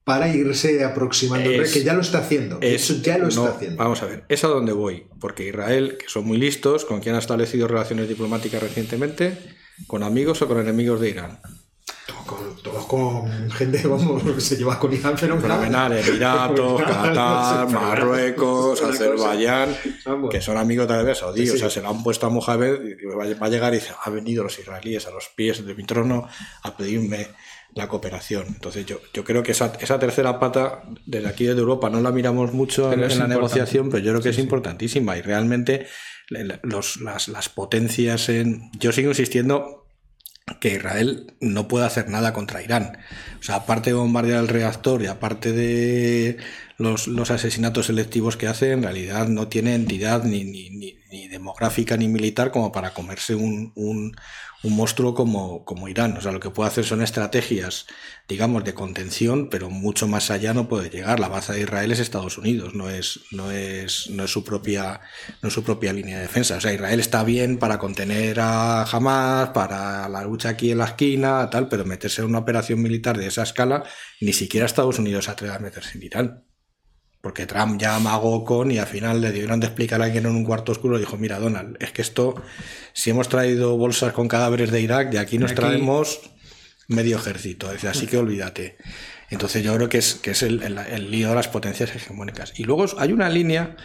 para 0.03 0.35
irse 0.35 0.83
aproximando, 0.83 1.51
que 1.51 1.85
ya 1.85 1.93
lo 1.93 2.01
está 2.01 2.21
haciendo. 2.21 2.59
Eso 2.63 3.03
ya 3.03 3.19
lo 3.19 3.29
está 3.29 3.51
haciendo. 3.51 3.77
Vamos 3.77 4.03
a 4.03 4.07
ver, 4.07 4.25
es 4.31 4.43
a 4.45 4.49
donde 4.49 4.73
voy, 4.73 5.09
porque 5.21 5.47
Israel, 5.47 5.99
que 5.99 6.09
son 6.09 6.25
muy 6.25 6.39
listos, 6.39 6.87
con 6.87 7.01
quien 7.01 7.17
ha 7.17 7.19
establecido 7.19 7.69
relaciones 7.69 8.09
diplomáticas 8.09 8.63
recientemente, 8.63 9.37
con 9.87 10.03
amigos 10.03 10.41
o 10.41 10.49
con 10.49 10.59
enemigos 10.59 11.03
de 11.03 11.11
Irán 11.11 11.39
todos 12.63 12.87
con 12.87 13.51
gente 13.51 13.87
vamos, 13.87 14.23
que 14.23 14.41
se 14.41 14.57
lleva 14.57 14.79
con 14.79 14.93
Irán 14.93 15.17
fenomenal. 15.17 15.93
Emiratos, 15.93 16.83
Qatar, 16.87 17.69
Marruecos, 17.71 18.83
Azerbaiyán, 18.83 19.77
que 20.31 20.41
son 20.41 20.57
amigos 20.57 20.89
de 20.89 20.95
Arabia 20.95 21.15
Saudí. 21.15 21.49
O 21.49 21.57
sea, 21.57 21.71
se 21.71 21.81
lo 21.81 21.89
han 21.89 22.03
puesto 22.03 22.27
a 22.27 22.31
Mohamed 22.31 22.81
y 22.83 23.05
va 23.07 23.47
a 23.47 23.51
llegar 23.51 23.73
y 23.75 23.77
dice, 23.79 23.93
ha 24.03 24.11
venido 24.11 24.43
los 24.43 24.59
israelíes 24.59 25.07
a 25.07 25.11
los 25.11 25.29
pies 25.29 25.65
de 25.65 25.75
mi 25.75 25.85
trono 25.85 26.29
a 26.63 26.77
pedirme 26.77 27.29
la 27.75 27.89
cooperación. 27.89 28.47
Entonces 28.49 28.85
yo, 28.85 29.01
yo 29.15 29.25
creo 29.25 29.43
que 29.43 29.53
esa, 29.53 29.73
esa 29.81 29.99
tercera 29.99 30.39
pata 30.39 30.83
desde 31.07 31.29
aquí 31.29 31.45
desde 31.45 31.61
Europa 31.61 31.89
no 31.89 32.01
la 32.01 32.13
miramos 32.13 32.53
mucho 32.53 32.93
en, 32.93 33.01
la 33.01 33.27
negociación, 33.27 33.89
pero 33.91 34.03
yo 34.03 34.13
creo 34.13 34.23
que 34.23 34.29
es 34.31 34.39
importantísima 34.39 35.17
y 35.17 35.23
realmente 35.23 35.87
los, 36.63 37.01
las, 37.01 37.29
las 37.29 37.49
potencias 37.49 38.29
en... 38.29 38.71
Yo 38.79 38.93
sigo 38.93 39.11
insistiendo 39.11 39.82
que 40.61 40.74
Israel 40.74 41.34
no 41.40 41.68
puede 41.68 41.86
hacer 41.86 42.09
nada 42.09 42.32
contra 42.32 42.62
Irán. 42.62 42.99
O 43.40 43.43
sea, 43.43 43.57
aparte 43.57 43.90
de 43.90 43.95
bombardear 43.95 44.40
el 44.40 44.49
reactor 44.49 45.03
y 45.03 45.07
aparte 45.07 45.53
de 45.53 46.38
los, 46.78 47.09
asesinatos 47.30 47.86
selectivos 47.86 48.36
que 48.36 48.49
hace, 48.49 48.72
en 48.72 48.82
realidad 48.82 49.28
no 49.28 49.49
tiene 49.49 49.74
entidad 49.74 50.24
ni, 50.24 50.45
ni, 50.45 50.70
ni 50.70 51.28
demográfica 51.28 51.97
ni 51.97 52.09
militar 52.09 52.51
como 52.51 52.72
para 52.72 52.95
comerse 52.95 53.34
un, 53.34 53.72
un 53.74 54.16
monstruo 54.71 55.15
como, 55.15 55.65
como 55.65 55.89
Irán. 55.89 56.17
O 56.17 56.21
sea, 56.21 56.33
lo 56.33 56.41
que 56.41 56.51
puede 56.51 56.69
hacer 56.69 56.85
son 56.85 57.03
estrategias, 57.03 57.87
digamos, 58.29 58.65
de 58.65 58.75
contención, 58.75 59.49
pero 59.51 59.71
mucho 59.71 60.07
más 60.07 60.31
allá 60.31 60.55
no 60.55 60.69
puede 60.69 60.91
llegar. 60.91 61.21
La 61.21 61.29
base 61.29 61.53
de 61.53 61.61
Israel 61.63 61.93
es 61.93 61.99
Estados 61.99 62.39
Unidos, 62.39 62.75
no 62.75 62.89
es, 62.89 63.21
no 63.31 63.51
es, 63.51 64.09
no 64.11 64.25
es 64.25 64.31
su 64.31 64.45
propia, 64.45 65.01
no 65.43 65.49
es 65.49 65.55
su 65.55 65.63
propia 65.63 65.93
línea 65.93 66.17
de 66.17 66.23
defensa. 66.23 66.57
O 66.57 66.61
sea, 66.61 66.73
Israel 66.73 67.01
está 67.01 67.25
bien 67.25 67.59
para 67.59 67.79
contener 67.79 68.41
a 68.41 68.83
Hamas, 68.85 69.51
para 69.51 70.09
la 70.09 70.23
lucha 70.23 70.51
aquí 70.51 70.71
en 70.71 70.79
la 70.79 70.87
esquina, 70.87 71.51
tal, 71.51 71.69
pero 71.69 71.85
meterse 71.85 72.23
en 72.23 72.29
una 72.29 72.39
operación 72.39 72.81
militar 72.83 73.19
de 73.19 73.27
esa 73.27 73.43
escala, 73.43 73.85
ni 74.21 74.33
siquiera 74.33 74.67
Estados 74.67 74.99
Unidos 74.99 75.25
se 75.25 75.31
atreve 75.33 75.55
a 75.55 75.59
meterse 75.59 75.99
en 75.99 76.05
Irán 76.05 76.52
porque 77.23 77.47
Trump 77.47 77.81
ya 77.81 77.95
amagó 77.95 78.45
con 78.45 78.70
y 78.73 78.79
al 78.79 78.87
final 78.89 79.20
le 79.20 79.31
dieron 79.31 79.61
de 79.61 79.68
explicar 79.68 80.03
a 80.03 80.07
alguien 80.07 80.27
en 80.27 80.33
un 80.33 80.45
cuarto 80.45 80.73
oscuro 80.73 80.97
y 80.97 81.01
dijo, 81.01 81.16
mira 81.16 81.39
Donald, 81.39 81.77
es 81.81 81.93
que 81.93 82.03
esto, 82.03 82.35
si 82.93 83.11
hemos 83.11 83.29
traído 83.29 83.77
bolsas 83.79 84.12
con 84.12 84.27
cadáveres 84.27 84.73
de 84.73 84.81
Irak, 84.81 85.11
de 85.11 85.20
aquí 85.20 85.39
nos 85.39 85.55
traemos 85.55 86.20
medio 86.89 87.16
ejército, 87.16 87.70
así 87.89 88.09
que 88.09 88.18
olvídate. 88.18 88.77
Entonces 89.31 89.62
yo 89.62 89.75
creo 89.77 89.89
que 89.89 89.99
es, 89.99 90.16
que 90.16 90.33
es 90.33 90.43
el, 90.43 90.59
lío 91.11 91.29
de 91.29 91.35
las 91.37 91.47
potencias 91.47 91.95
hegemónicas. 91.95 92.59
Y 92.59 92.64
luego 92.64 92.87
hay 92.99 93.12
una 93.12 93.31
línea, 93.31 93.77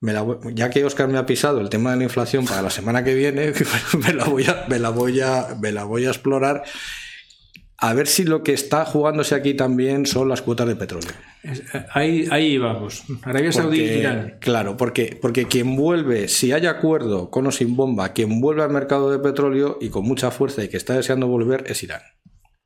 me 0.00 0.14
ya 0.54 0.70
que 0.70 0.82
Oscar 0.82 1.08
me 1.08 1.18
ha 1.18 1.26
pisado 1.26 1.60
el 1.60 1.68
tema 1.68 1.90
de 1.90 1.98
la 1.98 2.04
inflación 2.04 2.46
para 2.46 2.62
la 2.62 2.70
semana 2.70 3.04
que 3.04 3.14
viene, 3.14 3.52
me 3.98 4.14
la 4.14 4.24
voy 4.24 4.46
a, 4.46 4.64
me 4.68 4.78
la 4.78 4.88
voy 4.88 5.20
a, 5.20 5.48
me 5.60 5.70
la 5.70 5.84
voy 5.84 6.06
a 6.06 6.08
explorar 6.08 6.64
a 7.82 7.94
ver 7.94 8.06
si 8.06 8.24
lo 8.24 8.42
que 8.42 8.52
está 8.52 8.84
jugándose 8.84 9.34
aquí 9.34 9.54
también 9.54 10.04
son 10.04 10.28
las 10.28 10.42
cuotas 10.42 10.68
de 10.68 10.76
petróleo. 10.76 11.10
Eh, 11.42 11.62
ahí, 11.92 12.28
ahí 12.30 12.58
vamos. 12.58 13.04
Arabia 13.22 13.52
Saudí 13.52 13.80
y 13.80 13.98
Irán. 14.00 14.36
Claro, 14.38 14.76
porque, 14.76 15.18
porque 15.20 15.46
quien 15.46 15.76
vuelve, 15.76 16.28
si 16.28 16.52
hay 16.52 16.66
acuerdo 16.66 17.30
con 17.30 17.46
o 17.46 17.50
sin 17.50 17.76
bomba, 17.76 18.12
quien 18.12 18.40
vuelve 18.40 18.62
al 18.62 18.70
mercado 18.70 19.10
de 19.10 19.18
petróleo 19.18 19.78
y 19.80 19.88
con 19.88 20.04
mucha 20.04 20.30
fuerza 20.30 20.62
y 20.62 20.68
que 20.68 20.76
está 20.76 20.94
deseando 20.94 21.26
volver 21.26 21.64
es 21.68 21.82
Irán. 21.82 22.02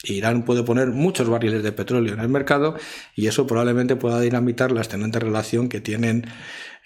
Irán 0.03 0.45
puede 0.45 0.65
poner 0.65 0.89
muchos 0.89 1.29
barriles 1.29 1.63
de 1.63 1.71
petróleo 1.71 2.15
en 2.15 2.21
el 2.21 2.29
mercado 2.29 2.77
y 3.15 3.29
eso 3.29 3.47
probablemente 3.47 3.97
pueda 3.97 4.21
dinamitar 4.21 4.73
la 4.73 4.81
excelente 4.81 5.21
relación 5.21 5.69
que 5.69 5.81
tienen 5.81 6.27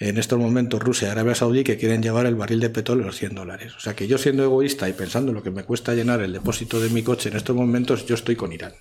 en 0.01 0.17
estos 0.17 0.39
momentos 0.39 0.81
Rusia 0.81 1.09
y 1.09 1.11
Arabia 1.11 1.35
Saudí 1.35 1.65
que 1.65 1.77
quieren 1.77 2.01
llevar 2.03 2.27
el 2.27 2.37
barril 2.37 2.61
de 2.61 2.71
petróleo 2.71 3.03
a 3.05 3.09
los 3.09 3.17
100 3.17 3.35
dólares. 3.35 3.75
O 3.77 3.81
sea 3.81 3.97
que 3.97 4.07
yo 4.07 4.17
siendo 4.17 4.45
egoísta 4.45 4.89
y 4.89 4.93
pensando 4.93 5.33
en 5.33 5.37
lo 5.37 5.43
que 5.43 5.51
me 5.51 5.65
cuesta 5.65 5.93
llenar 5.95 6.21
el 6.21 6.33
depósito 6.33 6.79
de 6.79 6.89
mi 6.91 7.03
coche 7.03 7.31
en 7.31 7.37
estos 7.37 7.57
momentos, 7.57 8.07
yo 8.07 8.15
estoy 8.15 8.37
con 8.37 8.53
Irán. 8.53 8.73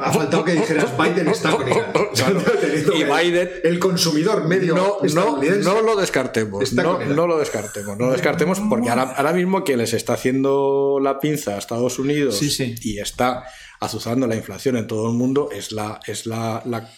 ha 0.00 0.12
faltado 0.12 0.44
que 0.44 0.52
dijeras 0.52 0.96
Biden 0.96 1.28
está 1.28 1.50
con 1.50 1.68
Irán. 1.68 1.92
y 2.94 3.04
Biden... 3.04 3.50
El 3.64 3.78
consumidor 3.78 4.48
medio 4.48 4.74
no, 4.74 4.96
no, 5.02 5.82
lo 5.82 5.96
descartemos. 5.96 6.72
No, 6.72 7.04
no, 7.04 7.26
lo 7.26 7.38
descartemos. 7.38 7.98
No 7.98 8.06
lo 8.06 8.12
descartemos 8.12 8.60
porque 8.60 8.88
ahora, 8.88 9.12
ahora 9.14 9.34
mismo 9.34 9.62
que 9.62 9.76
les 9.76 9.92
está 9.92 10.14
haciendo 10.14 11.00
la 11.02 11.20
pinza 11.20 11.56
a 11.56 11.58
Estados 11.58 11.98
Unidos 11.98 12.40
y 12.42 12.98
está 12.98 13.44
azuzando 13.80 14.26
la 14.26 14.36
inflación 14.36 14.76
en 14.76 14.86
todo 14.86 15.10
el 15.10 15.16
mundo 15.16 15.50
es 15.52 15.70
la, 15.70 16.00
es 16.06 16.26
la, 16.26 16.62
la 16.64 16.88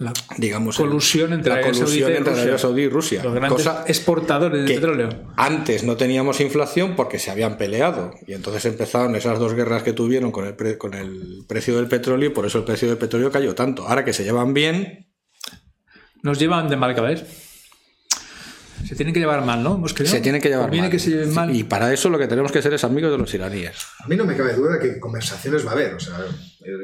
la 0.00 0.14
digamos, 0.38 0.78
colusión 0.78 1.34
entre, 1.34 1.54
la 1.54 1.60
colusión 1.60 2.10
entre 2.10 2.32
Arabia 2.32 2.56
Saudí 2.56 2.84
y 2.84 2.88
Rusia. 2.88 3.22
Los 3.22 3.34
grandes 3.34 3.68
exportadores 3.86 4.66
de 4.66 4.74
petróleo. 4.74 5.10
Antes 5.36 5.84
no 5.84 5.98
teníamos 5.98 6.40
inflación 6.40 6.96
porque 6.96 7.18
se 7.18 7.30
habían 7.30 7.58
peleado. 7.58 8.14
Y 8.26 8.32
entonces 8.32 8.64
empezaron 8.64 9.14
esas 9.14 9.38
dos 9.38 9.52
guerras 9.52 9.82
que 9.82 9.92
tuvieron 9.92 10.32
con 10.32 10.46
el, 10.46 10.78
con 10.78 10.94
el 10.94 11.44
precio 11.46 11.76
del 11.76 11.86
petróleo 11.86 12.30
y 12.30 12.32
por 12.32 12.46
eso 12.46 12.56
el 12.56 12.64
precio 12.64 12.88
del 12.88 12.96
petróleo 12.96 13.30
cayó 13.30 13.54
tanto. 13.54 13.86
Ahora 13.86 14.02
que 14.02 14.14
se 14.14 14.24
llevan 14.24 14.54
bien. 14.54 15.06
Nos 16.22 16.38
llevan 16.38 16.70
de 16.70 16.76
mal 16.76 16.94
Se 18.86 18.94
tienen 18.96 19.12
que 19.14 19.20
llevar 19.20 19.44
mal, 19.44 19.62
¿no? 19.62 19.74
Hemos. 19.76 19.92
Se 19.92 20.20
tienen 20.20 20.40
que 20.40 20.48
llevar 20.48 20.64
Conviene 20.66 20.86
mal. 20.86 20.90
que 20.90 20.98
se 20.98 21.10
lleven 21.10 21.32
mal. 21.34 21.54
Y 21.54 21.64
para 21.64 21.92
eso 21.92 22.08
lo 22.10 22.18
que 22.18 22.26
tenemos 22.26 22.50
que 22.50 22.60
ser 22.62 22.74
es 22.74 22.82
amigos 22.84 23.12
de 23.12 23.18
los 23.18 23.32
iraníes. 23.34 23.76
A 23.98 24.08
mí 24.08 24.16
no 24.16 24.24
me 24.24 24.36
cabe 24.36 24.54
duda 24.54 24.78
que 24.80 24.98
conversaciones 24.98 25.64
va 25.64 25.70
a 25.70 25.72
haber. 25.74 25.94
O 25.94 26.00
sea, 26.00 26.16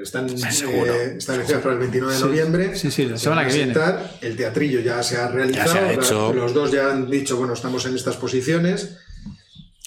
están 0.02 0.28
eh, 0.30 1.14
establecidas 1.18 1.62
para 1.62 1.74
el 1.74 1.80
29 1.80 2.12
de 2.12 2.18
Sí. 2.18 2.24
noviembre. 2.24 2.76
Sí, 2.76 2.90
sí, 2.90 3.04
la 3.06 3.16
Se 3.16 3.24
semana 3.24 3.46
que 3.46 3.54
viene. 3.54 3.74
El 4.20 4.36
teatrillo 4.36 4.80
ya 4.80 5.02
se 5.02 5.16
ha 5.16 5.28
realizado. 5.28 5.72
se 5.72 5.78
ha 5.78 5.92
hecho. 5.92 6.32
Los 6.32 6.54
dos 6.54 6.70
ya 6.72 6.90
han 6.92 7.10
dicho, 7.10 7.36
bueno, 7.36 7.54
estamos 7.54 7.84
en 7.86 7.94
estas 7.94 8.16
posiciones. 8.16 8.96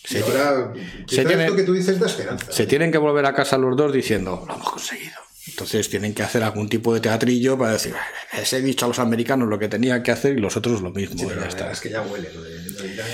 Se 0.03 0.19
y 0.19 0.21
ahora, 0.23 0.73
quizá 1.05 1.23
tiene- 1.23 1.43
esto 1.45 1.55
que 1.55 1.63
tú 1.63 1.73
dices 1.73 1.99
da 1.99 2.07
esperanza. 2.07 2.51
Se 2.51 2.65
tienen 2.65 2.91
que 2.91 2.97
volver 2.97 3.25
a 3.27 3.33
casa 3.33 3.57
los 3.57 3.77
dos 3.77 3.93
diciendo, 3.93 4.43
lo 4.47 4.55
hemos 4.55 4.69
conseguido. 4.71 5.13
Entonces 5.49 5.89
tienen 5.89 6.13
que 6.13 6.23
hacer 6.23 6.43
algún 6.43 6.69
tipo 6.69 6.93
de 6.93 6.99
teatrillo 6.99 7.57
para 7.57 7.73
decir, 7.73 7.93
les 8.35 8.53
he 8.53 8.61
dicho 8.61 8.85
a 8.85 8.87
los 8.87 8.99
americanos 8.99 9.47
lo 9.49 9.59
que 9.59 9.67
tenían 9.67 10.01
que 10.03 10.11
hacer 10.11 10.37
y 10.37 10.41
los 10.41 10.55
otros 10.57 10.81
lo 10.81 10.91
mismo. 10.91 11.17
Sí, 11.19 11.25
pero 11.27 11.41
ya 11.41 11.47
está. 11.47 11.71
es 11.71 11.79
que 11.81 11.89
ya 11.89 12.01
huele 12.01 12.31
lo 12.33 12.41
de, 12.43 12.69
lo 12.71 12.81
de 12.83 12.93
Irán. 12.93 13.07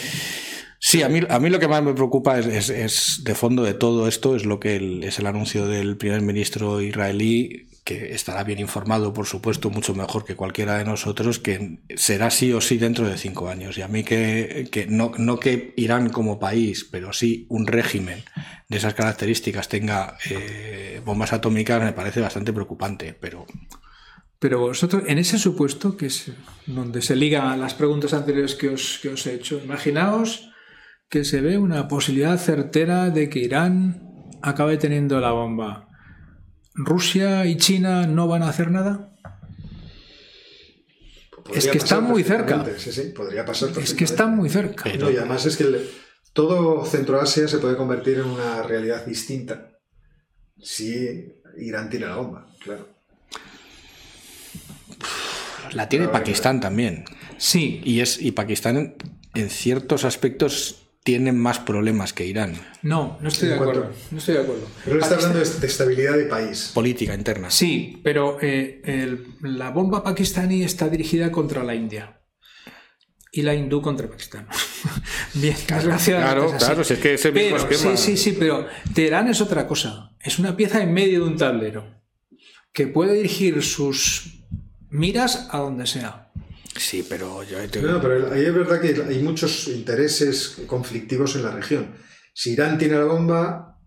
Sí, 0.80 1.02
a 1.02 1.10
mí, 1.10 1.22
a 1.28 1.40
mí 1.40 1.50
lo 1.50 1.60
que 1.60 1.68
más 1.68 1.82
me 1.82 1.94
preocupa 1.94 2.38
es, 2.38 2.46
es- 2.48 2.70
es, 2.70 3.22
de 3.24 3.34
fondo 3.34 3.64
de 3.64 3.74
todo 3.74 4.08
esto, 4.08 4.36
es 4.36 4.46
lo 4.46 4.60
que 4.60 4.76
el- 4.76 5.04
es 5.04 5.18
el 5.20 5.26
anuncio 5.26 5.66
del 5.66 5.98
primer 5.98 6.22
ministro 6.22 6.80
israelí, 6.82 7.68
que 7.86 8.16
estará 8.16 8.44
bien 8.44 8.60
informado, 8.60 9.14
por 9.14 9.28
supuesto, 9.28 9.70
mucho 9.70 9.94
mejor 9.94 10.26
que 10.26 10.36
cualquiera 10.36 10.80
de 10.80 10.86
nosotros, 10.86 11.38
que 11.38 11.80
será 11.96 12.32
sí 12.32 12.52
o 12.52 12.60
sí 12.60 12.80
dentro 12.80 13.08
de 13.08 13.16
cinco 13.18 13.48
años. 13.48 13.78
Y 13.78 13.84
a 13.84 13.88
mí 13.88 14.04
que, 14.04 14.68
que 14.72 14.88
no, 14.88 15.12
no 15.20 15.40
que 15.40 15.74
Irán 15.78 16.10
como 16.10 16.40
país, 16.40 16.84
pero 16.92 17.14
sí 17.14 17.46
un 17.48 17.68
régimen 17.68 18.24
de 18.70 18.78
esas 18.78 18.96
características 18.96 19.70
tenga 19.70 20.18
eh, 20.32 21.00
bombas 21.06 21.32
atómicas 21.32 21.82
me 21.82 21.94
parece 21.94 22.22
bastante 22.22 22.52
preocupante, 22.52 23.14
pero 23.14 23.46
Pero 24.40 24.60
vosotros, 24.60 25.04
en 25.08 25.20
ese 25.20 25.38
supuesto, 25.38 25.96
que 25.96 26.08
es 26.08 26.32
donde 26.66 27.04
se 27.04 27.16
ligan 27.16 27.48
a 27.48 27.58
las 27.58 27.76
preguntas 27.76 28.14
anteriores 28.14 28.56
que 28.56 28.70
os, 28.70 29.00
que 29.02 29.10
os 29.10 29.26
he 29.28 29.36
hecho, 29.36 29.62
imaginaos 29.64 30.50
que 31.08 31.24
se 31.24 31.40
ve 31.40 31.60
una 31.60 31.88
posibilidad 31.88 32.38
certera 32.38 33.12
de 33.12 33.30
que 33.30 33.40
Irán 33.40 34.02
acabe 34.42 34.78
teniendo 34.78 35.20
la 35.20 35.32
bomba. 35.32 35.88
¿Rusia 36.76 37.46
y 37.46 37.58
China 37.58 38.06
no 38.06 38.28
van 38.28 38.44
a 38.44 38.50
hacer 38.50 38.70
nada? 38.72 39.12
Podría 41.44 41.58
Es 41.60 41.68
que 41.68 41.78
está 41.78 42.00
muy 42.00 42.24
cerca. 42.24 42.66
Sí, 42.78 42.92
sí, 42.92 43.02
podría 43.16 43.46
pasar 43.46 43.70
Es 43.82 43.94
que 43.94 44.04
está 44.04 44.28
muy 44.28 44.50
cerca. 44.50 44.92
No, 44.98 45.10
y 45.10 45.18
además 45.18 45.46
es 45.46 45.58
que 45.58 45.64
el- 45.64 45.90
todo 46.34 46.86
Centroasia 46.86 47.48
se 47.48 47.60
puede 47.60 47.78
convertir 47.78 48.18
en 48.18 48.26
una 48.26 48.62
realidad 48.64 49.06
distinta 49.06 49.70
si 50.62 51.32
Irán 51.58 51.90
tiene 51.90 52.08
la 52.08 52.16
bomba, 52.18 52.48
claro. 52.60 52.90
la 55.72 55.88
tiene 55.90 56.08
Pakistán 56.08 56.60
también. 56.60 57.06
Sí, 57.38 57.82
Y, 57.84 58.00
es, 58.02 58.22
y 58.22 58.32
Pakistán 58.32 58.78
en, 58.78 58.96
en 59.34 59.50
ciertos 59.50 60.04
aspectos 60.06 60.85
tiene 61.06 61.32
más 61.32 61.60
problemas 61.60 62.14
que 62.14 62.26
Irán. 62.26 62.56
no, 62.82 63.20
no 63.22 63.28
estoy 63.30 63.50
de 63.50 63.54
acuerdo. 63.56 63.92
No 64.10 64.18
estoy 64.18 64.34
de 64.36 64.42
acuerdo. 64.42 64.68
Pero 64.84 64.96
él 64.98 65.04
está 65.04 65.14
hablando 65.16 65.38
de, 65.38 65.68
estabilidad 65.68 66.18
de 66.18 66.26
país. 66.26 66.72
Política 66.74 67.14
interna. 67.14 67.52
Sí, 67.52 68.02
pero 68.04 68.40
eh, 68.42 68.82
el- 68.84 69.28
la 69.44 69.70
bomba 69.70 70.04
pakistaní 70.04 70.64
está 70.64 70.90
dirigida 70.90 71.32
contra 71.32 71.64
la 71.64 71.76
India. 71.76 72.22
Y 73.32 73.44
la 73.44 73.54
hindú 73.54 73.82
contra 73.84 74.08
Pakistán. 74.10 74.48
Bien, 75.36 75.56
Claro, 75.68 75.94
es 75.96 76.04
claro, 76.64 76.84
si 76.84 76.94
es 76.94 77.00
que 77.00 77.14
ese 77.14 77.32
mismo 77.32 77.58
Pero, 77.58 77.70
esquema. 77.70 77.98
Sí, 77.98 78.18
sí, 78.18 78.18
sí, 78.18 78.36
pero 78.40 78.66
Teherán 78.96 79.28
es 79.28 79.42
otra 79.42 79.68
cosa. 79.68 80.16
Es 80.20 80.40
una 80.40 80.56
pieza 80.58 80.82
en 80.82 80.92
medio 80.92 81.24
de 81.24 81.28
un 81.30 81.38
tablero 81.38 82.02
que 82.74 82.88
puede 82.88 83.14
dirigir 83.14 83.62
sus 83.62 84.44
miras 84.90 85.50
a 85.52 85.60
donde 85.60 85.86
sea. 85.86 86.25
Sí, 86.76 87.06
pero 87.08 87.42
yo 87.44 87.58
No, 87.82 88.02
pero 88.02 88.34
ahí 88.34 88.44
es 88.46 88.54
verdad 88.54 88.82
que 88.82 89.02
hay 89.08 89.20
muchos 89.24 89.68
intereses 89.70 90.58
conflictivos 90.68 91.36
en 91.36 91.44
la 91.44 91.52
región. 91.52 91.96
Si 92.34 92.52
Irán 92.52 92.78
tiene 92.78 92.96
la 92.96 93.06
bomba, 93.06 93.78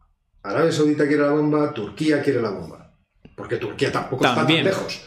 Arabia 0.42 0.72
Saudita 0.72 1.06
quiere 1.06 1.22
la 1.22 1.32
bomba, 1.32 1.72
Turquía 1.74 2.22
quiere 2.22 2.40
la 2.40 2.50
bomba. 2.50 2.94
Porque 3.36 3.56
Turquía 3.56 3.92
tampoco 3.92 4.22
También. 4.22 4.66
está 4.66 4.70
tan 4.78 4.86
lejos. 4.86 5.00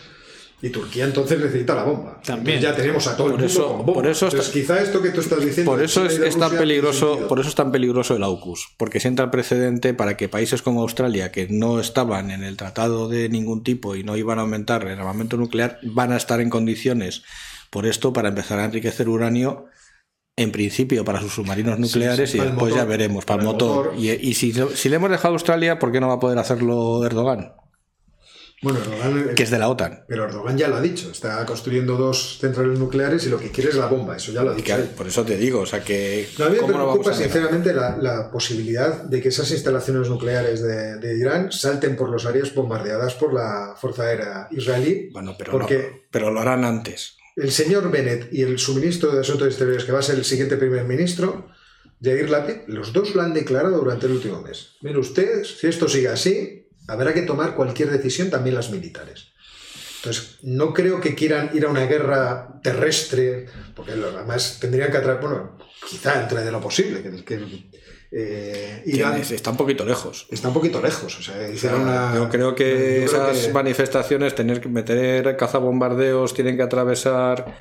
Y 0.64 0.70
Turquía 0.70 1.06
entonces 1.06 1.40
necesita 1.40 1.74
la 1.74 1.84
bomba. 1.84 2.22
También. 2.24 2.58
Entonces 2.60 2.78
ya 2.78 2.82
tenemos 2.84 3.08
a 3.08 3.18
todo 3.18 3.28
el 3.28 3.32
Por 3.34 3.40
mundo 3.42 3.52
eso- 3.52 3.68
con 3.68 3.78
bomba. 3.80 3.94
por 3.94 4.06
eso 4.08 4.28
está- 4.28 4.38
Entonces, 4.38 4.54
quizá 4.62 4.80
esto 4.80 5.02
que 5.02 5.10
tú 5.10 5.22
estás 5.22 5.44
diciendo. 5.44 5.72
por 5.72 5.82
eso 5.82 6.06
es, 6.06 6.38
tan 6.38 6.52
peligroso, 6.52 7.28
por 7.28 7.40
eso 7.40 7.50
es 7.50 7.56
tan 7.56 7.72
peligroso 7.72 8.16
el 8.16 8.22
AUKUS, 8.22 8.76
porque 8.78 9.00
sienta 9.00 9.24
el 9.24 9.32
precedente 9.32 9.96
para 9.96 10.16
que 10.18 10.30
países 10.30 10.62
como 10.62 10.82
Australia, 10.84 11.32
que 11.32 11.48
no 11.50 11.80
estaban 11.80 12.30
en 12.30 12.44
el 12.44 12.58
tratado 12.58 13.10
de 13.10 13.28
ningún 13.28 13.64
tipo 13.64 13.96
y 13.96 14.04
no 14.04 14.16
iban 14.18 14.38
a 14.38 14.44
aumentar 14.44 14.84
el 14.88 15.00
armamento 15.00 15.36
nuclear, 15.36 15.80
van 15.82 16.12
a 16.12 16.18
estar 16.18 16.40
en 16.42 16.52
condiciones 16.52 17.24
por 17.72 17.88
esto 17.88 18.14
para 18.14 18.30
empezar 18.30 18.60
a 18.60 18.66
enriquecer 18.66 19.10
uranio. 19.10 19.66
En 20.38 20.52
principio 20.52 21.04
para 21.04 21.20
sus 21.20 21.34
submarinos 21.34 21.78
nucleares 21.78 22.32
sí, 22.32 22.38
y 22.38 22.42
después 22.42 22.72
motor. 22.72 22.78
ya 22.78 22.86
veremos 22.86 23.26
para, 23.26 23.40
Para 23.40 23.50
el 23.50 23.54
motor. 23.54 23.86
motor. 23.88 24.00
Y, 24.00 24.12
y 24.12 24.34
si, 24.34 24.54
si 24.76 24.88
le 24.90 24.96
hemos 24.96 25.10
dejado 25.12 25.34
a 25.34 25.36
Australia, 25.36 25.78
¿por 25.78 25.92
qué 25.92 26.00
no 26.00 26.08
va 26.08 26.14
a 26.16 26.20
poder 26.20 26.38
hacerlo 26.38 27.06
Erdogan? 27.06 27.54
Bueno, 28.64 28.80
Erdogan, 28.80 29.34
Que 29.36 29.44
es 29.44 29.50
de 29.50 29.58
la 29.60 29.68
OTAN. 29.70 30.06
pero 30.08 30.24
Erdogan 30.26 30.56
ya 30.58 30.68
lo 30.68 30.76
ha 30.78 30.82
dicho. 30.82 31.10
Está 31.12 31.44
construyendo 31.48 31.98
dos 31.98 32.38
centrales 32.40 32.78
nucleares 32.80 33.26
y 33.26 33.30
lo 33.30 33.40
que 33.40 33.50
quiere 33.50 33.72
es 33.72 33.76
la 33.76 33.88
bomba. 33.88 34.16
Eso 34.16 34.32
ya 34.32 34.44
lo 34.44 34.52
ha 34.52 34.54
dicho. 34.54 34.76
que- 34.76 34.84
por 34.84 35.08
eso 35.08 35.24
te 35.26 35.36
digo, 35.36 35.62
o 35.62 35.66
sea 35.66 35.84
que 35.84 36.30
No, 36.38 36.46
a 36.46 36.50
mí 36.50 36.54
me 36.56 36.62
¿cómo 36.62 36.74
lo 36.78 36.86
vamos 36.88 37.00
preocupa 37.04 37.14
sinceramente 37.24 37.74
la, 37.74 37.98
la 37.98 38.32
posibilidad 38.32 39.04
de 39.04 39.20
que 39.22 39.30
esas 39.30 39.50
instalaciones 39.52 40.10
nucleares 40.10 40.62
de, 40.62 40.98
de 40.98 41.18
Irán 41.18 41.52
salten 41.52 41.96
por 41.96 42.10
los 42.10 42.26
áreas 42.26 42.54
bombardeadas 42.56 43.16
por 43.16 43.34
la 43.34 43.74
Fuerza 43.76 44.04
Aérea 44.04 44.48
israelí. 44.52 45.10
Bueno, 45.12 45.36
pero, 45.38 45.52
porque 45.52 45.78
no- 45.78 45.98
pero 46.12 46.32
lo 46.32 46.40
harán 46.40 46.64
antes. 46.64 47.18
El 47.36 47.52
señor 47.52 47.90
Bennett 47.92 48.32
y 48.32 48.42
el 48.42 48.60
suministro 48.60 49.12
de 49.12 49.22
Asuntos 49.22 49.48
Exteriores, 49.48 49.84
que 49.84 49.92
va 49.92 50.00
a 50.00 50.04
ser 50.04 50.16
el 50.16 50.26
siguiente 50.26 50.58
primer 50.58 50.86
ministro, 50.86 51.50
Yair 52.00 52.30
Lapid, 52.30 52.68
los 52.68 52.94
dos 52.94 53.14
lo 53.16 53.22
han 53.22 53.34
declarado 53.34 53.78
durante 53.78 54.08
el 54.08 54.14
último 54.14 54.42
mes. 54.42 54.78
Miren 54.82 55.00
ustedes, 55.00 55.60
si 55.60 55.68
esto 55.68 55.88
sigue 55.88 56.10
así, 56.10 56.68
habrá 56.88 57.14
que 57.14 57.22
tomar 57.22 57.56
cualquier 57.56 57.92
decisión, 57.92 58.30
también 58.30 58.56
las 58.56 58.72
militares. 58.72 59.28
Entonces, 59.98 60.40
no 60.42 60.74
creo 60.74 61.00
que 61.00 61.14
quieran 61.14 61.52
ir 61.54 61.64
a 61.64 61.70
una 61.70 61.86
guerra 61.86 62.60
terrestre, 62.64 63.46
porque 63.76 63.92
además 63.92 64.58
tendrían 64.60 64.92
que 64.92 64.98
atraer, 64.98 65.22
bueno, 65.22 65.60
quizá 65.88 66.24
entre 66.24 66.44
de 66.44 66.52
lo 66.52 66.60
posible, 66.60 67.04
que, 67.04 67.24
que, 67.24 67.70
eh, 68.12 68.84
Irán 68.86 69.22
está 69.22 69.52
un 69.52 69.58
poquito 69.58 69.86
lejos. 69.86 70.28
está 70.32 70.50
un 70.50 70.54
poquito 70.54 70.82
lejos. 70.82 71.18
O 71.18 71.22
sea, 71.24 71.50
hicieron 71.50 71.82
una- 71.82 72.14
yo 72.16 72.30
creo 72.30 72.54
que 72.56 73.04
yo 73.06 73.10
creo 73.12 73.32
esas 73.32 73.46
que- 73.48 73.54
manifestaciones, 73.54 74.36
tener 74.36 74.60
que 74.60 74.70
meter 74.70 75.38
cazabombardeos, 75.38 76.34
tienen 76.34 76.58
que 76.58 76.64
atravesar 76.64 77.58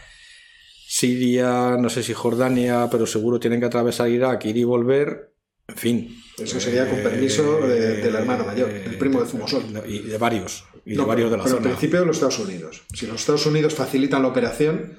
Siria, 0.89 1.77
no 1.79 1.89
sé 1.89 2.03
si 2.03 2.13
Jordania, 2.15 2.89
pero 2.91 3.07
seguro 3.07 3.39
tienen 3.39 3.61
que 3.61 3.67
atravesar 3.67 4.09
Irak, 4.09 4.45
ir 4.47 4.57
y 4.57 4.65
volver. 4.65 5.33
En 5.69 5.77
fin. 5.77 6.23
Eso 6.37 6.59
sería 6.59 6.89
con 6.89 6.99
permiso 7.01 7.61
de- 7.61 7.99
del 7.99 8.15
hermano 8.17 8.45
mayor, 8.45 8.71
el 8.71 8.99
primo 8.99 9.21
de 9.21 9.29
Zumosol. 9.29 9.63
Y 9.87 10.01
de 10.01 10.19
varios. 10.19 10.65
Y 10.85 10.95
No, 10.97 11.03
de 11.03 11.09
varios 11.09 11.31
de 11.31 11.37
la 11.37 11.45
pero 11.45 11.57
zona. 11.57 11.67
al 11.69 11.73
principio 11.77 12.01
de 12.01 12.07
los 12.07 12.17
Estados 12.17 12.39
Unidos. 12.41 12.83
Si 12.93 13.07
los 13.07 13.21
Estados 13.21 13.47
Unidos 13.47 13.75
facilitan 13.75 14.23
la 14.23 14.29
operación, 14.29 14.97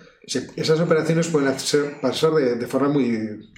esas 0.56 0.80
operaciones 0.80 1.28
pueden 1.28 1.50
hacer- 1.50 2.00
pasar 2.00 2.32
de, 2.36 2.56
de 2.56 2.68
forma 2.68 2.88
muy 2.88 3.52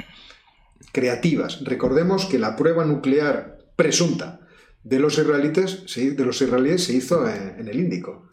creativas. 0.94 1.62
Recordemos 1.66 2.26
que 2.28 2.40
la 2.40 2.56
prueba 2.56 2.86
nuclear 2.86 3.58
presunta 3.76 4.40
de 4.84 5.00
los 5.00 5.18
de 5.18 6.24
los 6.24 6.42
israelíes 6.42 6.86
se 6.86 6.94
hizo 6.94 7.28
en 7.28 7.68
el 7.68 7.80
Índico. 7.80 8.30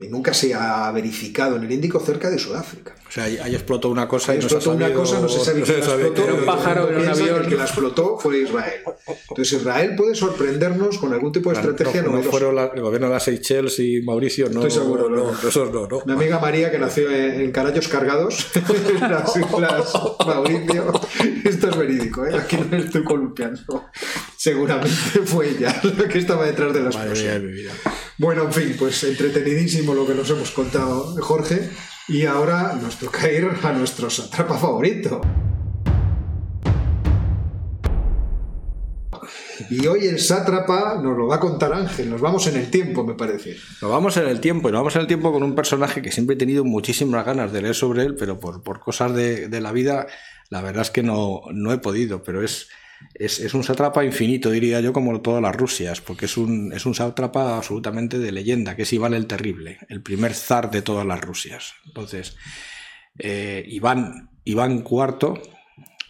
Y 0.00 0.08
nunca 0.08 0.34
se 0.34 0.52
ha 0.52 0.90
verificado 0.90 1.54
en 1.54 1.62
el 1.62 1.70
Índico 1.70 2.00
cerca 2.00 2.28
de 2.28 2.36
Sudáfrica. 2.36 2.96
O 3.08 3.12
sea, 3.12 3.24
ahí, 3.24 3.38
ahí 3.40 3.54
explotó 3.54 3.90
una 3.90 4.08
cosa 4.08 4.34
y 4.34 4.38
no 4.40 4.48
se 4.48 4.56
explotó 4.56 4.76
una 4.76 4.86
sabido- 4.86 5.00
cosa, 5.00 5.20
no 5.20 5.28
se 5.28 5.44
sabe 5.44 5.60
no 5.60 5.66
quién 5.66 5.78
la 5.78 5.84
explotó. 5.86 6.24
Era 6.24 6.34
un 6.34 6.44
pájaro, 6.44 6.88
era 6.90 6.98
un 7.00 7.08
avión. 7.08 7.42
El 7.44 7.48
que 7.48 7.54
la 7.56 7.62
explotó 7.62 8.18
fue 8.18 8.38
Israel. 8.40 8.82
Entonces 9.30 9.60
Israel 9.60 9.94
puede 9.96 10.16
sorprendernos 10.16 10.98
con 10.98 11.12
algún 11.12 11.30
tipo 11.30 11.50
de 11.50 11.56
estrategia 11.56 12.02
no, 12.02 12.20
fueron 12.24 12.56
la- 12.56 12.72
el 12.74 12.80
gobierno 12.82 13.06
de 13.06 13.12
las 13.14 13.22
Seychelles 13.22 13.78
y 13.78 14.02
Mauricio, 14.02 14.46
no. 14.50 14.66
Estoy 14.66 14.82
seguro, 14.82 15.08
no. 15.08 15.30
no, 15.32 15.48
esos 15.48 15.72
no, 15.72 15.86
no. 15.86 16.02
Mi 16.06 16.12
amiga 16.12 16.40
María, 16.40 16.72
que 16.72 16.78
nació 16.80 17.08
en, 17.12 17.40
en 17.40 17.52
Carayos 17.52 17.86
Cargados, 17.86 18.48
en 18.56 19.00
las 19.10 19.36
islas 19.36 19.92
Mauricio. 20.26 20.92
Esto 21.44 21.68
es 21.70 21.76
verídico, 21.76 22.26
¿eh? 22.26 22.36
aquí 22.36 22.56
no 22.68 22.76
estoy 22.78 23.04
columpiando. 23.04 23.84
Seguramente 24.36 25.20
fue 25.24 25.50
ella 25.50 25.80
la 25.96 26.08
que 26.08 26.18
estaba 26.18 26.44
detrás 26.46 26.74
de 26.74 26.80
la 26.80 26.90
Madre 26.90 27.10
mía 27.12 27.14
de 27.14 27.36
explosión. 27.36 27.46
mi 27.46 27.52
vida. 27.52 27.72
Bueno, 28.18 28.44
en 28.44 28.52
fin, 28.52 28.76
pues 28.78 29.02
entretenidísimo 29.04 29.83
lo 29.92 30.06
que 30.06 30.14
nos 30.14 30.30
hemos 30.30 30.50
contado, 30.52 31.16
Jorge. 31.20 31.68
Y 32.06 32.24
ahora 32.26 32.78
nos 32.80 32.96
toca 32.96 33.30
ir 33.30 33.48
a 33.62 33.72
nuestro 33.72 34.08
satrapa 34.08 34.56
favorito. 34.56 35.20
Y 39.70 39.86
hoy 39.86 40.06
el 40.06 40.18
sátrapa 40.18 41.00
nos 41.02 41.16
lo 41.16 41.26
va 41.26 41.36
a 41.36 41.40
contar 41.40 41.72
Ángel. 41.72 42.10
Nos 42.10 42.20
vamos 42.20 42.46
en 42.46 42.56
el 42.56 42.70
tiempo, 42.70 43.04
me 43.04 43.14
parece. 43.14 43.56
Nos 43.80 43.90
vamos 43.90 44.16
en 44.16 44.26
el 44.28 44.40
tiempo, 44.40 44.68
y 44.68 44.72
nos 44.72 44.80
vamos 44.80 44.94
en 44.96 45.02
el 45.02 45.06
tiempo 45.06 45.32
con 45.32 45.42
un 45.42 45.54
personaje 45.54 46.02
que 46.02 46.12
siempre 46.12 46.34
he 46.34 46.38
tenido 46.38 46.64
muchísimas 46.64 47.24
ganas 47.24 47.52
de 47.52 47.62
leer 47.62 47.74
sobre 47.74 48.04
él, 48.04 48.14
pero 48.14 48.38
por, 48.38 48.62
por 48.62 48.80
cosas 48.80 49.14
de, 49.14 49.48
de 49.48 49.60
la 49.60 49.72
vida, 49.72 50.06
la 50.50 50.60
verdad 50.60 50.82
es 50.82 50.90
que 50.90 51.02
no, 51.02 51.42
no 51.52 51.72
he 51.72 51.78
podido, 51.78 52.22
pero 52.22 52.42
es, 52.42 52.68
es, 53.12 53.40
es 53.40 53.54
un 53.54 53.64
sátrapa 53.64 54.04
infinito, 54.04 54.50
diría 54.50 54.80
yo, 54.80 54.92
como 54.92 55.20
todas 55.20 55.42
las 55.42 55.54
Rusias, 55.54 56.00
porque 56.00 56.26
es 56.26 56.36
un, 56.36 56.72
es 56.72 56.86
un 56.86 56.94
sátrapa 56.94 57.56
absolutamente 57.56 58.18
de 58.18 58.32
leyenda, 58.32 58.76
que 58.76 58.82
es 58.82 58.92
Iván 58.92 59.14
el 59.14 59.26
Terrible, 59.26 59.78
el 59.88 60.02
primer 60.02 60.34
zar 60.34 60.70
de 60.70 60.82
todas 60.82 61.06
las 61.06 61.20
Rusias. 61.20 61.74
Entonces, 61.86 62.36
eh, 63.18 63.64
Iván 63.68 64.30
Iván 64.44 64.84
IV, 64.84 65.40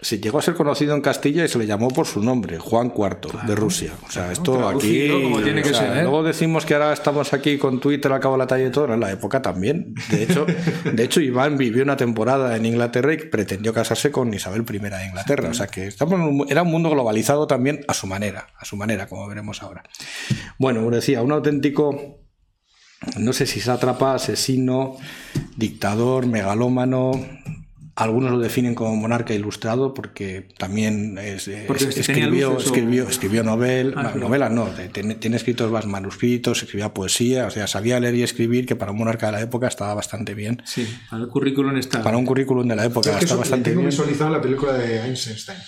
se 0.00 0.18
llegó 0.18 0.38
a 0.38 0.42
ser 0.42 0.54
conocido 0.54 0.94
en 0.94 1.00
Castilla 1.00 1.44
y 1.44 1.48
se 1.48 1.58
le 1.58 1.66
llamó 1.66 1.88
por 1.88 2.06
su 2.06 2.20
nombre, 2.22 2.58
Juan 2.58 2.92
IV 2.96 3.46
de 3.46 3.54
Rusia. 3.54 3.92
O 4.06 4.10
sea, 4.10 4.32
esto 4.32 4.68
aquí. 4.68 5.08
como 5.08 5.40
tiene 5.40 5.62
que 5.62 5.70
o 5.70 5.74
sea, 5.74 5.88
ser, 5.88 5.98
¿eh? 5.98 6.02
Luego 6.02 6.22
decimos 6.24 6.66
que 6.66 6.74
ahora 6.74 6.92
estamos 6.92 7.32
aquí 7.32 7.58
con 7.58 7.80
Twitter 7.80 8.12
al 8.12 8.20
cabo 8.20 8.34
de 8.34 8.38
la 8.40 8.46
talla 8.46 8.66
y 8.66 8.70
todo, 8.70 8.92
en 8.92 9.00
la 9.00 9.12
época 9.12 9.40
también. 9.40 9.94
De 10.10 10.22
hecho, 10.24 10.46
de 10.92 11.02
hecho, 11.04 11.20
Iván 11.20 11.56
vivió 11.56 11.82
una 11.84 11.96
temporada 11.96 12.56
en 12.56 12.66
Inglaterra 12.66 13.12
y 13.14 13.18
pretendió 13.18 13.72
casarse 13.72 14.10
con 14.10 14.34
Isabel 14.34 14.64
I 14.68 14.78
de 14.78 15.06
Inglaterra. 15.06 15.48
O 15.50 15.54
sea 15.54 15.68
que 15.68 15.86
estamos 15.86 16.14
un- 16.20 16.46
era 16.50 16.62
un 16.62 16.70
mundo 16.70 16.90
globalizado 16.90 17.46
también 17.46 17.80
a 17.88 17.94
su 17.94 18.06
manera, 18.06 18.48
a 18.58 18.64
su 18.64 18.76
manera, 18.76 19.06
como 19.06 19.26
veremos 19.28 19.62
ahora. 19.62 19.84
Bueno, 20.58 20.80
como 20.80 20.94
decía, 20.94 21.22
un 21.22 21.32
auténtico 21.32 22.20
no 23.18 23.32
sé 23.32 23.46
si 23.46 23.60
sátrapa, 23.60 24.14
asesino, 24.14 24.96
dictador, 25.56 26.26
megalómano. 26.26 27.12
Algunos 27.96 28.32
lo 28.32 28.40
definen 28.40 28.74
como 28.74 28.96
monarca 28.96 29.34
ilustrado 29.34 29.94
porque 29.94 30.48
también 30.58 31.16
es, 31.16 31.48
Porque 31.68 31.84
es- 31.84 31.94
tenía 32.06 32.24
escribió, 32.24 32.50
luces 32.54 32.64
o- 32.66 32.74
escribió, 32.74 33.08
escribió 33.08 33.42
novel, 33.44 33.94
Ah, 33.96 34.12
novelas 34.16 34.50
no, 34.50 34.68
tiene, 34.92 35.14
tiene 35.14 35.36
escritos 35.36 35.70
más 35.70 35.86
manuscritos, 35.86 36.60
escribía 36.64 36.92
poesía, 36.92 37.46
o 37.46 37.50
sea, 37.50 37.68
sabía 37.68 38.00
leer 38.00 38.16
y 38.16 38.22
escribir, 38.24 38.66
que 38.66 38.74
para 38.74 38.90
un 38.90 38.98
monarca 38.98 39.26
de 39.26 39.32
la 39.32 39.40
época 39.42 39.68
estaba 39.68 39.94
bastante 39.94 40.34
bien. 40.34 40.60
Sí, 40.64 40.88
para 41.08 41.22
el 41.22 41.28
currículum 41.28 41.76
está. 41.76 42.02
Para 42.02 42.16
un 42.16 42.26
currículum 42.26 42.66
de 42.66 42.74
la 42.74 42.84
época 42.84 43.10
Es 43.12 43.16
que 43.18 43.24
está 43.26 43.36
bastante 43.36 43.70
tengo 43.70 43.82
bien. 43.82 43.90
visualizado 43.90 44.30
la 44.30 44.40
película 44.40 44.72
de 44.72 45.00
Einstein, 45.06 45.58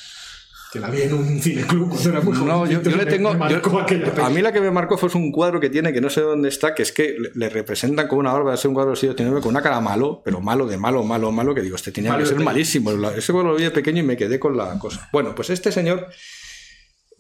que 0.73 0.81
la 0.81 0.91
vi 0.91 1.03
en 1.03 1.15
un 1.15 1.41
cineclub 1.41 1.89
cuando 1.91 2.11
era 2.11 2.21
muy 2.21 2.35
joven. 2.35 2.49
No, 2.49 2.67
yo, 2.67 2.83
yo 2.83 2.97
le 2.97 3.07
tengo. 3.07 3.33
yo- 3.49 4.25
a 4.25 4.31
mí 4.31 4.43
la 4.43 4.53
que 4.53 4.61
me 4.61 4.71
marcó 4.71 4.99
fue 4.99 5.09
un 5.15 5.31
cuadro 5.33 5.61
que 5.61 5.71
tiene, 5.71 5.93
que 5.93 6.01
no 6.01 6.11
sé 6.11 6.21
dónde 6.21 6.49
está, 6.49 6.75
que 6.75 6.83
es 6.83 6.93
que 6.93 7.17
le, 7.19 7.31
le 7.35 7.49
representan 7.49 8.09
como 8.09 8.21
una 8.21 8.33
barba 8.33 8.51
de 8.51 8.57
ser 8.57 8.69
un 8.69 8.75
cuadro 8.75 8.91
del 8.91 8.99
siglo 8.99 9.15
XIX 9.17 9.41
con 9.41 9.51
una 9.51 9.63
cara 9.63 9.81
malo, 9.81 10.21
pero 10.25 10.41
malo, 10.41 10.67
de 10.67 10.77
malo, 10.77 11.03
malo, 11.05 11.31
malo, 11.33 11.55
que 11.55 11.63
digo, 11.63 11.77
este 11.77 11.93
tenía 11.93 12.11
Malo 12.11 12.23
que 12.25 12.27
ser 12.29 12.37
pequeño. 12.37 12.51
malísimo. 12.53 12.91
Ese 13.11 13.33
cuadro 13.33 13.53
lo 13.53 13.57
vi 13.57 13.65
de 13.65 13.71
pequeño 13.71 14.01
y 14.01 14.07
me 14.07 14.17
quedé 14.17 14.39
con 14.41 14.57
la 14.57 14.79
cosa. 14.79 15.09
Bueno, 15.13 15.35
pues 15.35 15.51
este 15.51 15.71
señor, 15.73 16.07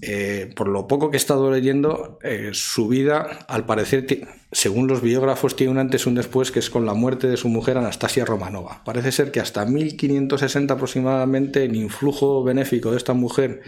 eh, 0.03 0.53
por 0.55 0.69
lo 0.69 0.87
poco 0.87 1.11
que 1.11 1.17
he 1.17 1.19
estado 1.19 1.51
leyendo, 1.51 2.19
eh, 2.23 2.51
su 2.53 2.89
vida, 2.89 3.47
al 3.49 3.65
parecer, 3.65 4.07
según 4.53 4.87
los 4.89 5.01
biógrafos, 5.01 5.57
tiene 5.57 5.73
un 5.73 5.79
antes 5.79 6.05
y 6.05 6.09
un 6.09 6.15
después, 6.15 6.51
que 6.51 6.59
es 6.59 6.71
con 6.71 6.85
la 6.85 6.95
muerte 6.95 7.29
de 7.29 7.37
su 7.37 7.49
mujer 7.49 7.79
Anastasia 7.79 8.25
Romanova. 8.25 8.83
Parece 8.85 9.13
ser 9.13 9.31
que 9.31 9.41
hasta 9.41 9.65
1560 9.65 10.75
aproximadamente 10.75 11.65
el 11.65 11.77
influjo 11.77 12.45
benéfico 12.45 12.91
de 12.91 12.99
esta 12.99 13.15
mujer 13.15 13.63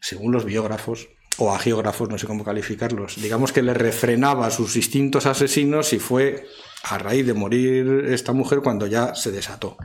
según 0.00 0.32
los 0.32 0.44
biógrafos 0.44 1.08
o 1.38 1.52
agiógrafos, 1.52 2.08
no 2.08 2.18
sé 2.18 2.26
cómo 2.26 2.44
calificarlos, 2.44 3.20
digamos 3.20 3.52
que 3.52 3.62
le 3.62 3.74
refrenaba 3.74 4.50
sus 4.50 4.74
instintos 4.76 5.26
asesinos 5.26 5.92
y 5.92 5.98
fue 5.98 6.46
a 6.82 6.98
raíz 6.98 7.26
de 7.26 7.34
morir 7.34 8.06
esta 8.08 8.32
mujer 8.32 8.60
cuando 8.60 8.86
ya 8.86 9.14
se 9.14 9.30
desató. 9.30 9.76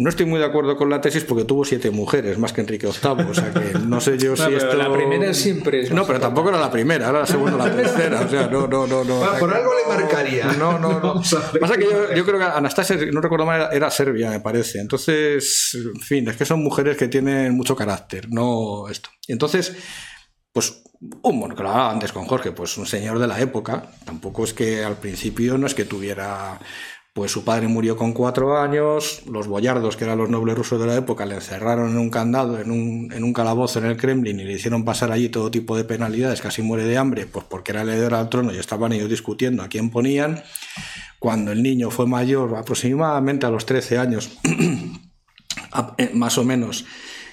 No 0.00 0.08
estoy 0.08 0.24
muy 0.24 0.38
de 0.38 0.46
acuerdo 0.46 0.78
con 0.78 0.88
la 0.88 1.02
tesis 1.02 1.24
porque 1.24 1.44
tuvo 1.44 1.62
siete 1.62 1.90
mujeres, 1.90 2.38
más 2.38 2.54
que 2.54 2.62
Enrique 2.62 2.86
VIII, 2.86 3.26
o 3.28 3.34
sea 3.34 3.52
que 3.52 3.78
no 3.80 4.00
sé 4.00 4.16
yo 4.16 4.30
No, 4.36 4.36
si 4.48 4.54
esto... 4.54 4.74
la 4.74 4.90
primera 4.90 5.34
siempre 5.34 5.82
es 5.82 5.90
No, 5.90 6.06
pero 6.06 6.18
tampoco 6.18 6.48
era 6.48 6.58
la 6.58 6.70
primera, 6.70 7.10
era 7.10 7.18
la 7.18 7.26
segunda 7.26 7.56
o 7.56 7.58
la 7.58 7.76
tercera, 7.76 8.22
o 8.22 8.28
sea, 8.30 8.46
no, 8.46 8.66
no, 8.66 8.86
no, 8.86 9.04
no. 9.04 9.22
Ah, 9.22 9.36
por 9.38 9.54
algo 9.54 9.70
le 9.74 9.94
marcaría. 9.94 10.46
No, 10.54 10.78
no, 10.78 11.00
no. 11.00 11.20
Ver. 11.52 11.60
Pasa 11.60 11.76
que 11.76 11.84
yo, 11.84 12.14
yo 12.14 12.24
creo 12.24 12.38
que 12.38 12.44
Anastasia, 12.46 12.96
no 13.12 13.20
recuerdo 13.20 13.44
mal, 13.44 13.68
era, 13.72 13.90
serbia, 13.90 14.30
me 14.30 14.40
parece. 14.40 14.80
Entonces, 14.80 15.76
en 15.94 16.00
fin, 16.00 16.26
es 16.28 16.36
que 16.38 16.46
son 16.46 16.64
mujeres 16.64 16.96
que 16.96 17.08
tienen 17.08 17.54
mucho 17.54 17.76
carácter, 17.76 18.26
no 18.30 18.88
esto. 18.88 19.10
Y 19.28 19.32
entonces, 19.32 19.76
pues, 20.50 20.82
un 21.22 21.40
bueno, 21.40 21.54
que 21.54 21.62
lo 21.62 21.68
hablaba 21.68 21.90
antes 21.90 22.12
con 22.12 22.24
Jorge, 22.24 22.52
pues 22.52 22.78
un 22.78 22.86
señor 22.86 23.18
de 23.18 23.26
la 23.26 23.38
época. 23.38 23.90
Tampoco 24.06 24.44
es 24.44 24.54
que 24.54 24.82
al 24.82 24.96
principio 24.96 25.58
no 25.58 25.66
es 25.66 25.74
que 25.74 25.84
tuviera. 25.84 26.58
Pues 27.20 27.32
su 27.32 27.44
padre 27.44 27.68
murió 27.68 27.98
con 27.98 28.14
cuatro 28.14 28.58
años, 28.58 29.20
los 29.30 29.46
boyardos, 29.46 29.94
que 29.94 30.04
eran 30.04 30.16
los 30.16 30.30
nobles 30.30 30.56
rusos 30.56 30.80
de 30.80 30.86
la 30.86 30.96
época, 30.96 31.26
le 31.26 31.34
encerraron 31.34 31.90
en 31.90 31.98
un 31.98 32.08
candado, 32.08 32.58
en 32.58 32.70
un, 32.70 33.12
en 33.12 33.24
un 33.24 33.34
calabozo 33.34 33.78
en 33.78 33.84
el 33.84 33.98
Kremlin 33.98 34.40
y 34.40 34.44
le 34.44 34.54
hicieron 34.54 34.86
pasar 34.86 35.12
allí 35.12 35.28
todo 35.28 35.50
tipo 35.50 35.76
de 35.76 35.84
penalidades, 35.84 36.40
casi 36.40 36.62
muere 36.62 36.84
de 36.84 36.96
hambre, 36.96 37.26
pues 37.26 37.44
porque 37.44 37.72
era 37.72 37.82
el 37.82 37.90
heredero 37.90 38.16
al 38.16 38.30
trono 38.30 38.54
y 38.54 38.56
estaban 38.56 38.94
ellos 38.94 39.10
discutiendo 39.10 39.62
a 39.62 39.68
quién 39.68 39.90
ponían. 39.90 40.42
Cuando 41.18 41.52
el 41.52 41.62
niño 41.62 41.90
fue 41.90 42.06
mayor, 42.06 42.56
aproximadamente 42.56 43.44
a 43.44 43.50
los 43.50 43.66
13 43.66 43.98
años, 43.98 44.38
eh, 45.98 46.10
más 46.14 46.38
o 46.38 46.44
menos, 46.44 46.86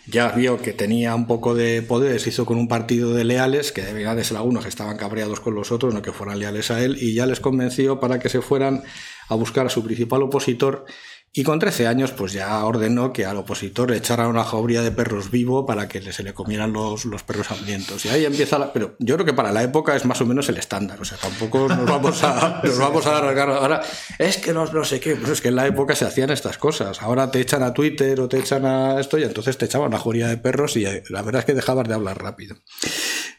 ya 0.09 0.29
vio 0.29 0.61
que 0.61 0.73
tenía 0.73 1.13
un 1.15 1.27
poco 1.27 1.53
de 1.53 1.81
poder, 1.81 2.19
se 2.19 2.29
hizo 2.29 2.45
con 2.45 2.57
un 2.57 2.67
partido 2.67 3.13
de 3.13 3.25
leales, 3.25 3.71
que 3.71 3.83
de 3.83 4.23
ser 4.23 4.37
algunos 4.37 4.65
estaban 4.65 4.97
cabreados 4.97 5.39
con 5.39 5.53
los 5.53 5.71
otros, 5.71 5.93
no 5.93 6.01
que 6.01 6.13
fueran 6.13 6.39
leales 6.39 6.71
a 6.71 6.83
él, 6.83 6.97
y 7.01 7.13
ya 7.13 7.25
les 7.25 7.39
convenció 7.39 7.99
para 7.99 8.19
que 8.19 8.29
se 8.29 8.41
fueran 8.41 8.83
a 9.27 9.35
buscar 9.35 9.65
a 9.65 9.69
su 9.69 9.83
principal 9.83 10.23
opositor. 10.23 10.85
Y 11.33 11.43
con 11.43 11.59
13 11.59 11.85
años, 11.85 12.11
pues 12.13 12.33
ya 12.33 12.65
ordenó 12.65 13.13
que 13.13 13.25
al 13.25 13.37
opositor 13.37 13.91
le 13.91 13.97
echaran 13.97 14.27
una 14.27 14.43
jauría 14.43 14.81
de 14.81 14.91
perros 14.91 15.29
vivo 15.29 15.67
para 15.67 15.87
que 15.87 16.01
se 16.11 16.23
le 16.23 16.33
comieran 16.33 16.73
los, 16.73 17.05
los 17.05 17.21
perros 17.21 17.51
hambrientos. 17.51 18.05
Y 18.05 18.09
ahí 18.09 18.25
empieza 18.25 18.57
la. 18.57 18.73
Pero 18.73 18.95
yo 18.97 19.15
creo 19.15 19.25
que 19.25 19.33
para 19.33 19.51
la 19.51 19.61
época 19.61 19.95
es 19.95 20.03
más 20.05 20.19
o 20.21 20.25
menos 20.25 20.49
el 20.49 20.57
estándar. 20.57 20.99
O 20.99 21.05
sea, 21.05 21.17
tampoco 21.19 21.67
nos 21.67 21.85
vamos 21.85 22.23
a, 22.23 22.61
nos 22.63 22.79
vamos 22.79 23.05
a 23.05 23.19
alargar. 23.19 23.51
Ahora, 23.51 23.81
es 24.17 24.37
que 24.37 24.51
no, 24.51 24.65
no 24.65 24.83
sé 24.83 24.99
qué. 24.99 25.15
Pues 25.15 25.29
es 25.29 25.41
que 25.41 25.49
en 25.49 25.57
la 25.57 25.67
época 25.67 25.93
se 25.93 26.05
hacían 26.05 26.31
estas 26.31 26.57
cosas. 26.57 27.03
Ahora 27.03 27.29
te 27.29 27.39
echan 27.39 27.61
a 27.61 27.71
Twitter 27.71 28.19
o 28.19 28.27
te 28.27 28.39
echan 28.39 28.65
a 28.65 28.99
esto 28.99 29.19
y 29.19 29.23
entonces 29.23 29.59
te 29.59 29.65
echaban 29.65 29.89
una 29.89 29.99
jauría 29.99 30.27
de 30.29 30.37
perros 30.37 30.75
y 30.75 30.85
eh, 30.85 31.03
la 31.09 31.21
verdad 31.21 31.41
es 31.41 31.45
que 31.45 31.53
dejabas 31.53 31.87
de 31.87 31.93
hablar 31.93 32.19
rápido. 32.19 32.55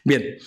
Bien. 0.05 0.37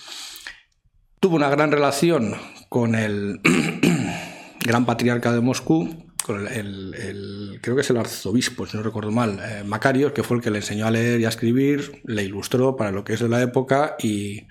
Tuvo 1.20 1.36
una 1.36 1.50
gran 1.50 1.70
relación 1.70 2.34
con 2.68 2.94
el 2.94 3.40
gran 4.60 4.86
patriarca 4.86 5.32
de 5.32 5.40
Moscú, 5.40 6.11
con 6.22 6.46
el, 6.48 6.94
el- 6.94 7.58
creo 7.62 7.74
que 7.76 7.82
es 7.82 7.90
el 7.90 7.96
arzobispo, 7.98 8.66
si 8.66 8.76
no 8.76 8.82
recuerdo 8.82 9.10
mal, 9.10 9.38
eh, 9.42 9.62
Macarios, 9.64 10.12
que 10.12 10.22
fue 10.22 10.36
el 10.38 10.42
que 10.42 10.50
le 10.50 10.58
enseñó 10.58 10.86
a 10.86 10.90
leer 10.90 11.20
y 11.20 11.24
a 11.24 11.28
escribir, 11.28 12.00
le 12.04 12.24
ilustró 12.24 12.76
para 12.76 12.90
lo 12.92 13.04
que 13.04 13.14
es 13.14 13.20
de 13.20 13.28
la 13.28 13.42
época 13.42 13.96
y, 14.00 14.46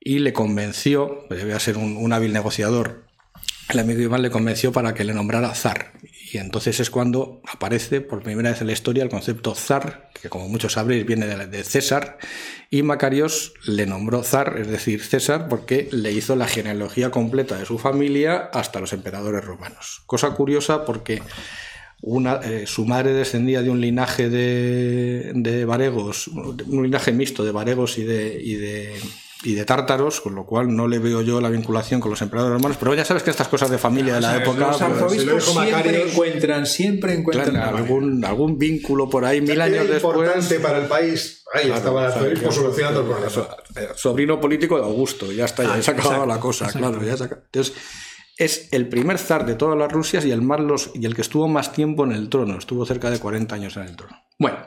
y 0.00 0.18
le 0.20 0.32
convenció, 0.32 1.24
pues 1.28 1.40
debía 1.40 1.58
ser 1.60 1.76
un, 1.76 1.96
un 1.96 2.12
hábil 2.12 2.32
negociador, 2.32 3.04
el 3.68 3.78
amigo 3.78 4.00
Iván 4.00 4.22
le 4.22 4.30
convenció 4.30 4.72
para 4.72 4.94
que 4.94 5.04
le 5.04 5.14
nombrara 5.14 5.54
zar. 5.54 5.92
Y 6.32 6.38
entonces 6.38 6.80
es 6.80 6.88
cuando 6.88 7.42
aparece 7.46 8.00
por 8.00 8.22
primera 8.22 8.48
vez 8.48 8.62
en 8.62 8.68
la 8.68 8.72
historia 8.72 9.02
el 9.02 9.10
concepto 9.10 9.54
zar, 9.54 10.08
que 10.18 10.30
como 10.30 10.48
muchos 10.48 10.72
sabréis 10.72 11.04
viene 11.04 11.26
de, 11.26 11.62
César, 11.62 12.16
y 12.70 12.82
Macarios 12.82 13.52
le 13.66 13.84
nombró 13.84 14.22
zar, 14.22 14.56
es 14.58 14.66
decir, 14.68 15.02
César, 15.04 15.46
porque 15.50 15.90
le 15.92 16.10
hizo 16.10 16.34
la 16.34 16.48
genealogía 16.48 17.10
completa 17.10 17.58
de 17.58 17.66
su 17.66 17.78
familia 17.78 18.48
hasta 18.54 18.80
los 18.80 18.94
emperadores 18.94 19.44
romanos. 19.44 20.04
Cosa 20.06 20.30
curiosa 20.30 20.86
porque 20.86 21.20
eh, 22.44 22.64
su 22.66 22.86
madre 22.86 23.12
descendía 23.12 23.60
de 23.60 23.68
un 23.68 23.82
linaje 23.82 24.30
de, 24.30 25.32
de 25.34 25.66
varegos, 25.66 26.28
un 26.28 26.82
linaje 26.82 27.12
mixto 27.12 27.44
de 27.44 27.52
varegos 27.52 27.98
y 27.98 28.04
de, 28.04 28.98
y 29.44 29.54
de 29.54 29.64
tártaros, 29.64 30.20
con 30.20 30.34
lo 30.34 30.46
cual 30.46 30.74
no 30.74 30.86
le 30.86 30.98
veo 31.00 31.20
yo 31.22 31.40
la 31.40 31.48
vinculación 31.48 32.00
con 32.00 32.10
los 32.10 32.22
emperadores 32.22 32.56
romanos, 32.58 32.76
pero 32.78 32.94
ya 32.94 33.04
sabes 33.04 33.22
que 33.24 33.30
estas 33.30 33.48
cosas 33.48 33.70
de 33.70 33.78
familia 33.78 34.14
de 34.14 34.20
la 34.20 34.36
época... 34.36 34.68
Los 34.68 34.76
pues, 34.78 35.24
pues, 35.24 35.44
siempre 35.44 35.72
Macarios- 35.72 36.10
encuentran, 36.12 36.66
siempre 36.66 37.14
encuentran 37.14 37.50
claro, 37.50 37.76
algún, 37.78 38.24
algún 38.24 38.56
vínculo 38.58 39.10
por 39.10 39.24
ahí 39.24 39.40
mil 39.40 39.60
años 39.60 39.88
después... 39.88 40.16
importante 40.16 40.60
para 40.60 40.78
el 40.78 40.86
país. 40.86 41.42
Ahí 41.54 41.64
Claro, 41.66 41.76
estaba 41.78 42.02
el 42.04 42.08
o 42.08 42.12
sea, 42.12 42.20
arzobispo 42.22 42.48
que- 42.48 42.54
solucionando 42.54 43.00
el 43.00 43.06
problema. 43.06 43.32
eh, 43.76 43.88
Sobrino 43.96 44.40
político 44.40 44.76
de 44.78 44.84
Augusto, 44.84 45.32
ya 45.32 45.44
está, 45.44 45.64
ya 45.64 45.74
Ah, 45.74 45.82
se 45.82 45.90
ha 45.90 45.94
acabado 45.94 46.24
la 46.26 46.38
cosa, 46.40 46.66
exacto. 46.66 46.88
claro, 46.90 47.04
ya 47.04 47.16
se 47.16 47.24
acaba- 47.24 47.42
Entonces, 47.44 47.74
es 48.38 48.68
el 48.72 48.88
primer 48.88 49.18
zar 49.18 49.44
de 49.44 49.54
todas 49.56 49.76
las 49.76 49.90
Rusias 49.92 50.24
y 50.24 50.30
el, 50.30 50.40
más 50.42 50.60
los, 50.60 50.90
y 50.94 51.04
el 51.04 51.14
que 51.14 51.20
estuvo 51.22 51.48
más 51.48 51.72
tiempo 51.72 52.04
en 52.04 52.12
el 52.12 52.28
trono, 52.28 52.56
estuvo 52.58 52.86
cerca 52.86 53.10
de 53.10 53.18
40 53.18 53.54
años 53.54 53.76
en 53.76 53.82
el 53.82 53.96
trono. 53.96 54.16
Bueno, 54.38 54.58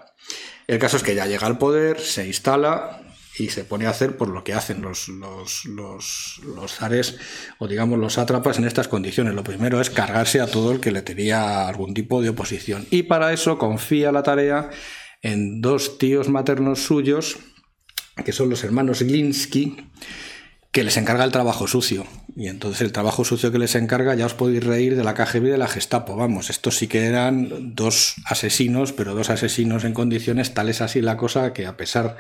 el 0.68 0.80
caso 0.80 0.98
es 0.98 1.04
que 1.04 1.16
ya 1.16 1.26
llega 1.28 1.48
al 1.48 1.58
poder, 1.58 2.00
se 2.00 2.28
instala 2.28 3.02
y 3.38 3.50
se 3.50 3.66
pone 3.66 3.86
a 3.86 3.90
hacer 3.90 4.18
por 4.18 4.30
lo 4.30 4.44
que 4.44 4.54
hacen 4.54 4.82
los, 4.82 5.08
los, 5.10 5.66
los, 5.66 6.42
los 6.44 6.74
zares 6.74 7.18
o 7.60 7.68
digamos 7.68 8.00
los 8.00 8.14
sátrapas 8.14 8.58
en 8.58 8.66
estas 8.66 8.88
condiciones. 8.88 9.34
Lo 9.34 9.44
primero 9.44 9.82
es 9.82 9.90
cargarse 9.90 10.42
a 10.42 10.48
todo 10.48 10.72
el 10.72 10.80
que 10.80 10.92
le 10.92 11.02
tenía 11.02 11.68
algún 11.68 11.94
tipo 11.94 12.22
de 12.22 12.30
oposición. 12.30 12.86
Y 12.92 13.04
para 13.04 13.34
eso 13.34 13.58
confía 13.58 14.12
la 14.12 14.24
tarea 14.24 14.70
en 15.22 15.62
dos 15.62 15.98
tíos 15.98 16.30
maternos 16.30 16.84
suyos, 16.84 17.38
que 18.24 18.32
son 18.32 18.50
los 18.50 18.64
hermanos 18.64 19.02
Glinsky, 19.02 19.76
que 20.72 20.84
les 20.84 20.98
encarga 20.98 21.24
el 21.24 21.32
trabajo 21.32 21.68
sucio. 21.68 22.06
Y 22.36 22.48
entonces 22.48 22.82
el 22.82 22.92
trabajo 22.92 23.24
sucio 23.24 23.52
que 23.52 23.60
les 23.60 23.76
encarga, 23.76 24.14
ya 24.14 24.26
os 24.26 24.34
podéis 24.34 24.64
reír 24.64 24.96
de 24.96 25.04
la 25.04 25.14
KGB 25.14 25.46
y 25.48 25.50
de 25.52 25.58
la 25.58 25.70
Gestapo. 25.70 26.16
Vamos, 26.16 26.50
estos 26.50 26.78
sí 26.78 26.88
que 26.88 27.06
eran 27.06 27.76
dos 27.76 28.16
asesinos, 28.26 28.92
pero 28.92 29.16
dos 29.16 29.30
asesinos 29.30 29.84
en 29.84 29.94
condiciones 29.94 30.54
tales 30.54 30.82
así 30.82 31.02
la 31.02 31.16
cosa 31.18 31.54
que 31.54 31.66
a 31.66 31.78
pesar 31.78 32.18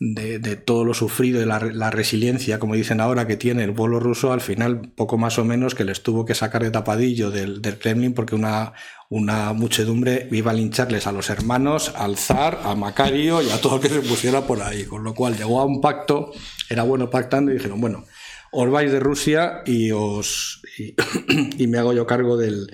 de, 0.00 0.56
todo 0.56 0.84
lo 0.84 0.94
sufrido 0.94 1.42
y 1.42 1.44
la, 1.44 1.58
la 1.60 1.90
resiliencia, 1.90 2.58
como 2.58 2.74
dicen 2.74 3.00
ahora, 3.00 3.26
que 3.26 3.36
tiene 3.36 3.64
el 3.64 3.74
pueblo 3.74 3.98
ruso, 3.98 4.32
al 4.32 4.40
final 4.40 4.92
poco 4.94 5.18
más 5.18 5.38
o 5.38 5.44
menos 5.44 5.74
que 5.74 5.84
les 5.84 6.02
tuvo 6.02 6.24
que 6.24 6.34
sacar 6.34 6.62
de 6.62 6.70
tapadillo 6.70 7.30
del, 7.30 7.60
del 7.62 7.78
Kremlin 7.78 8.14
porque 8.14 8.34
una, 8.34 8.74
una 9.08 9.52
muchedumbre 9.52 10.28
iba 10.30 10.52
a 10.52 10.54
lincharles 10.54 11.06
a 11.06 11.12
los 11.12 11.30
hermanos, 11.30 11.92
al 11.96 12.16
zar, 12.16 12.60
a 12.64 12.74
Macario 12.74 13.42
y 13.42 13.50
a 13.50 13.60
todo 13.60 13.76
el 13.76 13.82
que 13.82 13.88
se 13.88 14.00
pusiera 14.00 14.42
por 14.42 14.62
ahí. 14.62 14.84
Con 14.84 15.02
lo 15.02 15.14
cual 15.14 15.36
llegó 15.36 15.60
a 15.60 15.64
un 15.64 15.80
pacto, 15.80 16.32
era 16.68 16.82
bueno 16.82 17.10
pactando 17.10 17.50
y 17.50 17.54
dijeron, 17.54 17.80
bueno, 17.80 18.04
os 18.50 18.70
vais 18.70 18.90
de 18.90 19.00
Rusia 19.00 19.62
y 19.66 19.92
os 19.92 20.62
y, 20.78 21.66
me 21.66 21.78
hago 21.78 21.92
yo 21.92 22.06
cargo 22.06 22.36
del, 22.36 22.70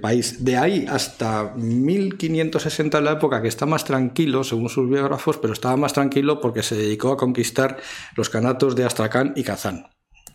país. 0.00 0.44
De 0.44 0.56
ahí 0.56 0.86
hasta 0.88 1.54
1560 1.56 3.00
la 3.00 3.12
época 3.12 3.42
que 3.42 3.48
está 3.48 3.66
más 3.66 3.84
tranquilo, 3.84 4.44
según 4.44 4.68
sus 4.68 4.88
biógrafos, 4.88 5.38
pero 5.38 5.52
estaba 5.52 5.76
más 5.76 5.92
tranquilo 5.92 6.40
porque 6.40 6.62
se 6.62 6.76
dedicó 6.76 7.12
a 7.12 7.16
conquistar 7.16 7.78
los 8.16 8.30
canatos 8.30 8.76
de 8.76 8.84
Astrakán 8.84 9.32
y 9.36 9.42
Kazán. 9.42 9.86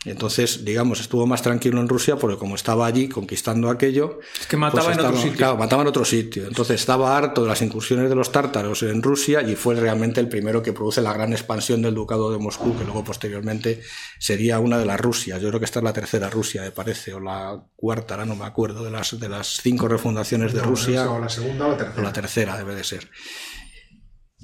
Entonces, 0.05 0.63
digamos, 0.63 1.01
estuvo 1.01 1.25
más 1.25 1.41
tranquilo 1.41 1.81
en 1.81 1.89
Rusia 1.89 2.15
porque 2.15 2.37
como 2.37 2.55
estaba 2.55 2.85
allí 2.85 3.09
conquistando 3.09 3.69
aquello... 3.69 4.19
Es 4.39 4.47
que 4.47 4.55
mataba 4.55 4.85
pues 4.85 4.97
en 4.97 5.05
otro 5.05 5.17
sitio. 5.17 5.37
Claro, 5.37 5.57
mataba 5.57 5.81
en 5.81 5.87
otro 5.87 6.05
sitio. 6.05 6.47
Entonces 6.47 6.79
estaba 6.79 7.17
harto 7.17 7.43
de 7.43 7.49
las 7.49 7.61
incursiones 7.61 8.09
de 8.09 8.15
los 8.15 8.31
tártaros 8.31 8.83
en 8.83 9.01
Rusia 9.01 9.41
y 9.41 9.55
fue 9.55 9.75
realmente 9.75 10.19
el 10.19 10.29
primero 10.29 10.61
que 10.61 10.73
produce 10.73 11.01
la 11.01 11.13
gran 11.13 11.33
expansión 11.33 11.81
del 11.81 11.95
ducado 11.95 12.31
de 12.31 12.37
Moscú, 12.37 12.77
que 12.77 12.83
luego 12.83 13.03
posteriormente 13.03 13.81
sería 14.19 14.59
una 14.59 14.77
de 14.77 14.85
las 14.85 14.99
Rusias. 14.99 15.41
Yo 15.41 15.49
creo 15.49 15.59
que 15.59 15.65
esta 15.65 15.79
es 15.79 15.83
la 15.83 15.93
tercera 15.93 16.29
Rusia, 16.29 16.61
me 16.61 16.71
parece, 16.71 17.13
o 17.13 17.19
la 17.19 17.63
cuarta, 17.75 18.13
ahora 18.13 18.25
no 18.25 18.35
me 18.35 18.45
acuerdo, 18.45 18.83
de 18.83 18.91
las, 18.91 19.19
de 19.19 19.29
las 19.29 19.59
cinco 19.61 19.87
refundaciones 19.87 20.53
de 20.53 20.61
Rusia. 20.61 21.09
O 21.09 21.19
la 21.19 21.29
segunda 21.29 21.67
o 21.67 21.71
la 21.71 21.77
tercera. 21.77 22.01
O 22.01 22.03
la 22.03 22.13
tercera 22.13 22.57
debe 22.57 22.75
de 22.75 22.83
ser. 22.83 23.09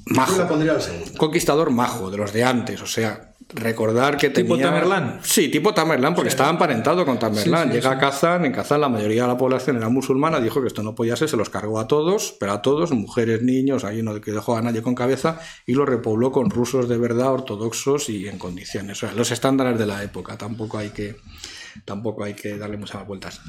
Majo. 0.06 0.38
la 0.38 0.48
pondría 0.48 0.78
Conquistador 1.18 1.72
majo, 1.72 2.12
de 2.12 2.18
los 2.18 2.34
de 2.34 2.44
antes, 2.44 2.82
o 2.82 2.86
sea, 2.86 3.34
recordar 3.50 4.18
que 4.18 4.30
¿Tipo 4.30 4.56
tenía... 4.56 4.70
Tamerlán? 4.70 5.20
Sí, 5.24 5.50
tipo 5.50 5.74
Tamerlán, 5.74 6.14
porque 6.14 6.30
estaba 6.30 6.50
emparentado 6.50 7.06
con 7.06 7.20
Tamerlán. 7.20 7.72
Llega 7.72 7.92
a 7.92 7.98
Kazán, 7.98 8.46
en 8.46 8.52
Kazán 8.52 8.82
la 8.82 8.90
mayoría 8.90 9.24
de 9.24 9.28
la 9.30 9.38
población 9.38 9.78
era 9.78 9.90
musulmana, 9.90 10.40
dijo 10.40 10.62
que 10.62 10.68
esto 10.68 10.84
no 10.84 10.96
podía 10.96 11.16
ser, 11.16 11.30
se 11.30 11.38
los 11.38 11.50
cargó 11.50 11.80
a 11.80 11.88
todos, 11.88 12.36
pero 12.40 12.52
a 12.54 12.62
todos, 12.62 12.92
mujeres, 12.92 13.42
niños, 13.42 13.84
ahí 13.84 14.02
no 14.02 14.14
dejó 14.14 14.58
a 14.58 14.62
nadie 14.62 14.82
con 14.82 14.96
cabeza, 14.96 15.40
y 15.66 15.74
lo 15.74 15.86
repobló 15.86 16.32
con 16.32 16.50
rusos 16.50 16.90
de 16.90 16.98
verdad, 16.98 17.32
ortodoxos 17.32 18.10
y 18.10 18.28
en 18.28 18.38
condiciones. 18.38 18.98
O 18.98 19.08
sea, 19.08 19.16
los 19.16 19.32
estándares 19.32 19.80
de 19.80 19.86
la 19.86 20.04
época, 20.04 20.38
tampoco 20.38 20.78
hay 20.78 20.90
que, 20.90 21.16
tampoco 21.86 22.24
hay 22.24 22.34
que 22.34 22.58
darle 22.58 22.78
muchas 22.78 23.06
vueltas. 23.08 23.42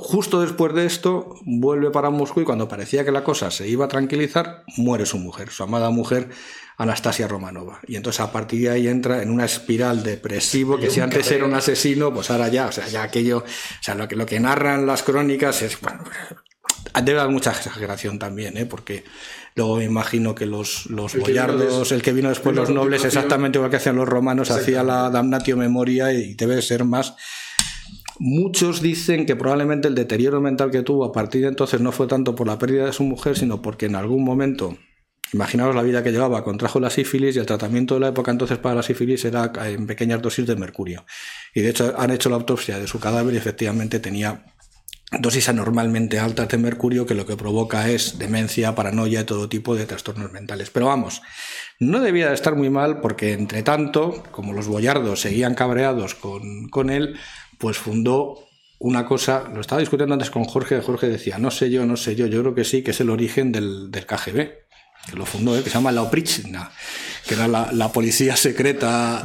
Justo 0.00 0.40
después 0.40 0.72
de 0.74 0.86
esto, 0.86 1.34
vuelve 1.44 1.90
para 1.90 2.10
Moscú 2.10 2.40
y 2.40 2.44
cuando 2.44 2.68
parecía 2.68 3.04
que 3.04 3.10
la 3.10 3.24
cosa 3.24 3.50
se 3.50 3.66
iba 3.66 3.86
a 3.86 3.88
tranquilizar, 3.88 4.62
muere 4.76 5.04
su 5.06 5.18
mujer, 5.18 5.50
su 5.50 5.64
amada 5.64 5.90
mujer 5.90 6.28
Anastasia 6.76 7.26
Romanova. 7.26 7.80
Y 7.84 7.96
entonces 7.96 8.20
a 8.20 8.30
partir 8.30 8.62
de 8.62 8.70
ahí 8.70 8.86
entra 8.86 9.20
en 9.24 9.30
una 9.32 9.44
espiral 9.44 10.04
depresivo, 10.04 10.78
que 10.78 10.88
si 10.88 11.00
antes 11.00 11.28
era 11.32 11.44
un 11.46 11.54
asesino, 11.54 12.14
pues 12.14 12.30
ahora 12.30 12.46
ya, 12.46 12.68
o 12.68 12.72
sea, 12.72 12.86
ya 12.86 13.02
aquello, 13.02 13.38
o 13.38 13.82
sea, 13.82 13.96
lo 13.96 14.06
que, 14.06 14.14
lo 14.14 14.24
que 14.24 14.38
narran 14.38 14.86
las 14.86 15.02
crónicas 15.02 15.62
es, 15.62 15.80
bueno, 15.80 16.04
debe 17.02 17.18
haber 17.18 17.32
mucha 17.32 17.50
exageración 17.50 18.20
también, 18.20 18.56
¿eh? 18.56 18.66
porque 18.66 19.02
luego 19.56 19.78
me 19.78 19.84
imagino 19.84 20.32
que 20.32 20.46
los, 20.46 20.86
los 20.86 21.16
boyardos, 21.16 21.90
el 21.90 22.02
que 22.02 22.12
vino 22.12 22.28
después 22.28 22.54
los 22.54 22.70
nobles, 22.70 23.04
exactamente 23.04 23.58
igual 23.58 23.72
que 23.72 23.78
hacían 23.78 23.96
los 23.96 24.08
romanos, 24.08 24.52
hacía 24.52 24.84
la 24.84 25.10
damnatio 25.10 25.56
memoria 25.56 26.12
y 26.12 26.34
debe 26.34 26.62
ser 26.62 26.84
más 26.84 27.16
Muchos 28.18 28.82
dicen 28.82 29.26
que 29.26 29.36
probablemente 29.36 29.86
el 29.86 29.94
deterioro 29.94 30.40
mental 30.40 30.70
que 30.70 30.82
tuvo 30.82 31.04
a 31.04 31.12
partir 31.12 31.42
de 31.42 31.48
entonces 31.48 31.80
no 31.80 31.92
fue 31.92 32.08
tanto 32.08 32.34
por 32.34 32.46
la 32.46 32.58
pérdida 32.58 32.86
de 32.86 32.92
su 32.92 33.04
mujer, 33.04 33.38
sino 33.38 33.62
porque 33.62 33.86
en 33.86 33.94
algún 33.94 34.24
momento, 34.24 34.76
imaginaos 35.32 35.74
la 35.74 35.82
vida 35.82 36.02
que 36.02 36.10
llevaba, 36.10 36.42
contrajo 36.42 36.80
la 36.80 36.90
sífilis 36.90 37.36
y 37.36 37.38
el 37.38 37.46
tratamiento 37.46 37.94
de 37.94 38.00
la 38.00 38.08
época 38.08 38.32
entonces 38.32 38.58
para 38.58 38.74
la 38.74 38.82
sífilis 38.82 39.24
era 39.24 39.52
en 39.66 39.86
pequeñas 39.86 40.20
dosis 40.20 40.46
de 40.46 40.56
mercurio. 40.56 41.06
Y 41.54 41.60
de 41.60 41.70
hecho 41.70 41.94
han 41.96 42.10
hecho 42.10 42.28
la 42.28 42.36
autopsia 42.36 42.80
de 42.80 42.88
su 42.88 42.98
cadáver 42.98 43.34
y 43.34 43.36
efectivamente 43.36 44.00
tenía 44.00 44.44
dosis 45.10 45.48
anormalmente 45.48 46.18
altas 46.18 46.48
de 46.48 46.58
mercurio 46.58 47.06
que 47.06 47.14
lo 47.14 47.24
que 47.24 47.36
provoca 47.36 47.88
es 47.88 48.18
demencia, 48.18 48.74
paranoia 48.74 49.22
y 49.22 49.24
todo 49.24 49.48
tipo 49.48 49.74
de 49.74 49.86
trastornos 49.86 50.32
mentales. 50.32 50.70
Pero 50.70 50.86
vamos, 50.86 51.22
no 51.78 52.00
debía 52.00 52.28
de 52.28 52.34
estar 52.34 52.56
muy 52.56 52.68
mal 52.68 53.00
porque 53.00 53.32
entre 53.32 53.62
tanto, 53.62 54.22
como 54.32 54.52
los 54.52 54.66
boyardos 54.66 55.20
seguían 55.20 55.54
cabreados 55.54 56.14
con, 56.14 56.68
con 56.68 56.90
él, 56.90 57.16
pues 57.58 57.76
fundó 57.76 58.48
una 58.78 59.04
cosa, 59.04 59.44
lo 59.52 59.60
estaba 59.60 59.80
discutiendo 59.80 60.14
antes 60.14 60.30
con 60.30 60.44
Jorge, 60.44 60.80
Jorge 60.80 61.08
decía, 61.08 61.38
no 61.38 61.50
sé 61.50 61.70
yo, 61.70 61.84
no 61.84 61.96
sé 61.96 62.14
yo, 62.14 62.26
yo 62.26 62.40
creo 62.40 62.54
que 62.54 62.64
sí, 62.64 62.82
que 62.82 62.92
es 62.92 63.00
el 63.00 63.10
origen 63.10 63.50
del, 63.50 63.90
del 63.90 64.06
KGB, 64.06 64.50
que 65.10 65.16
lo 65.16 65.26
fundó, 65.26 65.56
¿eh? 65.56 65.62
que 65.62 65.70
se 65.70 65.74
llama 65.74 65.90
la 65.90 66.02
Oprichna, 66.02 66.70
que 67.26 67.34
era 67.34 67.48
la, 67.48 67.92
policía 67.92 68.36
secreta, 68.36 69.22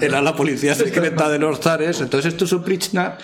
era 0.00 0.20
la 0.20 0.36
policía 0.36 0.74
secreta 0.74 1.28
de 1.28 1.38
los 1.38 1.60
zares. 1.60 2.00
Entonces 2.00 2.32
estos 2.32 2.52
Oprichna 2.52 3.18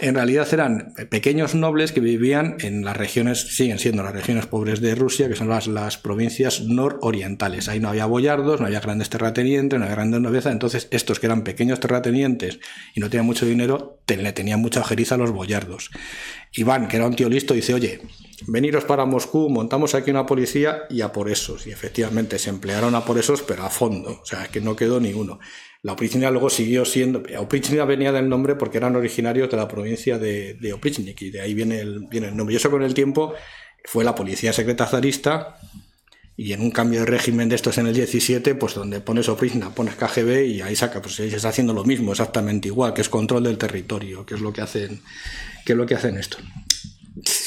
en 0.00 0.14
realidad 0.16 0.52
eran 0.52 0.94
pequeños 1.08 1.54
nobles 1.54 1.92
que 1.92 2.00
vivían 2.00 2.56
en 2.60 2.84
las 2.84 2.96
regiones, 2.96 3.54
siguen 3.56 3.78
siendo 3.78 4.02
las 4.02 4.12
regiones 4.12 4.46
pobres 4.46 4.80
de 4.80 4.96
Rusia, 4.96 5.28
que 5.28 5.36
son 5.36 5.48
las, 5.48 5.68
las 5.68 5.98
provincias 5.98 6.62
nororientales. 6.62 7.68
Ahí 7.68 7.78
no 7.78 7.90
había 7.90 8.06
boyardos, 8.06 8.60
no 8.60 8.66
había 8.66 8.80
grandes 8.80 9.08
terratenientes, 9.08 9.78
no 9.78 9.84
había 9.84 9.94
grandes 9.94 10.20
nobleza. 10.20 10.50
Entonces 10.50 10.88
estos 10.90 11.20
que 11.20 11.26
eran 11.26 11.44
pequeños 11.44 11.78
terratenientes 11.78 12.58
y 12.94 13.00
no 13.00 13.08
tenían 13.08 13.26
mucho 13.26 13.46
dinero, 13.46 14.00
le 14.08 14.32
tenían 14.32 14.60
mucha 14.60 14.80
ojeriza 14.80 15.14
a 15.14 15.18
los 15.18 15.30
boyardos. 15.30 15.90
Iván, 16.56 16.88
que 16.88 16.96
era 16.96 17.06
un 17.06 17.16
tío 17.16 17.28
listo, 17.28 17.54
dice, 17.54 17.74
oye, 17.74 18.00
veniros 18.46 18.84
para 18.84 19.04
Moscú, 19.04 19.48
montamos 19.48 19.94
aquí 19.94 20.10
una 20.10 20.26
policía 20.26 20.84
y 20.88 21.00
a 21.00 21.12
por 21.12 21.30
esos. 21.30 21.66
Y 21.66 21.70
efectivamente 21.70 22.38
se 22.38 22.50
emplearon 22.50 22.94
a 22.94 23.04
por 23.04 23.18
esos, 23.18 23.42
pero 23.42 23.64
a 23.64 23.70
fondo. 23.70 24.20
O 24.22 24.26
sea, 24.26 24.46
que 24.48 24.60
no 24.60 24.76
quedó 24.76 25.00
ninguno. 25.00 25.40
La 25.82 25.92
Oprichnia 25.92 26.30
luego 26.30 26.48
siguió 26.48 26.84
siendo. 26.84 27.22
Oprichnia 27.38 27.84
venía 27.84 28.10
del 28.10 28.28
nombre 28.28 28.54
porque 28.54 28.78
eran 28.78 28.96
originarios 28.96 29.50
de 29.50 29.56
la 29.56 29.68
provincia 29.68 30.18
de, 30.18 30.54
de 30.54 30.72
Oprichnik 30.72 31.20
y 31.20 31.30
de 31.30 31.40
ahí 31.40 31.52
viene 31.54 31.80
el, 31.80 32.08
nombre. 32.34 32.54
Y 32.54 32.56
eso 32.56 32.70
con 32.70 32.82
el 32.82 32.94
tiempo 32.94 33.34
fue 33.84 34.02
la 34.02 34.14
policía 34.14 34.52
secreta 34.52 34.86
zarista 34.86 35.58
y 36.36 36.52
en 36.52 36.62
un 36.62 36.70
cambio 36.70 37.00
de 37.00 37.06
régimen 37.06 37.48
de 37.48 37.56
estos 37.56 37.76
en 37.78 37.86
el 37.86 37.94
17, 37.94 38.54
pues 38.54 38.74
donde 38.74 39.00
pones 39.00 39.28
Oprichnia, 39.28 39.70
pones 39.70 39.94
KGB 39.94 40.46
y 40.46 40.62
ahí 40.62 40.74
saca, 40.74 41.02
pues 41.02 41.16
se 41.16 41.26
está 41.26 41.50
haciendo 41.50 41.74
lo 41.74 41.84
mismo, 41.84 42.12
exactamente 42.12 42.68
igual, 42.68 42.94
que 42.94 43.02
es 43.02 43.08
control 43.08 43.44
del 43.44 43.58
territorio, 43.58 44.24
que 44.24 44.34
es 44.34 44.40
lo 44.40 44.52
que 44.52 44.62
hacen, 44.62 45.02
que 45.64 45.72
es 45.72 45.78
lo 45.78 45.86
que 45.86 45.94
hacen 45.94 46.16
esto. 46.16 46.38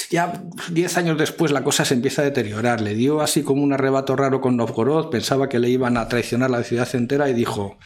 Ya 0.09 0.41
10 0.71 0.97
años 0.97 1.17
después 1.17 1.51
la 1.51 1.63
cosa 1.63 1.83
se 1.83 1.93
empieza 1.93 2.21
a 2.21 2.25
deteriorar. 2.25 2.79
Le 2.79 2.95
dio 2.95 3.21
así 3.21 3.43
como 3.43 3.61
un 3.61 3.73
arrebato 3.73 4.15
raro 4.15 4.39
con 4.39 4.55
Novgorod, 4.55 5.09
pensaba 5.09 5.49
que 5.49 5.59
le 5.59 5.69
iban 5.69 5.97
a 5.97 6.07
traicionar 6.07 6.49
la 6.49 6.63
ciudad 6.63 6.87
entera 6.95 7.29
y 7.29 7.33
dijo, 7.33 7.77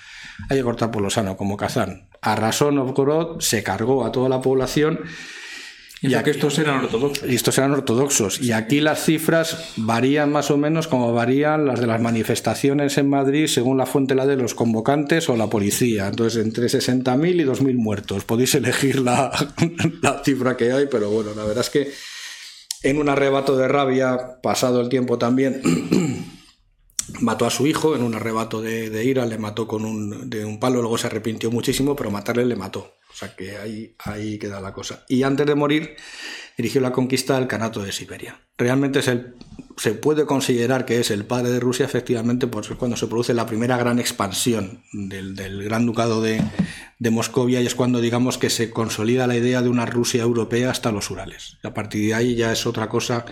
hay 0.50 0.58
que 0.58 0.64
cortar 0.64 0.92
por 0.92 1.02
lo 1.02 1.10
sano, 1.10 1.38
como 1.38 1.58
Kazán. 1.58 2.08
Arrasó 2.22 2.72
Novgorod, 2.72 3.40
se 3.40 3.64
cargó 3.64 4.06
a 4.06 4.12
toda 4.12 4.30
la 4.30 4.42
población. 4.42 5.00
Y 6.04 6.16
que 6.24 6.32
estos 6.32 6.58
eran 6.58 6.84
ortodoxos. 6.84 7.30
Y 7.30 7.36
estos 7.36 7.58
eran 7.60 7.74
ortodoxos. 7.74 8.42
Y 8.42 8.54
aquí 8.54 8.82
las 8.82 9.06
cifras 9.06 9.74
varían 9.78 10.32
más 10.32 10.50
o 10.50 10.58
menos 10.58 10.88
como 10.88 11.14
varían 11.14 11.68
las 11.68 11.80
de 11.80 11.86
las 11.86 12.02
manifestaciones 12.02 12.98
en 12.98 13.08
Madrid 13.08 13.46
según 13.46 13.78
la 13.78 13.86
fuente 13.86 14.16
la 14.16 14.26
de 14.26 14.36
los 14.36 14.56
convocantes 14.56 15.30
o 15.30 15.38
la 15.38 15.48
policía. 15.48 16.08
Entonces, 16.08 16.44
entre 16.44 16.66
60.000 16.66 17.42
y 17.42 17.46
2.000 17.46 17.76
muertos. 17.76 18.24
Podéis 18.24 18.56
elegir 18.56 19.00
la, 19.00 19.32
la 20.02 20.24
cifra 20.24 20.58
que 20.58 20.72
hay, 20.72 20.88
pero 20.88 21.12
bueno, 21.12 21.36
la 21.36 21.44
verdad 21.44 21.64
es 21.64 21.70
que 21.70 21.92
en 22.84 22.98
un 22.98 23.10
arrebato 23.10 23.56
de 23.56 23.68
rabia, 23.68 24.42
pasado 24.42 24.82
el 24.82 24.90
tiempo 24.90 25.20
también, 25.20 25.62
mató 27.20 27.46
a 27.46 27.52
su 27.52 27.68
hijo 27.68 27.96
en 27.96 28.02
un 28.02 28.16
arrebato 28.16 28.62
de, 28.62 29.06
ira, 29.06 29.26
le 29.26 29.38
mató 29.38 29.68
con 29.68 29.86
un, 29.86 30.30
de 30.30 30.46
un 30.46 30.60
palo, 30.60 30.82
luego 30.82 30.98
se 30.98 31.08
arrepintió 31.08 31.52
muchísimo, 31.52 31.96
pero 31.96 32.10
matarle 32.10 32.46
le 32.46 32.56
mató. 32.56 32.96
O 33.12 33.16
sea 33.16 33.36
que 33.36 33.58
ahí, 33.58 33.96
ahí 34.00 34.40
queda 34.40 34.62
la 34.62 34.74
cosa. 34.74 35.04
Y 35.10 35.24
antes 35.24 35.46
de 35.46 35.56
morir, 35.56 35.96
dirigió 36.58 36.80
la 36.80 36.92
conquista 36.92 37.36
del 37.36 37.48
Canato 37.48 37.84
de 37.84 37.92
Siberia. 37.92 38.40
Realmente 38.58 39.02
se 39.02 39.94
puede 39.94 40.26
considerar 40.26 40.86
que 40.86 41.00
es 41.00 41.12
el 41.12 41.26
padre 41.26 41.52
de 41.52 41.60
Rusia, 41.60 41.86
efectivamente, 41.86 42.48
pues 42.48 42.70
es 42.70 42.78
cuando 42.78 42.96
se 42.96 43.08
produce 43.08 43.34
la 43.34 43.46
primera 43.46 43.78
gran 43.78 44.00
expansión 44.00 44.84
del, 44.94 45.36
del 45.36 45.64
Gran 45.64 45.86
Ducado 45.86 46.22
de, 46.22 46.42
de, 47.00 47.12
Moscovia 47.12 47.62
y 47.62 47.66
es 47.66 47.76
cuando 47.76 48.00
digamos 48.00 48.38
que 48.38 48.50
se 48.50 48.70
consolida 48.70 49.28
la 49.28 49.36
idea 49.36 49.62
de 49.62 49.70
una 49.70 49.86
Rusia 49.86 50.22
europea 50.22 50.70
hasta 50.70 50.92
los 50.92 51.10
Urales. 51.10 51.58
A 51.64 51.74
partir 51.74 52.08
de 52.08 52.14
ahí 52.14 52.36
ya 52.36 52.52
es 52.52 52.66
otra 52.66 52.88
cosa 52.88 53.26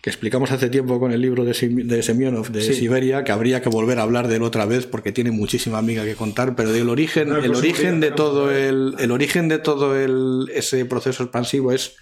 que 0.00 0.10
explicamos 0.10 0.50
hace 0.52 0.68
tiempo 0.68 1.00
con 1.00 1.12
el 1.12 1.20
libro 1.20 1.44
de, 1.44 1.52
de 1.52 2.02
Semyonov 2.02 2.50
de 2.50 2.62
Siberia, 2.62 3.24
que 3.24 3.32
habría 3.32 3.60
que 3.60 3.68
volver 3.68 3.98
a 3.98 4.02
hablar 4.02 4.28
de 4.28 4.36
él 4.36 4.42
otra 4.42 4.64
vez 4.64 4.86
porque 4.86 5.12
tiene 5.12 5.30
muchísima 5.30 5.78
amiga 5.78 6.04
que 6.04 6.14
contar, 6.14 6.54
pero 6.54 6.72
del 6.72 6.88
origen, 6.88 7.32
el 7.32 7.54
origen 7.54 8.00
de 8.00 8.10
todo 8.10 8.50
el, 8.50 8.94
el 8.98 9.10
origen 9.10 9.48
de 9.48 9.58
todo 9.58 9.96
el, 9.96 10.50
ese 10.54 10.84
proceso 10.84 11.24
expansivo 11.24 11.72
es 11.72 11.96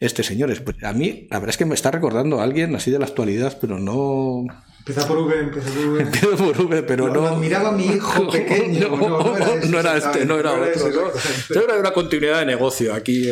este 0.00 0.22
señor. 0.22 0.52
Pues 0.62 0.82
a 0.82 0.92
mí, 0.92 1.26
la 1.30 1.38
verdad 1.38 1.50
es 1.50 1.56
que 1.56 1.64
me 1.64 1.74
está 1.74 1.90
recordando 1.90 2.40
a 2.40 2.44
alguien 2.44 2.74
así 2.74 2.90
de 2.90 2.98
la 2.98 3.06
actualidad, 3.06 3.58
pero 3.60 3.78
no. 3.78 4.44
Empieza 4.88 5.06
por 5.06 5.18
V, 5.18 5.38
empieza 5.38 5.70
por 5.70 5.86
V. 5.86 6.00
Empieza 6.02 6.36
por 6.36 6.60
V, 6.62 6.82
pero 6.84 7.12
no. 7.12 7.36
Miraba 7.36 7.68
a 7.68 7.72
mi 7.72 7.84
hijo 7.84 8.30
pequeño. 8.30 8.88
No, 8.88 9.80
era, 9.80 9.96
este, 9.98 10.24
no 10.24 10.38
era 10.38 10.54
otro. 10.54 10.90
Yo 10.90 11.12
creo 11.48 11.66
que 11.66 11.72
hay 11.74 11.80
una 11.80 11.92
continuidad 11.92 12.38
de 12.38 12.46
negocio 12.46 12.94
aquí. 12.94 13.28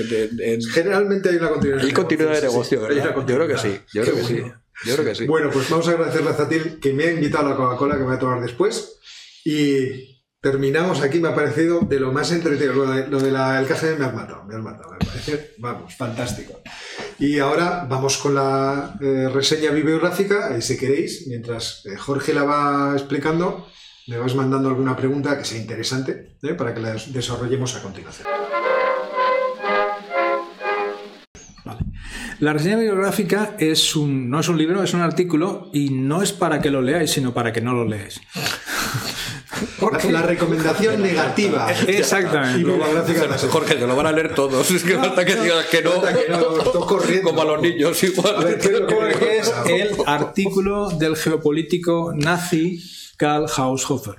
Generalmente 0.73 1.31
hay 1.31 1.37
una 1.37 1.49
continuidad. 1.49 1.85
Hay 1.85 1.93
continuidad 1.93 2.35
de 2.35 2.43
negocio, 2.43 2.83
¿verdad? 2.83 3.15
Yo 3.15 3.25
creo 3.25 3.49
que 3.49 3.57
sí. 3.57 3.81
Yo 3.95 4.03
creo 4.03 4.17
que 4.17 4.25
sí. 4.25 4.43
Yo 4.85 4.95
creo 4.95 5.07
que 5.07 5.15
sí. 5.15 5.27
Bueno, 5.27 5.49
pues 5.51 5.71
vamos 5.71 5.89
a 5.89 5.93
agradecerle 5.93 6.31
a 6.31 6.35
Zatil 6.35 6.79
que 6.79 6.93
me 6.93 7.05
ha 7.05 7.13
invitado 7.13 7.47
a 7.47 7.51
la 7.51 7.57
Coca-Cola 7.57 7.95
que 7.95 8.01
me 8.01 8.07
voy 8.09 8.17
a 8.17 8.19
tomar 8.19 8.43
después. 8.43 8.99
Y 9.43 10.16
terminamos 10.51 11.03
aquí, 11.03 11.19
me 11.19 11.29
ha 11.29 11.35
parecido 11.35 11.81
de 11.81 11.99
lo 11.99 12.13
más 12.13 12.31
entretenido. 12.31 12.75
Lo, 12.75 12.91
de, 12.93 13.09
lo 13.09 13.19
del 13.19 13.67
KGB 13.67 13.99
me 13.99 14.05
ha 14.05 14.13
matado, 14.13 14.45
me 14.45 14.55
ha 14.55 14.59
matado, 14.59 14.93
me 14.93 15.05
parece, 15.05 15.55
vamos, 15.59 15.97
fantástico. 15.97 16.61
Y 17.19 17.41
ahora 17.41 17.85
vamos 17.89 18.17
con 18.19 18.37
la 18.37 18.97
eh, 19.01 19.29
reseña 19.29 19.73
bibliográfica, 19.73 20.57
y 20.57 20.63
si 20.63 20.77
queréis, 20.77 21.27
mientras 21.27 21.85
eh, 21.87 21.97
Jorge 21.97 22.33
la 22.33 22.45
va 22.45 22.93
explicando, 22.93 23.67
me 24.07 24.19
vas 24.19 24.37
mandando 24.37 24.69
alguna 24.69 24.95
pregunta 24.95 25.37
que 25.37 25.45
sea 25.45 25.59
interesante 25.59 26.37
¿eh? 26.41 26.55
para 26.55 26.73
que 26.73 26.81
la 26.81 26.93
desarrollemos 26.93 27.75
a 27.75 27.83
continuación. 27.83 28.29
La 32.39 32.53
reseña 32.53 32.77
bibliográfica 32.77 33.57
es 33.59 33.97
un, 33.97 34.31
no 34.31 34.41
es 34.41 34.49
un 34.49 34.59
libro, 34.59 34.83
es 34.83 34.93
un 34.95 35.01
artículo 35.01 35.71
y 35.73 35.89
no 35.89 36.23
es 36.23 36.33
para 36.33 36.61
que 36.61 36.71
lo 36.71 36.83
leáis, 36.83 37.11
sino 37.11 37.33
para 37.33 37.51
que 37.53 37.63
no 37.63 37.73
lo 37.73 37.85
leáis. 37.85 38.21
Porque 39.79 40.11
la 40.11 40.23
recomendación 40.23 41.03
negativa. 41.03 41.71
Exactamente. 41.87 42.71
Jorge, 43.49 43.75
te 43.75 43.87
lo 43.87 43.97
van 43.97 44.07
a 44.07 44.13
leer 44.13 44.35
todos. 44.35 44.71
Es 44.77 44.83
que 44.83 44.97
falta 44.97 45.25
que 45.25 45.37
digas 45.37 45.67
que 45.67 45.83
no. 45.83 46.03
Como 47.23 47.43
a 47.43 47.45
los 47.45 47.63
niños 47.63 48.03
igual. 48.03 48.37
A 48.37 48.41
ver, 48.41 48.59
¿qué 48.59 49.39
es 49.39 49.53
el 49.67 49.97
artículo 50.07 50.91
del 50.91 51.17
geopolítico 51.17 52.13
nazi 52.15 52.83
Karl 53.17 53.47
Haushofer? 53.57 54.17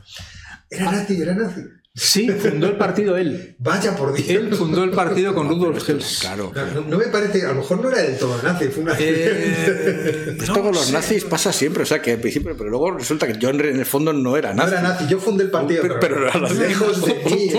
Era 0.70 0.92
nazi, 0.92 1.22
era 1.22 1.34
nazi. 1.34 1.62
Sí, 2.00 2.30
fundó 2.30 2.68
el 2.68 2.78
partido 2.78 3.18
él. 3.18 3.56
Vaya 3.58 3.96
por 3.96 4.14
Dios. 4.14 4.30
Él 4.30 4.54
fundó 4.54 4.84
el 4.84 4.92
partido 4.92 5.34
con 5.34 5.50
Rudolf 5.50 5.90
Hess. 5.90 6.20
Claro. 6.22 6.54
No, 6.88 6.96
me 6.96 7.08
parece, 7.08 7.44
a 7.44 7.50
lo 7.50 7.56
mejor 7.56 7.82
no 7.82 7.90
era 7.90 8.04
del 8.04 8.20
todo 8.20 8.40
nazi, 8.44 8.68
fue 8.68 8.84
una. 8.84 8.96
Eh, 9.00 10.38
Esto 10.40 10.62
con 10.62 10.76
los 10.76 10.92
nazis 10.92 11.24
pasa 11.24 11.52
siempre, 11.52 11.82
o 11.82 11.86
sea 11.88 12.00
que 12.00 12.12
al 12.12 12.20
principio, 12.20 12.56
pero 12.56 12.70
luego 12.70 12.92
resulta 12.92 13.26
que 13.26 13.40
yo 13.40 13.50
en 13.50 13.62
el 13.62 13.86
fondo 13.88 14.14
no 14.14 14.38
era 14.38 14.54
nazi. 14.54 14.72
No 14.72 14.78
era 14.78 14.88
nazi, 14.90 15.08
yo 15.08 15.20
fundé 15.20 15.46
el 15.46 15.50
partido. 15.50 15.82
Pero, 15.82 16.00
pero, 16.00 16.20
no 16.20 16.28
era 16.28 16.40
nazi. 16.40 16.60
Lejos 16.60 17.04
de 17.04 17.14
mí. 17.16 17.52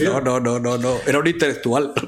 No, 0.00 0.22
no, 0.22 0.40
no, 0.40 0.58
no, 0.58 0.78
no. 0.78 0.96
Era 1.06 1.18
un 1.18 1.26
intelectual. 1.26 1.92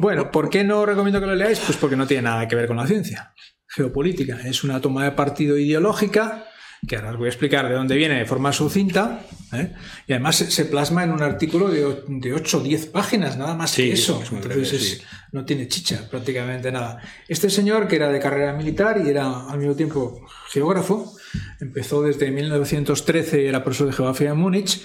Bueno, 0.00 0.30
¿por 0.32 0.50
qué 0.50 0.64
no 0.64 0.84
recomiendo 0.84 1.20
que 1.20 1.26
lo 1.26 1.34
leáis? 1.34 1.60
Pues 1.60 1.78
porque 1.78 1.96
no 1.96 2.06
tiene 2.06 2.24
nada 2.24 2.48
que 2.48 2.56
ver 2.56 2.66
con 2.66 2.76
la 2.76 2.86
ciencia. 2.86 3.32
Geopolítica 3.68 4.40
es 4.44 4.64
una 4.64 4.80
toma 4.80 5.04
de 5.04 5.12
partido 5.12 5.56
ideológica 5.56 6.46
que 6.86 6.96
ahora 6.96 7.10
os 7.10 7.16
voy 7.16 7.26
a 7.26 7.30
explicar 7.30 7.68
de 7.68 7.74
dónde 7.74 7.96
viene 7.96 8.18
de 8.18 8.26
forma 8.26 8.52
sucinta, 8.52 9.26
¿eh? 9.52 9.72
y 10.06 10.12
además 10.12 10.36
se, 10.36 10.64
plasma 10.66 11.04
en 11.04 11.12
un 11.12 11.22
artículo 11.22 11.68
de, 11.68 12.02
de 12.06 12.32
8 12.32 12.58
o 12.58 12.60
10 12.60 12.86
páginas, 12.86 13.36
nada 13.36 13.54
más 13.54 13.74
que 13.74 13.92
eso. 13.92 14.22
Entonces 14.30 15.02
no 15.32 15.44
tiene 15.44 15.68
chicha 15.68 16.08
prácticamente 16.10 16.70
nada. 16.70 17.00
Este 17.28 17.50
señor, 17.50 17.88
que 17.88 17.96
era 17.96 18.08
de 18.10 18.20
carrera 18.20 18.52
militar 18.52 19.02
y 19.04 19.08
era 19.08 19.48
al 19.48 19.58
mismo 19.58 19.74
tiempo 19.74 20.26
geógrafo, 20.50 21.14
empezó 21.60 22.02
desde 22.02 22.30
1913, 22.30 23.48
era 23.48 23.64
profesor 23.64 23.88
de 23.88 23.92
geografía 23.92 24.30
en 24.30 24.38
Múnich, 24.38 24.82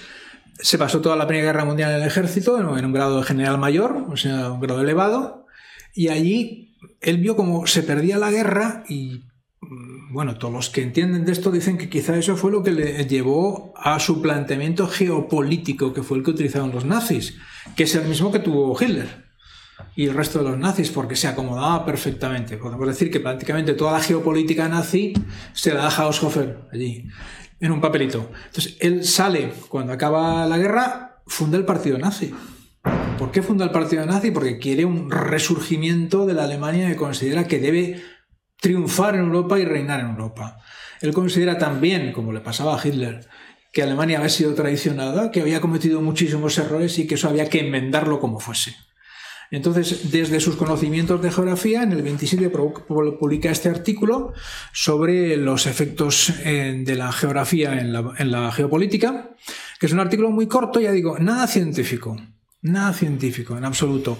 se 0.58 0.78
pasó 0.78 1.00
toda 1.00 1.16
la 1.16 1.26
Primera 1.26 1.52
Guerra 1.52 1.64
Mundial 1.64 1.90
en 1.90 2.02
el 2.02 2.06
ejército, 2.06 2.58
en 2.58 2.84
un 2.84 2.92
grado 2.92 3.18
de 3.18 3.24
general 3.24 3.58
mayor, 3.58 4.06
o 4.08 4.16
sea, 4.16 4.52
un 4.52 4.60
grado 4.60 4.80
elevado, 4.80 5.46
y 5.94 6.08
allí 6.08 6.76
él 7.00 7.18
vio 7.18 7.36
cómo 7.36 7.66
se 7.66 7.82
perdía 7.82 8.18
la 8.18 8.30
guerra 8.30 8.84
y 8.88 9.24
bueno, 10.12 10.36
todos 10.36 10.52
los 10.52 10.68
que 10.68 10.82
entienden 10.82 11.24
de 11.24 11.32
esto 11.32 11.50
dicen 11.50 11.78
que 11.78 11.88
quizá 11.88 12.16
eso 12.16 12.36
fue 12.36 12.52
lo 12.52 12.62
que 12.62 12.70
le 12.70 13.06
llevó 13.06 13.72
a 13.76 13.98
su 13.98 14.20
planteamiento 14.20 14.86
geopolítico, 14.86 15.94
que 15.94 16.02
fue 16.02 16.18
el 16.18 16.24
que 16.24 16.32
utilizaron 16.32 16.70
los 16.70 16.84
nazis, 16.84 17.38
que 17.76 17.84
es 17.84 17.94
el 17.94 18.06
mismo 18.06 18.30
que 18.30 18.38
tuvo 18.38 18.76
Hitler 18.78 19.22
y 19.96 20.06
el 20.06 20.14
resto 20.14 20.38
de 20.38 20.50
los 20.50 20.58
nazis, 20.58 20.90
porque 20.90 21.16
se 21.16 21.28
acomodaba 21.28 21.84
perfectamente. 21.86 22.58
Podemos 22.58 22.86
decir 22.86 23.10
que 23.10 23.20
prácticamente 23.20 23.72
toda 23.72 23.92
la 23.92 24.00
geopolítica 24.00 24.68
nazi 24.68 25.14
se 25.54 25.72
la 25.72 25.84
da 25.84 25.88
Haushofer 25.88 26.68
allí, 26.70 27.08
en 27.58 27.72
un 27.72 27.80
papelito. 27.80 28.30
Entonces, 28.46 28.76
él 28.80 29.04
sale 29.04 29.50
cuando 29.68 29.94
acaba 29.94 30.46
la 30.46 30.58
guerra, 30.58 31.22
funda 31.26 31.56
el 31.56 31.64
partido 31.64 31.96
nazi. 31.96 32.34
¿Por 33.18 33.30
qué 33.30 33.40
funda 33.40 33.64
el 33.64 33.70
partido 33.70 34.04
nazi? 34.04 34.30
Porque 34.30 34.58
quiere 34.58 34.84
un 34.84 35.10
resurgimiento 35.10 36.26
de 36.26 36.34
la 36.34 36.44
Alemania 36.44 36.88
que 36.88 36.96
considera 36.96 37.46
que 37.46 37.60
debe 37.60 38.02
triunfar 38.62 39.16
en 39.16 39.22
Europa 39.22 39.58
y 39.58 39.64
reinar 39.64 40.00
en 40.00 40.10
Europa. 40.10 40.56
Él 41.00 41.12
considera 41.12 41.58
también, 41.58 42.12
como 42.12 42.32
le 42.32 42.40
pasaba 42.40 42.76
a 42.76 42.86
Hitler, 42.88 43.26
que 43.72 43.82
Alemania 43.82 44.18
había 44.18 44.30
sido 44.30 44.54
traicionada, 44.54 45.32
que 45.32 45.40
había 45.40 45.60
cometido 45.60 46.00
muchísimos 46.00 46.56
errores 46.58 46.96
y 47.00 47.08
que 47.08 47.16
eso 47.16 47.28
había 47.28 47.48
que 47.48 47.58
enmendarlo 47.58 48.20
como 48.20 48.38
fuese. 48.38 48.76
Entonces, 49.50 50.12
desde 50.12 50.38
sus 50.38 50.54
conocimientos 50.54 51.20
de 51.20 51.32
geografía, 51.32 51.82
en 51.82 51.90
el 51.90 52.02
27 52.02 52.50
publica 52.50 53.50
este 53.50 53.68
artículo 53.68 54.32
sobre 54.72 55.36
los 55.36 55.66
efectos 55.66 56.32
eh, 56.44 56.82
de 56.86 56.94
la 56.94 57.10
geografía 57.12 57.78
en 57.78 57.92
la, 57.92 58.14
en 58.16 58.30
la 58.30 58.52
geopolítica, 58.52 59.30
que 59.80 59.86
es 59.86 59.92
un 59.92 60.00
artículo 60.00 60.30
muy 60.30 60.46
corto, 60.46 60.78
ya 60.78 60.92
digo, 60.92 61.18
nada 61.18 61.48
científico, 61.48 62.16
nada 62.62 62.92
científico 62.92 63.58
en 63.58 63.64
absoluto 63.64 64.18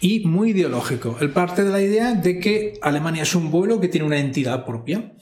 y 0.00 0.26
muy 0.26 0.50
ideológico. 0.50 1.16
Él 1.20 1.30
parte 1.30 1.64
de 1.64 1.70
la 1.70 1.80
idea 1.80 2.14
de 2.14 2.38
que 2.38 2.78
Alemania 2.82 3.22
es 3.22 3.34
un 3.34 3.50
pueblo 3.50 3.80
que 3.80 3.88
tiene 3.88 4.06
una 4.06 4.18
entidad 4.18 4.64
propia, 4.64 5.12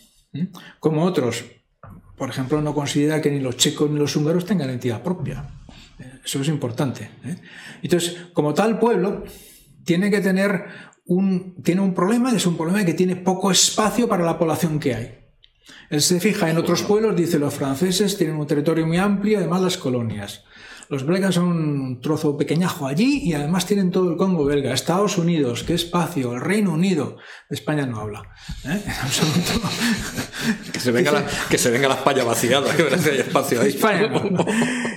como 0.81 1.05
otros. 1.05 1.44
Por 2.16 2.31
ejemplo, 2.31 2.61
no 2.61 2.74
considera 2.74 3.20
que 3.20 3.31
ni 3.31 3.40
los 3.40 3.57
checos 3.57 3.90
ni 3.90 3.98
los 3.98 4.16
húngaros 4.16 4.44
tengan 4.44 4.70
entidad 4.70 5.03
propia. 5.03 5.48
Eso 6.24 6.40
es 6.40 6.48
importante. 6.48 7.11
¿eh? 7.24 7.36
Entonces, 7.82 8.16
como 8.32 8.53
tal 8.55 8.78
pueblo, 8.78 9.24
tiene 9.85 10.11
que 10.11 10.20
tener 10.20 10.65
un, 11.07 11.62
tiene 11.62 11.81
un 11.81 11.94
problema, 11.94 12.32
es 12.32 12.47
un 12.47 12.57
problema 12.57 12.85
que 12.85 12.94
tiene 12.94 13.16
poco 13.16 13.51
espacio 13.51 14.09
para 14.09 14.24
la 14.24 14.39
población 14.39 14.78
que 14.78 14.94
hay. 14.94 15.19
Él 15.89 16.01
se 16.03 16.20
fija 16.20 16.51
en 16.51 16.59
otros 16.59 16.82
pueblos, 16.82 17.16
dice 17.16 17.39
los 17.39 17.55
franceses 17.55 18.16
tienen 18.16 18.36
un 18.36 18.47
territorio 18.47 18.86
muy 18.86 18.98
amplio, 18.98 19.39
además 19.39 19.62
las 19.62 19.77
colonias. 19.77 20.44
Los 20.88 21.04
belgas 21.04 21.34
son 21.34 21.44
un 21.46 22.00
trozo 22.00 22.36
pequeñajo 22.36 22.86
allí 22.86 23.22
y 23.24 23.32
además 23.34 23.66
tienen 23.66 23.90
todo 23.90 24.10
el 24.10 24.16
Congo 24.16 24.44
belga. 24.44 24.72
Estados 24.72 25.18
Unidos, 25.18 25.64
qué 25.64 25.74
espacio, 25.74 26.34
el 26.34 26.40
Reino 26.40 26.72
Unido. 26.72 27.16
España 27.50 27.86
no 27.86 28.00
habla. 28.00 28.22
¿eh? 28.64 28.80
En 28.84 28.92
absoluto. 28.92 29.68
que, 30.72 30.78
se 30.78 30.92
venga 30.92 31.10
la, 31.10 31.26
que 31.50 31.58
se 31.58 31.70
venga 31.70 31.88
la 31.88 31.94
España 31.94 32.22
vaciada, 32.22 32.76
que 32.76 32.82
hay 32.82 33.18
espacio 33.18 33.60
ahí. 33.60 33.68
España 33.68 34.08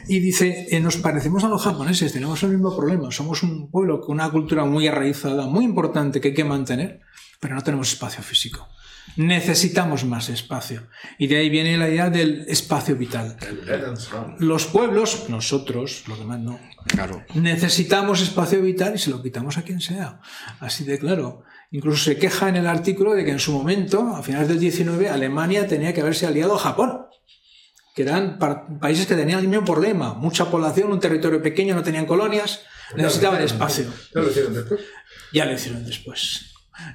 Y 0.07 0.19
dice, 0.19 0.67
eh, 0.69 0.79
nos 0.79 0.97
parecemos 0.97 1.43
a 1.43 1.49
los 1.49 1.63
japoneses, 1.63 2.13
tenemos 2.13 2.41
el 2.43 2.51
mismo 2.51 2.75
problema. 2.75 3.09
Somos 3.11 3.41
un 3.41 3.71
pueblo 3.71 3.99
con 3.99 4.15
una 4.15 4.29
cultura 4.29 4.65
muy 4.65 4.87
arraizada, 4.87 5.47
muy 5.47 5.65
importante 5.65 6.21
que 6.21 6.29
hay 6.29 6.33
que 6.35 6.43
mantener, 6.43 7.01
pero 7.39 7.55
no 7.55 7.61
tenemos 7.61 7.91
espacio 7.91 8.23
físico 8.23 8.67
necesitamos 9.15 10.05
más 10.05 10.29
espacio. 10.29 10.87
Y 11.17 11.27
de 11.27 11.37
ahí 11.37 11.49
viene 11.49 11.77
la 11.77 11.89
idea 11.89 12.09
del 12.09 12.45
espacio 12.47 12.95
vital. 12.95 13.37
Los 14.39 14.65
pueblos, 14.67 15.25
nosotros, 15.29 16.03
los 16.07 16.19
demás 16.19 16.39
no. 16.39 16.59
Claro. 16.87 17.23
Necesitamos 17.33 18.21
espacio 18.21 18.61
vital 18.61 18.95
y 18.95 18.97
se 18.97 19.09
lo 19.09 19.21
quitamos 19.21 19.57
a 19.57 19.63
quien 19.63 19.81
sea. 19.81 20.21
Así 20.59 20.83
de 20.83 20.99
claro. 20.99 21.43
Incluso 21.71 22.03
se 22.03 22.17
queja 22.17 22.49
en 22.49 22.55
el 22.55 22.67
artículo 22.67 23.13
de 23.13 23.25
que 23.25 23.31
en 23.31 23.39
su 23.39 23.51
momento, 23.51 24.15
a 24.15 24.23
finales 24.23 24.47
del 24.47 24.59
19, 24.59 25.09
Alemania 25.09 25.67
tenía 25.67 25.93
que 25.93 26.01
haberse 26.01 26.25
aliado 26.25 26.55
a 26.55 26.59
Japón 26.59 27.05
que 27.95 28.03
eran 28.03 28.39
países 28.79 29.07
que 29.07 29.15
tenían 29.15 29.39
el 29.39 29.49
mismo 29.49 29.65
problema, 29.65 30.13
mucha 30.13 30.49
población, 30.49 30.91
un 30.91 31.01
territorio 31.01 31.41
pequeño, 31.41 31.75
no 31.75 31.83
tenían 31.83 32.05
colonias, 32.05 32.61
necesitaban 32.95 33.41
espacio. 33.41 33.91
Ya 34.15 34.21
lo 34.21 34.29
hicieron 34.29 34.53
después. 34.53 34.81
Ya 35.33 35.45
lo 35.45 35.53
hicieron 35.53 35.85
después. 35.85 36.48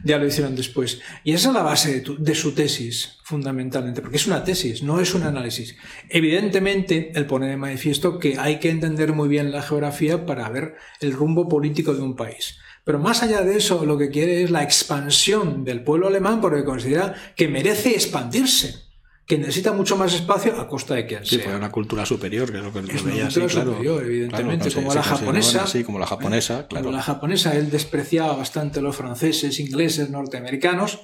Ya 0.04 0.18
lo 0.18 0.26
hicieron 0.26 0.56
después. 0.56 1.00
Y 1.24 1.32
esa 1.32 1.48
es 1.48 1.54
la 1.54 1.62
base 1.62 2.02
de, 2.18 2.34
su 2.34 2.52
tesis, 2.52 3.18
fundamentalmente, 3.22 4.00
porque 4.00 4.16
es 4.16 4.26
una 4.26 4.44
tesis, 4.44 4.82
no 4.82 5.00
es 5.00 5.14
un 5.14 5.22
análisis. 5.22 5.76
Evidentemente, 6.08 7.12
él 7.14 7.26
pone 7.26 7.48
de 7.48 7.56
manifiesto 7.56 8.18
que 8.18 8.38
hay 8.38 8.58
que 8.58 8.70
entender 8.70 9.12
muy 9.12 9.28
bien 9.28 9.52
la 9.52 9.62
geografía 9.62 10.26
para 10.26 10.48
ver 10.48 10.74
el 11.00 11.12
rumbo 11.12 11.48
político 11.48 11.94
de 11.94 12.02
un 12.02 12.16
país. 12.16 12.58
Pero 12.84 12.98
más 12.98 13.22
allá 13.22 13.40
de 13.42 13.56
eso, 13.56 13.86
lo 13.86 13.96
que 13.96 14.10
quiere 14.10 14.42
es 14.42 14.50
la 14.50 14.62
expansión 14.62 15.64
del 15.64 15.82
pueblo 15.82 16.08
alemán 16.08 16.40
porque 16.40 16.64
considera 16.64 17.14
que 17.34 17.48
merece 17.48 17.90
expandirse 17.90 18.83
que 19.26 19.38
necesita 19.38 19.72
mucho 19.72 19.96
más 19.96 20.12
espacio 20.14 20.60
a 20.60 20.68
costa 20.68 20.94
de 20.94 21.06
que 21.06 21.24
sí, 21.24 21.38
sea. 21.38 21.56
una 21.56 21.72
cultura 21.72 22.04
superior, 22.04 22.50
que 22.50 22.58
es 22.58 22.64
lo 22.64 22.72
que 22.72 22.80
es 22.80 23.02
una 23.02 23.14
cultura 23.14 23.48
superior, 23.48 24.04
evidentemente, 24.04 24.70
como 24.70 24.92
la 24.92 25.02
japonesa. 25.02 25.66
Sí, 25.66 25.82
como 25.82 25.98
la 25.98 26.06
japonesa, 26.06 26.66
claro. 26.66 26.84
Como 26.84 26.96
la 26.96 27.02
japonesa, 27.02 27.56
él 27.56 27.70
despreciaba 27.70 28.36
bastante 28.36 28.80
a 28.80 28.82
los 28.82 28.94
franceses, 28.94 29.58
ingleses, 29.60 30.10
norteamericanos, 30.10 31.00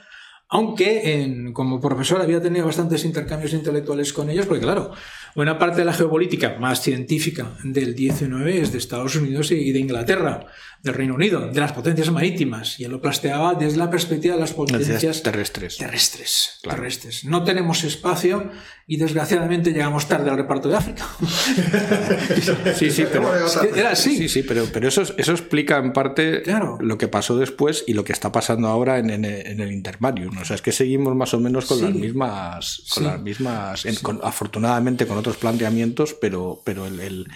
aunque 0.51 1.23
en, 1.23 1.53
como 1.55 1.81
profesor 1.81 2.21
había 2.21 2.43
tenido 2.43 2.67
bastantes 2.67 3.05
intercambios 3.05 3.55
intelectuales 3.55 4.13
con 4.13 4.29
ellos, 4.29 4.47
porque 4.47 4.63
claro, 4.63 4.91
buena 5.35 5.59
parte 5.59 5.79
de 5.79 5.85
la 5.85 5.93
geopolítica 5.93 6.57
más 6.59 6.83
científica 6.83 7.53
del 7.63 7.95
19 7.95 8.61
es 8.61 8.73
de 8.73 8.79
Estados 8.79 9.17
Unidos 9.17 9.51
y 9.51 9.73
de 9.73 9.79
Inglaterra 9.79 10.47
del 10.83 10.95
Reino 10.95 11.15
Unido, 11.15 11.49
de 11.49 11.61
las 11.61 11.73
potencias 11.73 12.11
marítimas, 12.11 12.81
y 12.81 12.85
él 12.85 12.93
lo 12.93 13.03
plasteaba 13.03 13.55
desde 13.55 13.77
la 13.77 13.91
perspectiva 13.91 14.35
de 14.35 14.41
las 14.41 14.55
potencias 14.55 15.23
terrestres. 15.23 15.77
Terrestres, 15.77 16.59
terrestres. 16.63 17.25
No 17.25 17.45
tenemos 17.45 17.85
espacio 17.85 18.51
y 18.87 18.97
desgraciadamente 18.97 19.73
llegamos 19.73 20.09
tarde 20.09 20.31
al 20.31 20.39
reparto 20.39 20.71
de 20.71 20.77
África. 20.77 21.07
sí, 22.77 22.91
sí, 22.91 23.05
pero, 23.13 23.31
era 23.77 23.91
así. 23.91 24.17
Sí, 24.17 24.29
sí, 24.31 24.43
pero, 24.43 24.67
pero 24.73 24.89
eso, 24.89 25.03
eso 25.03 25.33
explica 25.33 25.77
en 25.77 25.93
parte 25.93 26.43
lo 26.81 26.97
que 26.97 27.09
pasó 27.09 27.37
después 27.37 27.85
y 27.87 27.93
lo 27.93 28.03
que 28.03 28.13
está 28.15 28.33
pasando 28.33 28.69
ahora 28.69 28.99
en, 28.99 29.11
en, 29.11 29.25
el 29.25 29.73
intermarium. 29.73 30.39
O 30.39 30.45
sea, 30.47 30.57
es 30.57 30.63
que 30.63 30.73
seguimos 30.73 31.15
más 31.15 31.35
o 31.35 31.41
menos 31.41 31.67
con 31.67 31.83
las 31.83 31.95
mismas, 31.95 32.83
con 32.95 33.05
las 33.05 33.21
mismas, 33.21 33.87
afortunadamente 34.23 35.07
con 35.07 35.19
otros 35.21 35.37
planteamientos, 35.37 36.15
pero, 36.15 36.61
pero 36.65 36.87
el 36.87 37.27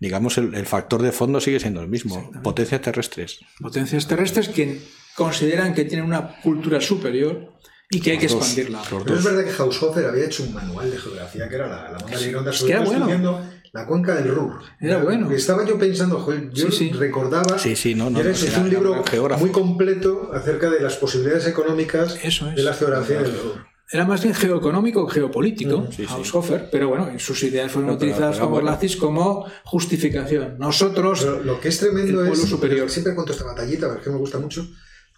digamos, 0.00 0.38
el, 0.38 0.66
factor 0.66 1.02
de 1.02 1.12
fondo 1.12 1.40
sigue 1.40 1.60
siendo 1.60 1.80
el 1.82 1.88
mismo. 1.88 2.30
Potencias 2.42 2.80
terrestres. 2.80 3.40
Potencias 3.60 4.08
terrestres 4.08 4.48
que 4.48 4.80
consideran 5.14 5.74
que 5.74 5.84
tienen 5.84 6.06
una 6.06 6.40
cultura 6.40 6.80
superior 6.80 7.52
Y 7.90 8.00
que 8.00 8.12
hay 8.12 8.18
que 8.18 8.26
dos, 8.28 8.38
expandirla. 8.38 8.80
Pero 9.04 9.14
es 9.16 9.24
verdad 9.24 9.44
que 9.44 9.50
Haushofer 9.50 10.06
había 10.06 10.24
hecho 10.24 10.42
un 10.42 10.54
manual 10.54 10.90
de 10.90 10.96
geografía 10.96 11.48
que 11.48 11.54
era 11.54 11.68
la, 11.68 11.90
la 11.90 11.98
monda 11.98 12.50
de 12.50 12.52
sobre 12.52 12.72
que 12.72 12.78
bueno. 12.80 13.42
la 13.72 13.86
cuenca 13.86 14.14
del 14.14 14.34
Ruhr. 14.34 14.62
Era 14.80 15.02
bueno. 15.02 15.30
Estaba 15.30 15.66
yo 15.66 15.78
pensando, 15.78 16.18
joder, 16.20 16.50
yo 16.50 16.70
Sí, 16.70 16.88
sí. 16.88 16.92
recordaba. 16.92 17.58
Sí, 17.58 17.76
sí, 17.76 17.94
no, 17.94 18.08
no, 18.08 18.18
y 18.18 18.22
era, 18.22 18.30
es 18.30 18.42
un 18.42 18.48
era 18.48 18.60
un 18.60 18.70
libro 18.70 19.04
muy 19.38 19.50
completo 19.50 20.30
acerca 20.32 20.70
de 20.70 20.80
las 20.80 20.96
posibilidades 20.96 21.46
económicas 21.46 22.16
Eso 22.22 22.48
es. 22.48 22.56
de 22.56 22.62
la 22.62 22.72
geografía 22.72 23.20
del 23.20 23.32
Ruhr. 23.32 23.69
Era 23.92 24.04
más 24.04 24.22
bien 24.22 24.34
geoeconómico 24.34 25.06
que 25.06 25.14
geopolítico, 25.14 25.86
sí, 25.90 26.04
sí. 26.06 26.06
Haushofer, 26.08 26.68
pero 26.70 26.88
bueno, 26.88 27.08
sus 27.18 27.42
ideas 27.42 27.72
fueron 27.72 27.88
pero- 27.88 27.96
utilizadas 27.96 28.36
pero 28.36 28.44
como 28.46 28.56
bueno. 28.60 28.70
nazis 28.70 28.96
como 28.96 29.46
justificación. 29.64 30.56
Nosotros, 30.58 31.20
Pero 31.22 31.42
lo 31.42 31.60
que 31.60 31.68
es 31.68 31.78
tremendo 31.80 32.20
El 32.20 32.26
es. 32.28 32.30
pueblo 32.38 32.46
superior. 32.46 32.90
Siempre 32.90 33.14
cuento 33.14 33.32
esta 33.32 33.44
batallita, 33.44 33.88
porque 33.88 34.10
me 34.10 34.16
gusta 34.16 34.38
mucho. 34.38 34.66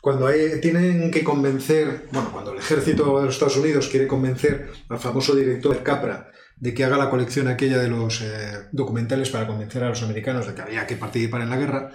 Cuando 0.00 0.26
hay- 0.26 0.60
tienen 0.60 1.10
que 1.10 1.22
convencer, 1.22 2.06
bueno, 2.12 2.30
cuando 2.32 2.52
el 2.52 2.58
ejército 2.58 3.18
de 3.20 3.26
los 3.26 3.34
Estados 3.34 3.56
Unidos 3.58 3.88
quiere 3.88 4.06
convencer 4.06 4.70
al 4.88 4.98
famoso 4.98 5.34
director 5.34 5.82
Capra 5.82 6.30
de 6.56 6.72
que 6.74 6.84
haga 6.84 6.96
la 6.96 7.10
colección 7.10 7.48
aquella 7.48 7.78
de 7.78 7.88
los 7.88 8.20
eh, 8.22 8.68
documentales 8.72 9.30
para 9.30 9.46
convencer 9.46 9.84
a 9.84 9.90
los 9.90 10.02
americanos 10.02 10.46
de 10.46 10.54
que 10.54 10.62
había 10.62 10.86
que 10.86 10.96
participar 10.96 11.42
en 11.42 11.50
la 11.50 11.56
guerra, 11.56 11.90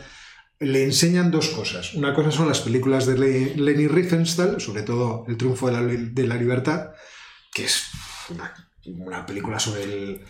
le 0.59 0.83
enseñan 0.83 1.29
dos 1.31 1.49
cosas. 1.49 1.93
Una 1.93 2.13
cosa 2.13 2.31
son 2.31 2.47
las 2.47 2.61
películas 2.61 3.05
de 3.05 3.17
Le- 3.17 3.55
Leni 3.55 3.87
Riefenstahl, 3.87 4.59
sobre 4.59 4.81
todo 4.83 5.25
El 5.27 5.37
triunfo 5.37 5.67
de 5.67 5.73
la, 5.73 5.81
li- 5.83 6.09
de 6.11 6.27
la 6.27 6.35
libertad, 6.35 6.91
que 7.53 7.65
es 7.65 7.83
una, 8.29 8.53
una 8.85 9.25
película 9.25 9.59
sobre 9.59 9.83
el, 9.83 10.21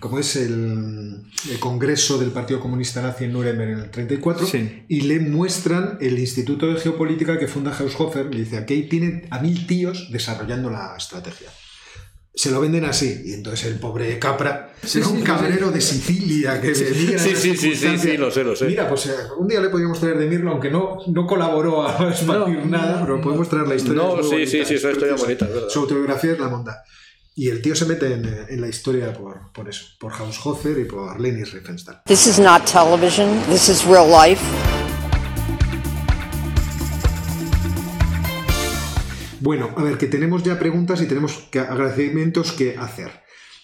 ¿cómo 0.00 0.18
es 0.18 0.36
el, 0.36 1.22
el 1.50 1.58
Congreso 1.58 2.18
del 2.18 2.30
Partido 2.30 2.60
Comunista 2.60 3.02
Nazi 3.02 3.24
en 3.24 3.32
Nuremberg 3.32 3.70
en 3.72 3.78
el 3.80 3.90
34, 3.90 4.46
Sí. 4.46 4.84
y 4.88 5.02
le 5.02 5.20
muestran 5.20 5.98
el 6.00 6.18
Instituto 6.18 6.66
de 6.66 6.80
Geopolítica 6.80 7.38
que 7.38 7.46
funda 7.48 7.76
Haushofer, 7.76 8.28
y 8.32 8.38
dice, 8.38 8.56
aquí 8.58 8.82
tienen 8.84 9.26
a 9.30 9.40
mil 9.40 9.66
tíos 9.66 10.08
desarrollando 10.10 10.70
la 10.70 10.94
estrategia. 10.96 11.48
Se 12.36 12.50
lo 12.50 12.60
venden 12.60 12.84
así, 12.84 13.22
y 13.26 13.32
entonces 13.34 13.66
el 13.66 13.78
pobre 13.78 14.18
Capra 14.18 14.72
era 14.92 15.06
un 15.06 15.22
cabrero 15.22 15.70
de 15.70 15.80
Sicilia 15.80 16.60
que 16.60 16.74
se 16.74 16.88
emigra 16.88 17.18
Sí, 17.20 17.36
sí, 17.36 17.56
sí, 17.56 17.76
sí, 17.76 17.96
sí, 17.96 18.16
lo 18.16 18.28
sé, 18.30 18.42
lo 18.42 18.56
sé. 18.56 18.66
Mira, 18.66 18.88
pues 18.88 19.06
eh, 19.06 19.12
un 19.38 19.46
día 19.46 19.60
le 19.60 19.68
podíamos 19.68 20.00
traer 20.00 20.18
de 20.18 20.26
Mirlo, 20.26 20.50
aunque 20.50 20.68
no, 20.68 20.98
no 21.06 21.26
colaboró 21.26 21.86
a 21.86 22.10
expandir 22.10 22.58
No, 22.58 22.66
nada, 22.66 23.02
pero 23.06 23.20
podemos 23.20 23.48
traer 23.48 23.68
la 23.68 23.76
historia. 23.76 24.02
No, 24.02 24.16
sí, 24.22 24.46
sí, 24.46 24.58
bonita, 24.58 24.68
sí, 24.68 24.74
es 24.74 24.84
una 24.84 24.92
historia 24.92 25.14
bonita, 25.16 25.44
es 25.44 25.54
verdad. 25.54 25.68
Su 25.68 25.78
autobiografía 25.80 26.32
es 26.32 26.38
la 26.40 26.48
monda. 26.48 26.84
Y 27.36 27.50
el 27.50 27.62
tío 27.62 27.76
se 27.76 27.86
mete 27.86 28.12
en, 28.12 28.24
eh, 28.24 28.46
en 28.48 28.60
la 28.60 28.68
historia 28.68 29.12
por, 29.12 29.52
por 29.52 29.68
eso, 29.68 29.86
por 30.00 30.12
Haushofer 30.12 30.76
y 30.78 30.84
por 30.84 31.20
Leni 31.20 31.44
Riefenstahl. 31.44 32.02
This 32.06 32.26
is 32.26 32.40
not 32.40 32.64
television. 32.64 33.40
This 33.48 33.68
is 33.68 33.84
real 33.84 34.08
life. 34.08 34.42
Bueno, 39.44 39.74
a 39.76 39.82
ver, 39.82 39.98
que 39.98 40.06
tenemos 40.06 40.42
ya 40.42 40.58
preguntas 40.58 41.02
y 41.02 41.06
tenemos 41.06 41.34
que, 41.50 41.60
agradecimientos 41.60 42.52
que 42.52 42.78
hacer. 42.78 43.10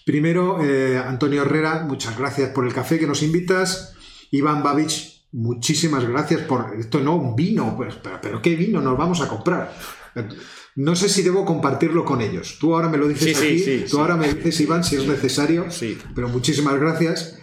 Primero, 0.04 0.62
eh, 0.62 0.98
Antonio 0.98 1.40
Herrera, 1.40 1.84
muchas 1.88 2.18
gracias 2.18 2.50
por 2.50 2.66
el 2.66 2.74
café 2.74 2.98
que 2.98 3.06
nos 3.06 3.22
invitas. 3.22 3.94
Iván 4.30 4.62
Babich, 4.62 5.24
muchísimas 5.32 6.06
gracias 6.06 6.42
por 6.42 6.76
esto, 6.78 7.00
no, 7.00 7.16
un 7.16 7.34
vino, 7.34 7.78
pues, 7.78 7.94
pero, 7.94 8.18
pero 8.20 8.42
¿qué 8.42 8.56
vino 8.56 8.82
nos 8.82 8.98
vamos 8.98 9.22
a 9.22 9.28
comprar? 9.28 9.74
No 10.76 10.94
sé 10.96 11.08
si 11.08 11.22
debo 11.22 11.46
compartirlo 11.46 12.04
con 12.04 12.20
ellos. 12.20 12.58
Tú 12.60 12.74
ahora 12.74 12.90
me 12.90 12.98
lo 12.98 13.08
dices 13.08 13.34
Sí, 13.38 13.42
aquí, 13.42 13.58
sí, 13.58 13.84
tú 13.90 14.00
ahora 14.00 14.16
me 14.16 14.34
dices, 14.34 14.60
Iván, 14.60 14.84
si 14.84 14.96
es 14.96 15.06
necesario. 15.06 15.70
Sí. 15.70 15.96
Pero 16.14 16.28
muchísimas 16.28 16.78
gracias. 16.78 17.39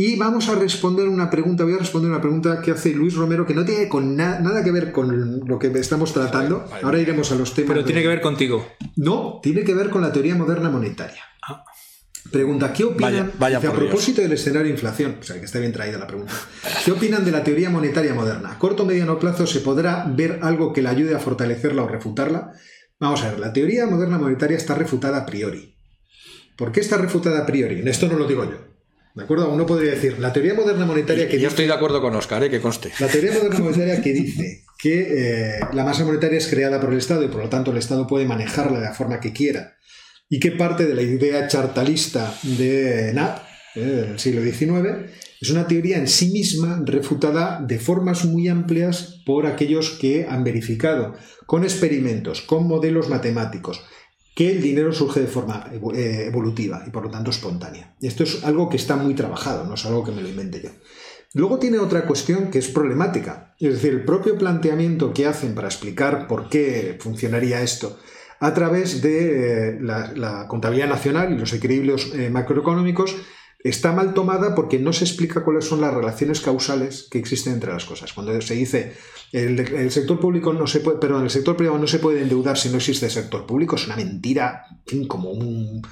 Y 0.00 0.14
vamos 0.16 0.48
a 0.48 0.54
responder 0.54 1.08
una 1.08 1.28
pregunta, 1.28 1.64
voy 1.64 1.72
a 1.72 1.78
responder 1.78 2.08
una 2.08 2.20
pregunta 2.20 2.62
que 2.62 2.70
hace 2.70 2.92
Luis 2.94 3.16
Romero 3.16 3.44
que 3.44 3.52
no 3.52 3.64
tiene 3.64 3.88
con 3.88 4.14
na- 4.14 4.38
nada 4.38 4.62
que 4.62 4.70
ver 4.70 4.92
con 4.92 5.40
lo 5.44 5.58
que 5.58 5.66
estamos 5.76 6.12
tratando. 6.12 6.64
Vale. 6.70 6.84
Ahora 6.84 7.00
iremos 7.00 7.32
a 7.32 7.34
los 7.34 7.52
temas. 7.52 7.70
pero 7.70 7.80
de- 7.80 7.86
tiene 7.86 8.02
que 8.02 8.06
ver 8.08 8.20
contigo. 8.20 8.64
No, 8.94 9.40
tiene 9.42 9.64
que 9.64 9.74
ver 9.74 9.90
con 9.90 10.00
la 10.02 10.12
teoría 10.12 10.36
moderna 10.36 10.70
monetaria. 10.70 11.20
Pregunta, 12.30 12.72
¿qué 12.72 12.84
opinan 12.84 13.12
Vaya- 13.12 13.32
vaya 13.40 13.56
dice, 13.58 13.66
a 13.66 13.70
por 13.70 13.80
Dios. 13.80 13.90
propósito 13.90 14.20
del 14.22 14.32
escenario 14.32 14.66
de 14.66 14.72
inflación? 14.74 15.16
O 15.18 15.22
sea, 15.24 15.40
que 15.40 15.46
está 15.46 15.58
bien 15.58 15.72
traída 15.72 15.98
la 15.98 16.06
pregunta. 16.06 16.32
¿Qué 16.84 16.92
opinan 16.92 17.24
de 17.24 17.32
la 17.32 17.42
teoría 17.42 17.68
monetaria 17.68 18.14
moderna? 18.14 18.52
¿A 18.52 18.58
corto 18.60 18.84
o 18.84 18.86
mediano 18.86 19.18
plazo 19.18 19.48
se 19.48 19.58
podrá 19.60 20.04
ver 20.14 20.38
algo 20.42 20.72
que 20.72 20.80
la 20.82 20.90
ayude 20.90 21.16
a 21.16 21.18
fortalecerla 21.18 21.82
o 21.82 21.88
refutarla? 21.88 22.52
Vamos 23.00 23.24
a 23.24 23.30
ver, 23.30 23.40
la 23.40 23.52
teoría 23.52 23.86
moderna 23.86 24.18
monetaria 24.18 24.56
está 24.58 24.76
refutada 24.76 25.18
a 25.18 25.26
priori. 25.26 25.74
¿Por 26.56 26.70
qué 26.70 26.78
está 26.80 26.98
refutada 26.98 27.40
a 27.40 27.46
priori? 27.46 27.82
Esto 27.88 28.06
no 28.08 28.16
lo 28.16 28.26
digo 28.28 28.44
yo. 28.44 28.58
¿De 29.18 29.24
acuerdo? 29.24 29.50
Uno 29.52 29.66
podría 29.66 29.90
decir, 29.92 30.18
la 30.18 30.32
teoría 30.32 30.54
moderna 30.54 30.86
monetaria 30.86 31.26
que 31.26 31.32
yo 31.34 31.38
dice- 31.40 31.48
estoy 31.48 31.66
de 31.66 31.72
acuerdo 31.72 32.00
con 32.00 32.14
Oscar, 32.14 32.42
¿eh? 32.44 32.50
que 32.50 32.60
conste. 32.60 32.90
la 33.00 33.08
teoría 33.08 33.32
moderna 33.32 33.58
monetaria 33.58 34.00
que 34.00 34.12
dice 34.12 34.64
que 34.78 35.56
eh, 35.56 35.60
la 35.72 35.84
masa 35.84 36.04
monetaria 36.04 36.38
es 36.38 36.46
creada 36.46 36.80
por 36.80 36.92
el 36.92 36.98
Estado 36.98 37.24
y 37.24 37.28
por 37.28 37.42
lo 37.42 37.48
tanto 37.48 37.72
el 37.72 37.78
Estado 37.78 38.06
puede 38.06 38.26
manejarla 38.26 38.78
de 38.78 38.84
la 38.84 38.94
forma 38.94 39.18
que 39.20 39.32
quiera 39.32 39.74
y 40.30 40.38
que 40.38 40.52
parte 40.52 40.86
de 40.86 40.94
la 40.94 41.02
idea 41.02 41.48
chartalista 41.48 42.32
de 42.44 43.10
Knapp 43.12 43.38
eh, 43.74 43.80
del 43.80 44.18
siglo 44.20 44.40
XIX 44.42 45.10
es 45.40 45.50
una 45.50 45.66
teoría 45.66 45.98
en 45.98 46.06
sí 46.08 46.30
misma 46.30 46.80
refutada 46.84 47.60
de 47.60 47.78
formas 47.78 48.24
muy 48.24 48.46
amplias 48.48 49.20
por 49.26 49.46
aquellos 49.46 49.90
que 50.00 50.26
han 50.28 50.44
verificado 50.44 51.14
con 51.46 51.64
experimentos, 51.64 52.42
con 52.42 52.68
modelos 52.68 53.08
matemáticos, 53.08 53.82
que 54.38 54.52
el 54.52 54.62
dinero 54.62 54.92
surge 54.92 55.18
de 55.18 55.26
forma 55.26 55.68
eh, 55.96 56.26
evolutiva 56.28 56.84
y 56.86 56.90
por 56.90 57.02
lo 57.02 57.10
tanto 57.10 57.30
espontánea. 57.30 57.96
Esto 58.00 58.22
es 58.22 58.44
algo 58.44 58.68
que 58.68 58.76
está 58.76 58.94
muy 58.94 59.14
trabajado, 59.14 59.64
no 59.64 59.74
es 59.74 59.84
algo 59.84 60.04
que 60.04 60.12
me 60.12 60.22
lo 60.22 60.28
invente 60.28 60.62
yo. 60.62 60.70
Luego 61.34 61.58
tiene 61.58 61.80
otra 61.80 62.06
cuestión 62.06 62.48
que 62.48 62.60
es 62.60 62.68
problemática, 62.68 63.56
es 63.58 63.72
decir, 63.72 63.94
el 63.94 64.04
propio 64.04 64.38
planteamiento 64.38 65.12
que 65.12 65.26
hacen 65.26 65.56
para 65.56 65.66
explicar 65.66 66.28
por 66.28 66.48
qué 66.48 66.96
funcionaría 67.00 67.62
esto 67.62 67.98
a 68.38 68.54
través 68.54 69.02
de 69.02 69.70
eh, 69.70 69.78
la, 69.80 70.12
la 70.14 70.46
contabilidad 70.46 70.88
nacional 70.88 71.32
y 71.32 71.36
los 71.36 71.52
equilibrios 71.52 72.12
eh, 72.14 72.30
macroeconómicos 72.30 73.16
está 73.58 73.92
mal 73.92 74.14
tomada 74.14 74.54
porque 74.54 74.78
no 74.78 74.92
se 74.92 75.04
explica 75.04 75.44
cuáles 75.44 75.64
son 75.64 75.80
las 75.80 75.92
relaciones 75.92 76.40
causales 76.40 77.08
que 77.10 77.18
existen 77.18 77.54
entre 77.54 77.72
las 77.72 77.84
cosas. 77.84 78.12
Cuando 78.12 78.40
se 78.40 78.54
dice 78.54 78.94
el, 79.32 79.58
el 79.60 79.90
sector 79.90 80.18
público 80.20 80.52
no 80.52 80.66
se 80.66 80.80
puede, 80.80 80.98
perdón, 80.98 81.24
el 81.24 81.30
sector 81.30 81.56
privado 81.56 81.78
no 81.78 81.86
se 81.86 81.98
puede 81.98 82.22
endeudar 82.22 82.56
si 82.56 82.70
no 82.70 82.76
existe 82.76 83.10
sector 83.10 83.46
público, 83.46 83.76
es 83.76 83.86
una 83.86 83.96
mentira, 83.96 84.64
como 85.06 85.30
un, 85.30 85.82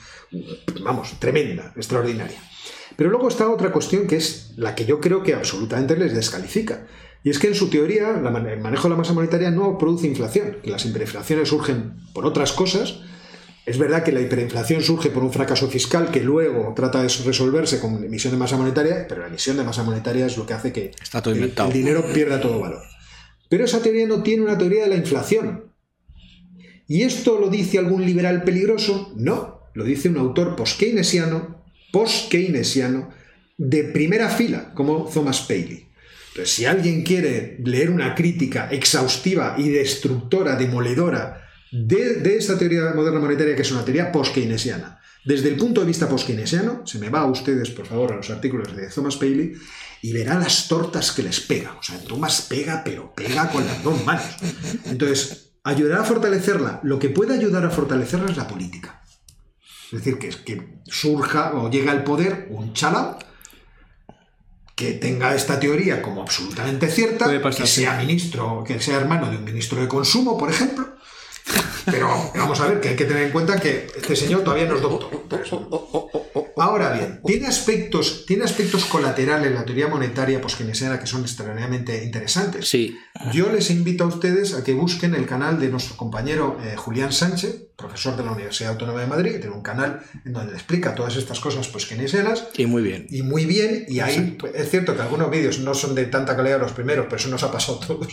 vamos, 0.83 1.19
tremenda, 1.19 1.73
extraordinaria. 1.77 2.41
Pero 2.97 3.11
luego 3.11 3.29
está 3.29 3.51
otra 3.51 3.73
cuestión 3.73 4.07
que 4.07 4.17
es 4.17 4.53
la 4.57 4.75
que 4.75 4.87
yo 4.87 5.01
creo 5.01 5.23
que 5.23 5.35
absolutamente 5.35 5.97
les 5.97 6.15
descalifica. 6.15 6.87
Y 7.23 7.31
es 7.31 7.39
que 7.39 7.49
en 7.49 7.55
su 7.55 7.69
teoría 7.69 8.11
el 8.11 8.61
manejo 8.61 8.85
de 8.85 8.91
la 8.91 8.97
masa 8.97 9.13
monetaria 9.13 9.51
no 9.51 9.77
produce 9.79 10.07
inflación, 10.07 10.59
que 10.63 10.71
las 10.71 10.85
hiperinflaciones 10.87 11.49
surgen 11.49 11.97
por 12.15 12.25
otras 12.25 12.53
cosas. 12.53 13.01
Es 13.67 13.79
verdad 13.79 14.05
que 14.05 14.13
la 14.13 14.21
hiperinflación 14.21 14.81
surge 14.81 15.11
por 15.11 15.25
un 15.25 15.33
fracaso 15.33 15.69
fiscal 15.69 16.13
que 16.13 16.21
luego 16.21 16.73
trata 16.77 17.03
de 17.03 17.09
resolverse 17.09 17.81
con 17.81 18.05
emisión 18.05 18.33
de 18.33 18.39
masa 18.39 18.57
monetaria, 18.57 19.07
pero 19.09 19.23
la 19.23 19.27
emisión 19.27 19.57
de 19.57 19.65
masa 19.65 19.83
monetaria 19.83 20.25
es 20.27 20.37
lo 20.37 20.47
que 20.47 20.55
hace 20.55 20.73
que 20.73 20.93
Está 21.03 21.21
todo 21.21 21.35
el- 21.35 21.53
el 21.57 21.73
dinero 21.73 22.05
pierda 22.15 22.41
todo 22.41 22.61
valor. 22.61 22.83
Pero 23.49 23.65
esa 23.65 23.83
teoría 23.83 24.07
no 24.07 24.23
tiene 24.23 24.45
una 24.45 24.57
teoría 24.57 24.85
de 24.85 24.91
la 24.91 24.97
inflación. 24.97 25.65
¿Y 26.87 27.03
esto 27.03 27.39
lo 27.41 27.49
dice 27.49 27.79
algún 27.79 28.07
liberal 28.07 28.45
peligroso? 28.45 29.13
No, 29.17 29.63
lo 29.75 29.85
dice 29.85 30.09
un 30.09 30.19
autor 30.19 30.55
post-keynesiano, 30.55 31.65
post-keynesiano, 31.93 33.11
de 33.59 33.85
primera 33.85 34.29
fila, 34.29 34.73
como 34.75 35.11
Thomas 35.13 35.41
Paley. 35.41 35.89
Entonces, 36.29 36.55
si 36.55 36.67
alguien 36.67 37.03
quiere 37.03 37.57
leer 37.65 37.91
una 37.91 38.15
crítica 38.15 38.69
exhaustiva 38.71 39.57
y 39.59 39.71
destructora, 39.71 40.55
demoledora 40.57 41.46
de, 41.73 42.15
de 42.15 42.37
esta 42.37 42.59
teoría 42.59 42.93
moderna 42.95 43.21
monetaria, 43.21 43.57
que 43.57 43.63
es 43.63 43.73
una 43.73 43.85
teoría 43.85 44.13
post-keynesiana, 44.13 45.01
desde 45.27 45.49
el 45.49 45.57
punto 45.57 45.81
de 45.81 45.89
vista 45.89 46.09
post-keynesiano, 46.09 46.87
se 46.87 47.01
me 47.01 47.09
va 47.09 47.21
a 47.21 47.27
ustedes, 47.27 47.71
por 47.71 47.85
favor, 47.85 48.13
a 48.13 48.17
los 48.17 48.31
artículos 48.31 48.77
de 48.77 48.89
Thomas 48.89 49.17
Paley 49.17 49.55
y 50.01 50.13
verá 50.13 50.39
las 50.39 50.69
tortas 50.69 51.11
que 51.11 51.25
les 51.25 51.41
pega. 51.41 51.77
O 51.81 51.83
sea, 51.83 51.99
Thomas 51.99 52.43
pega, 52.43 52.83
pero 52.85 53.13
pega 53.13 53.51
con 53.51 53.67
las 53.67 53.83
dos 53.83 54.05
manos. 54.05 54.37
Entonces, 54.85 55.51
ayudará 55.65 56.03
a 56.03 56.05
fortalecerla. 56.05 56.79
Lo 56.85 57.01
que 57.01 57.09
puede 57.09 57.35
ayudar 57.35 57.65
a 57.65 57.71
fortalecerla 57.71 58.31
es 58.31 58.37
la 58.37 58.47
política. 58.47 59.03
Es 59.87 59.99
decir, 59.99 60.19
que, 60.19 60.29
que 60.29 60.79
surja 60.85 61.55
o 61.55 61.71
llegue 61.71 61.91
al 61.91 62.05
poder 62.05 62.47
un 62.51 62.73
chalao 62.73 63.19
que 64.77 64.93
tenga 64.93 65.35
esta 65.35 65.59
teoría 65.59 66.03
como 66.03 66.21
absolutamente 66.21 66.87
cierta, 66.89 67.27
que 67.51 67.67
sea 67.67 67.97
ministro, 67.97 68.63
que 68.65 68.79
sea 68.79 68.99
hermano 68.99 69.29
de 69.29 69.39
un 69.39 69.45
ministro 69.45 69.81
de 69.81 69.89
consumo, 69.89 70.39
por 70.39 70.51
ejemplo. 70.51 70.96
Pero 71.87 72.09
vamos 72.35 72.61
a 72.61 72.69
ver 72.69 72.81
que 72.81 72.91
hay 72.91 72.97
que 72.97 73.05
tener 73.05 73.25
en 73.25 73.31
cuenta 73.31 73.59
que 73.59 73.87
este 73.97 74.17
señor 74.17 74.43
todavía 74.43 74.67
no 74.67 74.77
es 74.77 74.83
doctor. 74.83 75.11
Ahora 76.59 76.93
bien, 76.95 77.21
tiene 77.25 77.47
aspectos, 77.47 78.25
tiene 78.27 78.45
aspectos 78.45 78.87
colaterales 78.87 79.53
la 79.53 79.65
teoría 79.65 79.89
monetaria 79.89 80.41
poskeynesiana 80.41 80.99
que 80.99 81.07
son 81.07 81.21
extraordinariamente 81.21 82.03
interesantes. 82.03 82.69
Sí, 82.69 82.99
Yo 83.33 83.53
les 83.53 83.71
invito 83.71 84.05
a 84.05 84.07
ustedes 84.07 84.55
a 84.55 84.65
que 84.65 84.73
busquen 84.73 85.15
el 85.15 85.27
canal 85.27 85.61
de 85.61 85.69
nuestro 85.69 85.97
compañero 85.97 86.59
eh, 86.65 86.75
Julián 86.77 87.13
Sánchez, 87.13 87.67
profesor 87.77 88.17
de 88.17 88.25
la 88.25 88.33
Universidad 88.33 88.73
Autónoma 88.73 89.01
de 89.01 89.07
Madrid, 89.07 89.33
que 89.33 89.39
tiene 89.39 89.55
un 89.55 89.63
canal 89.63 90.01
en 90.25 90.33
donde 90.33 90.53
le 90.53 90.57
explica 90.57 90.95
todas 90.95 91.17
estas 91.17 91.41
cosas 91.41 91.69
pues 91.69 91.85
keynesianas 91.85 92.49
y 92.57 92.65
muy 92.65 92.83
bien. 92.83 93.07
y 93.11 93.21
muy 93.23 93.45
bien, 93.45 93.85
y 93.89 94.01
ahí 94.01 94.39
es 94.55 94.71
cierto 94.71 94.97
que 94.97 95.03
algunos 95.03 95.31
vídeos 95.31 95.59
no 95.59 95.75
son 95.75 95.95
de 95.95 96.07
tanta 96.07 96.37
calidad 96.37 96.59
los 96.59 96.73
primeros, 96.73 97.05
pero 97.05 97.17
eso 97.17 97.29
nos 97.29 97.43
ha 97.43 97.53
pasado 97.53 97.81
a 97.83 97.87
todos. 97.87 98.09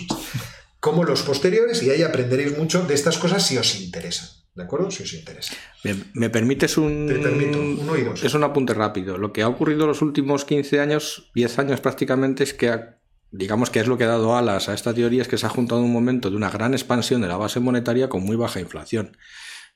Como 0.83 1.05
los 1.05 1.21
posteriores 1.23 1.81
y 1.81 1.91
ahí 1.91 2.01
aprenderéis 2.03 2.57
mucho 2.57 2.83
de 2.85 2.93
estas 2.93 3.17
cosas 3.17 3.47
si 3.47 3.57
os 3.57 3.79
interesan. 3.79 4.27
¿De 4.53 4.63
acuerdo? 4.63 4.91
Si 4.91 5.01
os 5.01 5.13
interesa. 5.13 5.53
¿Me, 5.85 5.95
me 6.13 6.29
permites 6.29 6.77
un... 6.77 7.07
Te 7.07 7.15
permito, 7.15 7.57
un 7.57 7.89
oído. 7.89 8.13
Es 8.21 8.33
un 8.33 8.43
apunte 8.43 8.73
rápido. 8.73 9.17
Lo 9.17 9.31
que 9.31 9.43
ha 9.43 9.47
ocurrido 9.47 9.87
los 9.87 10.01
últimos 10.01 10.43
15 10.43 10.81
años, 10.81 11.31
10 11.35 11.57
años 11.59 11.79
prácticamente, 11.79 12.43
es 12.43 12.53
que 12.53 12.67
ha- 12.67 12.99
digamos 13.31 13.69
que 13.69 13.79
es 13.79 13.87
lo 13.87 13.97
que 13.97 14.03
ha 14.03 14.07
dado 14.07 14.35
alas 14.35 14.67
a 14.67 14.73
esta 14.73 14.93
teoría, 14.93 15.21
es 15.21 15.29
que 15.29 15.37
se 15.37 15.45
ha 15.45 15.49
juntado 15.49 15.79
un 15.81 15.93
momento 15.93 16.29
de 16.29 16.35
una 16.35 16.49
gran 16.51 16.73
expansión 16.73 17.21
de 17.21 17.29
la 17.29 17.37
base 17.37 17.61
monetaria 17.61 18.09
con 18.09 18.21
muy 18.23 18.35
baja 18.35 18.59
inflación. 18.59 19.15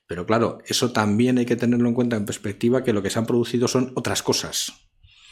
Pero 0.06 0.26
claro, 0.26 0.58
eso 0.66 0.92
también 0.92 1.38
hay 1.38 1.46
que 1.46 1.56
tenerlo 1.56 1.88
en 1.88 1.94
cuenta 1.94 2.16
en 2.16 2.26
perspectiva 2.26 2.84
que 2.84 2.92
lo 2.92 3.02
que 3.02 3.08
se 3.10 3.18
han 3.18 3.26
producido 3.26 3.66
son 3.66 3.92
otras 3.96 4.22
cosas. 4.22 4.72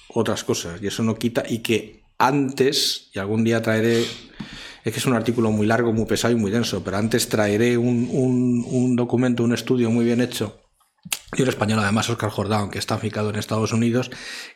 Otras 0.09 0.43
cosas. 0.43 0.81
Y 0.83 0.87
eso 0.87 1.03
no 1.03 1.17
quita. 1.17 1.45
Y 1.47 1.59
que 1.59 2.03
antes, 2.19 3.11
y 3.13 3.19
algún 3.19 3.45
día 3.45 3.61
traeré. 3.61 4.05
Es 4.87 4.93
que 4.93 5.01
es 5.01 5.07
un 5.07 5.15
artículo 5.15 5.51
muy 5.51 5.67
largo, 5.67 5.93
muy 5.93 6.05
pesado 6.05 6.33
y 6.33 6.37
muy 6.37 6.53
denso, 6.53 6.85
pero 6.85 6.99
antes 6.99 7.29
traeré 7.29 7.77
un, 7.77 8.95
documento, 8.95 9.43
un 9.43 9.53
estudio 9.53 9.91
muy 9.91 10.05
bien 10.05 10.21
hecho 10.21 10.61
y 11.37 11.43
un 11.43 11.49
español, 11.49 11.81
además, 11.81 12.09
Oscar 12.09 12.31
Jordán, 12.31 12.71
que 12.71 12.79
está 12.79 12.95
aficado 12.95 13.31
en 13.31 13.35
Estados 13.35 13.73
Unidos, 13.73 14.13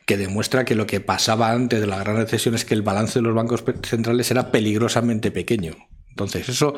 que 0.07 0.17
demuestra 0.17 0.65
que 0.65 0.77
lo 0.77 0.87
que 0.87 1.01
pasaba 1.01 1.51
antes 1.51 1.81
de 1.81 1.89
la 1.89 1.99
gran 1.99 2.15
recesión 2.15 2.55
es 2.55 2.65
que 2.65 2.75
el 2.75 2.83
balance 2.83 3.19
de 3.19 3.23
los 3.25 3.35
bancos 3.35 3.65
centrales 3.83 4.31
era 4.31 4.53
peligrosamente 4.53 5.33
pequeño. 5.33 5.75
Entonces, 6.11 6.49
eso, 6.49 6.77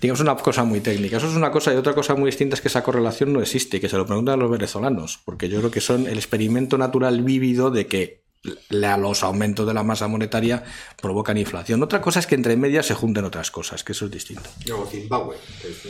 digamos, 0.00 0.20
es 0.20 0.24
una 0.24 0.36
cosa 0.36 0.64
muy 0.64 0.80
técnica. 0.80 1.18
Eso 1.18 1.28
es 1.28 1.36
una 1.36 1.50
cosa 1.50 1.74
y 1.74 1.76
otra 1.76 1.92
cosa 1.92 2.14
muy 2.14 2.30
distinta 2.30 2.54
es 2.54 2.62
que 2.62 2.68
esa 2.68 2.82
correlación 2.82 3.30
no 3.30 3.42
existe, 3.42 3.78
que 3.78 3.90
se 3.90 3.98
lo 3.98 4.06
preguntan 4.06 4.36
a 4.36 4.42
los 4.42 4.50
venezolanos, 4.50 5.20
porque 5.22 5.50
yo 5.50 5.58
creo 5.58 5.70
que 5.70 5.82
son 5.82 6.06
el 6.06 6.16
experimento 6.16 6.78
natural 6.78 7.22
vívido 7.22 7.70
de 7.70 7.86
que 7.88 8.25
la- 8.70 8.96
los 8.96 9.22
aumentos 9.22 9.66
de 9.66 9.74
la 9.74 9.82
masa 9.82 10.06
monetaria 10.08 10.62
provocan 11.00 11.36
inflación. 11.36 11.82
Otra 11.82 12.00
cosa 12.00 12.20
es 12.20 12.26
que 12.26 12.34
entre 12.34 12.56
medias 12.56 12.86
se 12.86 12.94
junten 12.94 13.24
otras 13.24 13.50
cosas, 13.50 13.82
que 13.82 13.92
eso 13.92 14.04
es 14.06 14.10
distinto. 14.10 14.48
No, 14.68 14.86
Zimbabue. 14.86 15.36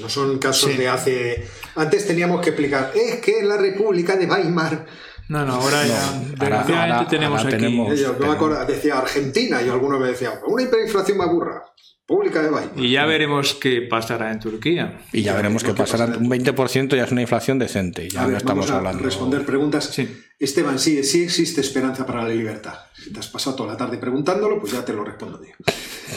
No 0.00 0.08
son 0.08 0.38
casos 0.38 0.76
de 0.76 0.88
hace. 0.88 1.46
Antes 1.74 2.06
teníamos 2.06 2.40
que 2.40 2.50
explicar. 2.50 2.92
Es 2.94 3.16
que 3.20 3.42
la 3.42 3.56
República 3.56 4.16
de 4.16 4.26
Weimar. 4.26 4.86
No, 5.28 5.44
no, 5.44 5.54
ahora 5.54 5.84
ya, 5.86 6.06
ahora- 6.08 6.18
desgraciadamente 6.30 6.94
ahora- 6.94 7.08
tenemos 7.08 7.38
ahora 7.42 7.56
aquí. 7.56 7.64
tenemos- 7.64 7.98
Yo 8.00 8.12
no 8.18 8.26
me 8.28 8.32
acuerdo, 8.32 8.64
decía 8.64 8.98
Argentina 8.98 9.60
y 9.60 9.68
alguno 9.68 9.98
me 9.98 10.08
decía, 10.08 10.40
una 10.46 10.62
hiperinflación 10.62 11.18
me 11.18 11.24
aburra. 11.24 11.62
Pública 12.06 12.40
de 12.40 12.50
Weimar. 12.50 12.70
Y 12.76 12.92
ya 12.92 13.04
veremos 13.04 13.54
qué 13.54 13.82
pasará 13.82 14.30
en 14.30 14.38
Turquía. 14.38 15.00
Y 15.12 15.22
ya 15.22 15.32
Ya 15.32 15.36
veremos 15.38 15.64
qué 15.64 15.74
pasará. 15.74 16.04
Un 16.16 16.28
20% 16.28 16.94
ya 16.94 17.02
es 17.02 17.10
una 17.10 17.22
inflación 17.22 17.58
decente. 17.58 18.08
Ya 18.08 18.22
A 18.22 18.28
no 18.28 18.36
estamos 18.36 18.66
vamos 18.66 18.70
a 18.70 18.76
hablando. 18.78 19.02
responder 19.02 19.44
preguntas. 19.44 19.86
Sí. 19.86 20.08
Esteban, 20.38 20.78
sí, 20.78 21.02
sí 21.02 21.22
existe 21.22 21.62
esperanza 21.62 22.04
para 22.04 22.22
la 22.22 22.28
libertad. 22.28 22.74
Si 22.94 23.10
te 23.10 23.20
has 23.20 23.28
pasado 23.28 23.56
toda 23.56 23.72
la 23.72 23.78
tarde 23.78 23.96
preguntándolo, 23.96 24.60
pues 24.60 24.72
ya 24.72 24.84
te 24.84 24.92
lo 24.92 25.04
respondo 25.04 25.40
yo. 25.42 25.54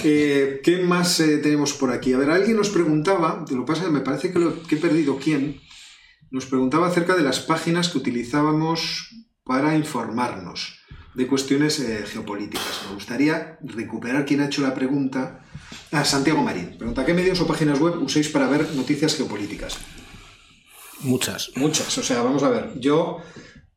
Eh, 0.03 0.59
¿Qué 0.63 0.79
más 0.83 1.19
eh, 1.19 1.37
tenemos 1.37 1.73
por 1.73 1.91
aquí? 1.91 2.13
A 2.13 2.17
ver, 2.17 2.29
alguien 2.29 2.57
nos 2.57 2.69
preguntaba, 2.69 3.45
te 3.45 3.55
lo 3.55 3.65
pasa, 3.65 3.89
me 3.89 4.01
parece 4.01 4.31
que, 4.31 4.39
lo, 4.39 4.61
que 4.63 4.75
he 4.75 4.77
perdido 4.77 5.17
quién, 5.17 5.61
nos 6.31 6.45
preguntaba 6.45 6.87
acerca 6.87 7.15
de 7.15 7.23
las 7.23 7.39
páginas 7.39 7.89
que 7.89 7.97
utilizábamos 7.97 9.09
para 9.43 9.75
informarnos 9.75 10.79
de 11.15 11.25
cuestiones 11.25 11.79
eh, 11.79 12.05
geopolíticas. 12.05 12.81
Me 12.87 12.95
gustaría 12.95 13.57
recuperar 13.61 14.25
quién 14.25 14.41
ha 14.41 14.45
hecho 14.45 14.61
la 14.61 14.75
pregunta. 14.75 15.41
Ah, 15.91 16.05
Santiago 16.05 16.43
Marín. 16.43 16.77
Pregunta, 16.77 17.05
¿qué 17.05 17.13
medios 17.13 17.39
o 17.41 17.47
páginas 17.47 17.79
web 17.79 18.01
usáis 18.03 18.29
para 18.29 18.47
ver 18.47 18.73
noticias 18.75 19.15
geopolíticas? 19.15 19.77
Muchas. 21.01 21.51
Muchas, 21.55 21.97
o 21.97 22.03
sea, 22.03 22.21
vamos 22.21 22.43
a 22.43 22.49
ver, 22.49 22.71
yo 22.77 23.21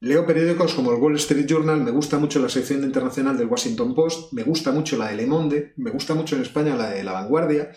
leo 0.02 0.26
periódicos 0.26 0.74
como 0.74 0.90
el 0.90 1.00
Wall 1.00 1.14
Street 1.14 1.46
Journal, 1.46 1.80
me 1.80 1.92
gusta 1.92 2.18
mucho 2.18 2.40
la 2.40 2.48
sección 2.48 2.82
internacional 2.82 3.38
del 3.38 3.46
Washington 3.46 3.94
Post, 3.94 4.32
me 4.32 4.42
gusta 4.42 4.72
mucho 4.72 4.96
la 4.96 5.08
de 5.08 5.16
Le 5.16 5.26
Monde, 5.28 5.74
me 5.76 5.92
gusta 5.92 6.14
mucho 6.14 6.34
en 6.34 6.42
España 6.42 6.74
la 6.74 6.90
de 6.90 7.04
La 7.04 7.12
Vanguardia, 7.12 7.70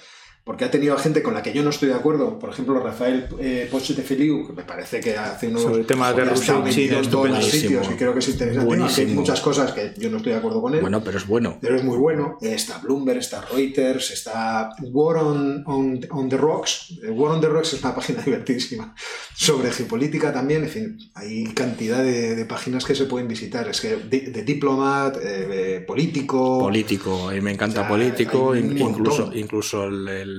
porque 0.46 0.64
ha 0.64 0.70
tenido 0.70 0.94
a 0.94 1.00
gente 1.00 1.24
con 1.24 1.34
la 1.34 1.42
que 1.42 1.52
yo 1.52 1.64
no 1.64 1.72
estoy 1.72 1.90
de 1.90 1.96
acuerdo, 1.96 2.38
por 2.38 2.52
ejemplo 2.52 2.80
Rafael 2.80 3.28
eh, 3.40 3.68
Poche 3.70 3.96
de 3.96 4.04
Feliu, 4.04 4.46
que 4.46 4.54
me 4.54 4.64
parece 4.64 5.00
que 5.00 5.18
hace 5.18 5.48
unos... 5.48 5.64
Sobre 5.64 5.84
temas 5.84 6.16
de 6.16 6.24
ya 6.24 6.32
está 6.32 6.54
Rusia 6.60 6.72
y 6.72 6.74
China, 6.88 7.00
en 7.00 7.10
todos 7.10 7.30
los 7.30 7.46
sitios 7.46 7.90
y 7.92 7.96
creo 7.96 8.14
que 8.14 8.20
es 8.20 8.30
interesante, 8.30 9.02
hay 9.02 9.08
muchas 9.08 9.42
cosas 9.42 9.72
que 9.72 9.94
yo 9.98 10.12
no 10.12 10.18
estoy 10.18 10.34
de 10.34 10.38
acuerdo 10.38 10.62
con 10.62 10.76
él. 10.76 10.82
Bueno, 10.82 11.04
pero 11.04 11.18
es 11.18 11.26
bueno. 11.26 11.58
Pero 11.60 11.76
es 11.76 11.84
muy 11.84 11.98
bueno. 11.98 12.38
Está 12.42 12.78
Bloomberg, 12.78 13.18
está 13.18 13.42
Reuters, 13.42 14.12
está 14.12 14.70
War 14.84 15.18
on, 15.18 15.64
on, 15.66 16.00
on 16.12 16.30
the 16.30 16.38
Rocks. 16.38 16.94
War 17.10 17.32
on 17.32 17.42
the 17.42 17.48
Rocks 17.48 17.74
es 17.74 17.82
una 17.82 17.96
página 17.96 18.22
divertidísima. 18.26 18.94
Sobre 19.34 19.72
geopolítica 19.72 20.32
también. 20.32 20.64
En 20.64 20.70
fin, 20.70 20.98
hay 21.16 21.46
cantidad 21.54 22.04
de, 22.04 22.36
de 22.36 22.46
páginas 22.46 22.86
que 22.86 22.94
se 22.94 23.06
pueden 23.06 23.28
visitar. 23.28 23.68
Es 23.68 23.82
que 23.82 23.96
de, 23.96 24.30
de 24.30 24.44
Diplomat, 24.44 25.18
eh, 25.18 25.48
de 25.48 25.82
Político. 25.82 26.60
Político. 26.60 27.30
Mí 27.32 27.42
me 27.42 27.52
encanta 27.52 27.82
O 27.82 27.84
sea, 27.84 27.90
político. 27.90 28.56
incluso 28.56 29.32
incluso 29.34 29.86
el, 29.86 30.08
el 30.08 30.35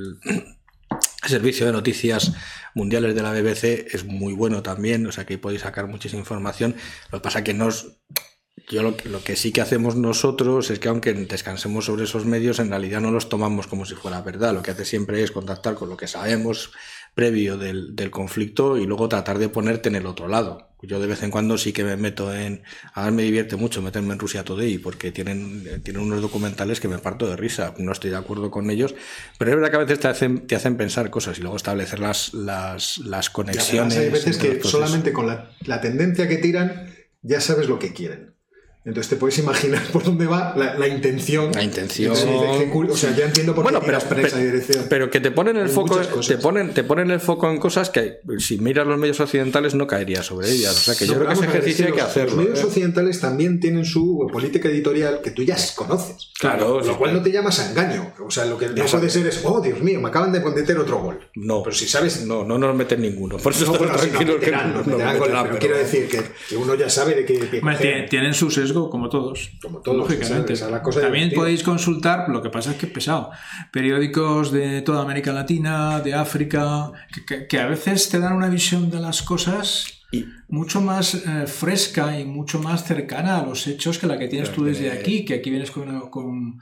servicio 1.27 1.67
de 1.67 1.73
noticias 1.73 2.33
mundiales 2.75 3.15
de 3.15 3.23
la 3.23 3.33
BBC 3.33 3.87
es 3.95 4.05
muy 4.05 4.33
bueno 4.33 4.63
también. 4.63 5.07
O 5.07 5.13
sea 5.13 5.27
que 5.27 5.39
podéis 5.39 5.63
sacar 5.63 5.87
muchísima 5.89 6.21
información. 6.21 6.75
Lo 7.11 7.19
que 7.19 7.23
pasa 7.23 7.45
que 7.45 7.55
nos. 7.55 7.99
Yo 8.71 8.83
lo, 8.83 8.97
que- 8.97 9.09
lo 9.11 9.23
que 9.23 9.37
sí 9.37 9.53
que 9.53 9.61
hacemos 9.61 9.97
nosotros 9.97 10.71
es 10.71 10.79
que 10.79 10.89
aunque 10.89 11.13
descansemos 11.13 11.85
sobre 11.85 12.05
esos 12.05 12.25
medios, 12.25 12.59
en 12.59 12.71
realidad 12.71 13.01
no 13.01 13.11
los 13.11 13.29
tomamos 13.29 13.67
como 13.67 13.85
si 13.85 13.95
fuera 13.95 14.23
verdad. 14.23 14.55
Lo 14.55 14.63
que 14.63 14.71
hace 14.71 14.85
siempre 14.85 15.23
es 15.23 15.31
contactar 15.31 15.75
con 15.75 15.89
lo 15.91 15.97
que 15.97 16.07
sabemos 16.09 16.73
previo 17.17 17.57
del, 17.57 17.97
del 17.97 18.11
conflicto 18.11 18.77
y 18.77 18.85
luego 18.85 19.09
tratar 19.09 19.39
de 19.39 19.49
ponerte 19.49 19.89
en 19.89 19.95
el 19.95 20.05
otro 20.05 20.29
lado. 20.29 20.69
Yo 20.83 21.01
de 21.01 21.07
vez 21.07 21.23
en 21.23 21.31
cuando 21.31 21.57
sí 21.57 21.73
que 21.73 21.83
me 21.83 21.97
meto 21.97 22.33
en... 22.35 22.63
A 22.93 23.11
mí 23.11 23.17
me 23.17 23.23
divierte 23.23 23.57
mucho 23.57 23.81
meterme 23.81 24.13
en 24.13 24.19
Rusia 24.19 24.45
Today 24.45 24.77
porque 24.77 25.13
tienen, 25.13 25.65
eh, 25.67 25.81
tienen 25.83 26.03
unos 26.03 26.21
documentales 26.21 26.79
que 26.79 26.89
me 26.89 26.99
parto 26.99 27.27
de 27.27 27.35
risa. 27.35 27.73
No 27.79 27.93
estoy 27.93 28.11
de 28.11 28.17
acuerdo 28.17 28.51
con 28.51 28.69
ellos, 28.71 28.95
pero 29.39 29.51
es 29.51 29.57
verdad 29.57 29.71
que 29.71 29.77
a 29.77 29.81
veces 29.81 29.99
te 29.99 30.09
hacen, 30.09 30.47
te 30.47 30.57
hacen 30.57 30.77
pensar 30.77 31.09
cosas 31.09 31.39
y 31.39 31.41
luego 31.41 31.57
establecer 31.57 32.01
las, 32.01 32.35
las, 32.35 32.99
las 32.99 33.31
conexiones. 33.31 33.97
hay 33.97 34.11
veces 34.11 34.37
que 34.37 34.63
solamente 34.63 35.15
con 35.15 35.27
la, 35.27 35.51
la 35.65 35.81
tendencia 35.81 36.29
que 36.29 36.37
tiran 36.37 36.95
ya 37.23 37.41
sabes 37.41 37.67
lo 37.67 37.79
que 37.79 37.95
quieren. 37.95 38.36
Entonces 38.87 39.11
te 39.11 39.17
puedes 39.17 39.37
imaginar 39.39 39.83
por 39.93 40.05
dónde 40.05 40.27
va 40.27 40.55
la, 40.57 40.79
la 40.79 40.87
intención. 40.89 41.51
La 41.53 41.63
intención. 41.63 42.15
Entonces, 42.17 42.91
o 42.91 42.97
sea, 42.97 43.15
ya 43.17 43.25
entiendo 43.27 43.53
por 43.55 43.65
Bueno, 43.65 43.81
qué 43.81 43.87
pero, 43.87 43.99
tiras 43.99 44.05
para 44.15 44.27
esa 44.27 44.37
pero, 44.37 44.47
dirección. 44.53 44.87
pero 44.89 45.11
que 45.11 45.21
te 45.21 45.31
ponen 45.33 45.57
el 45.57 45.69
foco, 45.69 46.01
te 46.27 46.39
ponen, 46.39 46.73
te 46.73 46.85
ponen 46.85 47.11
el 47.11 47.19
foco 47.21 47.51
en 47.51 47.59
cosas 47.59 47.91
que 47.91 48.21
si 48.39 48.59
miras 48.59 48.87
los 48.87 48.97
medios 48.99 49.19
occidentales 49.21 49.75
no 49.75 49.87
caería 49.87 50.23
sobre 50.23 50.51
ellas. 50.51 50.77
O 50.77 50.81
sea 50.81 50.95
que 50.95 51.05
No, 51.07 51.13
yo 51.15 51.19
creo 51.19 51.29
que 51.29 51.35
ese 51.35 51.45
ejercicio 51.47 51.87
hay 51.87 51.93
que 51.93 51.99
los- 52.01 52.09
hacerlo. 52.09 52.37
Los 52.37 52.45
medios 52.45 52.61
¿eh? 52.61 52.65
occidentales 52.67 53.21
también 53.21 53.59
tienen 53.61 53.85
su 53.85 54.27
política 54.33 54.69
editorial 54.69 55.21
que 55.21 55.33
tú 55.33 55.43
ya 55.43 55.57
conoces. 55.75 56.31
Claro, 56.39 56.81
Lo 56.81 56.97
cual 56.97 57.13
no 57.15 57.23
te 57.23 57.33
llamas 57.33 57.59
a 57.59 57.71
engaño. 57.71 58.13
O 58.25 58.31
sea, 58.31 58.45
lo 58.45 58.57
que 58.57 58.69
no 58.69 58.85
puede 58.85 59.11
ser 59.11 59.27
es, 59.27 59.41
oh, 59.45 59.61
Dios 59.61 59.81
mío, 59.83 60.01
me 60.01 60.09
acaban 60.11 60.31
de 60.33 60.39
meter 60.41 60.79
otro 60.79 60.99
gol. 61.01 61.19
No, 61.35 61.63
Pero 61.65 61.75
si 61.75 61.89
sabes. 61.89 62.25
no, 62.25 62.45
no 62.45 62.57
nos 62.57 62.77
meten 62.77 63.01
ninguno. 63.03 63.37
Por 63.39 63.53
eso 63.53 63.65
No, 63.73 63.79
bueno, 63.79 63.99
sí, 63.99 64.11
no, 64.13 64.19
que 64.21 64.25
meterán, 64.27 64.69
no 64.73 64.77
nos 64.79 64.87
nos 64.87 64.97
meterán 64.99 65.19
goles, 65.19 65.33
meterán, 65.35 65.43
pero 65.49 65.59
pero- 65.59 65.59
quiero 65.59 65.77
decir 65.79 66.09
que, 66.09 66.23
que 66.49 66.57
uno 66.57 66.75
ya 66.77 66.89
sabe 66.89 67.15
de 67.17 67.27
tie- 67.27 68.09
tienen 68.09 68.33
su 68.35 68.51
sesgo, 68.51 68.76
como 68.91 69.09
todos. 69.09 69.51
Como 69.63 69.81
todos, 69.81 69.97
Lógicamente. 69.99 70.53
esa- 70.53 70.65
esa 70.65 70.67
es 70.67 70.73
la 70.73 70.83
cosa 70.83 71.01
También 71.01 71.25
divertida. 71.25 71.41
podéis 71.43 71.63
consultar, 71.63 72.29
lo 72.29 72.41
que 72.43 72.51
pasa 72.51 72.71
es 72.73 72.77
que 72.77 72.87
es 72.87 72.93
pesado. 72.93 73.31
Periódicos 73.73 74.51
de 74.53 74.83
toda 74.83 75.03
América 75.03 75.33
Latina, 75.33 76.01
de 76.01 76.15
África, 76.15 76.93
que, 77.13 77.25
que- 77.25 77.47
que 77.47 77.59
a 77.61 77.67
veces 77.67 78.09
te 78.09 78.19
dan 78.21 78.33
una 78.35 78.49
visión 78.49 78.91
de 78.91 79.01
las 79.01 79.23
cosas 79.23 79.87
Y- 80.13 80.25
mucho 80.49 80.81
más 80.81 81.15
eh, 81.15 81.47
fresca 81.47 82.19
y 82.19 82.25
mucho 82.25 82.61
más 82.61 82.85
cercana 82.85 83.39
a 83.39 83.45
los 83.45 83.67
hechos 83.67 83.99
que 83.99 84.07
la 84.07 84.19
que 84.19 84.29
tienes 84.29 84.53
tú 84.53 84.65
desde 84.65 84.91
aquí, 84.93 85.25
que 85.25 85.35
aquí 85.35 85.51
vienes 85.51 85.71
con, 85.73 86.09
con 86.11 86.59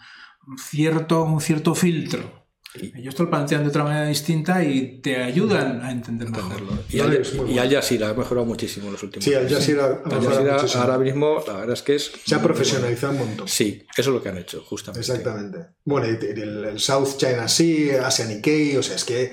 cierto, 0.59 1.25
un 1.25 1.41
cierto 1.41 1.75
filtro. 1.75 2.44
Ellos 2.75 3.15
te 3.15 3.23
lo 3.23 3.31
plantean 3.31 3.63
de 3.63 3.69
otra 3.69 3.85
manera 3.85 4.07
distinta 4.07 4.63
y 4.65 4.99
te 5.01 5.23
ayudan 5.23 5.81
a 5.83 5.93
entender 5.93 6.29
mejor. 6.29 6.61
Y, 6.91 6.97
No, 6.97 7.05
Al, 7.05 7.15
es 7.15 7.33
muy 7.35 7.53
y 7.53 7.59
Al 7.59 7.71
Jazeera 7.71 8.09
ha 8.11 8.15
mejorado 8.15 8.45
muchísimo 8.45 8.87
en 8.87 8.93
los 8.95 9.03
últimos 9.05 9.25
Sí, 9.25 9.33
Al 9.33 9.47
años. 9.47 9.59
Jazeera 9.59 9.85
ha 9.85 9.87
Al 9.89 9.95
mejorado 10.05 10.25
Jazeera 10.29 10.55
muchísimo. 10.57 10.83
ahora 10.83 10.99
mismo, 10.99 11.45
la 11.47 11.53
verdad 11.55 11.73
es 11.75 11.83
que 11.83 11.95
es. 11.95 12.11
Se 12.27 12.35
ha 12.35 12.43
profesionalizado 12.43 13.13
un 13.13 13.19
montón. 13.19 13.37
bueno. 13.37 13.49
Sí, 13.49 13.87
eso 13.97 14.11
es 14.11 14.15
lo 14.15 14.21
que 14.23 14.29
han 14.29 14.39
hecho, 14.39 14.61
justamente. 14.65 15.01
Exactamente. 15.09 15.59
Bueno, 15.85 16.07
y 16.09 16.25
el, 16.27 16.65
el 16.65 16.81
South 16.81 17.17
China 17.17 17.47
Sea, 17.47 18.07
Asia 18.09 18.25
Nikkei, 18.27 18.77
o 18.77 18.83
sea, 18.83 18.97
es 18.97 19.05
que 19.05 19.33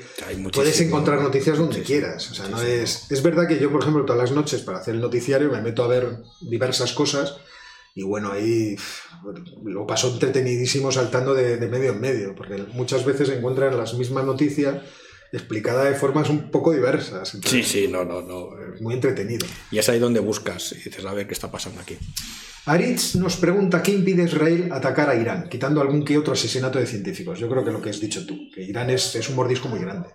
puedes 0.53 0.79
encontrar 0.81 1.19
noticias 1.21 1.57
donde 1.57 1.77
Muchísimo, 1.79 1.99
quieras. 1.99 2.29
O 2.29 2.35
sea, 2.35 2.47
no 2.47 2.61
es. 2.61 3.11
Es 3.11 3.23
verdad 3.23 3.47
que 3.47 3.57
yo, 3.59 3.71
por 3.71 3.81
ejemplo, 3.81 4.05
todas 4.05 4.21
las 4.21 4.31
noches 4.31 4.61
para 4.61 4.77
hacer 4.79 4.93
el 4.93 5.01
noticiario 5.01 5.49
me 5.51 5.61
meto 5.61 5.83
a 5.83 5.87
ver 5.87 6.17
diversas 6.41 6.93
cosas 6.93 7.37
y 7.93 8.03
bueno, 8.03 8.31
ahí 8.31 8.75
lo 9.63 9.85
paso 9.85 10.11
entretenidísimo 10.13 10.91
saltando 10.91 11.33
de, 11.33 11.57
de 11.57 11.67
medio 11.67 11.91
en 11.91 12.01
medio, 12.01 12.35
porque 12.35 12.63
muchas 12.73 13.05
veces 13.05 13.29
encuentran 13.29 13.77
las 13.77 13.93
mismas 13.95 14.25
noticias 14.25 14.81
explicadas 15.33 15.89
de 15.89 15.95
formas 15.95 16.29
un 16.29 16.51
poco 16.51 16.73
diversas. 16.73 17.29
Sí, 17.29 17.37
Entonces, 17.37 17.67
sí, 17.67 17.87
no, 17.87 18.03
no, 18.03 18.21
no. 18.21 18.49
es 18.73 18.81
Muy 18.81 18.93
entretenido. 18.93 19.45
Y 19.71 19.77
es 19.77 19.87
ahí 19.89 19.99
donde 19.99 20.19
buscas 20.19 20.73
y 20.73 20.75
dices, 20.75 21.05
a 21.05 21.13
ver 21.13 21.27
qué 21.27 21.33
está 21.33 21.51
pasando 21.51 21.81
aquí. 21.81 21.97
Aritz 22.65 23.15
nos 23.15 23.37
pregunta 23.37 23.81
qué 23.81 23.91
impide 23.91 24.23
a 24.23 24.25
Israel 24.25 24.69
atacar 24.71 25.09
a 25.09 25.15
Irán, 25.15 25.49
quitando 25.49 25.81
algún 25.81 26.05
que 26.05 26.17
otro 26.17 26.33
asesinato 26.33 26.79
de 26.79 26.85
científicos. 26.85 27.39
Yo 27.39 27.49
creo 27.49 27.63
que 27.65 27.71
lo 27.71 27.81
que 27.81 27.89
has 27.89 27.99
dicho 27.99 28.25
tú, 28.25 28.49
que 28.53 28.61
Irán 28.61 28.89
es, 28.89 29.15
es 29.15 29.29
un 29.29 29.35
mordisco 29.35 29.67
muy 29.67 29.79
grande. 29.79 30.09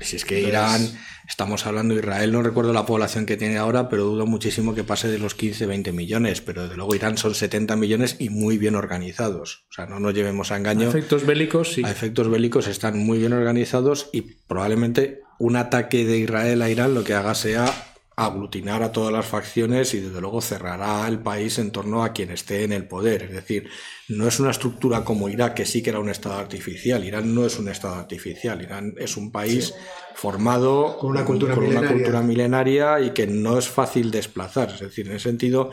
Si 0.00 0.16
es 0.16 0.24
que 0.24 0.40
Irán, 0.40 0.80
estamos 1.28 1.66
hablando 1.66 1.94
de 1.94 2.00
Israel, 2.00 2.32
no 2.32 2.42
recuerdo 2.42 2.72
la 2.72 2.86
población 2.86 3.26
que 3.26 3.36
tiene 3.36 3.56
ahora, 3.56 3.88
pero 3.88 4.04
dudo 4.04 4.26
muchísimo 4.26 4.74
que 4.74 4.84
pase 4.84 5.08
de 5.08 5.18
los 5.18 5.34
15, 5.34 5.66
20 5.66 5.92
millones. 5.92 6.40
Pero 6.40 6.62
desde 6.62 6.76
luego 6.76 6.94
Irán 6.94 7.18
son 7.18 7.34
70 7.34 7.76
millones 7.76 8.16
y 8.18 8.28
muy 8.28 8.58
bien 8.58 8.74
organizados. 8.74 9.66
O 9.70 9.72
sea, 9.72 9.86
no 9.86 9.98
nos 9.98 10.14
llevemos 10.14 10.52
a 10.52 10.56
engaño. 10.56 10.86
A 10.86 10.90
efectos 10.90 11.26
bélicos, 11.26 11.72
sí. 11.72 11.82
A 11.84 11.90
efectos 11.90 12.28
bélicos 12.28 12.68
están 12.68 12.98
muy 12.98 13.18
bien 13.18 13.32
organizados 13.32 14.10
y 14.12 14.22
probablemente 14.46 15.22
un 15.38 15.56
ataque 15.56 16.04
de 16.04 16.18
Israel 16.18 16.62
a 16.62 16.70
Irán 16.70 16.94
lo 16.94 17.04
que 17.04 17.14
haga 17.14 17.34
sea 17.34 17.72
aglutinar 18.18 18.82
a 18.82 18.92
todas 18.92 19.12
las 19.12 19.26
facciones 19.26 19.92
y 19.92 20.00
desde 20.00 20.22
luego 20.22 20.40
cerrará 20.40 21.06
el 21.06 21.18
país 21.18 21.58
en 21.58 21.70
torno 21.70 22.02
a 22.02 22.14
quien 22.14 22.30
esté 22.30 22.64
en 22.64 22.72
el 22.72 22.88
poder. 22.88 23.24
Es 23.24 23.32
decir, 23.32 23.68
no 24.08 24.26
es 24.26 24.40
una 24.40 24.50
estructura 24.50 25.04
como 25.04 25.28
Irak, 25.28 25.52
que 25.52 25.66
sí 25.66 25.82
que 25.82 25.90
era 25.90 26.00
un 26.00 26.08
Estado 26.08 26.36
artificial. 26.36 27.04
Irán 27.04 27.34
no 27.34 27.44
es 27.44 27.58
un 27.58 27.68
Estado 27.68 27.96
artificial. 27.96 28.62
Irán 28.62 28.94
es 28.96 29.18
un 29.18 29.30
país 29.30 29.74
formado 30.14 30.96
con 30.98 31.10
una 31.10 31.26
cultura, 31.26 31.54
con 31.54 31.66
una 31.66 31.86
cultura 31.86 32.22
milenaria 32.22 33.00
y 33.00 33.10
que 33.10 33.26
no 33.26 33.58
es 33.58 33.68
fácil 33.68 34.10
desplazar. 34.10 34.70
Es 34.70 34.80
decir, 34.80 35.06
en 35.06 35.16
ese 35.16 35.28
sentido, 35.28 35.70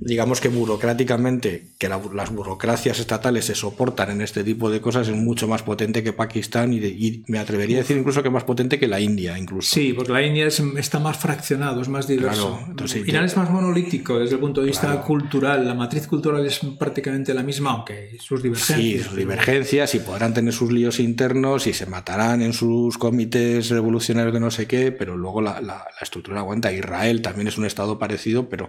digamos 0.00 0.40
que 0.40 0.48
burocráticamente, 0.48 1.70
que 1.76 1.88
la, 1.88 2.00
las 2.14 2.30
burocracias 2.30 3.00
estatales 3.00 3.46
se 3.46 3.56
soportan 3.56 4.10
en 4.10 4.20
este 4.20 4.44
tipo 4.44 4.70
de 4.70 4.80
cosas, 4.80 5.08
es 5.08 5.14
mucho 5.14 5.48
más 5.48 5.64
potente 5.64 6.04
que 6.04 6.12
Pakistán 6.12 6.72
y, 6.72 6.78
de, 6.78 6.88
y, 6.88 7.24
me 7.26 7.40
atrevería 7.40 7.78
a 7.78 7.80
decir 7.80 7.96
incluso 7.96 8.22
que 8.22 8.30
más 8.30 8.44
potente 8.44 8.78
que 8.78 8.86
la 8.86 9.00
India, 9.00 9.36
incluso. 9.36 9.74
Sí, 9.74 9.92
porque 9.92 10.12
la 10.12 10.22
India 10.22 10.46
es, 10.46 10.60
está 10.76 11.00
más 11.00 11.18
fraccionado, 11.18 11.82
es 11.82 11.88
más 11.88 12.06
diverso. 12.06 12.56
Claro, 12.56 12.70
entonces, 12.70 13.08
Irán 13.08 13.24
es 13.24 13.36
más 13.36 13.50
monolítico 13.50 14.20
desde 14.20 14.36
el 14.36 14.40
punto 14.40 14.60
de 14.60 14.68
vista 14.68 14.86
claro. 14.86 15.04
cultural, 15.04 15.66
la 15.66 15.74
matriz 15.74 16.06
cultural 16.06 16.46
es 16.46 16.60
prácticamente 16.78 17.34
la 17.34 17.42
misma, 17.42 17.72
aunque 17.72 18.16
sus 18.20 18.40
divergencias. 18.40 18.78
Sí, 18.78 18.98
sus 19.00 19.16
divergencias 19.16 19.96
y 19.96 19.98
podrán 19.98 20.32
tener 20.32 20.54
sus 20.54 20.70
líos 20.70 21.00
internos 21.00 21.66
y 21.66 21.72
se 21.72 21.86
matarán 21.86 22.40
en 22.42 22.52
sus 22.52 22.98
comités 22.98 23.68
revolucionarios 23.70 24.32
de 24.32 24.38
no 24.38 24.52
sé 24.52 24.68
qué, 24.68 24.92
pero 24.92 25.16
luego 25.16 25.40
la, 25.40 25.60
la, 25.60 25.78
la 25.78 26.00
estructura 26.00 26.38
aguanta. 26.38 26.72
Israel 26.72 27.20
también 27.20 27.48
es 27.48 27.58
un 27.58 27.64
estado 27.64 27.98
parecido, 27.98 28.48
pero 28.48 28.68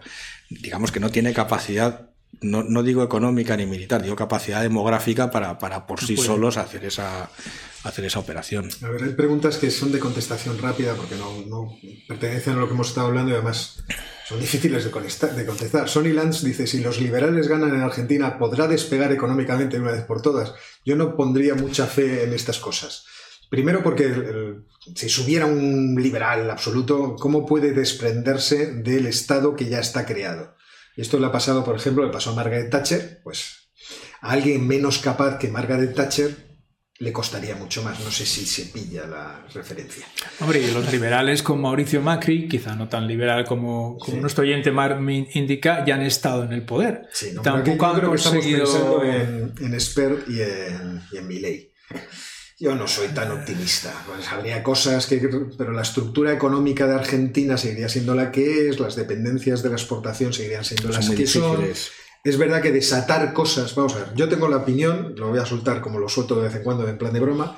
digamos 0.49 0.91
que 0.91 0.99
no 0.99 1.11
tiene 1.11 1.18
capacidad, 1.33 2.09
no, 2.41 2.63
no, 2.63 2.83
digo 2.83 3.03
económica 3.03 3.57
ni 3.57 3.65
militar, 3.65 4.01
digo 4.01 4.15
capacidad 4.15 4.61
demográfica 4.61 5.29
para, 5.31 5.57
para 5.57 5.85
por 5.85 6.01
sí 6.01 6.17
solos 6.17 6.57
hacer 6.57 6.85
esa, 6.85 7.29
hacer 7.83 8.05
esa 8.05 8.19
operación. 8.19 8.69
A 8.83 8.89
ver, 8.89 9.03
hay 9.03 9.13
preguntas 9.13 9.57
que 9.57 9.71
son 9.71 9.91
de 9.91 9.99
contestación 9.99 10.57
rápida 10.59 10.95
porque 10.95 11.15
no, 11.15 11.41
no 11.47 11.75
pertenecen 12.07 12.53
a 12.53 12.57
lo 12.57 12.67
que 12.67 12.73
hemos 12.73 12.89
estado 12.89 13.07
hablando 13.07 13.31
y 13.31 13.35
además 13.35 13.83
son 14.27 14.39
difíciles 14.39 14.83
de 14.83 14.91
contestar. 14.91 15.35
De 15.35 15.45
contestar. 15.45 15.89
Sonny 15.89 16.13
Lance 16.13 16.45
dice, 16.45 16.67
si 16.67 16.81
los 16.81 16.99
liberales 16.99 17.47
ganan 17.47 17.73
en 17.73 17.81
Argentina, 17.81 18.37
¿podrá 18.37 18.67
despegar 18.67 19.11
económicamente 19.11 19.77
de 19.77 19.81
una 19.81 19.93
vez 19.93 20.03
por 20.03 20.21
todas? 20.21 20.53
Yo 20.85 20.95
no 20.95 21.15
pondría 21.15 21.55
mucha 21.55 21.87
fe 21.87 22.23
en 22.23 22.33
estas 22.33 22.59
cosas. 22.59 23.05
Primero 23.49 23.81
porque 23.81 24.05
el, 24.05 24.23
el, 24.23 24.63
si 24.95 25.09
subiera 25.09 25.47
un 25.47 25.95
liberal 25.95 26.49
absoluto, 26.51 27.15
¿cómo 27.15 27.45
puede 27.45 27.73
desprenderse 27.73 28.73
del 28.73 29.07
Estado 29.07 29.55
que 29.55 29.67
ya 29.67 29.79
está 29.79 30.05
creado? 30.05 30.55
Y 30.99 31.01
esto 31.01 31.17
le 31.17 31.27
ha 31.27 31.31
pasado, 31.31 31.63
por 31.63 31.77
ejemplo, 31.77 32.05
le 32.05 32.11
pasó 32.11 32.31
a 32.31 32.35
Margaret 32.35 32.69
Thatcher, 32.69 33.21
pues 33.23 33.69
a 34.19 34.31
alguien 34.31 34.67
menos 34.67 34.97
capaz 34.97 35.39
que 35.39 35.47
Margaret 35.47 35.95
Thatcher 35.95 36.35
le 36.97 37.13
costaría 37.13 37.55
mucho 37.55 37.81
más. 37.83 38.01
No 38.01 38.11
sé 38.11 38.25
si 38.25 38.45
se 38.45 38.65
pilla 38.65 39.07
la 39.07 39.45
referencia. 39.53 40.05
Hombre, 40.41 40.59
y 40.59 40.69
los 40.71 40.91
liberales 40.91 41.41
como 41.41 41.61
Mauricio 41.61 42.01
Macri, 42.01 42.49
quizá 42.49 42.75
no 42.75 42.89
tan 42.89 43.07
liberal 43.07 43.45
como, 43.45 43.97
como 43.97 44.15
sí. 44.15 44.19
nuestro 44.19 44.43
oyente 44.43 44.71
Mar 44.71 44.99
indica, 45.35 45.85
ya 45.85 45.95
han 45.95 46.01
estado 46.01 46.43
en 46.43 46.51
el 46.51 46.65
poder. 46.65 47.03
Sí, 47.13 47.31
no, 47.33 47.43
Tampoco 47.43 47.85
han 47.85 47.95
creo 47.95 48.09
conseguido... 48.09 48.57
que 48.57 48.63
estamos 48.65 49.01
pensando 49.01 49.55
en, 49.63 49.73
en 49.73 49.79
Spert 49.79 50.29
y 50.29 50.41
en, 50.41 51.01
y 51.13 51.17
en 51.17 51.27
Milley. 51.29 51.71
Yo 52.59 52.75
no 52.75 52.87
soy 52.87 53.07
tan 53.09 53.31
optimista. 53.31 53.93
Pues 54.05 54.27
habría 54.27 54.61
cosas 54.61 55.07
que. 55.07 55.17
Pero 55.57 55.71
la 55.71 55.81
estructura 55.81 56.33
económica 56.33 56.87
de 56.87 56.95
Argentina 56.95 57.57
seguiría 57.57 57.87
siendo 57.87 58.13
la 58.15 58.31
que 58.31 58.67
es, 58.67 58.79
las 58.81 58.97
dependencias 58.97 59.63
de 59.63 59.69
la 59.69 59.75
exportación 59.75 60.33
seguirían 60.33 60.65
siendo 60.65 60.89
las 60.89 61.05
son 61.05 61.15
que 61.15 61.25
son. 61.25 61.65
Es 62.21 62.37
verdad 62.37 62.61
que 62.61 62.73
desatar 62.73 63.31
cosas. 63.31 63.73
Vamos 63.75 63.95
a 63.95 63.99
ver, 63.99 64.07
yo 64.13 64.27
tengo 64.27 64.49
la 64.49 64.57
opinión, 64.57 65.15
lo 65.15 65.29
voy 65.29 65.39
a 65.39 65.45
soltar 65.45 65.79
como 65.79 65.99
lo 65.99 66.09
suelto 66.09 66.35
de 66.35 66.47
vez 66.47 66.55
en 66.55 66.63
cuando 66.63 66.85
en 66.85 66.97
plan 66.97 67.13
de 67.13 67.21
broma, 67.21 67.55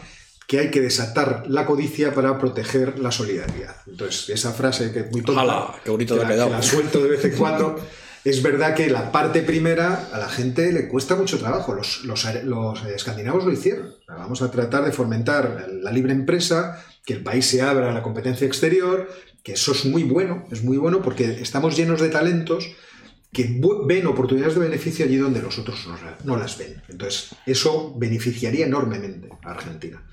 que 0.48 0.60
hay 0.60 0.70
que 0.70 0.82
desatar 0.82 1.46
la 1.48 1.66
codicia 1.66 2.14
para 2.14 2.38
proteger 2.38 3.00
la 3.00 3.12
solidaridad. 3.12 3.78
Entonces, 3.88 4.30
esa 4.30 4.52
frase 4.52 4.92
que 4.92 5.00
es 5.00 5.12
muy 5.12 5.24
tonta. 5.24 5.42
Ojalá, 5.42 5.82
qué 5.84 5.90
bonito 5.90 6.14
que, 6.14 6.28
que 6.28 6.36
la, 6.36 6.46
que 6.46 6.52
la 6.52 6.62
suelto 6.62 7.02
de 7.02 7.10
vez 7.10 7.26
en 7.26 7.32
cuando. 7.38 7.84
Es 8.24 8.44
verdad 8.44 8.76
que 8.76 8.90
la 8.90 9.12
parte 9.12 9.42
primera 9.42 10.10
a 10.14 10.20
la 10.20 10.30
gente 10.30 10.72
le 10.72 10.88
cuesta 10.88 11.16
mucho 11.16 11.40
trabajo. 11.40 11.74
Los, 11.74 12.04
los, 12.04 12.26
los 12.44 12.86
escandinavos 12.86 13.46
lo 13.46 13.52
hicieron. 13.52 13.96
Vamos 14.08 14.42
a 14.44 14.52
tratar 14.52 14.86
de 14.86 14.92
fomentar 14.92 15.68
la 15.70 15.92
libre 15.92 16.14
empresa, 16.14 16.84
que 17.04 17.14
el 17.14 17.24
país 17.24 17.48
se 17.48 17.64
abra 17.64 17.90
a 17.90 17.94
la 17.94 18.04
competencia 18.04 18.46
exterior, 18.46 19.10
que 19.44 19.54
eso 19.54 19.72
es 19.72 19.86
muy 19.86 20.04
bueno, 20.04 20.46
es 20.52 20.64
muy 20.64 20.78
bueno 20.78 21.02
porque 21.02 21.42
estamos 21.42 21.76
llenos 21.76 22.00
de 22.00 22.10
talentos 22.10 22.70
que 23.34 23.60
ven 23.88 24.06
oportunidades 24.06 24.56
de 24.56 24.62
beneficio 24.62 25.06
allí 25.06 25.16
donde 25.16 25.42
los 25.42 25.58
otros 25.58 25.88
no 26.24 26.38
las 26.38 26.58
ven. 26.58 26.82
Entonces, 26.90 27.30
eso 27.46 27.96
beneficiaría 27.98 28.68
enormemente 28.68 29.30
a 29.44 29.52
Argentina 29.52 30.04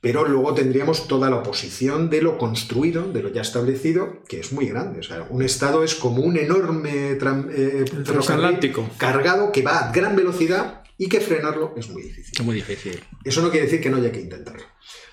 pero 0.00 0.26
luego 0.26 0.54
tendríamos 0.54 1.08
toda 1.08 1.30
la 1.30 1.36
oposición 1.36 2.10
de 2.10 2.22
lo 2.22 2.38
construido, 2.38 3.10
de 3.12 3.22
lo 3.22 3.28
ya 3.30 3.42
establecido, 3.42 4.22
que 4.28 4.40
es 4.40 4.52
muy 4.52 4.66
grande. 4.66 5.00
O 5.00 5.02
sea, 5.02 5.26
un 5.30 5.42
Estado 5.42 5.82
es 5.82 5.94
como 5.94 6.22
un 6.22 6.36
enorme 6.36 7.12
eh, 7.12 7.84
transatlántico 8.04 8.88
cargado 8.98 9.52
que 9.52 9.62
va 9.62 9.78
a 9.78 9.92
gran 9.92 10.14
velocidad 10.14 10.82
y 10.98 11.08
que 11.08 11.20
frenarlo 11.20 11.74
es 11.76 11.88
muy 11.88 12.02
difícil. 12.02 12.32
Es 12.34 12.44
muy 12.44 12.54
difícil. 12.56 13.02
Eso 13.24 13.42
no 13.42 13.50
quiere 13.50 13.66
decir 13.66 13.80
que 13.80 13.90
no 13.90 13.96
haya 13.96 14.12
que 14.12 14.20
intentarlo. 14.20 14.64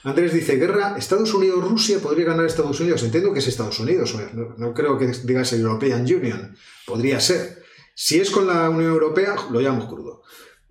Andrés 0.03 0.34
dice, 0.34 0.57
guerra, 0.57 0.95
Estados 0.97 1.34
Unidos-Rusia, 1.34 1.99
podría 1.99 2.26
ganar 2.26 2.45
Estados 2.45 2.80
Unidos. 2.80 3.03
Entiendo 3.03 3.31
que 3.31 3.39
es 3.39 3.47
Estados 3.47 3.80
Unidos, 3.80 4.15
no, 4.34 4.55
no 4.57 4.73
creo 4.73 4.97
que 4.97 5.07
digas 5.23 5.53
European 5.53 6.01
Union, 6.01 6.55
podría 6.85 7.19
ser. 7.22 7.64
Si 7.95 8.19
es 8.19 8.30
con 8.30 8.47
la 8.47 8.69
Unión 8.69 8.91
Europea, 8.91 9.35
lo 9.51 9.61
llamamos 9.61 9.88
crudo. 9.88 10.23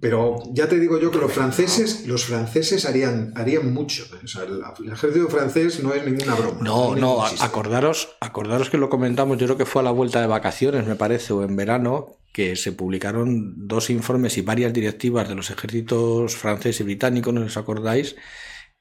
Pero 0.03 0.43
ya 0.51 0.69
te 0.69 0.81
digo 0.81 0.99
yo 0.99 1.13
que 1.13 1.19
los 1.19 1.33
franceses, 1.33 2.09
los 2.09 2.25
franceses 2.25 2.87
harían, 2.87 3.33
harían 3.37 3.73
mucho. 3.73 4.03
O 4.25 4.27
sea, 4.27 4.43
el, 4.43 4.61
el, 4.85 4.93
ejército 4.93 5.29
francés 5.29 5.81
no 5.81 5.95
es 5.95 6.05
ninguna 6.05 6.35
broma. 6.35 6.59
No, 6.61 6.97
no, 6.97 7.25
acordaros, 7.25 8.17
acordaros 8.19 8.69
que 8.69 8.79
lo 8.79 8.91
comentamos, 8.91 9.39
yo 9.39 9.47
creo 9.47 9.59
que 9.59 9.65
fue 9.65 9.81
a 9.81 9.85
la 9.85 9.93
vuelta 9.93 10.21
de 10.21 10.27
vacaciones, 10.27 10.89
me 10.89 10.97
parece, 10.97 11.33
o 11.33 11.45
en 11.45 11.55
verano, 11.55 12.17
que 12.33 12.57
se 12.57 12.73
publicaron 12.73 13.69
dos 13.69 13.91
informes 13.91 14.37
y 14.39 14.43
varias 14.43 14.73
directivas 14.73 15.29
de 15.29 15.37
los 15.37 15.51
ejércitos 15.51 16.35
francés 16.35 16.81
y 16.81 16.83
británico, 16.83 17.31
¿no 17.31 17.43
os 17.43 17.57
acordáis? 17.57 18.17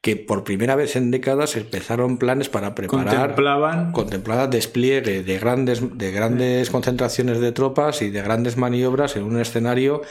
que 0.00 0.16
por 0.16 0.42
primera 0.42 0.74
vez 0.74 0.96
en 0.96 1.12
décadas 1.12 1.54
empezaron 1.54 2.18
planes 2.18 2.48
para 2.48 2.74
preparar 2.74 3.28
contemplaban, 3.28 3.92
contemplaban 3.92 4.50
despliegue 4.50 5.22
de 5.22 5.38
grandes, 5.38 5.96
de 5.96 6.10
grandes 6.10 6.70
concentraciones 6.70 7.38
de 7.38 7.52
tropas 7.52 8.02
y 8.02 8.10
de 8.10 8.20
grandes 8.20 8.56
maniobras 8.56 9.14
en 9.14 9.22
un 9.22 9.40
escenario 9.40 10.02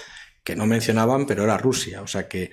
que 0.43 0.55
no 0.55 0.65
mencionaban, 0.65 1.25
pero 1.25 1.43
era 1.43 1.57
Rusia. 1.57 2.01
O 2.01 2.07
sea 2.07 2.27
que 2.27 2.51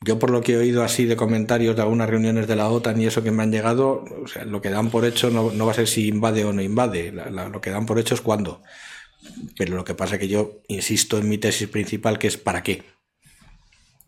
yo 0.00 0.18
por 0.18 0.30
lo 0.30 0.42
que 0.42 0.52
he 0.52 0.56
oído 0.56 0.84
así 0.84 1.06
de 1.06 1.16
comentarios 1.16 1.74
de 1.74 1.82
algunas 1.82 2.08
reuniones 2.08 2.46
de 2.46 2.56
la 2.56 2.68
OTAN 2.68 3.00
y 3.00 3.06
eso 3.06 3.22
que 3.22 3.30
me 3.30 3.42
han 3.42 3.52
llegado, 3.52 4.04
o 4.22 4.28
sea, 4.28 4.44
lo 4.44 4.60
que 4.60 4.70
dan 4.70 4.90
por 4.90 5.04
hecho 5.04 5.30
no, 5.30 5.50
no 5.50 5.66
va 5.66 5.72
a 5.72 5.74
ser 5.74 5.88
si 5.88 6.08
invade 6.08 6.44
o 6.44 6.52
no 6.52 6.62
invade, 6.62 7.12
la, 7.12 7.30
la, 7.30 7.48
lo 7.48 7.60
que 7.60 7.70
dan 7.70 7.86
por 7.86 7.98
hecho 7.98 8.14
es 8.14 8.20
cuándo. 8.20 8.62
Pero 9.56 9.74
lo 9.74 9.84
que 9.84 9.94
pasa 9.94 10.14
es 10.14 10.20
que 10.20 10.28
yo 10.28 10.62
insisto 10.68 11.18
en 11.18 11.28
mi 11.28 11.38
tesis 11.38 11.68
principal 11.68 12.18
que 12.18 12.28
es 12.28 12.36
¿para 12.36 12.62
qué? 12.62 12.84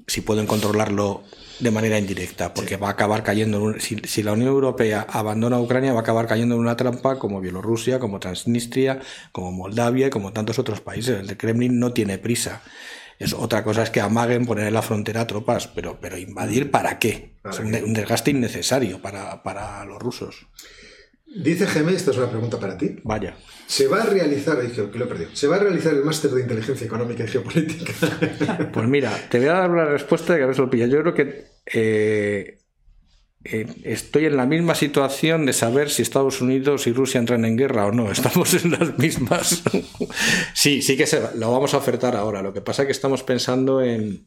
Si 0.07 0.21
pueden 0.21 0.47
controlarlo 0.47 1.25
de 1.59 1.71
manera 1.71 1.99
indirecta, 1.99 2.55
porque 2.55 2.77
sí. 2.77 2.81
va 2.81 2.89
a 2.89 2.93
acabar 2.93 3.23
cayendo 3.23 3.59
en 3.59 3.63
un, 3.63 3.81
si, 3.81 3.97
si, 4.05 4.23
la 4.23 4.33
Unión 4.33 4.49
Europea 4.49 5.07
abandona 5.09 5.57
a 5.57 5.61
Ucrania, 5.61 5.93
va 5.93 5.99
a 5.99 6.03
acabar 6.03 6.27
cayendo 6.27 6.55
en 6.55 6.61
una 6.61 6.77
trampa 6.77 7.19
como 7.19 7.41
Bielorrusia, 7.41 7.99
como 7.99 8.19
Transnistria, 8.19 9.01
como 9.33 9.53
Moldavia 9.53 10.07
y 10.07 10.11
como 10.11 10.33
tantos 10.33 10.59
otros 10.59 10.81
países. 10.81 11.21
El 11.21 11.37
Kremlin 11.37 11.79
no 11.79 11.93
tiene 11.93 12.19
prisa. 12.19 12.63
Es, 13.21 13.35
otra 13.35 13.63
cosa 13.63 13.83
es 13.83 13.91
que 13.91 14.01
amaguen 14.01 14.47
poner 14.47 14.67
en 14.67 14.75
la 14.75 14.83
frontera 14.83 15.27
tropas, 15.27 15.69
pero, 15.69 15.99
pero 16.01 16.17
invadir 16.17 16.71
¿para 16.71 16.99
qué? 16.99 17.37
¿Para 17.43 17.55
es 17.55 17.61
un, 17.61 17.71
qué? 17.71 17.85
un, 17.85 17.93
desgaste 17.93 18.31
innecesario 18.31 19.01
para, 19.01 19.43
para 19.43 19.85
los 19.85 19.99
rusos. 19.99 20.49
Dice 21.27 21.67
Geme, 21.67 21.93
esta 21.93 22.11
es 22.11 22.17
una 22.17 22.29
pregunta 22.29 22.59
para 22.59 22.77
ti. 22.77 22.97
Vaya. 23.05 23.37
¿Se 23.67 23.87
va 23.87 24.03
a 24.03 24.07
realizar, 24.07 24.59
que 24.59 24.99
lo 24.99 25.05
he 25.05 25.09
perdido, 25.09 25.31
¿se 25.35 25.47
va 25.47 25.57
a 25.57 25.59
realizar 25.61 25.95
el 25.95 26.03
máster 26.03 26.31
de 26.33 26.41
inteligencia 26.41 26.85
económica 26.85 27.23
y 27.23 27.29
geopolítica? 27.29 27.93
Pues 28.73 28.89
mira, 28.89 29.13
te 29.31 29.39
voy 29.39 29.49
a 29.49 29.53
dar 29.53 29.71
una 29.71 29.85
respuesta 29.85 30.37
que 30.37 30.43
a 30.43 30.47
veces 30.47 30.59
lo 30.59 30.71
pilla. 30.71 30.87
Yo 30.87 31.03
creo 31.03 31.15
que 31.15 31.45
eh, 31.67 32.59
eh, 33.45 33.67
estoy 33.85 34.27
en 34.27 34.37
la 34.37 34.45
misma 34.45 34.75
situación 34.75 35.47
de 35.47 35.55
saber 35.55 35.89
si 35.89 36.03
Estados 36.03 36.43
Unidos 36.43 36.87
y 36.87 36.93
Rusia 36.93 37.19
entran 37.21 37.45
en 37.45 37.57
guerra 37.57 37.87
o 37.87 37.93
no. 37.93 38.11
Estamos 38.13 38.53
en 38.55 38.73
las 38.73 38.99
mismas. 38.99 39.63
sí, 40.55 40.83
sí 40.83 40.97
que 40.97 41.07
se, 41.07 41.37
lo 41.37 41.51
vamos 41.51 41.75
a 41.75 41.79
ofertar 41.79 42.17
ahora. 42.17 42.43
Lo 42.43 42.53
que 42.53 42.61
pasa 42.61 42.83
es 42.83 42.87
que 42.87 42.93
estamos 42.93 43.23
pensando 43.23 43.81
en, 43.81 44.27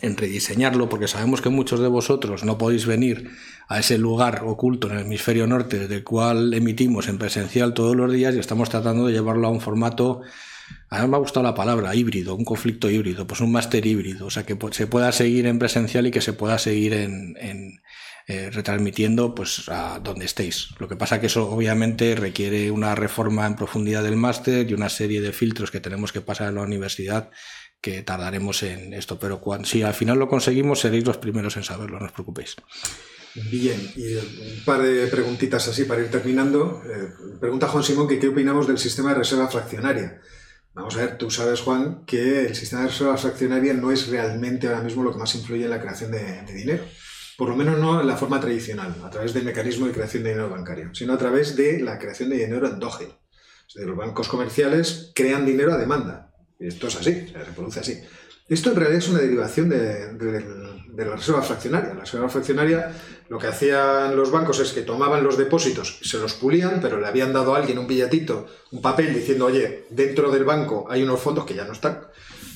en 0.00 0.16
rediseñarlo 0.16 0.88
porque 0.88 1.06
sabemos 1.06 1.40
que 1.40 1.50
muchos 1.50 1.78
de 1.78 1.88
vosotros 1.88 2.42
no 2.42 2.58
podéis 2.58 2.86
venir 2.86 3.30
a 3.68 3.78
ese 3.78 3.98
lugar 3.98 4.42
oculto 4.44 4.88
en 4.88 4.96
el 4.96 5.06
hemisferio 5.06 5.46
norte 5.46 5.86
del 5.86 6.02
cual 6.02 6.52
emitimos 6.52 7.08
en 7.08 7.18
presencial 7.18 7.74
todos 7.74 7.94
los 7.94 8.12
días 8.12 8.34
y 8.34 8.40
estamos 8.40 8.70
tratando 8.70 9.06
de 9.06 9.12
llevarlo 9.12 9.46
a 9.46 9.50
un 9.50 9.60
formato 9.60 10.22
Además 10.88 11.10
me 11.10 11.16
ha 11.16 11.20
gustado 11.20 11.44
la 11.44 11.54
palabra 11.54 11.94
híbrido, 11.94 12.34
un 12.34 12.44
conflicto 12.44 12.88
híbrido, 12.88 13.26
pues 13.26 13.40
un 13.40 13.50
máster 13.52 13.84
híbrido, 13.86 14.26
o 14.26 14.30
sea, 14.30 14.44
que 14.44 14.56
se 14.70 14.86
pueda 14.86 15.10
seguir 15.12 15.46
en 15.46 15.58
presencial 15.58 16.06
y 16.06 16.10
que 16.10 16.20
se 16.20 16.32
pueda 16.32 16.58
seguir 16.58 16.94
en, 16.94 17.80
eh, 18.26 18.50
retransmitiendo 18.50 19.34
pues 19.34 19.68
a 19.68 20.00
donde 20.00 20.24
estéis. 20.24 20.68
Lo 20.78 20.88
que 20.88 20.96
pasa 20.96 21.20
que 21.20 21.26
eso 21.26 21.48
obviamente 21.50 22.14
requiere 22.16 22.70
una 22.70 22.94
reforma 22.94 23.46
en 23.46 23.56
profundidad 23.56 24.02
del 24.02 24.16
máster 24.16 24.68
y 24.68 24.74
una 24.74 24.88
serie 24.88 25.20
de 25.20 25.32
filtros 25.32 25.70
que 25.70 25.80
tenemos 25.80 26.12
que 26.12 26.20
pasar 26.20 26.48
en 26.48 26.56
la 26.56 26.62
universidad 26.62 27.30
que 27.80 28.02
tardaremos 28.02 28.62
en 28.64 28.94
esto, 28.94 29.18
pero 29.18 29.40
si 29.64 29.82
al 29.82 29.94
final 29.94 30.18
lo 30.18 30.28
conseguimos 30.28 30.80
seréis 30.80 31.04
los 31.04 31.18
primeros 31.18 31.56
en 31.56 31.62
saberlo, 31.62 32.00
no 32.00 32.06
os 32.06 32.12
preocupéis. 32.12 32.56
Bien, 33.50 33.92
y 33.94 34.14
un 34.14 34.64
par 34.64 34.82
de 34.82 35.06
preguntitas 35.08 35.68
así 35.68 35.84
para 35.84 36.00
ir 36.00 36.10
terminando. 36.10 36.82
Eh, 36.84 37.36
pregunta 37.38 37.68
Juan 37.68 37.84
Simón 37.84 38.08
que 38.08 38.18
qué 38.18 38.28
opinamos 38.28 38.66
del 38.66 38.78
sistema 38.78 39.10
de 39.10 39.16
reserva 39.16 39.48
fraccionaria. 39.48 40.20
Vamos 40.72 40.96
a 40.96 41.00
ver, 41.00 41.18
tú 41.18 41.30
sabes, 41.30 41.60
Juan, 41.60 42.04
que 42.06 42.46
el 42.46 42.54
sistema 42.54 42.82
de 42.82 42.88
reserva 42.88 43.16
fraccionaria 43.16 43.74
no 43.74 43.92
es 43.92 44.08
realmente 44.08 44.66
ahora 44.66 44.82
mismo 44.82 45.02
lo 45.02 45.12
que 45.12 45.18
más 45.18 45.34
influye 45.34 45.64
en 45.64 45.70
la 45.70 45.80
creación 45.80 46.10
de, 46.10 46.42
dinero. 46.52 46.84
Por 47.36 47.50
lo 47.50 47.56
menos 47.56 47.78
no 47.78 48.02
la 48.02 48.16
forma 48.16 48.40
tradicional, 48.40 48.94
a 49.04 49.10
través 49.10 49.34
del 49.34 49.44
mecanismo 49.44 49.86
de 49.86 49.92
creación 49.92 50.22
de 50.22 50.30
dinero 50.30 50.48
bancario, 50.48 50.94
sino 50.94 51.12
a 51.12 51.18
través 51.18 51.54
de 51.54 51.80
la 51.80 51.98
creación 51.98 52.30
de 52.30 52.38
dinero 52.38 52.66
endógeno. 52.66 53.18
los 53.74 53.96
bancos 53.96 54.28
comerciales 54.28 55.12
crean 55.14 55.44
dinero 55.44 55.74
a 55.74 55.76
demanda. 55.76 56.32
Y 56.58 56.68
esto 56.68 56.88
es 56.88 56.96
así, 56.96 57.28
se 57.28 57.44
reproduce 57.44 57.80
así. 57.80 58.02
Esto 58.48 58.70
en 58.70 58.76
realidad 58.76 58.98
es 58.98 59.08
una 59.08 59.18
derivación 59.18 59.68
de, 59.68 60.14
la 60.96 61.16
reserva 61.16 61.42
fraccionaria. 61.42 61.94
La 61.94 62.00
reserva 62.00 62.28
fraccionaria 62.28 62.92
lo 63.28 63.38
que 63.38 63.48
hacían 63.48 64.16
los 64.16 64.30
bancos 64.30 64.60
es 64.60 64.72
que 64.72 64.82
tomaban 64.82 65.24
los 65.24 65.36
depósitos, 65.36 65.98
se 66.02 66.18
los 66.18 66.34
pulían, 66.34 66.80
pero 66.80 67.00
le 67.00 67.08
habían 67.08 67.32
dado 67.32 67.54
a 67.54 67.58
alguien 67.58 67.78
un 67.78 67.88
billetito, 67.88 68.46
un 68.70 68.80
papel 68.80 69.12
diciendo, 69.12 69.46
oye, 69.46 69.86
dentro 69.90 70.30
del 70.30 70.44
banco 70.44 70.86
hay 70.88 71.02
unos 71.02 71.20
fondos 71.20 71.44
que 71.44 71.54
ya 71.54 71.64
no 71.64 71.72
están, 71.72 72.06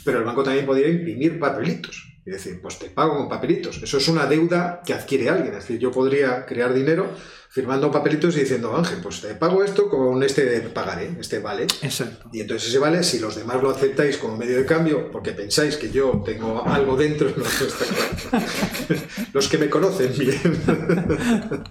pero 0.04 0.18
el 0.18 0.24
banco 0.24 0.44
también 0.44 0.64
podía 0.64 0.88
imprimir 0.88 1.40
papelitos. 1.40 2.09
Y 2.30 2.34
decir, 2.34 2.60
pues 2.62 2.78
te 2.78 2.88
pago 2.88 3.16
con 3.16 3.28
papelitos. 3.28 3.82
Eso 3.82 3.98
es 3.98 4.06
una 4.06 4.24
deuda 4.24 4.82
que 4.86 4.94
adquiere 4.94 5.28
alguien. 5.28 5.52
Es 5.52 5.62
decir, 5.62 5.80
yo 5.80 5.90
podría 5.90 6.46
crear 6.46 6.72
dinero 6.72 7.08
firmando 7.48 7.90
papelitos 7.90 8.36
y 8.36 8.40
diciendo, 8.42 8.76
Ángel, 8.76 9.00
pues 9.02 9.20
te 9.20 9.34
pago 9.34 9.64
esto 9.64 9.88
con 9.88 10.22
este 10.22 10.60
pagaré, 10.72 11.16
este 11.18 11.40
vale. 11.40 11.64
Exacto. 11.82 12.30
Y 12.32 12.42
entonces 12.42 12.68
ese 12.68 12.78
vale, 12.78 13.02
si 13.02 13.18
los 13.18 13.34
demás 13.34 13.60
lo 13.60 13.70
aceptáis 13.70 14.16
como 14.16 14.36
medio 14.36 14.58
de 14.58 14.64
cambio, 14.64 15.10
porque 15.10 15.32
pensáis 15.32 15.76
que 15.76 15.90
yo 15.90 16.22
tengo 16.24 16.64
algo 16.64 16.96
dentro, 16.96 17.28
no, 17.36 17.44
los 19.32 19.48
que 19.48 19.58
me 19.58 19.68
conocen 19.68 20.16
bien. 20.16 20.40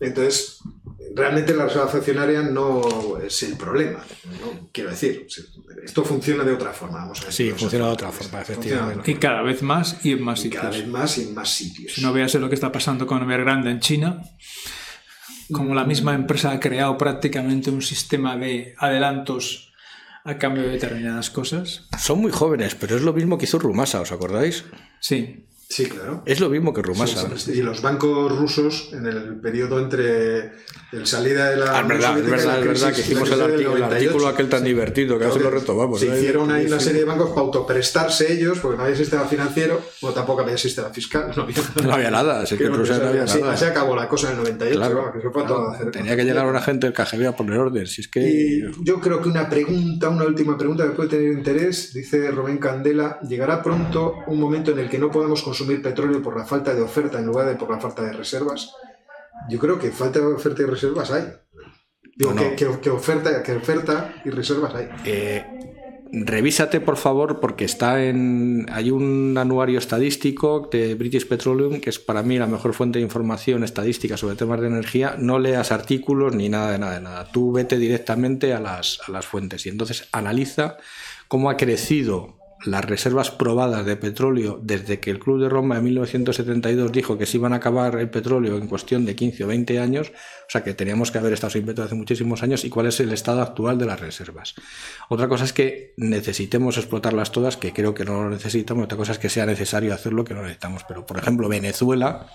entonces, 0.00 0.58
realmente 1.16 1.54
la 1.54 1.64
reserva 1.64 1.88
fraccionaria 1.88 2.42
no 2.42 3.18
es 3.18 3.42
el 3.42 3.56
problema. 3.56 4.04
Quiero 4.70 4.90
decir, 4.90 5.26
esto 5.82 6.04
funciona 6.04 6.44
de 6.44 6.52
otra 6.52 6.72
forma. 6.72 6.98
Vamos 6.98 7.24
a 7.26 7.32
sí, 7.32 7.50
funciona 7.52 7.86
de 7.86 7.92
otra 7.92 8.12
forma, 8.12 8.42
efectivamente. 8.42 9.10
Y 9.10 9.14
cada 9.14 9.42
vez 9.42 9.62
más 9.62 10.04
y 10.04 10.12
en 10.12 10.22
más 10.22 10.40
sitios. 10.40 10.62
Cada 10.62 10.76
vez 10.76 10.86
más 10.86 11.16
y 11.18 11.22
en 11.22 11.34
más 11.34 11.48
sitios. 11.48 11.94
Si 11.94 12.02
no 12.02 12.12
veas 12.12 12.34
lo 12.34 12.48
que 12.48 12.54
está 12.54 12.70
pasando 12.70 13.06
con 13.06 13.22
Evergrande 13.22 13.70
en 13.70 13.80
China, 13.80 14.22
como 15.50 15.74
la 15.74 15.84
misma 15.84 16.14
empresa 16.14 16.52
ha 16.52 16.60
creado 16.60 16.98
prácticamente 16.98 17.70
un 17.70 17.80
sistema 17.80 18.36
de 18.36 18.74
adelantos 18.76 19.72
a 20.24 20.36
cambio 20.38 20.64
de 20.64 20.70
determinadas 20.70 21.30
cosas. 21.30 21.86
Son 21.98 22.20
muy 22.20 22.32
jóvenes, 22.32 22.74
pero 22.74 22.96
es 22.96 23.02
lo 23.02 23.14
mismo 23.14 23.38
que 23.38 23.44
hizo 23.44 23.58
Rumasa, 23.58 24.00
¿os 24.00 24.12
acordáis? 24.12 24.64
Sí. 25.00 25.46
Sí, 25.68 25.86
claro. 25.86 26.22
Es 26.26 26.38
lo 26.40 26.48
mismo 26.48 26.72
que 26.72 26.80
Rumasa. 26.80 27.28
y 27.52 27.60
los 27.60 27.82
bancos 27.82 28.36
rusos, 28.36 28.90
en 28.92 29.06
el 29.06 29.40
periodo 29.40 29.80
entre 29.80 30.52
el 30.92 31.06
salida 31.06 31.50
de 31.50 31.56
la. 31.56 31.78
Ah, 31.78 31.82
verdad, 31.82 32.18
es 32.18 32.30
verdad, 32.30 32.60
es 32.60 32.66
verdad, 32.66 32.94
que 32.94 33.00
hicimos 33.00 33.28
el, 33.30 33.40
artículo, 33.82 34.28
aquel 34.28 34.48
tan 34.48 34.62
divertido, 34.62 35.18
que 35.18 35.24
ahora 35.24 35.36
se 35.36 35.42
lo 35.42 35.50
retomamos. 35.50 35.98
Se 35.98 36.06
hicieron 36.06 36.52
ahí 36.52 36.66
una 36.66 36.78
serie 36.78 37.00
de 37.00 37.04
bancos 37.04 37.30
para 37.30 37.40
autoprestarse 37.42 38.32
ellos, 38.32 38.60
porque 38.60 38.76
no 38.76 38.84
había 38.84 38.96
sistema 38.96 39.24
financiero, 39.24 39.82
o 40.02 40.12
tampoco 40.12 40.42
había 40.42 40.56
sistema 40.56 40.90
fiscal, 40.90 41.32
no 41.36 41.42
había, 41.42 41.56
no 41.82 41.92
había 41.92 42.10
nada. 42.12 42.42
Así 42.42 42.56
que, 42.56 42.64
no 42.70 42.76
había 42.76 43.24
nada. 43.24 43.52
Así 43.52 43.64
acabó 43.64 43.96
la 43.96 44.08
cosa 44.08 44.28
en 44.28 44.32
el 44.34 44.38
98. 44.44 44.78
Claro, 44.78 45.12
que 45.12 45.20
todo 45.46 45.90
tenía 45.90 46.16
que 46.16 46.24
llegar 46.24 46.46
una 46.46 46.62
gente 46.62 46.86
del 46.86 46.94
KGB 46.94 47.26
a 47.26 47.36
poner 47.36 47.58
orden. 47.58 47.86
Si 47.86 48.02
es 48.02 48.08
que... 48.08 48.20
Y 48.20 48.62
yo 48.84 49.00
creo 49.00 49.20
que 49.20 49.28
una 49.28 49.48
pregunta, 49.48 50.08
una 50.08 50.24
última 50.24 50.56
pregunta 50.56 50.84
que 50.84 50.90
puede 50.90 51.08
tener 51.08 51.32
interés, 51.32 51.92
dice 51.92 52.30
Rubén 52.30 52.58
Candela: 52.58 53.18
llegará 53.28 53.62
pronto 53.62 54.14
un 54.28 54.38
momento 54.38 54.70
en 54.70 54.78
el 54.78 54.88
que 54.88 54.98
no 54.98 55.10
podemos 55.10 55.42
consumir 55.56 55.80
petróleo 55.80 56.20
por 56.22 56.36
la 56.36 56.44
falta 56.44 56.74
de 56.74 56.82
oferta 56.82 57.18
en 57.18 57.26
lugar 57.26 57.46
de 57.46 57.54
por 57.54 57.70
la 57.70 57.80
falta 57.80 58.02
de 58.02 58.12
reservas. 58.12 58.74
Yo 59.48 59.58
creo 59.58 59.78
que 59.78 59.90
falta 59.90 60.18
de 60.18 60.26
oferta 60.26 60.62
y 60.62 60.66
reservas 60.66 61.10
hay. 61.10 61.24
Digo, 62.14 62.34
Que, 62.56 62.90
oferta, 62.90 63.42
que 63.42 63.52
oferta 63.52 64.14
y 64.24 64.30
reservas 64.30 64.74
hay. 64.74 64.88
Eh, 65.04 65.44
revísate, 66.12 66.80
por 66.80 66.98
favor, 66.98 67.40
porque 67.40 67.64
está 67.64 68.04
en. 68.04 68.66
Hay 68.70 68.90
un 68.90 69.36
anuario 69.38 69.78
estadístico 69.78 70.68
de 70.70 70.94
British 70.94 71.26
Petroleum, 71.26 71.80
que 71.80 71.90
es 71.90 71.98
para 71.98 72.22
mí 72.22 72.38
la 72.38 72.46
mejor 72.46 72.74
fuente 72.74 72.98
de 72.98 73.04
información 73.04 73.64
estadística 73.64 74.18
sobre 74.18 74.36
temas 74.36 74.60
de 74.60 74.66
energía. 74.66 75.16
No 75.18 75.38
leas 75.38 75.72
artículos 75.72 76.34
ni 76.34 76.50
nada 76.50 76.72
de 76.72 76.78
nada 76.78 76.94
de 76.94 77.00
nada. 77.00 77.28
Tú 77.32 77.52
vete 77.52 77.78
directamente 77.78 78.52
a 78.52 78.60
las, 78.60 79.00
a 79.06 79.10
las 79.10 79.26
fuentes 79.26 79.64
y 79.64 79.70
entonces 79.70 80.08
analiza 80.12 80.76
cómo 81.28 81.48
ha 81.48 81.56
crecido 81.56 82.35
las 82.64 82.84
reservas 82.84 83.30
probadas 83.30 83.84
de 83.84 83.96
petróleo 83.96 84.58
desde 84.62 84.98
que 84.98 85.10
el 85.10 85.18
Club 85.18 85.40
de 85.40 85.48
Roma 85.48 85.76
en 85.76 85.84
1972 85.84 86.90
dijo 86.90 87.18
que 87.18 87.26
se 87.26 87.36
iban 87.36 87.52
a 87.52 87.56
acabar 87.56 87.98
el 87.98 88.10
petróleo 88.10 88.56
en 88.56 88.66
cuestión 88.66 89.04
de 89.04 89.14
15 89.14 89.44
o 89.44 89.46
20 89.48 89.78
años, 89.78 90.08
o 90.10 90.50
sea 90.50 90.64
que 90.64 90.74
teníamos 90.74 91.10
que 91.10 91.18
haber 91.18 91.32
estado 91.32 91.50
sin 91.50 91.66
petróleo 91.66 91.86
hace 91.86 91.94
muchísimos 91.94 92.42
años, 92.42 92.64
y 92.64 92.70
cuál 92.70 92.86
es 92.86 92.98
el 93.00 93.12
estado 93.12 93.42
actual 93.42 93.78
de 93.78 93.86
las 93.86 94.00
reservas. 94.00 94.54
Otra 95.08 95.28
cosa 95.28 95.44
es 95.44 95.52
que 95.52 95.94
necesitemos 95.96 96.78
explotarlas 96.78 97.32
todas, 97.32 97.56
que 97.56 97.72
creo 97.72 97.94
que 97.94 98.04
no 98.04 98.24
lo 98.24 98.30
necesitamos, 98.30 98.84
otra 98.84 98.98
cosa 98.98 99.12
es 99.12 99.18
que 99.18 99.28
sea 99.28 99.46
necesario 99.46 99.92
hacerlo, 99.94 100.24
que 100.24 100.34
no 100.34 100.42
necesitamos. 100.42 100.84
Pero, 100.88 101.04
por 101.04 101.18
ejemplo, 101.18 101.48
Venezuela 101.48 102.26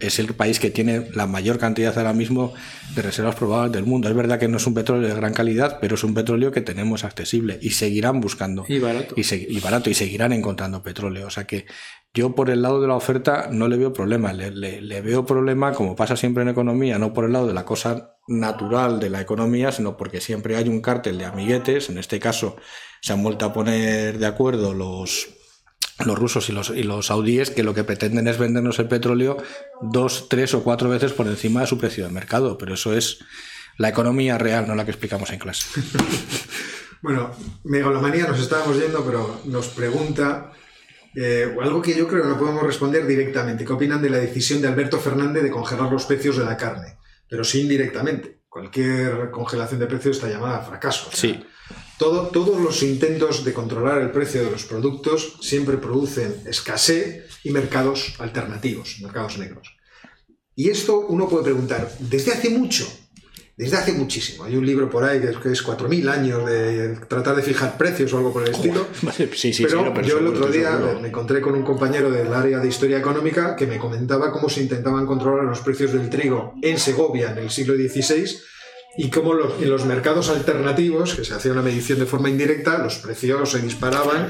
es 0.00 0.18
el 0.18 0.34
país 0.34 0.60
que 0.60 0.70
tiene 0.70 1.08
la 1.14 1.26
mayor 1.26 1.58
cantidad 1.58 1.96
ahora 1.96 2.12
mismo 2.12 2.54
de 2.94 3.02
reservas 3.02 3.34
probadas 3.34 3.72
del 3.72 3.84
mundo. 3.84 4.08
Es 4.08 4.14
verdad 4.14 4.38
que 4.38 4.48
no 4.48 4.58
es 4.58 4.66
un 4.66 4.74
petróleo 4.74 5.08
de 5.08 5.14
gran 5.14 5.34
calidad, 5.34 5.78
pero 5.80 5.96
es 5.96 6.04
un 6.04 6.14
petróleo 6.14 6.52
que 6.52 6.60
tenemos 6.60 7.04
accesible 7.04 7.58
y 7.60 7.70
seguirán 7.70 8.20
buscando. 8.20 8.64
Y 8.68 8.78
barato. 8.78 9.14
Y, 9.16 9.60
barato, 9.60 9.90
y 9.90 9.94
seguirán 9.94 10.32
encontrando 10.32 10.82
petróleo. 10.82 11.26
O 11.26 11.30
sea 11.30 11.44
que 11.44 11.66
yo 12.14 12.34
por 12.34 12.50
el 12.50 12.62
lado 12.62 12.80
de 12.80 12.88
la 12.88 12.94
oferta 12.94 13.48
no 13.50 13.68
le 13.68 13.76
veo 13.76 13.92
problema. 13.92 14.32
Le, 14.32 14.50
le 14.50 15.00
veo 15.00 15.26
problema, 15.26 15.72
como 15.72 15.96
pasa 15.96 16.16
siempre 16.16 16.42
en 16.42 16.50
economía, 16.50 16.98
no 16.98 17.12
por 17.12 17.24
el 17.24 17.32
lado 17.32 17.46
de 17.46 17.54
la 17.54 17.64
cosa 17.64 18.14
natural 18.28 19.00
de 19.00 19.10
la 19.10 19.20
economía, 19.20 19.72
sino 19.72 19.96
porque 19.96 20.20
siempre 20.20 20.56
hay 20.56 20.68
un 20.68 20.80
cártel 20.80 21.18
de 21.18 21.24
amiguetes. 21.24 21.90
En 21.90 21.98
este 21.98 22.20
caso 22.20 22.56
se 23.00 23.12
han 23.12 23.22
vuelto 23.22 23.46
a 23.46 23.52
poner 23.52 24.18
de 24.18 24.26
acuerdo 24.26 24.74
los 24.74 25.37
los 26.04 26.18
rusos 26.18 26.48
y 26.48 26.52
los, 26.52 26.70
y 26.70 26.82
los 26.82 27.06
saudíes 27.06 27.50
que 27.50 27.62
lo 27.62 27.74
que 27.74 27.84
pretenden 27.84 28.28
es 28.28 28.38
vendernos 28.38 28.78
el 28.78 28.88
petróleo 28.88 29.36
dos, 29.80 30.28
tres 30.28 30.54
o 30.54 30.62
cuatro 30.62 30.88
veces 30.88 31.12
por 31.12 31.26
encima 31.26 31.62
de 31.62 31.66
su 31.66 31.78
precio 31.78 32.04
de 32.04 32.10
mercado. 32.10 32.56
Pero 32.58 32.74
eso 32.74 32.94
es 32.94 33.18
la 33.76 33.88
economía 33.88 34.38
real, 34.38 34.66
no 34.66 34.74
la 34.74 34.84
que 34.84 34.92
explicamos 34.92 35.30
en 35.30 35.38
clase. 35.38 35.80
bueno, 37.02 37.32
megalomanía 37.64 38.26
nos 38.26 38.40
estábamos 38.40 38.78
yendo, 38.78 39.04
pero 39.04 39.40
nos 39.46 39.68
pregunta 39.68 40.52
eh, 41.14 41.54
algo 41.60 41.82
que 41.82 41.96
yo 41.96 42.06
creo 42.06 42.22
que 42.22 42.28
no 42.28 42.38
podemos 42.38 42.62
responder 42.62 43.06
directamente. 43.06 43.64
¿Qué 43.64 43.72
opinan 43.72 44.02
de 44.02 44.10
la 44.10 44.18
decisión 44.18 44.60
de 44.62 44.68
Alberto 44.68 44.98
Fernández 44.98 45.42
de 45.42 45.50
congelar 45.50 45.90
los 45.90 46.06
precios 46.06 46.36
de 46.36 46.44
la 46.44 46.56
carne? 46.56 46.98
Pero 47.28 47.44
sí 47.44 47.62
indirectamente. 47.62 48.42
Cualquier 48.48 49.30
congelación 49.30 49.78
de 49.80 49.86
precios 49.86 50.16
está 50.16 50.28
llamada 50.28 50.58
a 50.58 50.62
fracaso. 50.62 51.10
sí 51.12 51.44
todos 51.98 52.60
los 52.60 52.82
intentos 52.82 53.44
de 53.44 53.52
controlar 53.52 54.00
el 54.00 54.10
precio 54.10 54.42
de 54.44 54.50
los 54.50 54.64
productos 54.64 55.36
siempre 55.40 55.76
producen 55.76 56.42
escasez 56.46 57.26
y 57.44 57.50
mercados 57.50 58.14
alternativos, 58.18 58.98
mercados 59.02 59.38
negros. 59.38 59.76
Y 60.54 60.70
esto 60.70 61.06
uno 61.08 61.28
puede 61.28 61.44
preguntar, 61.44 61.90
¿desde 61.98 62.32
hace 62.32 62.50
mucho? 62.50 62.86
Desde 63.56 63.76
hace 63.76 63.92
muchísimo. 63.92 64.44
Hay 64.44 64.56
un 64.56 64.64
libro 64.64 64.88
por 64.88 65.02
ahí 65.02 65.20
que 65.20 65.50
es, 65.50 65.64
4.000 65.64 66.08
años 66.08 66.46
de 66.46 66.96
tratar 67.08 67.34
de 67.34 67.42
fijar 67.42 67.76
precios 67.76 68.12
o 68.12 68.18
algo 68.18 68.32
por 68.32 68.44
el 68.44 68.50
estilo. 68.50 68.86
Sí, 69.34 69.52
sí, 69.52 69.64
pero, 69.64 70.00
yo 70.02 70.18
el 70.18 70.28
otro 70.28 70.48
día 70.48 70.78
me 71.00 71.08
encontré 71.08 71.40
con 71.40 71.54
un 71.54 71.64
compañero 71.64 72.10
del 72.10 72.32
área 72.32 72.60
de 72.60 72.68
historia 72.68 72.98
económica 72.98 73.56
que 73.56 73.66
me 73.66 73.78
comentaba 73.78 74.30
cómo 74.30 74.48
se 74.48 74.62
intentaban 74.62 75.06
controlar 75.06 75.44
los 75.44 75.60
precios 75.60 75.92
del 75.92 76.08
trigo 76.08 76.54
en 76.62 76.78
Segovia 76.78 77.32
en 77.32 77.38
el 77.38 77.50
siglo 77.50 77.74
XVI 77.74 78.38
y 78.96 79.10
cómo 79.10 79.34
en 79.60 79.70
los 79.70 79.84
mercados 79.84 80.28
alternativos, 80.28 81.14
que 81.14 81.24
se 81.24 81.34
hacía 81.34 81.52
una 81.52 81.62
medición 81.62 81.98
de 81.98 82.06
forma 82.06 82.30
indirecta, 82.30 82.78
los 82.78 82.96
precios 82.98 83.50
se 83.50 83.60
disparaban 83.60 84.28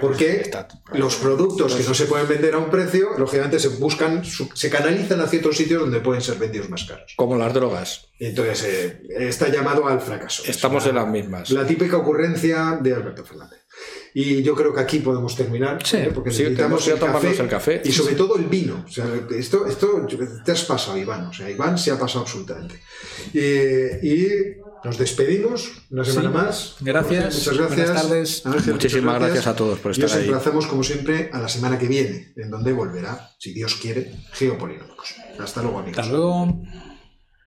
porque 0.00 0.50
los 0.92 1.16
productos 1.16 1.74
que 1.74 1.84
no 1.84 1.94
se 1.94 2.06
pueden 2.06 2.28
vender 2.28 2.54
a 2.54 2.58
un 2.58 2.70
precio, 2.70 3.10
lógicamente 3.16 3.58
se 3.58 3.68
buscan, 3.68 4.22
se 4.24 4.70
canalizan 4.70 5.20
hacia 5.20 5.38
otros 5.38 5.56
sitios 5.56 5.80
donde 5.80 6.00
pueden 6.00 6.22
ser 6.22 6.36
vendidos 6.36 6.68
más 6.68 6.84
caros. 6.84 7.14
Como 7.16 7.36
las 7.36 7.54
drogas. 7.54 8.08
Entonces 8.18 8.64
eh, 8.64 9.02
está 9.20 9.48
llamado 9.48 9.86
al 9.88 10.00
fracaso. 10.00 10.42
Estamos 10.46 10.86
en 10.86 10.96
las 10.96 11.08
mismas. 11.08 11.50
La 11.50 11.66
típica 11.66 11.96
ocurrencia 11.96 12.78
de 12.80 12.94
Alberto 12.94 13.24
Fernández. 13.24 13.59
Y 14.14 14.42
yo 14.42 14.54
creo 14.54 14.74
que 14.74 14.80
aquí 14.80 14.98
podemos 14.98 15.36
terminar, 15.36 15.78
¿eh? 15.92 16.10
porque 16.14 16.30
necesitamos 16.30 16.86
el, 16.88 16.98
café, 16.98 17.30
el, 17.40 17.48
café, 17.48 17.82
y 17.84 17.92
sobre 17.92 18.14
todo 18.16 18.36
el 18.36 18.46
vino. 18.46 18.84
O 18.86 18.90
sea, 18.90 19.06
esto, 19.36 19.66
esto 19.66 20.06
te 20.44 20.52
has 20.52 20.64
pasado, 20.64 20.98
Iván. 20.98 21.26
O 21.26 21.32
sea, 21.32 21.48
Iván 21.48 21.78
se 21.78 21.90
ha 21.92 21.98
pasado 21.98 22.22
absolutamente. 22.22 22.80
y 24.02 24.58
Nos 24.82 24.96
despedimos 24.96 25.70
una 25.90 26.04
semana 26.04 26.30
Sí. 26.30 26.34
más. 26.34 26.76
Gracias. 26.80 27.34
Muchas 27.36 27.56
gracias. 27.58 27.86
Buenas 27.86 28.02
tardes. 28.02 28.46
Ángel, 28.46 28.72
Muchísimas 28.72 29.04
muchas 29.14 29.20
gracias 29.20 29.46
a 29.46 29.56
todos 29.56 29.78
por 29.78 29.90
Y 29.90 29.92
estar 29.92 30.06
os 30.06 30.14
ahí. 30.16 30.24
emplazamos, 30.24 30.66
como 30.66 30.82
siempre, 30.82 31.30
a 31.32 31.38
la 31.38 31.48
semana 31.48 31.78
que 31.78 31.86
viene, 31.86 32.32
en 32.36 32.50
donde 32.50 32.72
volverá, 32.72 33.30
si 33.38 33.52
Dios 33.52 33.74
quiere, 33.76 34.10
Geopolinómicos. 34.32 35.14
Hasta 35.38 35.62
luego, 35.62 35.80
amigos. 35.80 35.98
Hasta 35.98 36.10
luego. 36.12 36.62